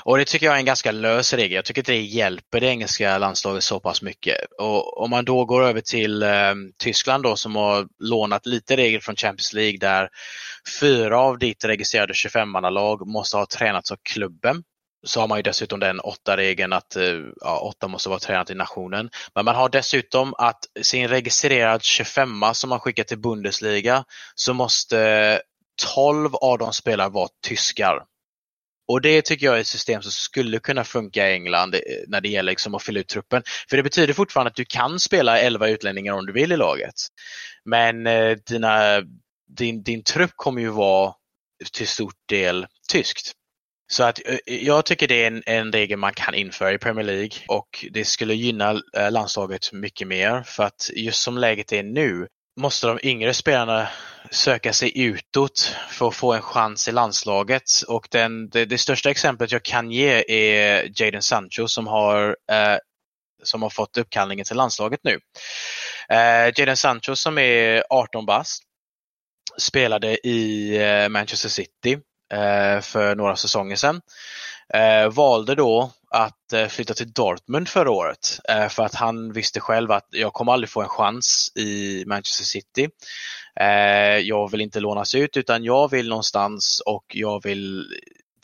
Och 0.03 0.17
Det 0.17 0.25
tycker 0.25 0.45
jag 0.45 0.55
är 0.55 0.59
en 0.59 0.65
ganska 0.65 0.91
lös 0.91 1.33
regel. 1.33 1.51
Jag 1.51 1.65
tycker 1.65 1.81
inte 1.81 1.91
det 1.91 2.01
hjälper 2.01 2.59
det 2.59 2.67
engelska 2.67 3.17
landslaget 3.17 3.63
så 3.63 3.79
pass 3.79 4.01
mycket. 4.01 4.37
Och 4.59 5.01
Om 5.01 5.09
man 5.09 5.25
då 5.25 5.45
går 5.45 5.63
över 5.63 5.81
till 5.81 6.23
eh, 6.23 6.53
Tyskland 6.77 7.23
då 7.23 7.35
som 7.35 7.55
har 7.55 7.87
lånat 7.99 8.45
lite 8.45 8.77
regler 8.77 8.99
från 8.99 9.15
Champions 9.15 9.53
League 9.53 9.77
där 9.77 10.09
fyra 10.79 11.19
av 11.19 11.37
ditt 11.37 11.65
registrerade 11.65 12.13
25-mannalag 12.13 13.07
måste 13.07 13.37
ha 13.37 13.45
tränats 13.45 13.91
av 13.91 13.97
klubben 14.03 14.63
så 15.03 15.19
har 15.19 15.27
man 15.27 15.37
ju 15.37 15.41
dessutom 15.41 15.79
den 15.79 15.99
åtta 15.99 16.37
regeln 16.37 16.73
att 16.73 16.95
eh, 16.95 17.19
ja, 17.41 17.59
åtta 17.59 17.87
måste 17.87 18.09
vara 18.09 18.19
tränat 18.19 18.49
i 18.49 18.55
nationen. 18.55 19.09
Men 19.35 19.45
man 19.45 19.55
har 19.55 19.69
dessutom 19.69 20.33
att 20.37 20.59
sin 20.81 21.07
registrerad 21.07 21.83
25 21.83 22.43
som 22.53 22.69
man 22.69 22.79
skickar 22.79 23.03
till 23.03 23.19
Bundesliga 23.19 24.03
så 24.35 24.53
måste 24.53 25.41
12 25.95 26.35
av 26.35 26.57
de 26.57 26.73
spelare 26.73 27.09
vara 27.09 27.29
tyskar. 27.47 28.03
Och 28.87 29.01
det 29.01 29.21
tycker 29.21 29.45
jag 29.45 29.55
är 29.55 29.61
ett 29.61 29.67
system 29.67 30.01
som 30.01 30.11
skulle 30.11 30.59
kunna 30.59 30.83
funka 30.83 31.29
i 31.29 31.33
England 31.33 31.75
eh, 31.75 31.81
när 32.07 32.21
det 32.21 32.29
gäller 32.29 32.51
liksom 32.51 32.75
att 32.75 32.83
fylla 32.83 32.99
ut 32.99 33.07
truppen. 33.07 33.43
För 33.69 33.77
det 33.77 33.83
betyder 33.83 34.13
fortfarande 34.13 34.49
att 34.49 34.55
du 34.55 34.65
kan 34.65 34.99
spela 34.99 35.39
11 35.39 35.69
utlänningar 35.69 36.13
om 36.13 36.25
du 36.25 36.33
vill 36.33 36.51
i 36.51 36.57
laget. 36.57 36.95
Men 37.65 38.07
eh, 38.07 38.37
dina, 38.45 39.01
din, 39.57 39.83
din 39.83 40.03
trupp 40.03 40.31
kommer 40.35 40.61
ju 40.61 40.69
vara 40.69 41.13
till 41.73 41.87
stor 41.87 42.11
del 42.29 42.67
tyskt. 42.91 43.33
Så 43.93 44.03
att 44.03 44.19
eh, 44.25 44.37
jag 44.45 44.85
tycker 44.85 45.07
det 45.07 45.23
är 45.23 45.27
en, 45.27 45.43
en 45.45 45.71
regel 45.71 45.97
man 45.97 46.13
kan 46.13 46.33
införa 46.33 46.73
i 46.73 46.77
Premier 46.77 47.05
League 47.05 47.37
och 47.47 47.85
det 47.91 48.05
skulle 48.05 48.33
gynna 48.33 48.81
eh, 48.97 49.11
landslaget 49.11 49.73
mycket 49.73 50.07
mer 50.07 50.43
för 50.43 50.63
att 50.63 50.89
just 50.93 51.23
som 51.23 51.37
läget 51.37 51.71
är 51.71 51.83
nu 51.83 52.27
måste 52.59 52.87
de 52.87 52.99
yngre 53.03 53.33
spelarna 53.33 53.87
söka 54.31 54.73
sig 54.73 55.01
utåt 55.01 55.75
för 55.89 56.07
att 56.07 56.15
få 56.15 56.33
en 56.33 56.41
chans 56.41 56.87
i 56.87 56.91
landslaget. 56.91 57.63
Och 57.87 58.07
den, 58.11 58.49
det, 58.49 58.65
det 58.65 58.77
största 58.77 59.09
exemplet 59.09 59.51
jag 59.51 59.63
kan 59.63 59.91
ge 59.91 60.23
är 60.27 60.91
Jadon 61.01 61.21
Sancho 61.21 61.67
som 61.67 61.87
har, 61.87 62.37
eh, 62.51 62.77
som 63.43 63.61
har 63.61 63.69
fått 63.69 63.97
uppkallningen 63.97 64.45
till 64.45 64.57
landslaget 64.57 64.99
nu. 65.03 65.19
Eh, 66.09 66.53
Jadon 66.55 66.77
Sancho 66.77 67.15
som 67.15 67.37
är 67.37 67.83
18 67.89 68.25
bast 68.25 68.63
spelade 69.59 70.27
i 70.27 70.75
eh, 70.77 71.09
Manchester 71.09 71.49
City 71.49 71.99
Eh, 72.33 72.81
för 72.81 73.15
några 73.15 73.35
säsonger 73.35 73.75
sedan. 73.75 74.01
Eh, 74.73 75.09
valde 75.09 75.55
då 75.55 75.91
att 76.09 76.53
eh, 76.53 76.67
flytta 76.67 76.93
till 76.93 77.11
Dortmund 77.13 77.69
förra 77.69 77.91
året 77.91 78.39
eh, 78.49 78.67
för 78.67 78.83
att 78.83 78.95
han 78.95 79.33
visste 79.33 79.59
själv 79.59 79.91
att 79.91 80.07
jag 80.09 80.33
kommer 80.33 80.53
aldrig 80.53 80.69
få 80.69 80.81
en 80.81 80.87
chans 80.87 81.51
i 81.55 82.03
Manchester 82.07 82.45
City. 82.45 82.89
Eh, 83.59 84.17
jag 84.17 84.51
vill 84.51 84.61
inte 84.61 84.79
lånas 84.79 85.15
ut 85.15 85.37
utan 85.37 85.63
jag 85.63 85.91
vill 85.91 86.09
någonstans 86.09 86.81
och 86.85 87.05
jag 87.13 87.43
vill 87.43 87.85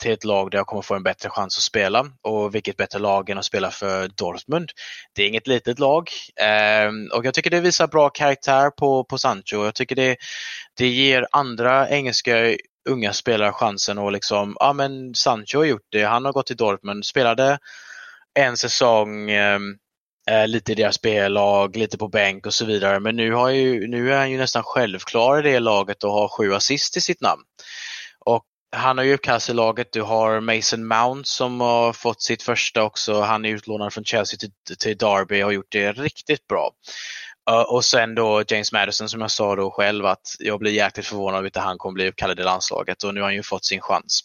till 0.00 0.12
ett 0.12 0.24
lag 0.24 0.50
där 0.50 0.58
jag 0.58 0.66
kommer 0.66 0.82
få 0.82 0.94
en 0.94 1.02
bättre 1.02 1.28
chans 1.30 1.56
att 1.56 1.62
spela. 1.62 2.06
Och 2.22 2.54
vilket 2.54 2.76
bättre 2.76 2.98
lag 2.98 3.30
än 3.30 3.38
att 3.38 3.44
spela 3.44 3.70
för 3.70 4.08
Dortmund. 4.08 4.70
Det 5.14 5.22
är 5.22 5.28
inget 5.28 5.46
litet 5.46 5.78
lag 5.78 6.08
ehm, 6.40 7.08
och 7.14 7.26
jag 7.26 7.34
tycker 7.34 7.50
det 7.50 7.60
visar 7.60 7.86
bra 7.86 8.10
karaktär 8.10 8.70
på, 8.70 9.04
på 9.04 9.18
Sancho. 9.18 9.64
Jag 9.64 9.74
tycker 9.74 9.96
det, 9.96 10.16
det 10.76 10.88
ger 10.88 11.26
andra 11.32 11.88
engelska 11.88 12.56
unga 12.88 13.12
spelare 13.12 13.52
chansen 13.52 13.98
och 13.98 14.12
liksom, 14.12 14.56
ja 14.60 14.72
men 14.72 15.14
Sancho 15.14 15.58
har 15.58 15.64
gjort 15.64 15.86
det, 15.88 16.02
han 16.02 16.24
har 16.24 16.32
gått 16.32 16.46
till 16.46 16.56
Dortmund, 16.56 17.06
spelade 17.06 17.58
en 18.34 18.56
säsong 18.56 19.30
ehm, 19.30 19.76
eh, 20.30 20.48
lite 20.48 20.72
i 20.72 20.74
deras 20.74 20.94
spellag, 20.94 21.76
lite 21.76 21.98
på 21.98 22.08
bänk 22.08 22.46
och 22.46 22.54
så 22.54 22.64
vidare. 22.64 23.00
Men 23.00 23.16
nu, 23.16 23.32
har 23.32 23.50
ju, 23.50 23.86
nu 23.86 24.12
är 24.12 24.18
han 24.18 24.30
ju 24.30 24.38
nästan 24.38 24.62
självklar 24.62 25.46
i 25.46 25.52
det 25.52 25.60
laget 25.60 26.04
och 26.04 26.12
har 26.12 26.28
sju 26.28 26.54
assist 26.54 26.96
i 26.96 27.00
sitt 27.00 27.20
namn. 27.20 27.42
Och 28.24 28.44
han 28.76 28.98
har 28.98 29.04
ju 29.04 29.14
uppkast 29.14 29.48
i 29.50 29.52
laget. 29.52 29.92
Du 29.92 30.02
har 30.02 30.40
Mason 30.40 30.86
Mount 30.86 31.28
som 31.28 31.60
har 31.60 31.92
fått 31.92 32.22
sitt 32.22 32.42
första 32.42 32.82
också. 32.82 33.20
Han 33.20 33.44
är 33.44 33.50
utlånad 33.50 33.92
från 33.92 34.04
Chelsea 34.04 34.38
till, 34.38 34.76
till 34.78 34.96
Derby 34.96 35.42
och 35.42 35.46
har 35.46 35.52
gjort 35.52 35.72
det 35.72 35.92
riktigt 35.92 36.46
bra. 36.46 36.70
Och 37.68 37.84
sen 37.84 38.14
då 38.14 38.42
James 38.48 38.72
Madison 38.72 39.08
som 39.08 39.20
jag 39.20 39.30
sa 39.30 39.56
då 39.56 39.70
själv 39.70 40.06
att 40.06 40.36
jag 40.38 40.58
blir 40.58 40.72
jäkligt 40.72 41.06
förvånad 41.06 41.40
om 41.40 41.46
inte 41.46 41.60
han 41.60 41.78
kommer 41.78 41.94
bli 41.94 42.08
uppkallad 42.08 42.40
i 42.40 42.42
landslaget 42.42 43.02
och 43.02 43.14
nu 43.14 43.20
har 43.20 43.28
han 43.28 43.34
ju 43.34 43.42
fått 43.42 43.64
sin 43.64 43.80
chans. 43.80 44.20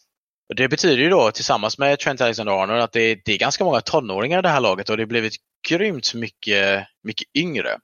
Och 0.49 0.55
det 0.55 0.68
betyder 0.68 1.03
ju 1.03 1.09
då 1.09 1.32
tillsammans 1.32 1.78
med 1.78 1.99
Trent 1.99 2.22
Alexander-Arnold 2.22 2.82
att 2.82 2.91
det 2.91 3.01
är, 3.01 3.22
det 3.26 3.34
är 3.34 3.38
ganska 3.38 3.63
många 3.63 3.82
tonåringar 3.82 4.39
i 4.39 4.41
det 4.41 4.49
här 4.49 4.59
laget 4.59 4.89
och 4.89 4.97
det 4.97 5.03
har 5.03 5.07
blivit 5.07 5.36
grymt 5.70 6.13
mycket, 6.13 6.88
mycket 7.03 7.28
yngre. 7.36 7.78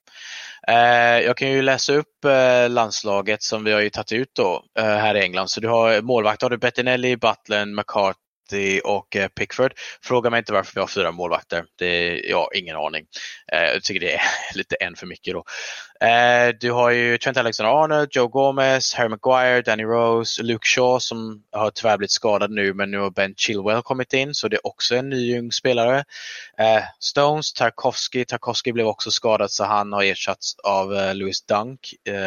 Eh, 0.68 1.20
jag 1.26 1.38
kan 1.38 1.52
ju 1.52 1.62
läsa 1.62 1.94
upp 1.94 2.26
eh, 2.26 2.70
landslaget 2.70 3.44
som 3.44 3.64
vi 3.64 3.72
har 3.72 3.82
ju 3.82 3.90
tagit 3.90 4.12
ut 4.12 4.32
då 4.36 4.64
eh, 4.80 4.86
här 4.86 5.16
i 5.16 5.22
England. 5.22 5.48
Så 5.48 5.62
du 5.62 5.68
har 5.68 6.02
målvakt 6.02 6.42
har 6.42 6.50
du 6.50 6.58
Bettinelli, 6.58 7.18
Butlen, 7.18 7.76
McCart, 7.76 8.18
och 8.84 9.16
eh, 9.16 9.28
Pickford. 9.28 9.74
Fråga 10.02 10.30
mig 10.30 10.38
inte 10.38 10.54
varför 10.54 10.74
vi 10.74 10.80
har 10.80 10.88
fyra 10.88 11.12
målvakter. 11.12 11.66
Det, 11.78 12.20
jag 12.20 12.38
har 12.38 12.58
ingen 12.58 12.76
aning. 12.76 13.06
Eh, 13.52 13.64
jag 13.64 13.84
tycker 13.84 14.00
det 14.00 14.14
är 14.14 14.22
lite 14.56 14.76
en 14.76 14.96
för 14.96 15.08
mycket 15.08 15.34
då. 15.34 15.44
Eh, 16.08 16.50
du 16.60 16.72
har 16.72 16.92
ju 16.92 17.18
Trent 17.18 17.38
Alexander-Arnold, 17.38 18.08
Joe 18.12 18.28
Gomez, 18.28 18.94
Harry 18.94 19.10
Maguire, 19.10 19.62
Danny 19.62 19.84
Rose, 19.84 20.44
Luke 20.44 20.68
Shaw 20.68 21.00
som 21.00 21.44
har 21.52 21.72
tyvärr 21.72 21.98
blivit 21.98 22.12
skadad 22.12 22.52
nu 22.52 22.74
men 22.74 22.92
nu 22.92 23.00
har 23.00 23.10
Ben 23.10 23.36
Chilwell 23.36 23.82
kommit 23.82 24.14
in 24.14 24.34
så 24.34 24.48
det 24.48 24.56
är 24.56 24.68
också 24.68 24.96
en 24.96 25.10
ny 25.10 25.40
ung 25.40 25.52
spelare. 25.52 26.04
Eh, 26.58 26.84
Stones, 27.00 27.54
Tarkovsky. 27.54 28.26
Tarkovsky 28.26 28.72
blev 28.72 28.88
också 28.88 29.12
skadad 29.12 29.52
så 29.52 29.64
han 29.64 29.94
har 29.94 30.04
ersatts 30.04 30.56
av 30.64 30.96
eh, 30.96 31.16
Louis 31.16 31.46
Dunk 31.46 31.80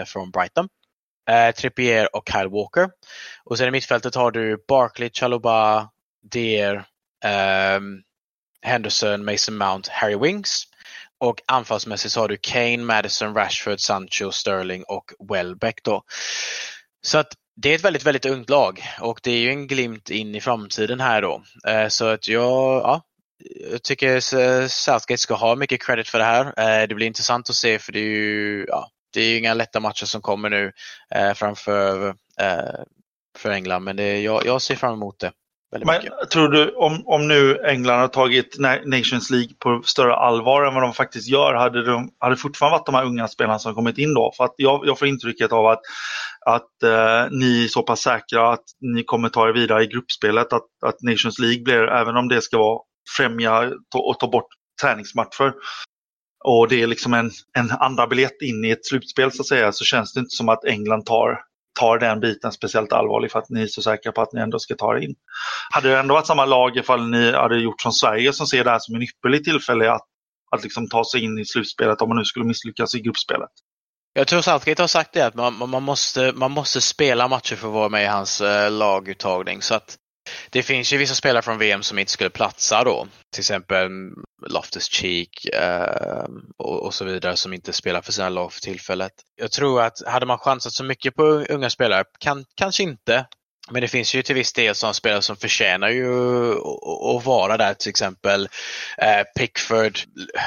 från 0.07 0.31
Brighton. 0.31 0.69
Trippier 1.57 2.17
och 2.17 2.29
Kyle 2.33 2.49
Walker. 2.49 2.91
Och 3.45 3.59
sen 3.59 3.69
i 3.69 3.71
mittfältet 3.71 4.15
har 4.15 4.31
du 4.31 4.65
Barkley, 4.69 5.11
Chaluba, 5.13 5.89
Deer, 6.31 6.77
um, 6.77 6.85
ehm, 7.25 8.03
Henderson, 8.63 9.25
Mason 9.25 9.57
Mount, 9.57 9.91
Harry 9.93 10.17
Winks. 10.17 10.63
Och 11.19 11.43
anfallsmässigt 11.47 12.15
så 12.15 12.21
har 12.21 12.29
du 12.29 12.37
Kane, 12.37 12.77
Madison, 12.77 13.35
Rashford, 13.35 13.81
Sancho, 13.81 14.31
Sterling 14.31 14.85
och 14.89 15.13
Welbeck. 15.29 15.83
Då. 15.83 16.03
Så 17.03 17.19
att 17.19 17.33
det 17.57 17.71
är 17.71 17.75
ett 17.75 17.85
väldigt, 17.85 18.07
väldigt 18.07 18.27
ungt 18.27 18.51
lag 18.51 18.83
och 19.01 19.21
det 19.23 19.31
är 19.31 19.39
ju 19.39 19.51
en 19.51 19.67
glimt 19.67 20.11
in 20.11 20.35
i 20.35 20.41
framtiden 20.41 21.01
här 21.01 21.23
då. 21.23 21.43
Eh, 21.67 21.89
så 21.89 22.07
att 22.07 22.29
jag, 22.29 22.83
ja, 22.83 23.03
jag 23.71 23.83
tycker 23.83 24.21
Southgate 24.69 25.19
ska 25.19 25.35
ha 25.35 25.57
mycket 25.57 25.83
credit 25.83 26.09
för 26.09 26.19
det 26.19 26.25
här. 26.25 26.47
Eh, 26.47 26.89
det 26.89 26.95
blir 26.95 27.07
intressant 27.07 27.51
att 27.51 27.57
se 27.57 27.79
för 27.79 27.93
det 27.93 27.99
är 27.99 28.03
ju, 28.03 28.65
ja, 28.69 28.89
det 29.13 29.21
är 29.21 29.39
inga 29.39 29.55
lätta 29.55 29.81
matcher 29.81 30.07
som 30.07 30.23
kommer 30.23 30.51
nu 30.51 30.73
eh, 31.11 31.35
framför 31.35 32.15
för 33.39 33.51
England 33.51 33.85
men 33.85 33.97
det, 33.97 34.21
jag, 34.21 34.47
jag 34.47 34.63
ser 34.63 34.77
fram 34.77 34.93
emot 34.93 35.19
det. 35.19 35.33
Men 35.83 36.01
tror 36.33 36.49
du, 36.49 36.71
om, 36.71 37.03
om 37.07 37.29
nu 37.29 37.59
England 37.59 38.01
har 38.01 38.09
tagit 38.09 38.59
Nations 38.85 39.31
League 39.31 39.55
på 39.59 39.83
större 39.85 40.15
allvar 40.15 40.65
än 40.65 40.75
vad 40.75 40.83
de 40.83 40.93
faktiskt 40.93 41.29
gör, 41.29 41.55
hade 41.55 41.85
de 41.85 42.11
hade 42.19 42.37
fortfarande 42.37 42.79
varit 42.79 42.87
de 42.87 42.95
här 42.95 43.05
unga 43.05 43.29
spelarna 43.29 43.59
som 43.59 43.75
kommit 43.75 43.99
in 43.99 44.15
då? 44.15 44.33
För 44.37 44.45
att 44.45 44.55
jag, 44.57 44.87
jag 44.87 44.99
får 44.99 45.09
intrycket 45.09 45.53
av 45.53 45.67
att, 45.67 45.81
att 46.47 46.83
eh, 46.83 47.31
ni 47.31 47.65
är 47.65 47.69
så 47.69 47.83
pass 47.83 48.01
säkra 48.01 48.53
att 48.53 48.65
ni 48.81 49.05
kommer 49.05 49.29
ta 49.29 49.49
er 49.49 49.53
vidare 49.53 49.83
i 49.83 49.87
gruppspelet, 49.87 50.53
att, 50.53 50.67
att 50.87 51.03
Nations 51.03 51.39
League 51.39 51.63
blir, 51.63 51.83
även 51.83 52.17
om 52.17 52.29
det 52.29 52.43
ska 52.43 52.59
vara 52.59 52.81
främja 53.17 53.73
och 53.95 54.19
ta 54.19 54.27
bort 54.27 54.49
träningsmatcher, 54.83 55.53
och 56.45 56.69
det 56.69 56.83
är 56.83 56.87
liksom 56.87 57.15
en, 57.15 57.31
en 57.59 57.71
andra 57.71 58.07
biljett 58.07 58.43
in 58.43 58.65
i 58.65 58.71
ett 58.71 58.87
slutspel 58.87 59.33
så 59.33 59.43
att 59.43 59.47
säga, 59.47 59.73
så 59.73 59.85
känns 59.85 60.13
det 60.13 60.21
inte 60.21 60.37
som 60.37 60.49
att 60.49 60.65
England 60.65 61.07
tar 61.07 61.41
tar 61.81 61.99
den 61.99 62.21
biten 62.21 62.53
speciellt 62.53 62.93
allvarligt 62.93 63.33
för 63.33 63.39
att 63.39 63.51
ni 63.51 63.63
är 63.63 63.67
så 63.67 63.83
säkra 63.83 64.13
på 64.13 64.23
att 64.23 64.33
ni 64.33 64.41
ändå 64.41 64.59
ska 64.59 64.75
ta 64.75 64.97
er 64.97 65.01
in. 65.01 65.15
Hade 65.73 65.89
det 65.89 65.99
ändå 65.99 66.15
varit 66.15 66.27
samma 66.27 66.45
lag 66.45 66.77
ifall 66.77 67.11
ni 67.11 67.33
hade 67.33 67.61
gjort 67.61 67.81
som 67.81 67.93
Sverige 67.93 68.33
som 68.33 68.47
ser 68.47 68.65
det 68.65 68.71
här 68.71 68.79
som 68.79 68.95
en 68.95 69.03
ypperlig 69.03 69.45
tillfälle 69.45 69.93
att, 69.93 70.07
att 70.57 70.63
liksom 70.63 70.89
ta 70.89 71.05
sig 71.05 71.25
in 71.25 71.39
i 71.39 71.45
slutspelet 71.45 72.03
om 72.03 72.09
man 72.09 72.19
nu 72.19 72.25
skulle 72.25 72.45
misslyckas 72.45 72.95
i 72.95 73.01
gruppspelet? 73.01 73.51
Jag 74.13 74.27
tror 74.27 74.41
Saltgate 74.41 74.83
har 74.83 74.89
sagt 74.89 75.13
det 75.13 75.27
att 75.27 75.35
man, 75.35 75.71
man, 75.71 75.83
måste, 75.83 76.33
man 76.35 76.51
måste 76.51 76.81
spela 76.81 77.29
matcher 77.29 77.57
för 77.57 77.69
att 77.69 77.75
vara 77.75 77.89
med 77.89 78.05
i 78.05 78.07
hans 78.07 78.41
eh, 78.41 78.71
laguttagning. 78.71 79.63
Så 79.63 79.75
att 79.75 79.97
det 80.51 80.63
finns 80.63 80.93
ju 80.93 80.97
vissa 80.97 81.15
spelare 81.15 81.43
från 81.43 81.59
VM 81.59 81.83
som 81.83 81.99
inte 81.99 82.13
skulle 82.13 82.31
platsa 82.31 82.85
då. 82.85 83.07
Till 83.33 83.41
exempel 83.41 83.89
Loftus 84.43 84.89
Cheek 84.89 85.45
eh, 85.55 86.27
och, 86.57 86.83
och, 86.83 86.95
så 86.95 87.05
vidare 87.05 87.37
som 87.37 87.53
inte 87.53 87.73
spelar 87.73 88.03
för 88.03 88.13
sina 88.13 88.29
lag 88.29 88.53
för 88.53 88.61
tillfället. 88.61 89.13
Jag 89.37 89.53
tror 89.53 89.83
att 89.83 90.03
hade 90.07 90.27
man 90.27 90.39
chansat 90.39 90.73
så 90.73 90.85
mycket 90.85 91.15
på 91.15 91.23
unga 91.25 91.71
spelare, 91.71 92.05
kan, 92.19 92.45
kanske 92.55 92.83
inte. 92.83 93.27
Men 93.71 93.83
det 93.83 93.89
finns 93.89 94.15
ju 94.15 94.23
till 94.23 94.35
viss 94.35 94.53
del 94.53 94.75
sådana 94.75 94.95
spelare 94.95 95.23
som 95.23 95.37
förtjänar 95.37 95.89
ju 95.89 96.09
att 97.17 97.25
vara 97.25 97.57
där. 97.57 97.75
Till 97.75 97.91
exempel 97.91 98.49
eh, 98.99 99.23
Pickford, 99.39 99.99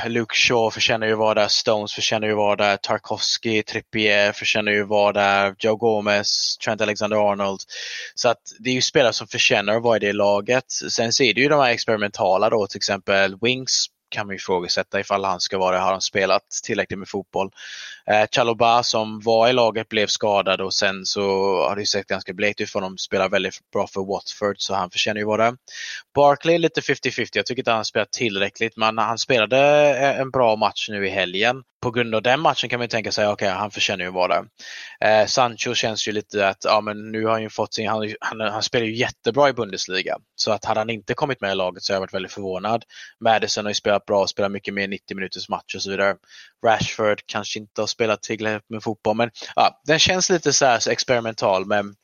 Luke 0.05 0.35
Shaw 0.35 0.71
förtjänar 0.71 1.07
ju 1.07 1.13
att 1.13 1.19
vara 1.19 1.33
där, 1.33 1.47
Stones 1.47 1.93
förtjänar 1.93 2.27
ju 2.27 2.33
att 2.33 2.37
vara 2.37 2.55
där, 2.55 2.77
Tarkovsky, 2.77 3.63
Trippier 3.63 4.31
förtjänar 4.31 4.71
ju 4.71 4.83
att 4.83 4.89
vara 4.89 5.13
där, 5.13 5.55
Joe 5.59 5.75
Gomez, 5.75 6.57
Trent 6.57 6.81
Alexander-Arnold. 6.81 7.59
Så 8.15 8.29
att 8.29 8.41
det 8.59 8.69
är 8.69 8.73
ju 8.73 8.81
spelare 8.81 9.13
som 9.13 9.27
förtjänar 9.27 9.75
att 9.75 9.83
vara 9.83 9.97
i 9.97 9.99
det 9.99 10.13
laget. 10.13 10.71
Sen 10.71 11.13
ser 11.13 11.33
det 11.33 11.41
ju 11.41 11.49
de 11.49 11.59
här 11.59 11.71
experimentala 11.71 12.49
då, 12.49 12.67
till 12.67 12.77
exempel 12.77 13.37
Wings 13.41 13.87
kan 14.09 14.27
man 14.27 14.35
ifrågasätta 14.35 14.99
ifall 14.99 15.23
han 15.23 15.39
ska 15.39 15.57
vara 15.57 15.75
det. 15.75 15.81
Har 15.81 15.91
han 15.91 16.01
spelat 16.01 16.43
tillräckligt 16.63 16.99
med 16.99 17.09
fotboll? 17.09 17.51
Eh, 18.05 18.27
Chaloba 18.31 18.83
som 18.83 19.19
var 19.19 19.47
i 19.47 19.53
laget 19.53 19.89
blev 19.89 20.07
skadad 20.07 20.61
och 20.61 20.73
sen 20.73 21.05
så 21.05 21.21
har 21.67 21.75
det 21.75 21.81
ju 21.81 21.85
sett 21.85 22.07
ganska 22.07 22.33
blekt 22.33 22.61
ut 22.61 22.69
för 22.69 22.79
honom. 22.79 22.97
Spelar 22.97 23.29
väldigt 23.29 23.71
bra 23.73 23.87
för 23.87 24.01
Watford 24.01 24.55
så 24.57 24.75
han 24.75 24.89
förtjänar 24.89 25.19
ju 25.19 25.25
vara 25.25 25.51
det. 25.51 25.57
Barkley 26.15 26.57
lite 26.57 26.81
50-50. 26.81 27.29
Jag 27.33 27.45
tycker 27.45 27.61
inte 27.61 27.71
han 27.71 27.85
spelat 27.85 28.11
tillräckligt 28.11 28.77
men 28.77 28.97
han 28.97 29.17
spelade 29.17 29.57
eh, 29.97 30.19
en 30.19 30.31
bra 30.31 30.55
match 30.55 30.89
nu 30.89 31.07
i 31.07 31.09
helgen. 31.09 31.63
På 31.81 31.91
grund 31.91 32.15
av 32.15 32.21
den 32.21 32.39
matchen 32.39 32.69
kan 32.69 32.79
man 32.79 32.87
tänka 32.87 33.11
sig, 33.11 33.27
okej 33.27 33.47
okay, 33.47 33.59
han 33.59 33.71
förtjänar 33.71 34.05
ju 34.05 34.11
vara 34.11 34.27
där. 34.27 34.45
Eh, 35.21 35.25
Sancho 35.27 35.73
känns 35.73 36.07
ju 36.07 36.11
lite 36.11 36.47
att, 36.47 36.63
ja 36.63 36.81
men 36.81 37.11
nu 37.11 37.25
har 37.25 37.31
han 37.31 37.41
ju 37.41 37.49
fått 37.49 37.73
sin, 37.73 37.87
han, 37.87 38.13
han, 38.19 38.39
han 38.39 38.63
spelar 38.63 38.85
ju 38.85 38.95
jättebra 38.95 39.49
i 39.49 39.53
Bundesliga. 39.53 40.17
Så 40.35 40.51
att 40.51 40.65
hade 40.65 40.79
han 40.79 40.89
inte 40.89 41.13
kommit 41.13 41.41
med 41.41 41.51
i 41.51 41.55
laget 41.55 41.83
så 41.83 41.93
har 41.93 41.95
jag 41.95 42.01
varit 42.01 42.13
väldigt 42.13 42.31
förvånad. 42.31 42.83
Madison 43.23 43.65
har 43.65 43.69
ju 43.69 43.75
spelat 43.75 44.05
bra, 44.05 44.27
spelat 44.27 44.51
mycket 44.51 44.73
mer 44.73 44.87
90 44.87 45.15
minuters 45.15 45.49
match 45.49 45.75
och 45.75 45.81
så 45.81 45.89
vidare. 45.89 46.15
Rashford 46.65 47.21
kanske 47.25 47.59
inte 47.59 47.81
har 47.81 47.87
spelat 47.87 48.23
tillräckligt 48.23 48.69
med 48.69 48.83
fotboll 48.83 49.17
men 49.17 49.29
ja, 49.55 49.81
den 49.85 49.99
känns 49.99 50.29
lite 50.29 50.53
så 50.53 50.65
här 50.65 50.89
experimental 50.89 51.65
men 51.65 51.95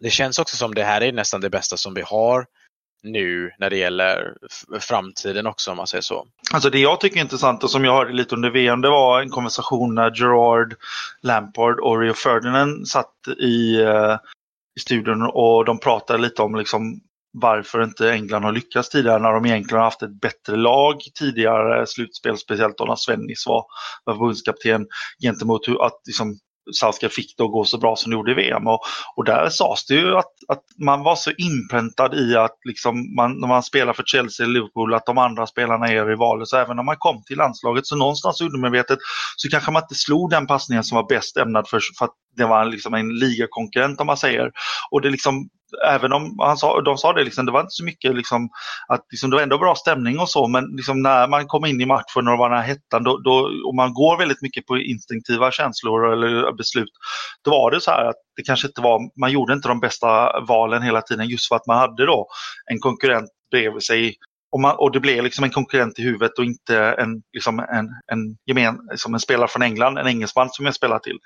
det 0.00 0.10
känns 0.10 0.38
också 0.38 0.56
som 0.56 0.74
det 0.74 0.84
här 0.84 1.00
är 1.00 1.12
nästan 1.12 1.40
det 1.40 1.50
bästa 1.50 1.76
som 1.76 1.94
vi 1.94 2.02
har 2.02 2.46
nu 3.06 3.50
när 3.58 3.70
det 3.70 3.76
gäller 3.76 4.34
framtiden 4.80 5.46
också 5.46 5.70
om 5.70 5.76
man 5.76 5.86
säger 5.86 6.02
så. 6.02 6.26
Alltså 6.52 6.70
det 6.70 6.78
jag 6.78 7.00
tycker 7.00 7.16
är 7.16 7.22
intressant 7.22 7.64
och 7.64 7.70
som 7.70 7.84
jag 7.84 7.92
hörde 7.92 8.12
lite 8.12 8.34
under 8.34 8.50
VM 8.50 8.80
det 8.80 8.90
var 8.90 9.20
en 9.20 9.30
konversation 9.30 9.94
när 9.94 10.20
Gerard, 10.20 10.74
Lampard 11.22 11.80
och 11.80 12.00
Rio 12.00 12.12
Ferdinand 12.12 12.88
satt 12.88 13.14
i, 13.38 13.80
eh, 13.82 14.16
i 14.76 14.80
studion 14.80 15.22
och 15.22 15.64
de 15.64 15.78
pratade 15.78 16.22
lite 16.22 16.42
om 16.42 16.54
liksom 16.54 17.00
varför 17.38 17.82
inte 17.82 18.12
England 18.12 18.44
har 18.44 18.52
lyckats 18.52 18.88
tidigare 18.88 19.18
när 19.18 19.32
de 19.32 19.46
egentligen 19.46 19.78
har 19.78 19.84
haft 19.84 20.02
ett 20.02 20.20
bättre 20.20 20.56
lag 20.56 21.00
tidigare 21.18 21.86
slutspel, 21.86 22.38
speciellt 22.38 22.78
då 22.78 22.84
när 22.84 22.96
Svennis 22.96 23.46
var 23.46 23.64
förbundskapten 24.04 24.86
gentemot 25.22 25.68
hur, 25.68 25.86
att 25.86 26.00
liksom, 26.06 26.38
Salska 26.74 27.08
fick 27.08 27.36
det 27.36 27.44
att 27.44 27.52
gå 27.52 27.64
så 27.64 27.78
bra 27.78 27.96
som 27.96 28.10
det 28.10 28.14
gjorde 28.14 28.30
i 28.30 28.34
VM. 28.34 28.66
Och, 28.66 28.80
och 29.16 29.24
där 29.24 29.48
sades 29.48 29.86
det 29.86 29.94
ju 29.94 30.16
att, 30.16 30.32
att 30.48 30.62
man 30.84 31.02
var 31.02 31.16
så 31.16 31.30
inpräntad 31.30 32.14
i 32.14 32.36
att 32.36 32.58
liksom 32.64 33.14
man, 33.16 33.40
när 33.40 33.48
man 33.48 33.62
spelar 33.62 33.92
för 33.92 34.02
Chelsea 34.06 34.44
eller 34.44 34.54
Liverpool 34.54 34.94
att 34.94 35.06
de 35.06 35.18
andra 35.18 35.46
spelarna 35.46 35.86
är 35.86 36.06
rivaler. 36.06 36.44
Så 36.44 36.56
även 36.56 36.76
när 36.76 36.82
man 36.82 36.96
kom 36.98 37.22
till 37.22 37.36
landslaget 37.36 37.86
så 37.86 37.96
någonstans 37.96 38.40
undermedvetet 38.40 38.98
så 39.36 39.48
kanske 39.48 39.70
man 39.70 39.82
inte 39.82 39.94
slog 39.94 40.30
den 40.30 40.46
passningen 40.46 40.84
som 40.84 40.96
var 40.96 41.08
bäst 41.08 41.36
ämnad 41.36 41.68
för, 41.68 41.80
för 41.98 42.04
att 42.04 42.14
det 42.36 42.46
var 42.46 42.64
liksom 42.64 42.94
en 42.94 43.08
ligakonkurrent 43.18 44.00
om 44.00 44.06
man 44.06 44.16
säger. 44.16 44.50
Och 44.90 45.00
det 45.00 45.10
liksom 45.10 45.48
även 45.86 46.12
om 46.12 46.36
han 46.38 46.56
sa, 46.56 46.80
de 46.80 46.98
sa 46.98 47.12
det, 47.12 47.24
liksom, 47.24 47.46
det 47.46 47.52
var 47.52 47.60
inte 47.60 47.70
så 47.70 47.84
mycket 47.84 48.16
liksom, 48.16 48.48
att 48.88 49.06
liksom, 49.10 49.30
det 49.30 49.36
var 49.36 49.42
ändå 49.42 49.58
bra 49.58 49.74
stämning 49.74 50.18
och 50.18 50.28
så 50.28 50.48
men 50.48 50.64
liksom, 50.64 51.02
när 51.02 51.28
man 51.28 51.46
kom 51.46 51.64
in 51.64 51.80
i 51.80 51.86
matchen 51.86 52.26
och 52.28 52.32
det 52.32 52.36
var 52.36 52.50
den 52.50 52.58
här 52.58 52.66
hettan 52.66 53.04
då, 53.04 53.18
då, 53.18 53.50
och 53.66 53.74
man 53.74 53.94
går 53.94 54.18
väldigt 54.18 54.42
mycket 54.42 54.66
på 54.66 54.78
instinktiva 54.78 55.50
känslor 55.50 56.12
eller 56.12 56.52
beslut. 56.52 56.92
Då 57.44 57.50
var 57.50 57.70
det 57.70 57.80
så 57.80 57.90
här 57.90 58.04
att 58.04 58.16
det 58.36 58.42
kanske 58.42 58.66
inte 58.66 58.80
var, 58.80 59.20
man 59.20 59.32
gjorde 59.32 59.52
inte 59.52 59.68
de 59.68 59.80
bästa 59.80 60.40
valen 60.40 60.82
hela 60.82 61.02
tiden 61.02 61.28
just 61.28 61.48
för 61.48 61.56
att 61.56 61.66
man 61.66 61.78
hade 61.78 62.06
då 62.06 62.26
en 62.70 62.78
konkurrent 62.78 63.30
bredvid 63.50 63.82
sig 63.82 64.16
och, 64.52 64.60
man, 64.60 64.76
och, 64.76 64.92
det 64.92 65.00
blev 65.00 65.24
liksom 65.24 65.44
en 65.44 65.50
konkurrent 65.50 65.98
i 65.98 66.02
huvudet 66.02 66.38
och 66.38 66.44
inte 66.44 66.78
en, 66.78 67.22
liksom 67.32 67.58
en, 67.58 67.88
en, 68.12 68.36
gemen, 68.46 68.78
liksom 68.90 69.14
en 69.14 69.20
spelare 69.20 69.48
från 69.48 69.62
England, 69.62 69.98
en 69.98 70.06
engelsman 70.06 70.48
som 70.50 70.64
jag 70.64 70.74
spelar 70.74 70.98
till. 70.98 71.18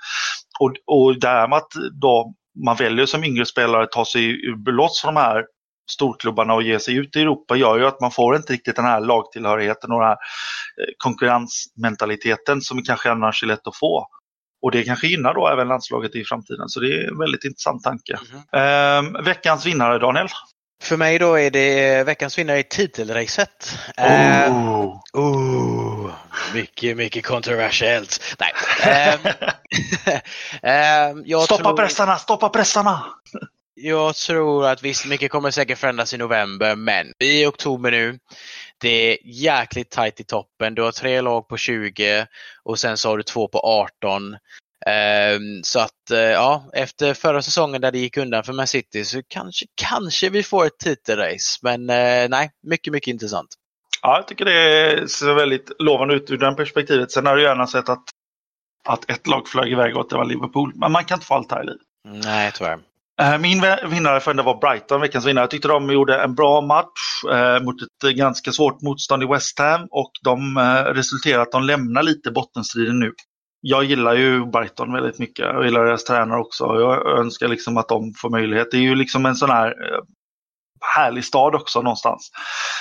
Och, 0.60 0.72
och 0.86 1.20
därmed 1.20 1.56
att 1.56 1.72
då 2.00 2.34
man 2.64 2.76
väljer 2.76 3.06
som 3.06 3.24
yngre 3.24 3.46
spelare 3.46 3.82
att 3.82 3.92
ta 3.92 4.04
sig 4.04 4.36
loss 4.66 5.00
från 5.00 5.14
de 5.14 5.20
här 5.20 5.44
storklubbarna 5.90 6.54
och 6.54 6.62
ge 6.62 6.78
sig 6.78 6.96
ut 6.96 7.16
i 7.16 7.20
Europa 7.20 7.56
gör 7.56 7.78
ju 7.78 7.86
att 7.86 8.00
man 8.00 8.10
får 8.10 8.36
inte 8.36 8.52
riktigt 8.52 8.76
den 8.76 8.84
här 8.84 9.00
lagtillhörigheten 9.00 9.92
och 9.92 10.00
den 10.00 10.08
här 10.08 10.16
eh, 10.16 10.92
konkurrensmentaliteten 10.98 12.60
som 12.60 12.82
kanske 12.82 13.10
annars 13.10 13.42
är 13.42 13.46
lätt 13.46 13.66
att 13.66 13.76
få. 13.76 14.06
Och 14.62 14.70
det 14.70 14.82
kanske 14.82 15.06
gynnar 15.06 15.34
då 15.34 15.48
även 15.48 15.68
landslaget 15.68 16.14
i 16.14 16.24
framtiden. 16.24 16.68
Så 16.68 16.80
det 16.80 16.86
är 16.86 17.08
en 17.08 17.18
väldigt 17.18 17.44
intressant 17.44 17.82
tanke. 17.82 18.18
Mm. 18.52 19.14
Eh, 19.16 19.22
veckans 19.22 19.66
vinnare, 19.66 19.98
Daniel? 19.98 20.26
För 20.80 20.96
mig 20.96 21.18
då 21.18 21.38
är 21.38 21.50
det 21.50 22.04
veckans 22.06 22.38
vinnare 22.38 22.58
i 22.58 22.62
titelracet. 22.62 23.78
Oh. 23.96 24.82
Uh, 24.82 25.00
oh, 25.12 26.10
mycket, 26.54 26.96
mycket 26.96 27.26
kontroversiellt. 27.26 28.36
Nej. 28.40 28.52
um, 31.12 31.42
stoppa 31.44 31.64
tror... 31.64 31.76
pressarna, 31.76 32.16
stoppa 32.16 32.48
pressarna! 32.48 33.04
jag 33.82 34.14
tror 34.14 34.66
att 34.66 34.82
visst, 34.82 35.06
mycket 35.06 35.30
kommer 35.30 35.50
säkert 35.50 35.78
förändras 35.78 36.14
i 36.14 36.18
november, 36.18 36.76
men 36.76 37.12
vi 37.18 37.38
är 37.38 37.42
i 37.42 37.46
oktober 37.46 37.90
nu. 37.90 38.18
Det 38.78 38.88
är 38.88 39.18
jäkligt 39.24 39.90
tajt 39.90 40.20
i 40.20 40.24
toppen. 40.24 40.74
Du 40.74 40.82
har 40.82 40.92
tre 40.92 41.20
lag 41.20 41.48
på 41.48 41.56
20 41.56 42.26
och 42.62 42.78
sen 42.78 42.96
så 42.96 43.08
har 43.08 43.16
du 43.16 43.22
två 43.22 43.48
på 43.48 43.58
18. 43.58 44.36
Ehm, 44.86 45.62
så 45.62 45.80
att 45.80 46.10
eh, 46.12 46.18
ja, 46.18 46.64
efter 46.72 47.14
förra 47.14 47.42
säsongen 47.42 47.80
där 47.80 47.92
det 47.92 47.98
gick 47.98 48.16
undan 48.16 48.44
för 48.44 48.52
Man 48.52 48.66
City 48.66 49.04
så 49.04 49.22
kanske, 49.28 49.66
kanske 49.74 50.28
vi 50.28 50.42
får 50.42 50.66
ett 50.66 50.78
titelrace. 50.78 51.58
Men 51.62 51.90
eh, 51.90 52.28
nej, 52.28 52.50
mycket, 52.62 52.92
mycket 52.92 53.12
intressant. 53.12 53.48
Ja, 54.02 54.16
jag 54.16 54.28
tycker 54.28 54.44
det 54.44 55.10
ser 55.10 55.34
väldigt 55.34 55.72
lovande 55.78 56.14
ut 56.14 56.30
ur 56.30 56.38
det 56.38 56.52
perspektivet. 56.52 57.12
Sen 57.12 57.26
har 57.26 57.36
du 57.36 57.42
gärna 57.42 57.66
sett 57.66 57.88
att, 57.88 58.04
att 58.84 59.10
ett 59.10 59.26
lag 59.26 59.48
flög 59.48 59.72
iväg 59.72 59.96
och 59.96 60.00
att 60.00 60.10
det 60.10 60.16
var 60.16 60.24
Liverpool. 60.24 60.72
Men 60.74 60.92
man 60.92 61.04
kan 61.04 61.16
inte 61.16 61.26
få 61.26 61.34
allt 61.34 61.52
här 61.52 61.62
i 61.62 61.66
livet. 61.66 61.82
Nej, 62.24 62.52
tyvärr. 62.54 62.78
Eh, 63.20 63.38
min 63.38 63.62
vinnare 63.90 64.20
för 64.20 64.34
var 64.34 64.60
Brighton, 64.60 65.00
veckans 65.00 65.26
vinnare. 65.26 65.42
Jag 65.42 65.50
tyckte 65.50 65.68
de 65.68 65.90
gjorde 65.90 66.22
en 66.22 66.34
bra 66.34 66.60
match 66.60 67.24
eh, 67.32 67.62
mot 67.62 67.82
ett 67.82 68.16
ganska 68.16 68.52
svårt 68.52 68.82
motstånd 68.82 69.22
i 69.22 69.26
West 69.26 69.58
Ham 69.58 69.86
och 69.90 70.10
de 70.24 70.56
eh, 70.56 70.62
resulterar 70.94 71.42
att 71.42 71.52
de 71.52 71.62
lämnar 71.62 72.02
lite 72.02 72.30
bottenstriden 72.30 72.98
nu 72.98 73.12
jag 73.60 73.84
gillar 73.84 74.14
ju 74.14 74.46
Brighton 74.46 74.92
väldigt 74.92 75.18
mycket. 75.18 75.44
Jag 75.46 75.64
gillar 75.64 75.84
deras 75.84 76.04
tränare 76.04 76.40
också. 76.40 76.64
Jag 76.64 77.18
önskar 77.18 77.48
liksom 77.48 77.76
att 77.76 77.88
de 77.88 78.14
får 78.20 78.30
möjlighet. 78.30 78.68
Det 78.70 78.76
är 78.76 78.82
ju 78.82 78.94
liksom 78.94 79.26
en 79.26 79.36
sån 79.36 79.50
här 79.50 79.66
eh, 79.66 80.00
härlig 80.96 81.24
stad 81.24 81.54
också 81.54 81.82
någonstans. 81.82 82.30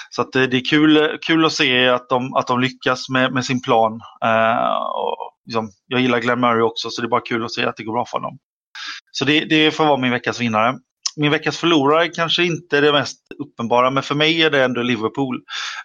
Så 0.09 0.21
att 0.21 0.31
det, 0.31 0.47
det 0.47 0.57
är 0.57 0.69
kul, 0.69 1.17
kul 1.21 1.45
att 1.45 1.53
se 1.53 1.87
att 1.87 2.09
de, 2.09 2.33
att 2.33 2.47
de 2.47 2.59
lyckas 2.59 3.09
med, 3.09 3.33
med 3.33 3.45
sin 3.45 3.61
plan. 3.61 3.99
Eh, 4.25 4.75
och 4.95 5.17
liksom, 5.45 5.69
jag 5.87 6.01
gillar 6.01 6.19
Glenn 6.19 6.39
Murray 6.39 6.61
också 6.61 6.89
så 6.89 7.01
det 7.01 7.07
är 7.07 7.09
bara 7.09 7.21
kul 7.21 7.45
att 7.45 7.53
se 7.53 7.65
att 7.65 7.77
det 7.77 7.83
går 7.83 7.93
bra 7.93 8.05
för 8.05 8.19
dem. 8.19 8.37
Så 9.11 9.25
det, 9.25 9.45
det 9.45 9.71
får 9.71 9.85
vara 9.85 9.97
min 9.97 10.11
veckas 10.11 10.41
vinnare 10.41 10.75
min 11.19 11.31
veckas 11.31 11.57
förlorare 11.57 12.07
kanske 12.07 12.43
inte 12.43 12.77
är 12.77 12.81
det 12.81 12.91
mest 12.91 13.19
uppenbara, 13.39 13.91
men 13.91 14.03
för 14.03 14.15
mig 14.15 14.43
är 14.43 14.49
det 14.49 14.63
ändå 14.63 14.81
Liverpool. 14.81 15.41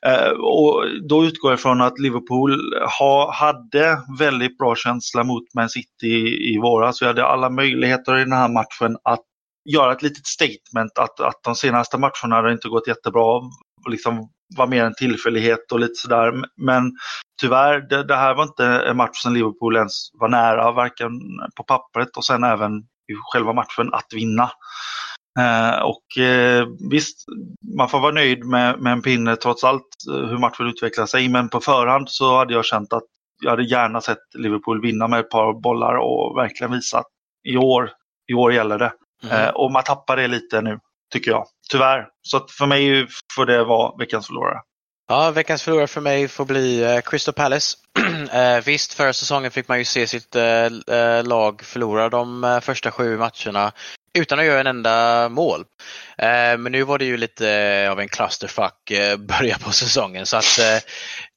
Eh, 0.06 0.30
och 0.30 0.84
då 1.08 1.24
utgår 1.24 1.52
jag 1.52 1.60
från 1.60 1.80
att 1.80 1.98
Liverpool 1.98 2.74
ha, 2.98 3.34
hade 3.34 3.98
väldigt 4.18 4.58
bra 4.58 4.74
känsla 4.74 5.24
mot 5.24 5.54
Man 5.54 5.68
City 5.68 6.06
i, 6.06 6.54
i 6.54 6.58
våras. 6.58 7.02
Vi 7.02 7.06
hade 7.06 7.26
alla 7.26 7.50
möjligheter 7.50 8.16
i 8.16 8.24
den 8.24 8.32
här 8.32 8.48
matchen 8.48 8.96
att 9.04 9.22
göra 9.70 9.92
ett 9.92 10.02
litet 10.02 10.26
statement 10.26 10.98
att, 10.98 11.20
att 11.20 11.42
de 11.44 11.54
senaste 11.54 11.98
matcherna 11.98 12.36
hade 12.36 12.52
inte 12.52 12.68
gått 12.68 12.88
jättebra. 12.88 13.40
Liksom 13.90 14.28
var 14.56 14.66
mer 14.66 14.84
en 14.84 14.94
tillfällighet 14.94 15.72
och 15.72 15.80
lite 15.80 15.94
sådär. 15.94 16.32
Men 16.56 16.92
tyvärr, 17.40 17.80
det, 17.88 18.04
det, 18.04 18.16
här 18.16 18.34
var 18.34 18.42
inte 18.42 18.66
en 18.66 18.96
match 18.96 19.22
som 19.22 19.34
Liverpool 19.34 19.76
ens 19.76 19.92
var 20.12 20.28
nära, 20.28 20.72
varken 20.72 21.10
på 21.56 21.64
pappret 21.64 22.16
och 22.16 22.24
sen 22.24 22.44
även 22.44 22.72
i 23.12 23.14
själva 23.32 23.52
matchen 23.52 23.94
att 23.94 24.12
vinna. 24.14 24.50
Eh, 25.38 25.82
och 25.82 26.18
eh, 26.18 26.66
visst, 26.90 27.24
man 27.76 27.88
får 27.88 28.00
vara 28.00 28.12
nöjd 28.12 28.44
med, 28.44 28.80
med 28.80 28.92
en 28.92 29.02
pinne 29.02 29.36
trots 29.36 29.64
allt 29.64 29.86
eh, 30.10 30.28
hur 30.28 30.38
matchen 30.38 30.66
utvecklar 30.66 31.06
sig. 31.06 31.28
Men 31.28 31.48
på 31.48 31.60
förhand 31.60 32.10
så 32.10 32.36
hade 32.36 32.54
jag 32.54 32.64
känt 32.64 32.92
att 32.92 33.04
jag 33.42 33.50
hade 33.50 33.64
gärna 33.64 34.00
sett 34.00 34.18
Liverpool 34.34 34.82
vinna 34.82 35.08
med 35.08 35.20
ett 35.20 35.30
par 35.30 35.60
bollar 35.60 35.94
och 35.94 36.36
verkligen 36.36 36.72
visa 36.72 36.98
att 36.98 37.06
i 37.48 37.56
år, 37.56 37.90
i 38.26 38.34
år 38.34 38.52
gäller 38.52 38.78
det. 38.78 38.92
Mm. 39.24 39.54
och 39.54 39.72
man 39.72 39.82
tappar 39.82 40.16
det 40.16 40.28
lite 40.28 40.60
nu, 40.60 40.78
tycker 41.12 41.30
jag. 41.30 41.46
Tyvärr. 41.70 42.08
Så 42.22 42.46
för 42.58 42.66
mig 42.66 43.06
får 43.36 43.46
det 43.46 43.64
vara 43.64 43.96
veckans 43.98 44.26
förlorare. 44.26 44.60
Ja, 45.08 45.30
veckans 45.30 45.62
förlorare 45.62 45.86
för 45.86 46.00
mig 46.00 46.28
får 46.28 46.44
bli 46.44 47.00
Crystal 47.04 47.34
Palace. 47.34 47.76
visst, 48.64 48.94
förra 48.94 49.12
säsongen 49.12 49.50
fick 49.50 49.68
man 49.68 49.78
ju 49.78 49.84
se 49.84 50.06
sitt 50.06 50.34
lag 51.24 51.62
förlora 51.62 52.08
de 52.08 52.60
första 52.62 52.90
sju 52.90 53.18
matcherna 53.18 53.72
utan 54.18 54.38
att 54.38 54.44
göra 54.44 54.60
en 54.60 54.66
enda 54.66 55.28
mål. 55.28 55.64
Eh, 56.18 56.58
men 56.58 56.72
nu 56.72 56.82
var 56.82 56.98
det 56.98 57.04
ju 57.04 57.16
lite 57.16 57.50
eh, 57.50 57.90
av 57.90 58.00
en 58.00 58.08
clusterfuck 58.08 58.90
eh, 58.90 59.16
början 59.38 59.58
på 59.60 59.70
säsongen 59.70 60.26
så 60.26 60.36
att 60.36 60.58
eh, 60.58 60.82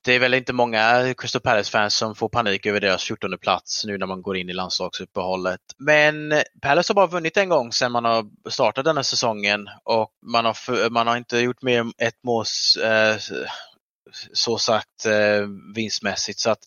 det 0.06 0.14
är 0.14 0.20
väl 0.20 0.34
inte 0.34 0.54
många 0.54 1.14
Crystal 1.18 1.42
Palace-fans 1.42 1.96
som 1.96 2.16
får 2.16 2.30
panik 2.30 2.66
över 2.66 2.80
deras 2.80 3.04
14 3.04 3.38
plats 3.42 3.86
nu 3.86 3.98
när 3.98 4.06
man 4.06 4.22
går 4.22 4.38
in 4.38 4.50
i 4.50 4.54
landslagsuppehållet. 4.54 5.62
Men 5.78 6.42
Palace 6.62 6.94
har 6.94 6.96
bara 6.96 7.08
vunnit 7.08 7.38
en 7.38 7.50
gång 7.50 7.72
sedan 7.72 7.92
man 7.92 8.06
har 8.06 8.26
startat 8.50 8.86
denna 8.86 9.04
säsongen 9.04 9.68
och 9.84 10.10
man 10.26 10.46
har, 10.46 10.90
man 10.90 11.08
har 11.08 11.18
inte 11.18 11.38
gjort 11.38 11.62
mer 11.62 11.80
än 11.80 11.94
ett 11.98 12.24
mål 12.24 12.46
eh, 12.84 13.18
så 14.34 14.58
sagt 14.58 15.06
eh, 15.06 15.48
vinstmässigt. 15.76 16.40
Så 16.40 16.50
att, 16.50 16.60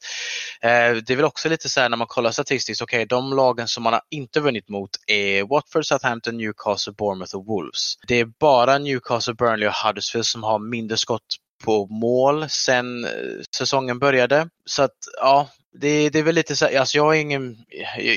eh, 0.61 0.93
det 1.07 1.11
är 1.11 1.17
väl 1.17 1.25
också 1.25 1.49
lite 1.49 1.69
så 1.69 1.81
här 1.81 1.89
när 1.89 1.97
man 1.97 2.07
kollar 2.07 2.31
statistiskt, 2.31 2.83
okej 2.83 2.97
okay, 2.97 3.05
de 3.05 3.33
lagen 3.33 3.69
som 3.69 3.83
man 3.83 3.93
har 3.93 4.03
inte 4.11 4.41
vunnit 4.41 4.69
mot 4.69 4.91
är 5.07 5.45
Watford, 5.45 5.87
Southampton, 5.87 6.37
Newcastle, 6.37 6.93
Bournemouth 6.93 7.37
och 7.37 7.47
Wolves. 7.47 7.95
Det 8.09 8.15
är 8.15 8.25
bara 8.25 8.79
Newcastle, 8.79 9.35
Burnley 9.35 9.69
och 9.69 9.75
Huddersfield 9.75 10.27
som 10.27 10.43
har 10.43 10.59
mindre 10.59 10.97
skott 10.97 11.37
på 11.65 11.87
mål 11.87 12.49
sen 12.49 13.05
eh, 13.05 13.11
säsongen 13.57 13.99
började. 13.99 14.49
Så 14.65 14.83
att 14.83 14.97
ja, 15.21 15.49
det, 15.73 16.11
det 16.11 16.19
är 16.19 16.23
väl 16.23 16.35
lite 16.35 16.57
så 16.57 16.79
alltså 16.79 16.97
jag 16.97 17.17
är 17.17 17.21
ingen, 17.21 17.57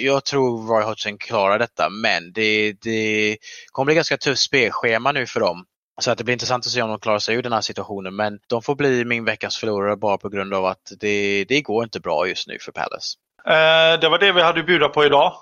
jag 0.02 0.26
tror 0.26 0.68
Roy 0.68 0.84
Hodgson 0.84 1.18
klarar 1.18 1.60
detta 1.60 1.90
men 1.90 2.34
det, 2.34 2.74
det 2.82 3.38
kommer 3.72 3.86
bli 3.86 3.96
ganska 3.96 4.18
tufft 4.18 4.42
spelschema 4.42 5.12
nu 5.12 5.28
för 5.28 5.40
dem. 5.40 5.66
Så 6.02 6.12
att 6.12 6.18
det 6.18 6.24
blir 6.24 6.34
intressant 6.34 6.66
att 6.66 6.72
se 6.72 6.82
om 6.82 6.90
de 6.90 7.00
klarar 7.00 7.20
sig 7.20 7.36
ur 7.36 7.42
den 7.42 7.54
här 7.54 7.62
situationen 7.62 8.16
men 8.16 8.40
de 8.48 8.62
får 8.62 8.76
bli 8.76 9.06
min 9.06 9.26
veckans 9.26 9.58
förlorare 9.58 9.96
bara 9.96 10.18
på 10.18 10.30
grund 10.30 10.54
av 10.54 10.66
att 10.66 10.92
det, 11.00 11.46
det 11.46 11.62
går 11.62 11.84
inte 11.84 12.00
bra 12.00 12.28
just 12.28 12.48
nu 12.48 12.58
för 12.60 12.72
Palace. 12.72 13.18
Eh, 13.46 14.00
det 14.00 14.10
var 14.10 14.20
det 14.20 14.32
vi 14.32 14.42
hade 14.42 14.60
att 14.60 14.66
bjuda 14.66 14.90
på 14.90 15.06
idag. 15.06 15.34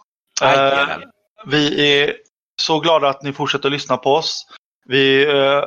Eh, 0.44 0.98
vi 1.46 1.92
är 2.02 2.16
så 2.62 2.80
glada 2.80 3.10
att 3.10 3.24
ni 3.24 3.34
fortsätter 3.34 3.68
att 3.68 3.74
lyssna 3.74 3.98
på 3.98 4.14
oss. 4.14 4.46
Vi 4.86 5.24
eh, 5.24 5.64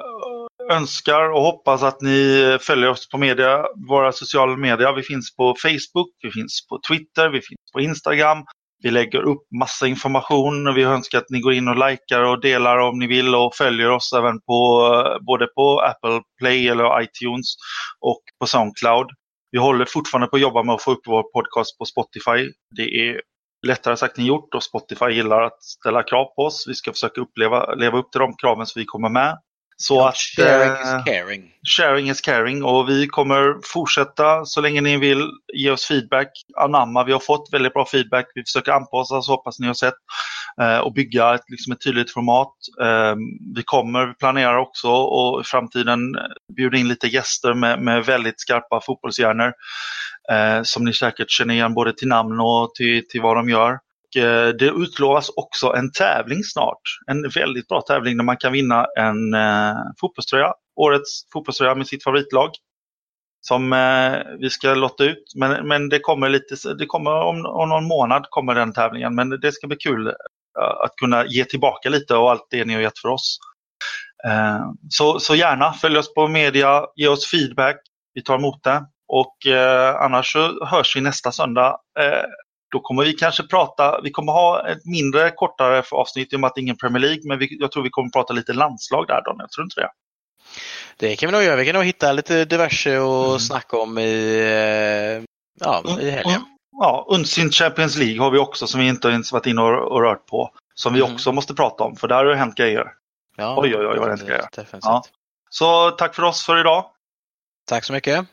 önskar 0.70 1.30
och 1.30 1.42
hoppas 1.42 1.82
att 1.82 2.00
ni 2.00 2.58
följer 2.60 2.90
oss 2.90 3.08
på 3.08 3.18
media, 3.18 3.66
våra 3.88 4.12
sociala 4.12 4.56
medier. 4.56 4.92
Vi 4.92 5.02
finns 5.02 5.36
på 5.36 5.54
Facebook, 5.62 6.10
vi 6.22 6.30
finns 6.30 6.66
på 6.68 6.80
Twitter, 6.88 7.28
vi 7.28 7.40
finns 7.40 7.72
på 7.72 7.80
Instagram. 7.80 8.44
Vi 8.84 8.90
lägger 8.90 9.22
upp 9.22 9.42
massa 9.58 9.86
information 9.86 10.66
och 10.68 10.76
vi 10.76 10.82
önskar 10.82 11.18
att 11.18 11.30
ni 11.30 11.40
går 11.40 11.52
in 11.52 11.68
och 11.68 11.90
likar 11.90 12.22
och 12.22 12.40
delar 12.40 12.78
om 12.78 12.98
ni 12.98 13.06
vill 13.06 13.34
och 13.34 13.54
följer 13.54 13.90
oss 13.90 14.12
även 14.12 14.40
på 14.40 14.90
eh, 14.94 15.24
både 15.26 15.46
på 15.46 15.80
Apple 15.80 16.22
Play 16.38 16.68
eller 16.68 17.02
iTunes 17.02 17.46
och 18.00 18.22
på 18.40 18.46
Soundcloud. 18.46 19.06
Vi 19.50 19.58
håller 19.58 19.84
fortfarande 19.84 20.26
på 20.26 20.36
att 20.36 20.42
jobba 20.42 20.62
med 20.62 20.74
att 20.74 20.82
få 20.82 20.90
upp 20.90 21.06
vår 21.06 21.22
podcast 21.22 21.78
på 21.78 21.84
Spotify. 21.84 22.52
Det 22.76 22.82
är 22.82 23.20
lättare 23.66 23.96
sagt 23.96 24.18
än 24.18 24.26
gjort 24.26 24.54
och 24.54 24.62
Spotify 24.62 25.10
gillar 25.10 25.42
att 25.42 25.62
ställa 25.62 26.02
krav 26.02 26.24
på 26.24 26.42
oss. 26.42 26.64
Vi 26.68 26.74
ska 26.74 26.92
försöka 26.92 27.20
uppleva, 27.20 27.74
leva 27.74 27.98
upp 27.98 28.12
till 28.12 28.20
de 28.20 28.36
kraven 28.36 28.66
så 28.66 28.80
vi 28.80 28.84
kommer 28.84 29.08
med. 29.08 29.38
Så 29.76 29.94
ja, 29.94 30.08
att, 30.08 30.16
sharing 30.16 30.70
eh, 30.70 30.98
is 30.98 31.04
caring. 31.04 31.50
Sharing 31.76 32.10
is 32.10 32.20
caring 32.20 32.64
och 32.64 32.88
vi 32.88 33.06
kommer 33.06 33.54
fortsätta 33.64 34.44
så 34.44 34.60
länge 34.60 34.80
ni 34.80 34.96
vill 34.96 35.30
ge 35.54 35.70
oss 35.70 35.86
feedback, 35.86 36.28
anamma. 36.60 37.04
Vi 37.04 37.12
har 37.12 37.20
fått 37.20 37.48
väldigt 37.52 37.74
bra 37.74 37.86
feedback. 37.86 38.26
Vi 38.34 38.42
försöker 38.42 38.72
anpassa 38.72 39.14
oss, 39.14 39.28
hoppas 39.28 39.58
ni 39.58 39.66
har 39.66 39.74
sett, 39.74 39.94
eh, 40.60 40.78
och 40.78 40.92
bygga 40.92 41.34
ett, 41.34 41.44
liksom 41.48 41.72
ett 41.72 41.80
tydligt 41.80 42.10
format. 42.12 42.52
Eh, 42.82 43.14
vi 43.56 43.62
kommer, 43.62 44.06
vi 44.06 44.14
planerar 44.14 44.56
också 44.56 44.88
och 44.88 45.40
i 45.40 45.44
framtiden 45.44 46.00
bjuda 46.56 46.78
in 46.78 46.88
lite 46.88 47.06
gäster 47.06 47.54
med, 47.54 47.82
med 47.82 48.04
väldigt 48.04 48.40
skarpa 48.40 48.80
fotbollshjärnor 48.80 49.52
eh, 50.32 50.62
som 50.62 50.84
ni 50.84 50.92
säkert 50.92 51.30
känner 51.30 51.54
igen 51.54 51.74
både 51.74 51.92
till 51.92 52.08
namn 52.08 52.40
och 52.40 52.74
till, 52.74 53.08
till 53.08 53.22
vad 53.22 53.36
de 53.36 53.48
gör. 53.48 53.78
Eh, 54.16 54.48
det 54.48 54.68
utlovas 54.68 55.30
också 55.36 55.72
en 55.72 55.92
tävling 55.92 56.44
snart. 56.44 56.80
En 57.06 57.28
väldigt 57.28 57.68
bra 57.68 57.80
tävling 57.80 58.16
där 58.16 58.24
man 58.24 58.36
kan 58.36 58.52
vinna 58.52 58.86
en 58.98 59.34
eh, 59.34 59.74
fotbollströja. 60.00 60.52
Årets 60.76 61.32
fotbollströja 61.32 61.74
med 61.74 61.86
sitt 61.86 62.04
favoritlag. 62.04 62.50
Som 63.40 63.72
eh, 63.72 64.18
vi 64.40 64.50
ska 64.50 64.74
lotta 64.74 65.04
ut. 65.04 65.32
Men, 65.36 65.68
men 65.68 65.88
det 65.88 65.98
kommer 65.98 66.28
lite, 66.28 66.74
det 66.78 66.86
kommer 66.86 67.10
om, 67.10 67.46
om 67.46 67.68
någon 67.68 67.84
månad 67.84 68.26
kommer 68.30 68.54
den 68.54 68.72
tävlingen. 68.72 69.14
Men 69.14 69.30
det 69.30 69.52
ska 69.52 69.66
bli 69.66 69.76
kul 69.76 70.08
att 70.84 70.96
kunna 71.00 71.26
ge 71.26 71.44
tillbaka 71.44 71.88
lite 71.88 72.14
av 72.16 72.26
allt 72.26 72.46
det 72.50 72.64
ni 72.64 72.74
har 72.74 72.80
gett 72.80 72.98
för 72.98 73.08
oss. 73.08 73.38
Så, 74.90 75.20
så 75.20 75.34
gärna 75.34 75.72
följ 75.72 75.98
oss 75.98 76.14
på 76.14 76.28
media, 76.28 76.86
ge 76.96 77.08
oss 77.08 77.30
feedback. 77.30 77.76
Vi 78.14 78.22
tar 78.22 78.34
emot 78.34 78.62
det. 78.64 78.86
Och 79.08 79.46
eh, 79.46 79.94
annars 79.96 80.32
så 80.32 80.66
hörs 80.66 80.96
vi 80.96 81.00
nästa 81.00 81.32
söndag 81.32 81.76
då 82.74 82.80
kommer 82.80 83.04
vi 83.04 83.12
kanske 83.12 83.42
prata, 83.42 84.00
vi 84.00 84.10
kommer 84.10 84.32
ha 84.32 84.68
ett 84.68 84.86
mindre 84.86 85.30
kortare 85.30 85.82
avsnitt 85.90 86.32
i 86.32 86.36
och 86.36 86.40
med 86.40 86.48
att 86.48 86.54
det 86.54 86.58
är 86.58 86.62
ingen 86.62 86.76
Premier 86.76 87.00
League, 87.00 87.20
men 87.24 87.38
vi, 87.38 87.56
jag 87.60 87.72
tror 87.72 87.82
vi 87.82 87.90
kommer 87.90 88.10
prata 88.10 88.32
lite 88.32 88.52
landslag 88.52 89.06
där 89.06 89.22
Daniel, 89.24 89.48
tror 89.48 89.62
du 89.62 89.66
inte 89.66 89.80
det? 89.80 89.90
Det 90.96 91.16
kan 91.16 91.26
vi 91.28 91.32
nog 91.32 91.42
göra, 91.42 91.56
vi 91.56 91.64
kan 91.64 91.74
nog 91.74 91.84
hitta 91.84 92.12
lite 92.12 92.44
diverse 92.44 92.98
och 92.98 93.26
mm. 93.26 93.38
snacka 93.38 93.76
om 93.76 93.98
i, 93.98 94.38
eh, 94.38 95.24
ja, 95.60 96.00
i 96.00 96.10
helgen. 96.10 96.44
Ja, 96.80 97.06
Unsyn 97.10 97.50
Champions 97.50 97.96
League 97.96 98.20
har 98.20 98.30
vi 98.30 98.38
också 98.38 98.66
som 98.66 98.80
vi 98.80 98.88
inte 98.88 99.08
ens 99.08 99.32
varit 99.32 99.46
inne 99.46 99.60
och, 99.60 99.92
och 99.92 100.02
rört 100.02 100.26
på. 100.26 100.50
Som 100.74 100.94
vi 100.94 101.00
mm. 101.00 101.14
också 101.14 101.32
måste 101.32 101.54
prata 101.54 101.84
om, 101.84 101.96
för 101.96 102.08
där 102.08 102.16
har 102.16 102.24
det 102.24 102.36
hänt 102.36 102.54
grejer. 102.54 102.92
Ja, 103.36 103.56
oj, 103.58 103.76
oj, 103.76 103.86
oj, 103.86 103.98
vad 103.98 104.08
det 104.08 104.12
hänt 104.12 104.26
grejer. 104.26 104.48
Ja. 104.82 105.02
Så 105.50 105.90
tack 105.90 106.14
för 106.14 106.22
oss 106.22 106.46
för 106.46 106.60
idag. 106.60 106.84
Tack 107.68 107.84
så 107.84 107.92
mycket. 107.92 108.26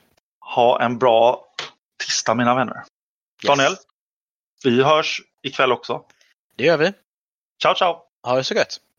Ha 0.55 0.81
en 0.81 0.97
bra 0.97 1.45
tisdag 2.05 2.33
mina 2.33 2.55
vänner. 2.55 2.75
Yes. 2.75 2.85
Daniel? 3.47 3.75
Vi 4.63 4.83
hörs 4.83 5.21
ikväll 5.43 5.71
också. 5.71 6.05
Det 6.55 6.63
gör 6.63 6.77
vi. 6.77 6.93
Ciao, 7.61 7.75
ciao. 7.75 8.03
Ha 8.23 8.35
det 8.35 8.43
så 8.43 8.53
gött. 8.53 8.81